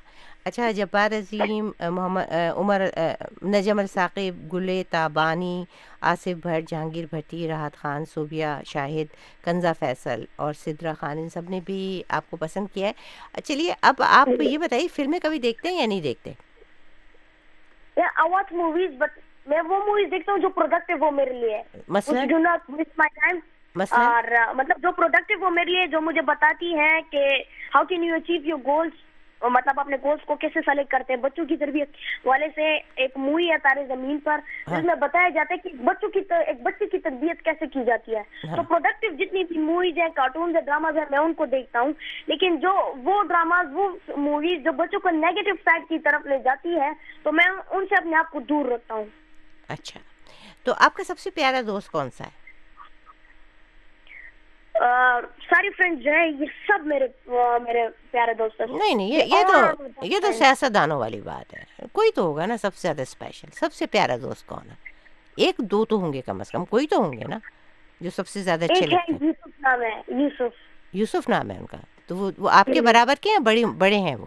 اچھا 0.45 0.71
جبار 0.71 1.13
عظیم 1.13 1.71
محمد 1.81 2.33
عمر 2.57 2.83
نجم 3.43 3.79
الثاقب 3.79 4.53
گلے 4.53 4.83
تابانی 4.91 5.65
آصف 6.01 6.47
بھٹ 6.47 6.69
جہانگیر 6.69 7.05
بھٹی 7.11 7.49
راحت 7.49 7.77
خان 7.77 8.05
صوبیہ 8.05 8.47
شاہد 8.67 9.15
کنزا 9.45 9.73
فیصل 9.73 10.25
اور 10.37 10.53
سدرا 10.53 10.93
خان 11.01 11.19
ان 11.19 11.29
سب 11.29 11.51
نے 11.51 11.61
بھی 11.65 12.03
آپ 12.09 12.31
کو 12.31 12.37
پسند 12.37 12.67
کیا 12.75 12.89
ہے۔ 12.89 12.93
چلیے 13.45 13.75
اب 13.83 13.95
آپ 13.99 14.29
یہ 14.41 14.59
بتائیے 14.59 14.89
فلمیں 14.89 15.19
کبھی 15.19 15.39
دیکھتے 15.39 15.69
ہیں 15.69 15.81
یا 15.81 15.87
نہیں 15.87 16.01
دیکھتے؟ 16.01 16.33
موویز 18.53 18.91
بٹ 18.99 19.19
میں 19.47 19.61
وہ 19.61 19.79
موویز 19.87 20.11
دیکھتا 20.11 20.33
ہوں 20.33 20.39
جو 20.39 20.49
پروڈکٹیو 20.49 20.97
وہ 21.01 21.11
میرے 21.11 21.33
لیے 21.33 21.63
مثلاً؟ 21.89 22.29
اور 23.91 24.25
مطلب 24.55 24.83
جو 24.83 24.93
پروڈکٹیو 24.93 25.41
وہ 25.41 25.51
میرے 25.51 25.71
لیے 25.71 25.87
جو 25.87 26.01
مجھے 26.01 26.23
بتاتی 26.23 26.75
ہیں 26.75 27.01
کہ 27.11 27.25
how 27.75 27.85
can 27.85 28.05
you 28.05 28.15
achieve 28.15 28.41
your 28.45 28.59
goals 28.59 28.93
مطلب 29.49 29.81
اپنے 29.81 29.97
گولس 30.03 30.25
کو 30.25 30.35
کیسے 30.35 30.61
سلیکٹ 30.65 30.91
کرتے 30.91 31.13
ہیں؟ 31.13 31.21
بچوں 31.21 31.45
کی 31.45 31.57
تربیت 31.57 31.89
والے 32.25 32.47
سے 32.55 32.79
ایک 32.95 33.11
مووی 33.17 33.51
ہے 33.51 33.59
تارے 33.59 33.87
زمین 33.87 34.19
پر 34.19 34.41
جس 34.67 34.85
میں 34.85 34.95
بتایا 34.95 35.29
جاتا 35.29 35.55
ہے 35.55 35.69
کہ 35.69 35.77
بچوں 35.85 36.09
کی 36.09 36.21
ایک 36.47 36.63
بچے 36.63 36.87
کی 36.87 36.99
تربیت 36.99 37.43
کیسے 37.43 37.67
کی 37.67 37.85
جاتی 37.85 38.15
ہے۔ 38.15 38.23
ہاں۔ 38.45 38.57
تو 38.57 38.63
پروڈکٹیو 38.63 39.11
جتنی 39.19 39.45
بھی 39.45 39.59
موویز 39.59 39.99
ہیں 39.99 40.09
کارٹونز 40.15 40.57
ہیں 40.57 40.63
ڈراماز 40.63 40.97
ہیں 40.97 41.05
میں 41.11 41.19
ان 41.19 41.35
کو 41.35 41.47
دیکھتا 41.47 41.81
ہوں۔ 41.81 41.93
لیکن 42.27 42.57
جو 42.57 42.95
وہ 43.05 43.23
ڈراماز 43.23 43.67
وہ 43.73 43.89
موویز 44.17 44.65
جو 44.65 44.73
بچوں 44.73 45.01
کو 45.01 45.11
نیگیٹو 45.11 45.51
سائڈ 45.65 45.83
کی 45.89 45.99
طرف 45.99 46.27
لے 46.27 46.39
جاتی 46.45 46.81
ہے 46.81 46.91
تو 47.23 47.33
میں 47.33 47.47
ان 47.71 47.85
سے 47.89 47.95
اپنے 47.95 48.17
آپ 48.17 48.31
کو 48.31 48.41
دور 48.41 48.65
رکھتا 48.65 48.95
ہوں۔ 48.95 49.05
اچھا۔ 49.69 50.01
تو 50.65 50.73
آپ 50.77 50.95
کا 50.95 51.05
سب 51.05 51.19
سے 51.19 51.31
پیارا 51.31 51.61
دوست 51.67 51.91
کون 51.91 52.11
سا 52.11 52.25
ہے؟ 52.25 52.42
ساری 54.75 55.71
فرینڈ 55.71 56.03
جو 56.03 56.11
ہے 56.11 56.29
یہ 56.29 56.47
سب 56.67 56.87
میرے 56.87 57.07
میرے 57.65 57.89
پیارے 58.11 58.35
دوست 58.35 58.61
ہیں۔ 58.61 58.67
نہیں 58.77 58.95
نہیں 58.95 59.09
یہ 59.09 59.45
تو 59.47 59.83
یہ 60.03 60.19
تو 60.23 60.33
سیاست 60.33 60.75
دانوں 60.75 60.99
والی 60.99 61.21
بات 61.21 61.55
ہے۔ 61.55 61.65
کوئی 61.93 62.11
تو 62.13 62.23
ہوگا 62.23 62.47
نا 62.47 62.57
سب 62.57 62.75
سے 62.75 62.81
زیادہ 62.83 63.03
اسپیشل 63.03 63.49
سب 63.53 63.73
سے 63.73 63.87
پیارا 63.87 64.17
دوست 64.23 64.47
کون 64.47 64.71
ہے؟ 64.71 64.75
ایک 65.37 65.59
دو 65.59 65.85
تو 65.85 65.97
ہوں 65.97 66.13
گے 66.13 66.21
کم 66.21 66.41
از 66.41 66.51
کم 66.51 66.65
کوئی 66.65 66.87
تو 66.87 66.97
ہوں 66.97 67.13
گے 67.13 67.25
نا 67.29 67.39
جو 68.01 68.11
سب 68.11 68.29
سے 68.29 68.43
زیادہ 68.43 68.65
اچھے 68.65 68.87
لگتے 68.87 69.13
ہیں۔ 69.13 69.19
یوسف 69.21 69.61
نام 69.61 69.83
ہے 69.83 70.01
یوسف۔ 70.09 70.55
یوسف 70.93 71.29
نام 71.29 71.51
ہے 71.51 71.59
ان 71.59 71.67
کا۔ 71.67 71.77
تو 72.07 72.17
وہ 72.17 72.31
وہ 72.39 72.51
آپ 72.53 72.67
کے 72.67 72.81
برابر 72.81 73.15
کے 73.21 73.31
ہیں 73.31 73.39
بڑے 73.39 73.65
بڑے 73.79 73.99
ہیں 73.99 74.17
وہ؟ 74.17 74.27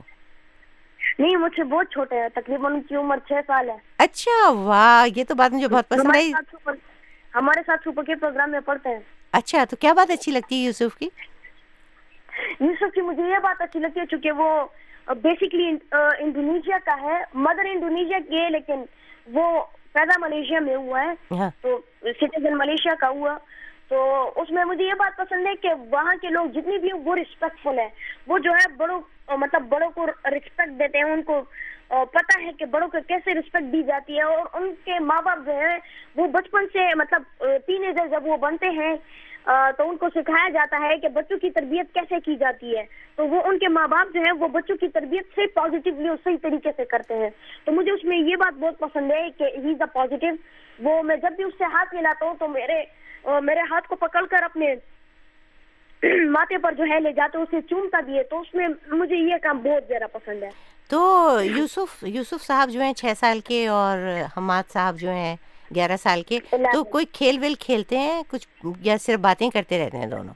نہیں 1.19 1.35
مجھ 1.35 1.55
سے 1.55 1.63
بہت 1.63 1.91
چھوٹے 1.91 2.19
ہیں 2.19 2.29
تقریباً 2.29 2.73
ان 2.73 2.81
کی 2.81 2.95
عمر 2.95 3.17
چھ 3.27 3.33
سال 3.47 3.69
ہے۔ 3.69 3.75
اچھا 3.97 4.49
واہ 4.49 5.07
یہ 5.15 5.23
تو 5.23 5.35
بات 5.35 5.51
مجھے 5.53 5.67
بہت 5.67 5.89
پسند 5.89 6.15
آئی۔ 6.15 6.31
ہمارے 7.35 7.61
ساتھ 7.65 7.87
کے 8.05 8.15
پروگرام 8.15 8.51
میں 8.51 8.59
پڑھتے 8.59 8.89
ہیں۔ 8.89 8.99
اچھا 9.35 9.63
تو 9.69 9.75
کیا 9.75 9.93
بات 9.93 10.11
اچھی 10.11 10.31
لگتی 10.31 10.55
ہے 10.55 10.65
یوسف 10.65 10.97
کی؟ 10.97 11.09
یوسف 12.59 12.93
کی 12.93 13.01
مجھے 13.01 13.23
یہ 13.23 13.39
بات 13.43 13.61
اچھی 13.61 13.79
لگتی 13.79 13.99
ہے 13.99 14.05
چونکہ 14.05 14.31
وہ 14.31 14.49
بیسکلی 15.21 15.67
انڈونیشیا 15.91 16.77
کا 16.85 16.95
ہے 17.01 17.17
مدر 17.39 17.65
انڈونیشیا 17.65 18.19
کی 18.29 18.39
ہے 18.39 18.49
لیکن 18.49 18.83
وہ 19.27 19.45
پیدا 19.91 20.19
ملیشیا 20.19 20.59
میں 20.59 20.75
ہوا 20.75 21.03
ہے 21.03 21.13
ہاں۔ 21.31 21.49
تو 21.61 21.77
سٹیزن 22.01 22.57
ملیشیا 22.57 22.93
کا 22.99 23.09
ہوا۔ 23.09 23.37
تو 23.87 23.97
اس 24.35 24.51
میں 24.51 24.63
مجھے 24.65 24.83
یہ 24.83 24.93
بات 24.93 25.17
پسند 25.17 25.47
ہے 25.47 25.53
کہ 25.61 25.73
وہاں 25.91 26.13
کے 26.21 26.29
لوگ 26.29 26.47
جتنی 26.53 26.77
بھی 26.77 26.91
ہیں 26.91 26.99
وہ 26.99 27.15
ریسپیکٹفل 27.15 27.79
ہے 27.79 27.87
وہ 28.27 28.37
جو 28.37 28.51
ہے 28.51 28.67
بڑوں 28.77 28.99
مطلب 29.37 29.67
بڑوں 29.69 29.89
کو 29.89 30.05
ریسپیکٹ 30.07 30.79
دیتے 30.79 30.97
ہیں 30.97 31.11
ان 31.11 31.21
کو 31.23 31.41
پتہ 31.89 32.39
ہے 32.41 32.51
کہ 32.59 32.65
بڑوں 32.65 32.87
کو 32.87 32.97
کیسے 33.07 33.33
ریسپیکٹ 33.33 33.71
دی 33.73 33.81
جاتی 33.83 34.17
ہے 34.17 34.21
اور 34.21 34.45
ان 34.53 34.73
کے 34.85 34.99
ماں 34.99 35.21
باپ 35.21 35.45
جو 35.45 35.51
ہیں، 35.51 35.77
وہ 36.15 36.27
بچپن 36.27 36.65
سے 36.73 36.93
مطلب 36.95 37.45
ٹین 37.65 37.83
ایجر 37.85 38.07
جب 38.11 38.27
وہ 38.27 38.37
بنتے 38.37 38.69
ہیں 38.69 38.95
تو 39.77 39.89
ان 39.89 39.97
کو 39.97 40.07
سکھایا 40.15 40.49
جاتا 40.49 40.77
ہے 40.81 40.97
کہ 40.97 41.07
بچوں 41.07 41.37
کی 41.37 41.49
تربیت 41.49 41.93
کیسے 41.93 42.19
کی 42.25 42.35
جاتی 42.35 42.75
ہے۔ 42.77 42.83
تو 43.15 43.27
وہ 43.27 43.41
ان 43.45 43.57
کے 43.59 43.67
ماں 43.67 43.87
باپ 43.87 44.13
جو 44.13 44.21
ہیں، 44.21 44.31
وہ 44.39 44.47
بچوں 44.47 44.75
کی 44.77 44.87
تربیت 44.87 45.35
سے 45.35 45.45
پازیٹیولی 45.55 46.07
اور 46.07 46.17
صحیح 46.23 46.37
طریقے 46.41 46.71
سے 46.77 46.85
کرتے 46.85 47.17
ہیں۔ 47.17 47.29
تو 47.65 47.71
مجھے 47.71 47.91
اس 47.91 48.03
میں 48.03 48.17
یہ 48.17 48.35
بات 48.35 48.59
بہت 48.59 48.79
پسند 48.79 49.11
ہے 49.11 49.27
کہ 49.37 49.43
ہی 49.43 49.71
از 49.71 49.81
اے 49.81 49.91
پازیٹیو 49.93 50.33
وہ 50.79 51.01
میں 51.03 51.15
جب 51.17 51.35
بھی 51.35 51.43
اس 51.43 51.53
سے 51.57 51.63
ہاتھ 51.73 51.95
ملاتا 51.95 52.25
ہوں 52.25 52.33
تو 52.39 52.47
میرے 52.47 52.81
میرے 53.43 53.59
ہاتھ 53.71 53.87
کو 53.87 53.95
پکڑ 53.95 54.25
کر 54.25 54.43
اپنے 54.43 54.73
ماتھے 56.29 56.57
پر 56.57 56.73
جو 56.77 56.83
ہے 56.89 56.99
لے 56.99 57.11
جاتے 57.11 57.37
اسے 57.37 57.61
چومتا 57.69 57.99
بھی 58.05 58.17
ہے۔ 58.17 58.23
تو 58.23 58.39
اس 58.39 58.53
میں 58.55 58.67
مجھے 58.91 59.15
یہ 59.15 59.37
کام 59.43 59.59
بہت 59.63 59.87
زیادہ 59.87 60.07
پسند 60.13 60.43
ہے۔ 60.43 60.49
تو 60.89 60.99
یوسف 61.43 62.03
یوسف 62.07 62.43
صاحب 62.43 62.69
جو 62.69 62.81
ہیں 62.81 62.93
چھ 62.93 63.05
سال 63.19 63.39
کے 63.39 63.67
اور 63.67 63.97
حماد 64.37 64.63
صاحب 64.73 64.97
جو 64.99 65.09
ہیں 65.09 65.35
گیارہ 65.75 65.97
سال 66.03 66.21
کے 66.21 66.39
تو 66.73 66.83
کوئی 66.83 67.05
کھیل 67.05 67.39
ویل 67.39 67.55
کھیلتے 67.55 67.97
ہیں 67.99 68.23
کچھ 68.29 68.47
یا 68.81 68.95
صرف 69.01 69.19
باتیں 69.19 69.49
کرتے 69.49 69.85
رہتے 69.85 69.97
ہیں 69.97 70.05
دونوں؟ 70.05 70.33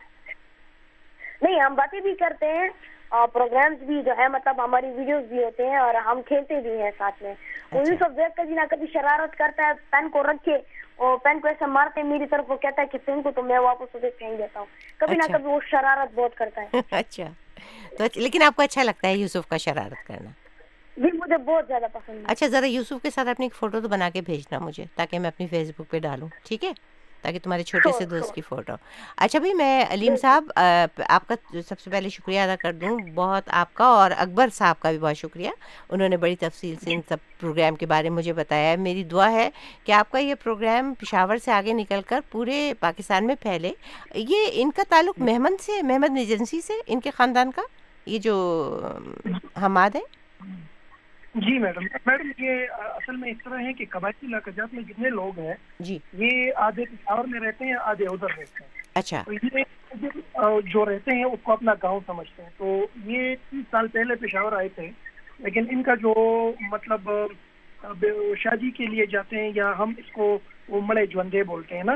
نہیں 1.41 1.59
ہم 1.59 1.75
باتیں 1.75 2.01
بھی 2.01 2.15
کرتے 2.15 2.45
ہیں 2.45 2.69
اور 3.09 3.27
پروگرامز 3.27 3.83
بھی 3.83 4.01
جو 4.05 4.11
ہے 4.17 4.27
مطلب 4.27 4.63
ہماری 4.63 4.85
ویڈیوز 4.95 5.23
بھی 5.23 5.43
ہوتے 5.43 5.67
ہیں 5.67 5.77
اور 5.77 5.95
ہم 5.95 6.21
کھیلتے 6.21 6.61
بھی 6.61 6.81
ہیں 6.81 6.91
ساتھ 6.97 7.23
میں۔ 7.23 7.33
وہ 7.71 7.79
یوسف 7.79 8.17
دیکھ 8.17 8.35
کر 8.35 8.45
جی 8.45 8.53
نہ 8.53 8.61
کبھی 8.69 8.87
شرارت 8.93 9.37
کرتا 9.37 9.67
ہے 9.67 9.71
پین 9.89 10.09
کو 10.09 10.23
رکھ 10.23 10.45
کے 10.45 10.55
اور 10.95 11.17
پین 11.17 11.39
کو 11.39 11.47
ایسا 11.47 11.65
مارتے 11.65 12.03
میری 12.03 12.25
طرف 12.25 12.51
وہ 12.51 12.55
کہتا 12.55 12.81
ہے 12.81 12.87
کہ 12.87 12.97
پین 13.05 13.21
کو 13.21 13.31
تو 13.31 13.43
میں 13.43 13.59
واپس 13.59 13.95
اسے 13.95 14.09
پھینک 14.09 14.37
دیتا 14.37 14.59
ہوں۔ 14.59 14.65
کبھی 14.97 15.15
نہ 15.15 15.23
اچھا۔ 15.23 15.37
کبھی 15.37 15.47
وہ 15.47 15.59
شرارت 15.71 16.09
بہت 16.15 16.35
کرتا 16.35 16.61
ہے۔ 16.61 16.67
اچھا۔ 16.91 17.23
تو 17.97 18.03
اچھا- 18.03 18.23
لیکن 18.23 18.41
آپ 18.43 18.55
کو 18.55 18.61
اچھا 18.61 18.83
لگتا 18.83 19.07
ہے 19.07 19.13
یوسف 19.13 19.47
کا 19.49 19.57
شرارت 19.57 20.07
کرنا۔ 20.07 20.29
جی 20.99 21.17
مجھے 21.17 21.37
بہت 21.37 21.65
زیادہ 21.67 21.85
پسند 21.93 22.17
ہے۔ 22.17 22.23
اچھا 22.27 22.47
ذرا 22.47 22.67
یوسف 22.67 23.01
کے 23.01 23.09
ساتھ 23.09 23.27
اپنی 23.29 23.45
ایک 23.45 23.55
فوٹو 23.55 23.79
تو 23.81 23.87
بنا 23.87 24.09
کے 24.09 24.21
بھیجنا 24.21 24.59
مجھے 24.59 24.85
تاکہ 24.95 25.19
میں 25.19 25.29
اپنی 25.29 25.47
فیس 25.47 25.71
بک 25.77 25.89
پہ 25.91 25.99
ڈالوں 25.99 26.27
ٹھیک 26.45 26.63
ہے؟ 26.63 26.71
تاکہ 27.21 27.39
تمہارے 27.43 27.63
چھوٹے 27.63 27.91
سے 27.97 28.05
دوست 28.05 28.33
کی 28.35 28.41
فوٹو 28.41 28.73
اچھا 29.17 29.39
بھائی 29.39 29.53
میں 29.53 29.85
علیم 29.89 30.15
صاحب 30.15 30.51
آپ 30.55 31.27
کا 31.27 31.35
سب 31.67 31.79
سے 31.79 31.89
پہلے 31.89 32.09
شکریہ 32.09 32.39
ادا 32.39 32.55
کر 32.59 32.73
دوں 32.73 32.97
بہت 33.15 33.49
آپ 33.61 33.73
کا 33.73 33.85
اور 33.95 34.11
اکبر 34.17 34.49
صاحب 34.53 34.79
کا 34.79 34.91
بھی 34.91 34.99
بہت 34.99 35.17
شکریہ۔ 35.17 35.49
انہوں 35.89 36.09
نے 36.09 36.17
بڑی 36.17 36.35
تفصیل 36.35 36.75
سے 36.83 36.93
ان 36.93 37.01
سب 37.09 37.17
پروگرام 37.39 37.75
کے 37.75 37.85
بارے 37.85 38.09
میں 38.09 38.17
مجھے 38.17 38.33
بتایا 38.33 38.69
ہے۔ 38.71 38.75
میری 38.77 39.03
دعا 39.03 39.31
ہے 39.31 39.49
کہ 39.85 39.91
آپ 39.91 40.11
کا 40.11 40.19
یہ 40.19 40.35
پروگرام 40.43 40.93
پشاور 40.99 41.37
سے 41.45 41.51
آگے 41.51 41.73
نکل 41.73 42.01
کر 42.07 42.19
پورے 42.31 42.73
پاکستان 42.79 43.27
میں 43.27 43.35
پھیلے۔ 43.41 43.71
یہ 44.15 44.61
ان 44.61 44.71
کا 44.75 44.83
تعلق 44.89 45.19
محمد 45.19 45.61
سے 45.61 45.81
محمد 45.81 46.17
ایجنسی 46.17 46.61
سے 46.61 46.73
ان 46.87 46.99
کے 46.99 47.11
خاندان 47.17 47.51
کا؟ 47.51 47.61
یہ 48.05 48.19
جو 48.19 48.35
حماد 49.61 49.95
ہے؟ 49.95 50.01
جی 51.35 51.59
میڈم 51.59 51.83
میڈم 52.05 52.31
یہ 52.37 52.65
اصل 52.71 53.15
میں 53.15 53.31
اس 53.31 53.37
طرح 53.43 53.59
ہے 53.59 53.73
کہ 53.73 53.85
قبائلی 53.89 54.27
علاقات 54.27 54.73
میں 54.73 54.83
جتنے 54.83 55.09
لوگ 55.09 55.39
ہیں 55.39 55.53
جی۔ 55.79 55.99
یہ 56.13 56.51
آدھے 56.55 56.85
پشاور 56.85 57.25
میں 57.25 57.39
رہتے 57.39 57.65
ہیں 57.65 57.75
آدھے 57.81 58.05
ادھر 58.05 58.27
رہتے 58.29 58.63
ہیں۔ 58.63 58.81
اچھا۔ 58.93 59.23
جو 60.65 60.85
رہتے 60.85 61.11
ہیں 61.11 61.23
اس 61.23 61.39
کو 61.43 61.51
اپنا 61.51 61.73
گاؤں 61.83 61.99
سمجھتے 62.05 62.43
ہیں۔ 62.43 62.49
تو 62.57 62.85
یہ 63.05 63.35
تیس 63.49 63.65
سال 63.71 63.87
پہلے 63.87 64.15
پشاور 64.15 64.51
آئے 64.51 64.69
تھے 64.69 64.89
لیکن 65.39 65.65
ان 65.69 65.83
کا 65.83 65.95
جو 65.95 66.13
مطلب 66.71 67.11
شادی 68.37 68.71
کے 68.71 68.85
لیے 68.85 69.05
جاتے 69.05 69.35
ہیں 69.35 69.51
یا 69.55 69.73
ہم 69.79 69.93
اس 69.97 70.11
کو 70.11 70.39
مڑے 70.69 71.05
جوندے 71.05 71.43
بولتے 71.43 71.75
ہیں 71.75 71.83
نا 71.83 71.95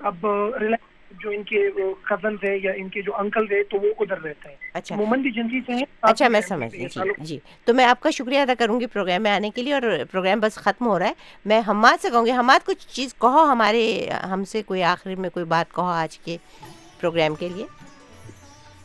اب 0.00 0.26
ریلائنس 0.60 0.97
جو 1.10 1.30
ان 1.30 1.42
کے 1.42 1.70
کزن 2.02 2.34
ہے 2.46 2.58
یا 2.62 2.72
ان 2.76 2.88
کے 2.88 3.02
جو 3.02 3.16
انکل 3.16 3.44
ہے 3.52 3.62
تو 3.62 3.76
وہ 3.76 3.88
ادھر 4.00 4.20
رہتے 4.20 4.48
ہیں۔ 4.48 4.56
اچھا۔ 4.74 4.96
مومن 4.96 5.22
جنسی 5.22 5.60
سے 5.66 5.72
ہیں 5.72 5.84
اچھا 6.02 6.28
میں 6.28 6.40
سمجھ 6.40 6.76
گئی۔ 6.76 6.86
جی 6.88 7.00
جی۔ 7.18 7.38
تو 7.64 7.74
میں 7.74 7.84
آپ 7.84 8.00
کا 8.00 8.10
شکریہ 8.10 8.38
ادا 8.38 8.54
کروں 8.58 8.80
گی 8.80 8.86
پروگرام 8.86 9.22
میں 9.22 9.30
آنے 9.30 9.50
کے 9.50 9.62
لیے 9.62 9.74
اور 9.74 9.82
پروگرام 10.10 10.40
بس 10.40 10.54
ختم 10.54 10.86
ہو 10.86 10.98
رہا 10.98 11.06
ہے۔ 11.06 11.12
میں 11.44 11.60
حماد 11.68 12.02
سے 12.02 12.10
کہوں 12.10 12.26
گی 12.26 12.30
حماد 12.30 12.66
کچھ 12.66 12.88
چیز 12.88 13.14
کہو 13.14 13.44
ہمارے 13.44 14.10
ہم 14.30 14.44
سے 14.44 14.62
کوئی 14.62 14.82
آخر 14.82 15.14
میں 15.18 15.30
کوئی 15.30 15.44
بات 15.44 15.74
کہو 15.74 15.84
آج 15.84 16.18
کے 16.18 16.36
پروگرام 17.00 17.34
کے 17.34 17.48
لیے۔ 17.48 17.66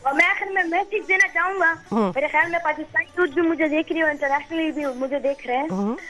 اور 0.01 0.13
میں 0.13 0.25
آخر 0.25 0.45
میں 0.45 0.63
میسج 0.63 1.07
دینا 1.07 1.27
چاہوں 1.27 1.59
گا۔ 1.59 1.73
ہوں۔ 1.91 2.11
میرے 2.15 2.27
خیال 2.27 2.51
میں 2.51 2.59
پاکستانی 2.63 3.05
یوتھ 3.17 3.31
بھی 3.31 3.41
مجھے 3.41 3.67
دیکھ 3.67 3.91
رہی 3.91 4.01
ہے 4.01 4.09
انٹرنیشنلی 4.09 4.71
بھی 4.71 4.83
مجھے 4.95 5.19
دیکھ 5.19 5.47
رہے 5.47 5.57
ہیں۔ 5.57 5.67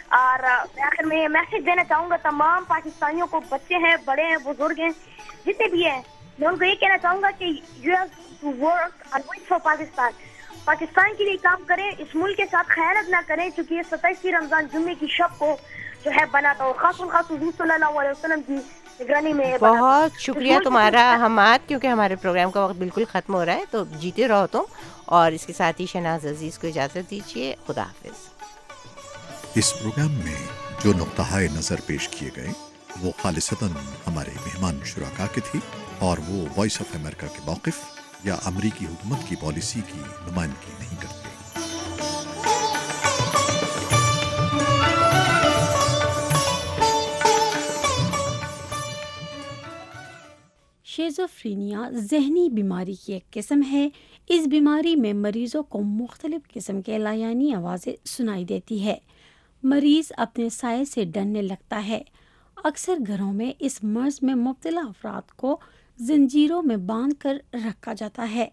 اور 0.09 0.39
میں 0.75 0.83
آخر 0.83 1.03
میں 1.03 1.23
یہ 1.23 1.27
میسج 1.27 1.65
دینا 1.65 1.83
چاہوں 1.83 2.09
گا 2.09 2.15
تمام 2.15 2.63
پاکستانیوں 2.67 3.27
کو 3.27 3.39
بچے 3.49 3.75
ہیں 3.75 3.95
بڑے 4.05 4.23
ہیں 4.23 4.37
بزرگ 4.45 4.79
ہیں۔ 4.79 4.89
جتنے 5.45 5.67
بھی 5.67 5.85
ہیں 5.85 6.01
میں 6.39 6.47
ان 6.47 6.57
کو 6.57 6.65
یہ 6.65 6.75
کہنا 6.75 6.97
چاہوں 6.97 7.21
گا 7.21 7.29
کہ 7.39 7.45
you 7.45 7.93
have 7.93 8.03
to 8.41 8.65
work 8.65 9.07
for 9.47 9.59
Pakistan 9.63 10.11
Pakistan 10.65 11.15
کے 11.17 11.23
لیے 11.23 11.37
کام 11.37 11.63
کریں 11.67 11.91
اس 11.97 12.15
ملک 12.15 12.37
کے 12.37 12.43
ساتھ 12.51 12.67
خیانت 12.67 13.09
نہ 13.09 13.17
کریں 13.27 13.49
چونکہ 13.55 13.73
یہ 13.73 13.81
ستائیسویں 13.91 14.33
رمضان 14.33 14.67
جمعے 14.73 14.95
کی 14.95 15.05
شب 15.09 15.39
کو 15.39 15.57
جو 16.05 16.11
ہے 16.11 16.25
بنا 16.31 16.53
تھا۔ 16.53 16.65
اور 16.65 16.73
خاص 16.73 17.01
الخاص 17.01 17.31
حضور 17.31 17.51
صلی 17.57 17.73
اللہ 17.73 17.99
علیہ 17.99 18.09
وسلم 18.09 18.41
کی 18.41 18.53
نگرانی 19.03 19.33
میں۔ 19.33 19.57
بہت 19.61 20.19
شکریہ 20.19 20.59
تمہارا 20.63 21.17
حماد 21.25 21.67
کیونکہ 21.67 21.87
ہمارے 21.87 22.15
پروگرام 22.15 22.51
کا 22.51 22.65
وقت 22.65 22.75
بالکل 22.75 23.03
ختم 23.11 23.33
ہو 23.33 23.45
رہا 23.45 23.53
ہے 23.53 23.63
تو 23.71 23.83
جیتے 23.85 24.27
رہو 24.27 24.47
تم۔ 24.47 24.63
اور 25.05 25.31
اس 25.31 25.45
کے 25.45 25.53
ساتھ 25.53 25.81
ہی 25.81 25.85
شہناز 25.85 26.25
عزیز 26.25 26.59
کو 26.59 26.67
اجازت 26.67 27.11
دیجیے۔ 27.11 27.55
خدا 27.67 27.81
حافظ۔ 27.81 28.27
اس 29.55 29.79
پروگرام 29.79 30.11
میں 30.11 30.47
جو 30.83 30.93
نقطہ 30.93 31.21
نظر 31.31 31.75
پیش 31.85 32.09
کیے 32.09 32.29
گئے 32.35 32.72
وہ 33.01 33.11
خالصتاً 33.17 33.69
ہمارے 34.07 34.29
مہمان 34.45 34.79
شرکا 34.85 35.27
کے 35.33 35.41
تھی 35.51 35.59
اور 35.99 36.17
وہ 36.27 36.45
وائس 36.57 36.81
آف 36.81 36.95
امریکہ 36.95 37.27
کے 37.27 37.39
موقف 37.45 37.99
یا 38.23 38.35
امریکی 38.45 38.85
حکومت 38.85 39.17
کی 39.29 39.35
پالیسی 39.35 39.81
کی 39.91 39.99
نمائندگی 40.31 40.73
نہیں 40.79 40.95
کرتے۔ 41.01 41.23
شیزوفرینیا 50.85 51.89
ذہنی 51.91 52.49
بیماری 52.49 52.93
کی 52.93 53.13
ایک 53.13 53.31
قسم 53.31 53.61
ہے۔ 53.71 53.89
اس 54.29 54.47
بیماری 54.47 54.95
میں 54.95 55.13
مریضوں 55.13 55.63
کو 55.63 55.81
مختلف 55.81 56.53
قسم 56.53 56.81
کے 56.81 56.97
لایانی 56.97 57.53
آوازیں 57.53 57.93
سنائی 58.05 58.45
دیتی 58.45 58.85
ہے۔ 58.85 58.97
مریض 59.63 60.11
اپنے 60.17 60.49
سائے 60.49 60.85
سے 60.85 61.05
ڈرنے 61.05 61.41
لگتا 61.41 61.87
ہے۔ 61.87 62.01
اکثر 62.55 62.93
گھروں 63.07 63.33
میں 63.33 63.51
اس 63.59 63.83
مرض 63.83 64.19
میں 64.21 64.35
مبتلا 64.35 64.81
افراد 64.81 65.31
کو 65.31 65.57
زنجیروں 65.99 66.63
میں 66.63 66.75
باندھ 66.75 67.13
کر 67.19 67.37
رکھا 67.53 67.93
جاتا 67.93 68.29
ہے۔ 68.35 68.49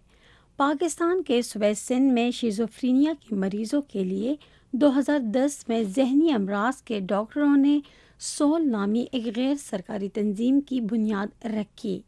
پاکستان 0.57 1.23
کے 1.23 1.43
صوبہ 1.43 1.73
سندھ 1.77 2.13
میں 2.13 2.31
شیزوفرینیا 2.31 3.13
کے 3.21 3.35
مریضوں 3.35 3.83
کے 3.83 4.05
لیے 4.05 4.37
دو 4.73 4.99
ہزار 4.99 5.19
دس 5.19 5.69
میں 5.69 5.83
ذہنی 5.83 6.33
امراض 6.33 6.83
کے 6.83 7.01
ڈاکٹروں 7.01 7.57
نے 7.57 7.81
سول 8.19 8.71
نامی 8.71 9.05
ایک 9.13 9.27
غیر 9.37 9.55
سرکاری 9.55 10.09
تنظیم 10.09 10.61
کی 10.61 10.81
بنیاد 10.81 11.47
رکھی۔ 11.47 12.01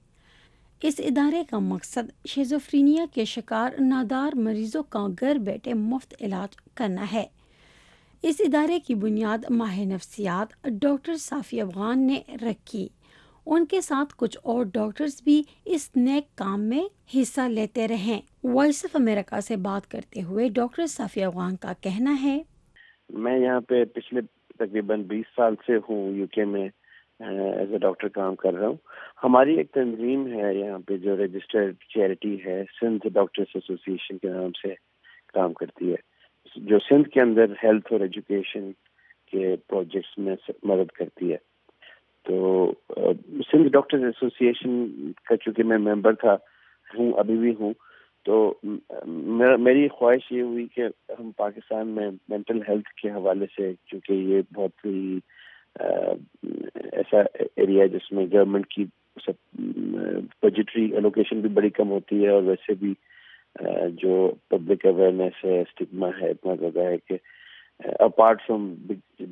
اس 0.83 0.95
ادارے 0.99 1.43
کا 1.51 1.59
مقصد 1.59 2.27
شیزوفرینیا 2.27 3.05
کے 3.15 3.25
شکار 3.25 3.71
نادار 3.81 4.37
مریضوں 4.37 4.83
کا 4.83 5.07
گھر 5.21 5.35
بیٹھے 5.35 5.75
مفت 5.75 6.15
علاج 6.21 6.57
کرنا 6.75 7.07
ہے۔ 7.13 7.27
اس 8.23 8.41
ادارے 8.41 8.81
کی 8.81 8.95
بنیاد 8.95 9.39
ماہ 9.51 9.79
نفسیات 9.81 10.67
ڈاکٹر 10.83 11.15
صافی 11.15 11.61
افغان 11.61 12.07
نے 12.07 12.21
رکھی۔ 12.43 12.89
ان 13.47 13.67
کے 13.67 13.81
ساتھ 13.81 14.15
کچھ 14.17 14.39
اور 14.43 14.65
ڈاکٹرز 14.65 15.23
بھی 15.25 15.43
اس 15.65 15.91
نیک 15.97 16.39
کام 16.39 16.63
میں 16.63 16.83
حصہ 17.17 17.41
لیتے 17.41 17.89
رہیں۔ 17.89 18.21
وائس 18.45 18.85
آف 18.85 18.97
امریکہ 18.97 19.41
سے 19.41 19.57
بات 19.57 19.91
کرتے 19.91 20.23
ہوئے 20.23 20.49
ڈاکٹر 20.49 20.87
صافی 20.87 21.23
افغان 21.23 21.57
کا 21.57 21.73
کہنا 21.81 22.15
ہے۔ 22.23 22.43
میں 23.09 23.39
یہاں 23.39 23.61
پہ 23.61 23.85
پچھلے 23.85 24.21
تقریباً 24.59 25.03
بیس 25.03 25.27
سال 25.37 25.55
سے 25.67 25.77
ہوں، 25.77 26.13
یو 26.13 26.27
کے 26.27 26.45
میں 26.45 26.69
ایز 27.21 27.73
اے 27.73 27.79
ڈاکٹر 27.79 28.09
کام 28.09 28.35
کر 28.35 28.55
رہا 28.55 28.69
ہوں۔ 28.69 28.77
ہماری 29.25 29.57
ایک 29.57 29.71
تنظیم 29.71 30.27
ہے 30.27 30.55
یہاں 30.55 30.79
پہ 30.79 30.97
جو 30.97 31.17
رجسٹرڈ 31.17 31.75
چیریٹی 31.95 32.45
ہے 32.45 32.63
سندھ 32.81 33.09
ڈاکٹرس 33.09 33.47
ایسوسیشن 33.55 34.19
کے 34.19 34.29
نام 34.29 34.51
سے 34.63 34.75
کام 35.35 35.53
کرتی 35.53 35.91
ہے۔ 35.91 36.12
جو 36.57 36.79
سندھ 36.79 37.09
کے 37.09 37.21
اندر 37.21 37.53
ہیلتھ 37.63 37.93
اور 37.93 38.01
ایجوکیشن 38.01 38.71
کے 39.33 39.55
پروجیکٹس 39.67 40.19
میں 40.19 40.37
مدد 40.63 40.91
کرتی 40.93 41.33
ہے۔ 41.33 41.37
تو 42.27 42.73
سندھ 43.53 43.69
ڈاکٹرز 43.69 44.05
ایسوسیشن 44.05 44.85
کا 45.25 45.37
چونکہ 45.37 45.63
میں 45.63 45.79
ممبر 45.79 46.15
تھا، 46.15 46.35
ہوں، 46.89 47.13
ابھی 47.19 47.37
بھی 47.37 47.55
ہوں، 47.61 47.73
تو 48.27 48.55
میری 49.59 49.89
خواہش 49.89 50.31
یہ 50.33 50.43
ہوئی 50.43 50.67
کہ 50.67 50.83
ہم 51.19 51.31
پاکستان 51.37 51.89
میں 51.89 52.11
مینٹل 52.29 52.61
ہیلتھ 52.69 52.95
کے 52.95 53.11
حوالے 53.11 53.47
سے، 53.57 53.73
چونکہ 53.87 54.13
یہ 54.13 54.43
بہت 54.55 54.87
ہی 54.87 55.19
ایسا 56.93 57.21
ایریا 57.57 57.83
ہے 57.83 57.89
جس 57.89 58.13
میں 58.13 58.27
گورنمنٹ 58.33 58.67
کی 58.67 58.85
بجٹری 60.43 60.97
الوکیشن 60.97 61.41
بھی 61.41 61.49
بڑی 61.49 61.71
کم 61.71 61.91
ہوتی 61.91 62.23
ہے 62.25 62.29
اور 62.29 62.43
ویسے 62.43 62.75
بھی 62.75 62.95
جو 64.01 64.31
پبلک 64.49 64.87
اویئرنیس 64.87 65.45
ہے 65.45 65.61
اسٹگما 65.61 66.09
ہے، 66.21 66.31
اتنا 66.31 66.55
زیادہ 66.61 66.89
ہے 66.91 66.97
کہ 67.09 67.17
اپارٹ 68.07 68.43
فرام 68.47 68.75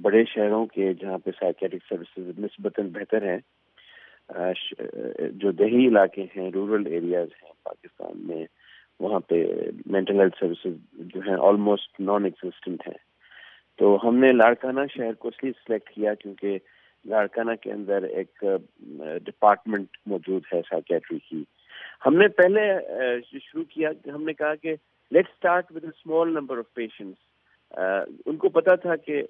بڑے 0.02 0.24
شہروں 0.28 0.64
کے 0.66 0.92
جہاں 1.00 1.18
پہ 1.24 1.30
سائکیٹرک 1.40 1.82
سروسز 1.88 2.38
نسبتاً 2.38 2.88
بہتر 2.92 3.26
ہیں 3.30 3.38
جو 5.42 5.50
دیہی 5.52 5.86
علاقے 5.88 6.24
ہیں 6.36 6.50
رورل 6.54 6.86
ایریاز 6.86 7.28
ہیں، 7.42 7.52
پاکستان 7.64 8.26
میں، 8.26 8.44
وہاں 9.00 9.20
پہ 9.28 9.44
مینٹل 9.92 10.20
ہیلتھ 10.20 10.38
سروسز 10.40 10.76
جو 11.12 11.20
ہیں 11.26 11.36
آلموسٹ 11.48 12.00
نان 12.00 12.24
ایگزسٹنٹ 12.24 12.86
ہیں۔ 12.88 12.98
تو 13.78 13.96
ہم 14.04 14.16
نے 14.16 14.32
لاڑکانہ 14.32 14.80
شہر 14.94 15.14
کو 15.18 15.28
اس 15.28 15.42
لیے 15.42 15.52
سلیکٹ 15.66 15.90
کیا 15.90 16.14
کیونکہ 16.14 16.58
لاڑکانہ 17.04 17.54
کے 17.62 17.72
اندر 17.72 18.02
ایک 18.02 18.44
ڈپارٹمنٹ 19.26 19.96
موجود 20.06 20.42
ہے 20.52 20.60
سائکیٹری 20.70 21.18
کی۔ 21.28 21.42
ہم 22.06 22.14
نے 22.16 22.28
پہلے 22.36 22.62
شروع 23.40 23.64
کیا، 23.70 23.90
ہم 24.14 24.22
نے 24.24 24.32
کہا 24.34 24.54
کہ 24.54 24.74
let 25.12 25.28
start 25.28 25.72
with 25.72 25.84
a 25.84 25.90
small 25.90 26.32
number 26.34 26.58
of 26.58 26.72
patients 26.74 27.28
ان 28.26 28.36
کو 28.36 28.48
پتا 28.48 28.74
تھا 28.74 28.96
کہ 28.96 29.22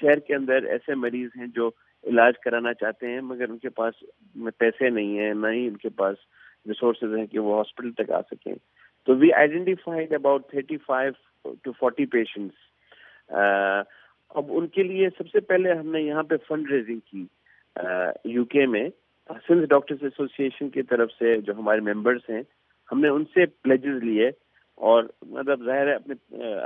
شہر 0.00 0.18
کے 0.26 0.34
اندر 0.34 0.64
ایسے 0.72 0.94
مریض 0.94 1.28
ہیں 1.38 1.46
جو 1.54 1.70
علاج 2.04 2.38
کرانا 2.44 2.72
چاہتے 2.74 3.08
ہیں، 3.08 3.20
مگر 3.20 3.48
ان 3.50 3.58
کے 3.58 3.68
پاس 3.70 4.02
پیسے 4.58 4.88
نہیں 4.90 5.18
ہیں، 5.18 5.32
نہ 5.34 5.46
ہی 5.52 5.66
ان 5.66 5.76
کے 5.76 5.88
پاس 5.96 6.16
ریسورسز 6.66 7.16
ہیں 7.16 7.26
کہ 7.26 7.38
وہ 7.38 7.56
ہاسپٹل 7.58 7.92
تک 7.92 8.10
آ 8.10 8.20
سکیں۔ 8.30 8.54
تو 9.08 9.16
we 9.16 9.32
identified 9.32 10.12
about 10.14 10.48
thirty 10.50 10.76
five 10.86 11.54
to 11.62 11.72
forty 11.72 12.06
patients 12.06 13.32
اب 14.30 14.44
ان 14.48 14.66
کے 14.66 14.82
لیے 14.82 15.08
سب 15.18 15.28
سے 15.32 15.40
پہلے 15.48 15.72
ہم 15.72 15.90
نے 15.92 16.00
یہاں 16.02 16.22
پہ 16.28 16.36
فنڈ 16.48 16.70
ریزنگ 16.70 17.00
کی 17.10 17.24
یو 18.32 18.44
کے 18.54 18.66
میں۔ 18.66 18.88
سندھ 19.30 19.66
ڈاکٹرز 19.66 20.02
ایسوسیشن 20.02 20.68
کی 20.70 20.82
طرف 20.82 21.12
سے 21.12 21.36
جو 21.40 21.52
ہمارے 21.58 21.80
ممبرس 21.82 22.28
ہیں، 22.30 22.42
ہم 22.88 23.00
نے 23.00 23.08
ان 23.08 23.24
سے 23.34 23.46
پلیجز 23.46 24.02
لیے 24.02 24.28
اور 24.78 25.04
مطلب 25.26 25.64
ظاہر 25.64 25.86
ہے 25.86 25.94
اپنے، 25.94 26.14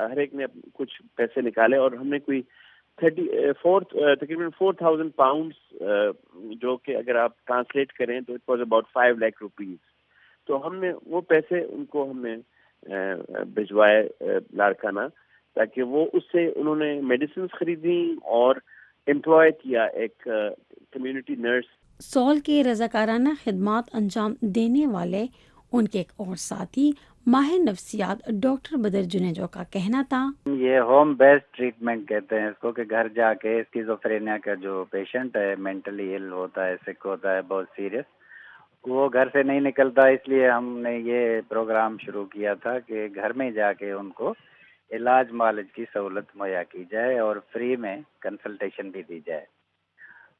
ہر 0.00 0.16
ایک 0.16 0.34
نے 0.34 0.44
کچھ 0.74 1.00
پیسے 1.16 1.40
نکالے 1.40 1.76
اور 1.76 1.92
ہم 1.92 2.06
نے 2.06 2.18
کوئی 2.18 2.42
تھرٹی، 2.98 3.26
فور، 3.62 3.82
تقریباً 4.20 4.48
فور 4.58 4.74
تھاؤزینڈ 4.74 5.14
پاؤنڈس 5.16 5.82
جو 6.62 6.76
کہ 6.76 6.96
اگر 6.96 7.16
آپ 7.16 7.32
ٹرانسلیٹ 7.46 7.92
کریں 7.92 8.20
تو 8.20 8.34
it 8.34 8.48
was 8.48 8.60
about 8.60 8.86
five 8.92 9.16
lakh 9.16 9.42
rupees 9.42 9.76
تو 10.48 10.66
ہم 10.66 10.76
نے 10.76 10.92
وہ 11.06 11.20
پیسے 11.28 11.60
ان 11.60 11.84
کو 11.84 12.10
ہم 12.10 12.26
نے، 12.26 12.36
بھجوائے 13.54 14.02
لاڑکانہ 14.52 15.00
تاکہ 15.56 15.82
وہ 15.82 16.04
اس 16.12 16.22
سے 16.32 16.46
انہوں 16.56 16.76
نے 16.76 16.92
میڈیسنس 17.02 17.50
خریدی 17.50 18.00
اور 18.34 18.56
امپلوائے 19.06 19.50
کیا 19.52 19.84
ایک 20.00 20.28
کمیونٹی 20.92 21.34
نرس 21.38 21.64
سول 22.00 22.38
کے 22.40 22.62
رضاکارانہ 22.64 23.28
خدمات 23.44 23.84
انجام 23.92 24.34
دینے 24.40 24.86
والے 24.86 25.26
ان 25.72 25.88
کے 25.88 25.98
ایک 25.98 26.12
اور 26.16 26.36
ساتھی، 26.36 26.90
ماہر 27.26 27.58
نفسیات 27.58 28.28
ڈاکٹر 28.42 28.76
بدر 28.76 29.02
جنیجو 29.02 29.46
کا 29.46 29.62
کہنا 29.62 30.02
تھا۔ 30.08 30.24
یہ 30.46 30.78
ہوم 30.80 31.14
بیسڈ 31.14 31.56
ٹریٹمنٹ 31.56 32.08
کہتے 32.08 32.40
ہیں 32.40 32.46
اس 32.46 32.58
کو 32.58 32.72
کہ 32.72 32.82
گھر 32.90 33.08
جا 33.08 33.34
کے 33.34 33.58
اسکیزوفرینیا 33.60 34.36
کا 34.44 34.54
جو 34.54 34.84
پیشنٹ 34.90 35.36
ہے 35.36 35.54
مینٹلی 35.58 36.08
ایل 36.08 36.30
ہوتا 36.32 36.66
ہے 36.66 36.76
سک 36.86 37.06
ہوتا 37.06 37.34
ہے، 37.34 37.42
بہت 37.42 37.66
سیریس 37.76 38.16
وہ 38.86 39.08
گھر 39.12 39.28
سے 39.32 39.42
نہیں 39.42 39.60
نکلتا۔ 39.60 40.06
اس 40.08 40.28
لیے 40.28 40.48
ہم 40.50 40.78
نے 40.78 40.96
یہ 40.98 41.40
پروگرام 41.48 41.96
شروع 42.04 42.24
کیا 42.24 42.54
تھا 42.54 42.78
کہ 42.78 43.06
گھر 43.14 43.32
میں 43.32 43.50
جا 43.50 43.72
کے 43.72 43.92
ان 43.92 44.10
کو 44.10 44.34
علاج 44.90 45.32
معالج 45.32 45.72
کی 45.72 45.84
سہولت 45.94 46.36
مہیا 46.36 46.62
کی 46.62 46.84
جائے 46.90 47.18
اور 47.18 47.36
فری 47.52 47.76
میں 47.76 47.96
کنسلٹیشن 48.20 48.90
بھی 48.90 49.02
دی 49.08 49.20
جائے۔ 49.26 49.44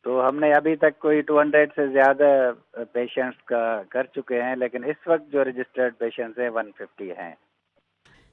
تو 0.05 0.29
ہم 0.29 0.39
نے 0.39 0.53
ابھی 0.55 0.75
تک 0.77 0.99
کوئی 0.99 1.21
ٹو 1.21 1.41
ہنڈریڈ 1.41 1.71
سے 1.77 1.87
زیادہ 1.93 2.29
پیشنٹس 2.93 3.43
کا 3.45 3.61
کر 3.91 4.07
چکے 4.17 4.43
ہیں 4.43 4.57
لیکن 4.57 4.85
اس 4.85 5.07
وقت 5.07 5.33
جو 5.33 5.45
رجسٹرڈ 5.45 5.99
پیشنٹس 5.99 6.39
ہیں 6.39 6.51
ون 6.55 6.71
ففٹی 6.79 7.11
ہیں۔ 7.11 7.35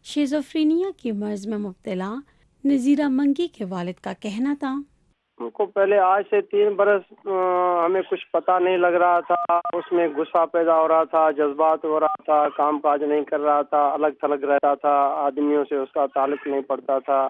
شیزوفرینیا 0.06 0.90
کی 0.98 1.12
مرض 1.12 1.48
میں 1.48 1.58
مبتلا 1.58 2.14
نذیرہ 2.64 3.08
منگی 3.12 3.48
کے 3.48 3.66
والد 3.70 4.04
کا 4.04 4.14
کہنا 4.22 4.54
تھا۔ 4.60 4.74
ہم 5.40 5.50
کو 5.50 5.66
پہلے 5.66 5.98
آج 6.00 6.24
سے 6.30 6.42
تین 6.52 6.74
برس 6.74 7.12
ہمیں 7.86 8.02
کچھ 8.10 8.26
پتہ 8.34 8.60
نہیں 8.64 8.78
لگ 8.78 8.96
رہا 9.02 9.20
تھا۔ 9.20 9.60
اس 9.78 9.92
میں 9.92 10.08
غصہ 10.18 10.46
پیدا 10.52 10.80
ہو 10.80 10.88
رہا 10.88 11.04
تھا 11.04 11.30
جذبات 11.38 11.86
ہو 11.86 12.00
رہا 12.00 12.22
تھا 12.26 12.38
کام 12.58 12.80
کاج 12.80 13.04
نہیں 13.04 13.24
کر 13.24 13.40
رہا 13.40 13.62
تھا 13.62 13.88
الگ 13.94 14.20
تھلگ 14.20 14.46
رہتا 14.52 14.74
تھا 14.76 14.96
آدمیوں 15.26 15.64
سے 15.70 15.76
اس 15.78 15.92
کا 15.94 16.06
تعلق 16.14 16.48
نہیں 16.48 16.62
پڑتا 16.62 17.00
تھا۔ 17.00 17.28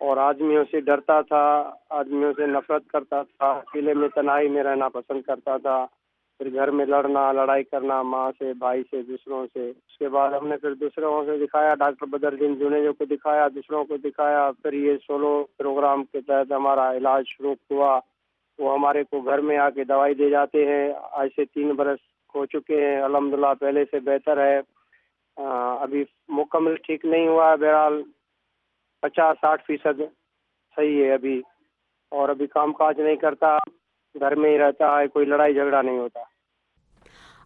اور 0.00 0.16
آدمیوں 0.16 0.64
سے 0.70 0.80
ڈرتا 0.80 1.20
تھا 1.20 1.44
آدمیوں 1.90 2.32
سے 2.36 2.46
نفرت 2.46 2.86
کرتا 2.88 3.22
تھا، 3.22 3.50
اکیلے 3.50 3.94
میں 3.94 4.08
تنہائی 4.08 4.48
میں 4.48 4.62
رہنا 4.62 4.88
پسند 4.88 5.22
کرتا 5.22 5.56
تھا، 5.56 5.86
پھر 6.38 6.52
گھر 6.54 6.70
میں 6.70 6.86
لڑنا، 6.86 7.32
لڑائی 7.32 7.64
کرنا، 7.64 8.02
ماں 8.02 8.30
سے، 8.38 8.52
بھائی 8.58 8.82
سے، 8.90 9.02
دوسروں 9.02 9.46
سے۔ 9.54 9.70
اس 9.70 9.98
کے 9.98 10.08
بعد 10.08 10.32
ہم 10.32 10.46
نے 10.48 10.56
پھر 10.56 10.74
دوسروں 10.74 11.24
سے 11.24 11.36
دکھایا، 11.44 11.74
ڈاکٹر 11.74 12.06
بدر 12.06 12.34
دین 12.34 12.54
جنیجو 12.54 12.92
کو 12.92 13.04
دکھایا، 13.04 13.46
دوسروں 13.54 13.84
کو 13.84 13.96
دکھایا۔ 13.96 14.50
پھر 14.62 14.72
یہ 14.72 14.96
سولو 15.06 15.44
پروگرام 15.56 16.04
کے 16.04 16.20
تحت 16.20 16.52
ہمارا 16.52 16.90
علاج 16.96 17.24
شروع 17.28 17.54
ہوا۔ 17.70 17.98
وہ 18.58 18.72
ہمارے 18.74 19.04
کو 19.04 19.20
گھر 19.20 19.38
میں 19.38 19.58
آ 19.58 19.68
کے 19.70 19.84
دوائی 19.84 20.14
دے 20.14 20.28
جاتے 20.30 20.66
ہیں۔ 20.66 20.92
آج 21.12 21.28
سے 21.36 21.44
تین 21.44 21.72
برس 21.72 21.98
ہو 22.34 22.44
چکے 22.46 22.80
ہیں۔ 22.86 23.00
الحمدللہ 23.02 23.52
پہلے 23.60 23.84
سے 23.90 24.00
بہتر 24.00 24.44
ہے۔ 24.46 24.60
ابھی 25.80 26.04
مکمل 26.28 26.74
ٹھیک 26.76 27.04
نہیں 27.04 27.28
ہوا 27.28 27.50
ہے 27.50 27.56
بہرحال۔ 27.56 28.02
پچاس 29.02 29.36
ساٹھ 29.40 29.64
فیصد 29.66 29.98
صحیح 30.76 31.04
ہے 31.04 31.12
ابھی۔ 31.12 31.42
اور 32.08 32.28
ابھی 32.28 32.46
کام 32.46 32.72
کاج 32.72 33.00
نہیں 33.00 33.16
کرتا، 33.16 33.56
گھر 34.14 34.34
میں 34.34 34.50
ہی 34.50 34.58
رہتا 34.58 34.98
ہے، 34.98 35.08
کوئی 35.08 35.26
لڑائی 35.26 35.54
جھگڑا 35.54 35.82
نہیں 35.82 35.98
ہوتا۔ 35.98 36.20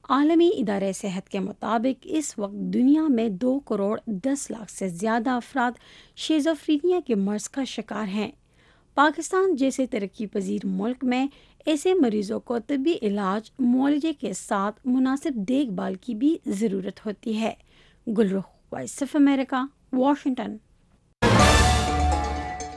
عالمی 0.09 0.51
ادارہ 0.59 0.92
صحت 0.92 1.28
کے 1.28 1.38
مطابق 1.38 2.01
اس 2.03 2.38
وقت 2.38 2.53
دنیا 2.53 3.03
میں 3.09 3.28
دو 3.28 3.61
کروڑ 3.61 4.01
دس 4.07 4.51
لاکھ 4.51 4.70
سے 4.70 4.88
زیادہ 4.88 5.30
افراد 5.30 5.72
شیزوفرینیا 6.16 7.01
کے 7.07 7.14
مرض 7.14 7.48
کا 7.48 7.64
شکار 7.64 8.09
ہیں۔ 8.09 8.30
پاکستان 8.94 9.57
جیسے 9.57 9.86
ترقی 9.86 10.26
پذیر 10.26 10.61
ملک 10.64 11.05
میں 11.05 11.26
ایسے 11.66 11.94
مریضوں 11.94 12.40
کو 12.40 12.59
طبی 12.59 12.94
علاج 13.03 13.51
معالجے 13.59 14.12
کے 14.12 14.32
ساتھ 14.32 14.80
مناسب 14.84 15.30
دیکھ 15.34 15.70
بھال 15.70 15.94
کی 15.94 16.14
بھی 16.14 16.38
ضرورت 16.46 17.07
ہوتی 17.07 17.40
ہے۔ 17.40 17.55
Gulrukh 18.18 18.44
voice 18.72 19.03
of 19.03 19.16
America, 19.16 19.66
Washington. 19.92 20.57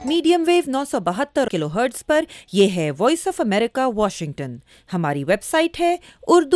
Medium 0.05 0.43
wave 0.47 0.63
نو 0.67 0.83
سو 0.91 0.99
بہتر 0.99 1.47
کلو 1.51 1.67
ہرٹز 1.67 2.05
پر 2.05 2.23
یہ 2.53 2.69
ہے 2.69 2.91
وائس 2.97 3.27
آف 3.27 3.41
امریکہ 3.41 3.87
واشنگٹن 3.95 4.57
ہماری 4.93 5.23
ویب 5.23 5.43
سائٹ 5.43 5.79
ہے 5.79 5.95
اردو۔ 6.27 6.49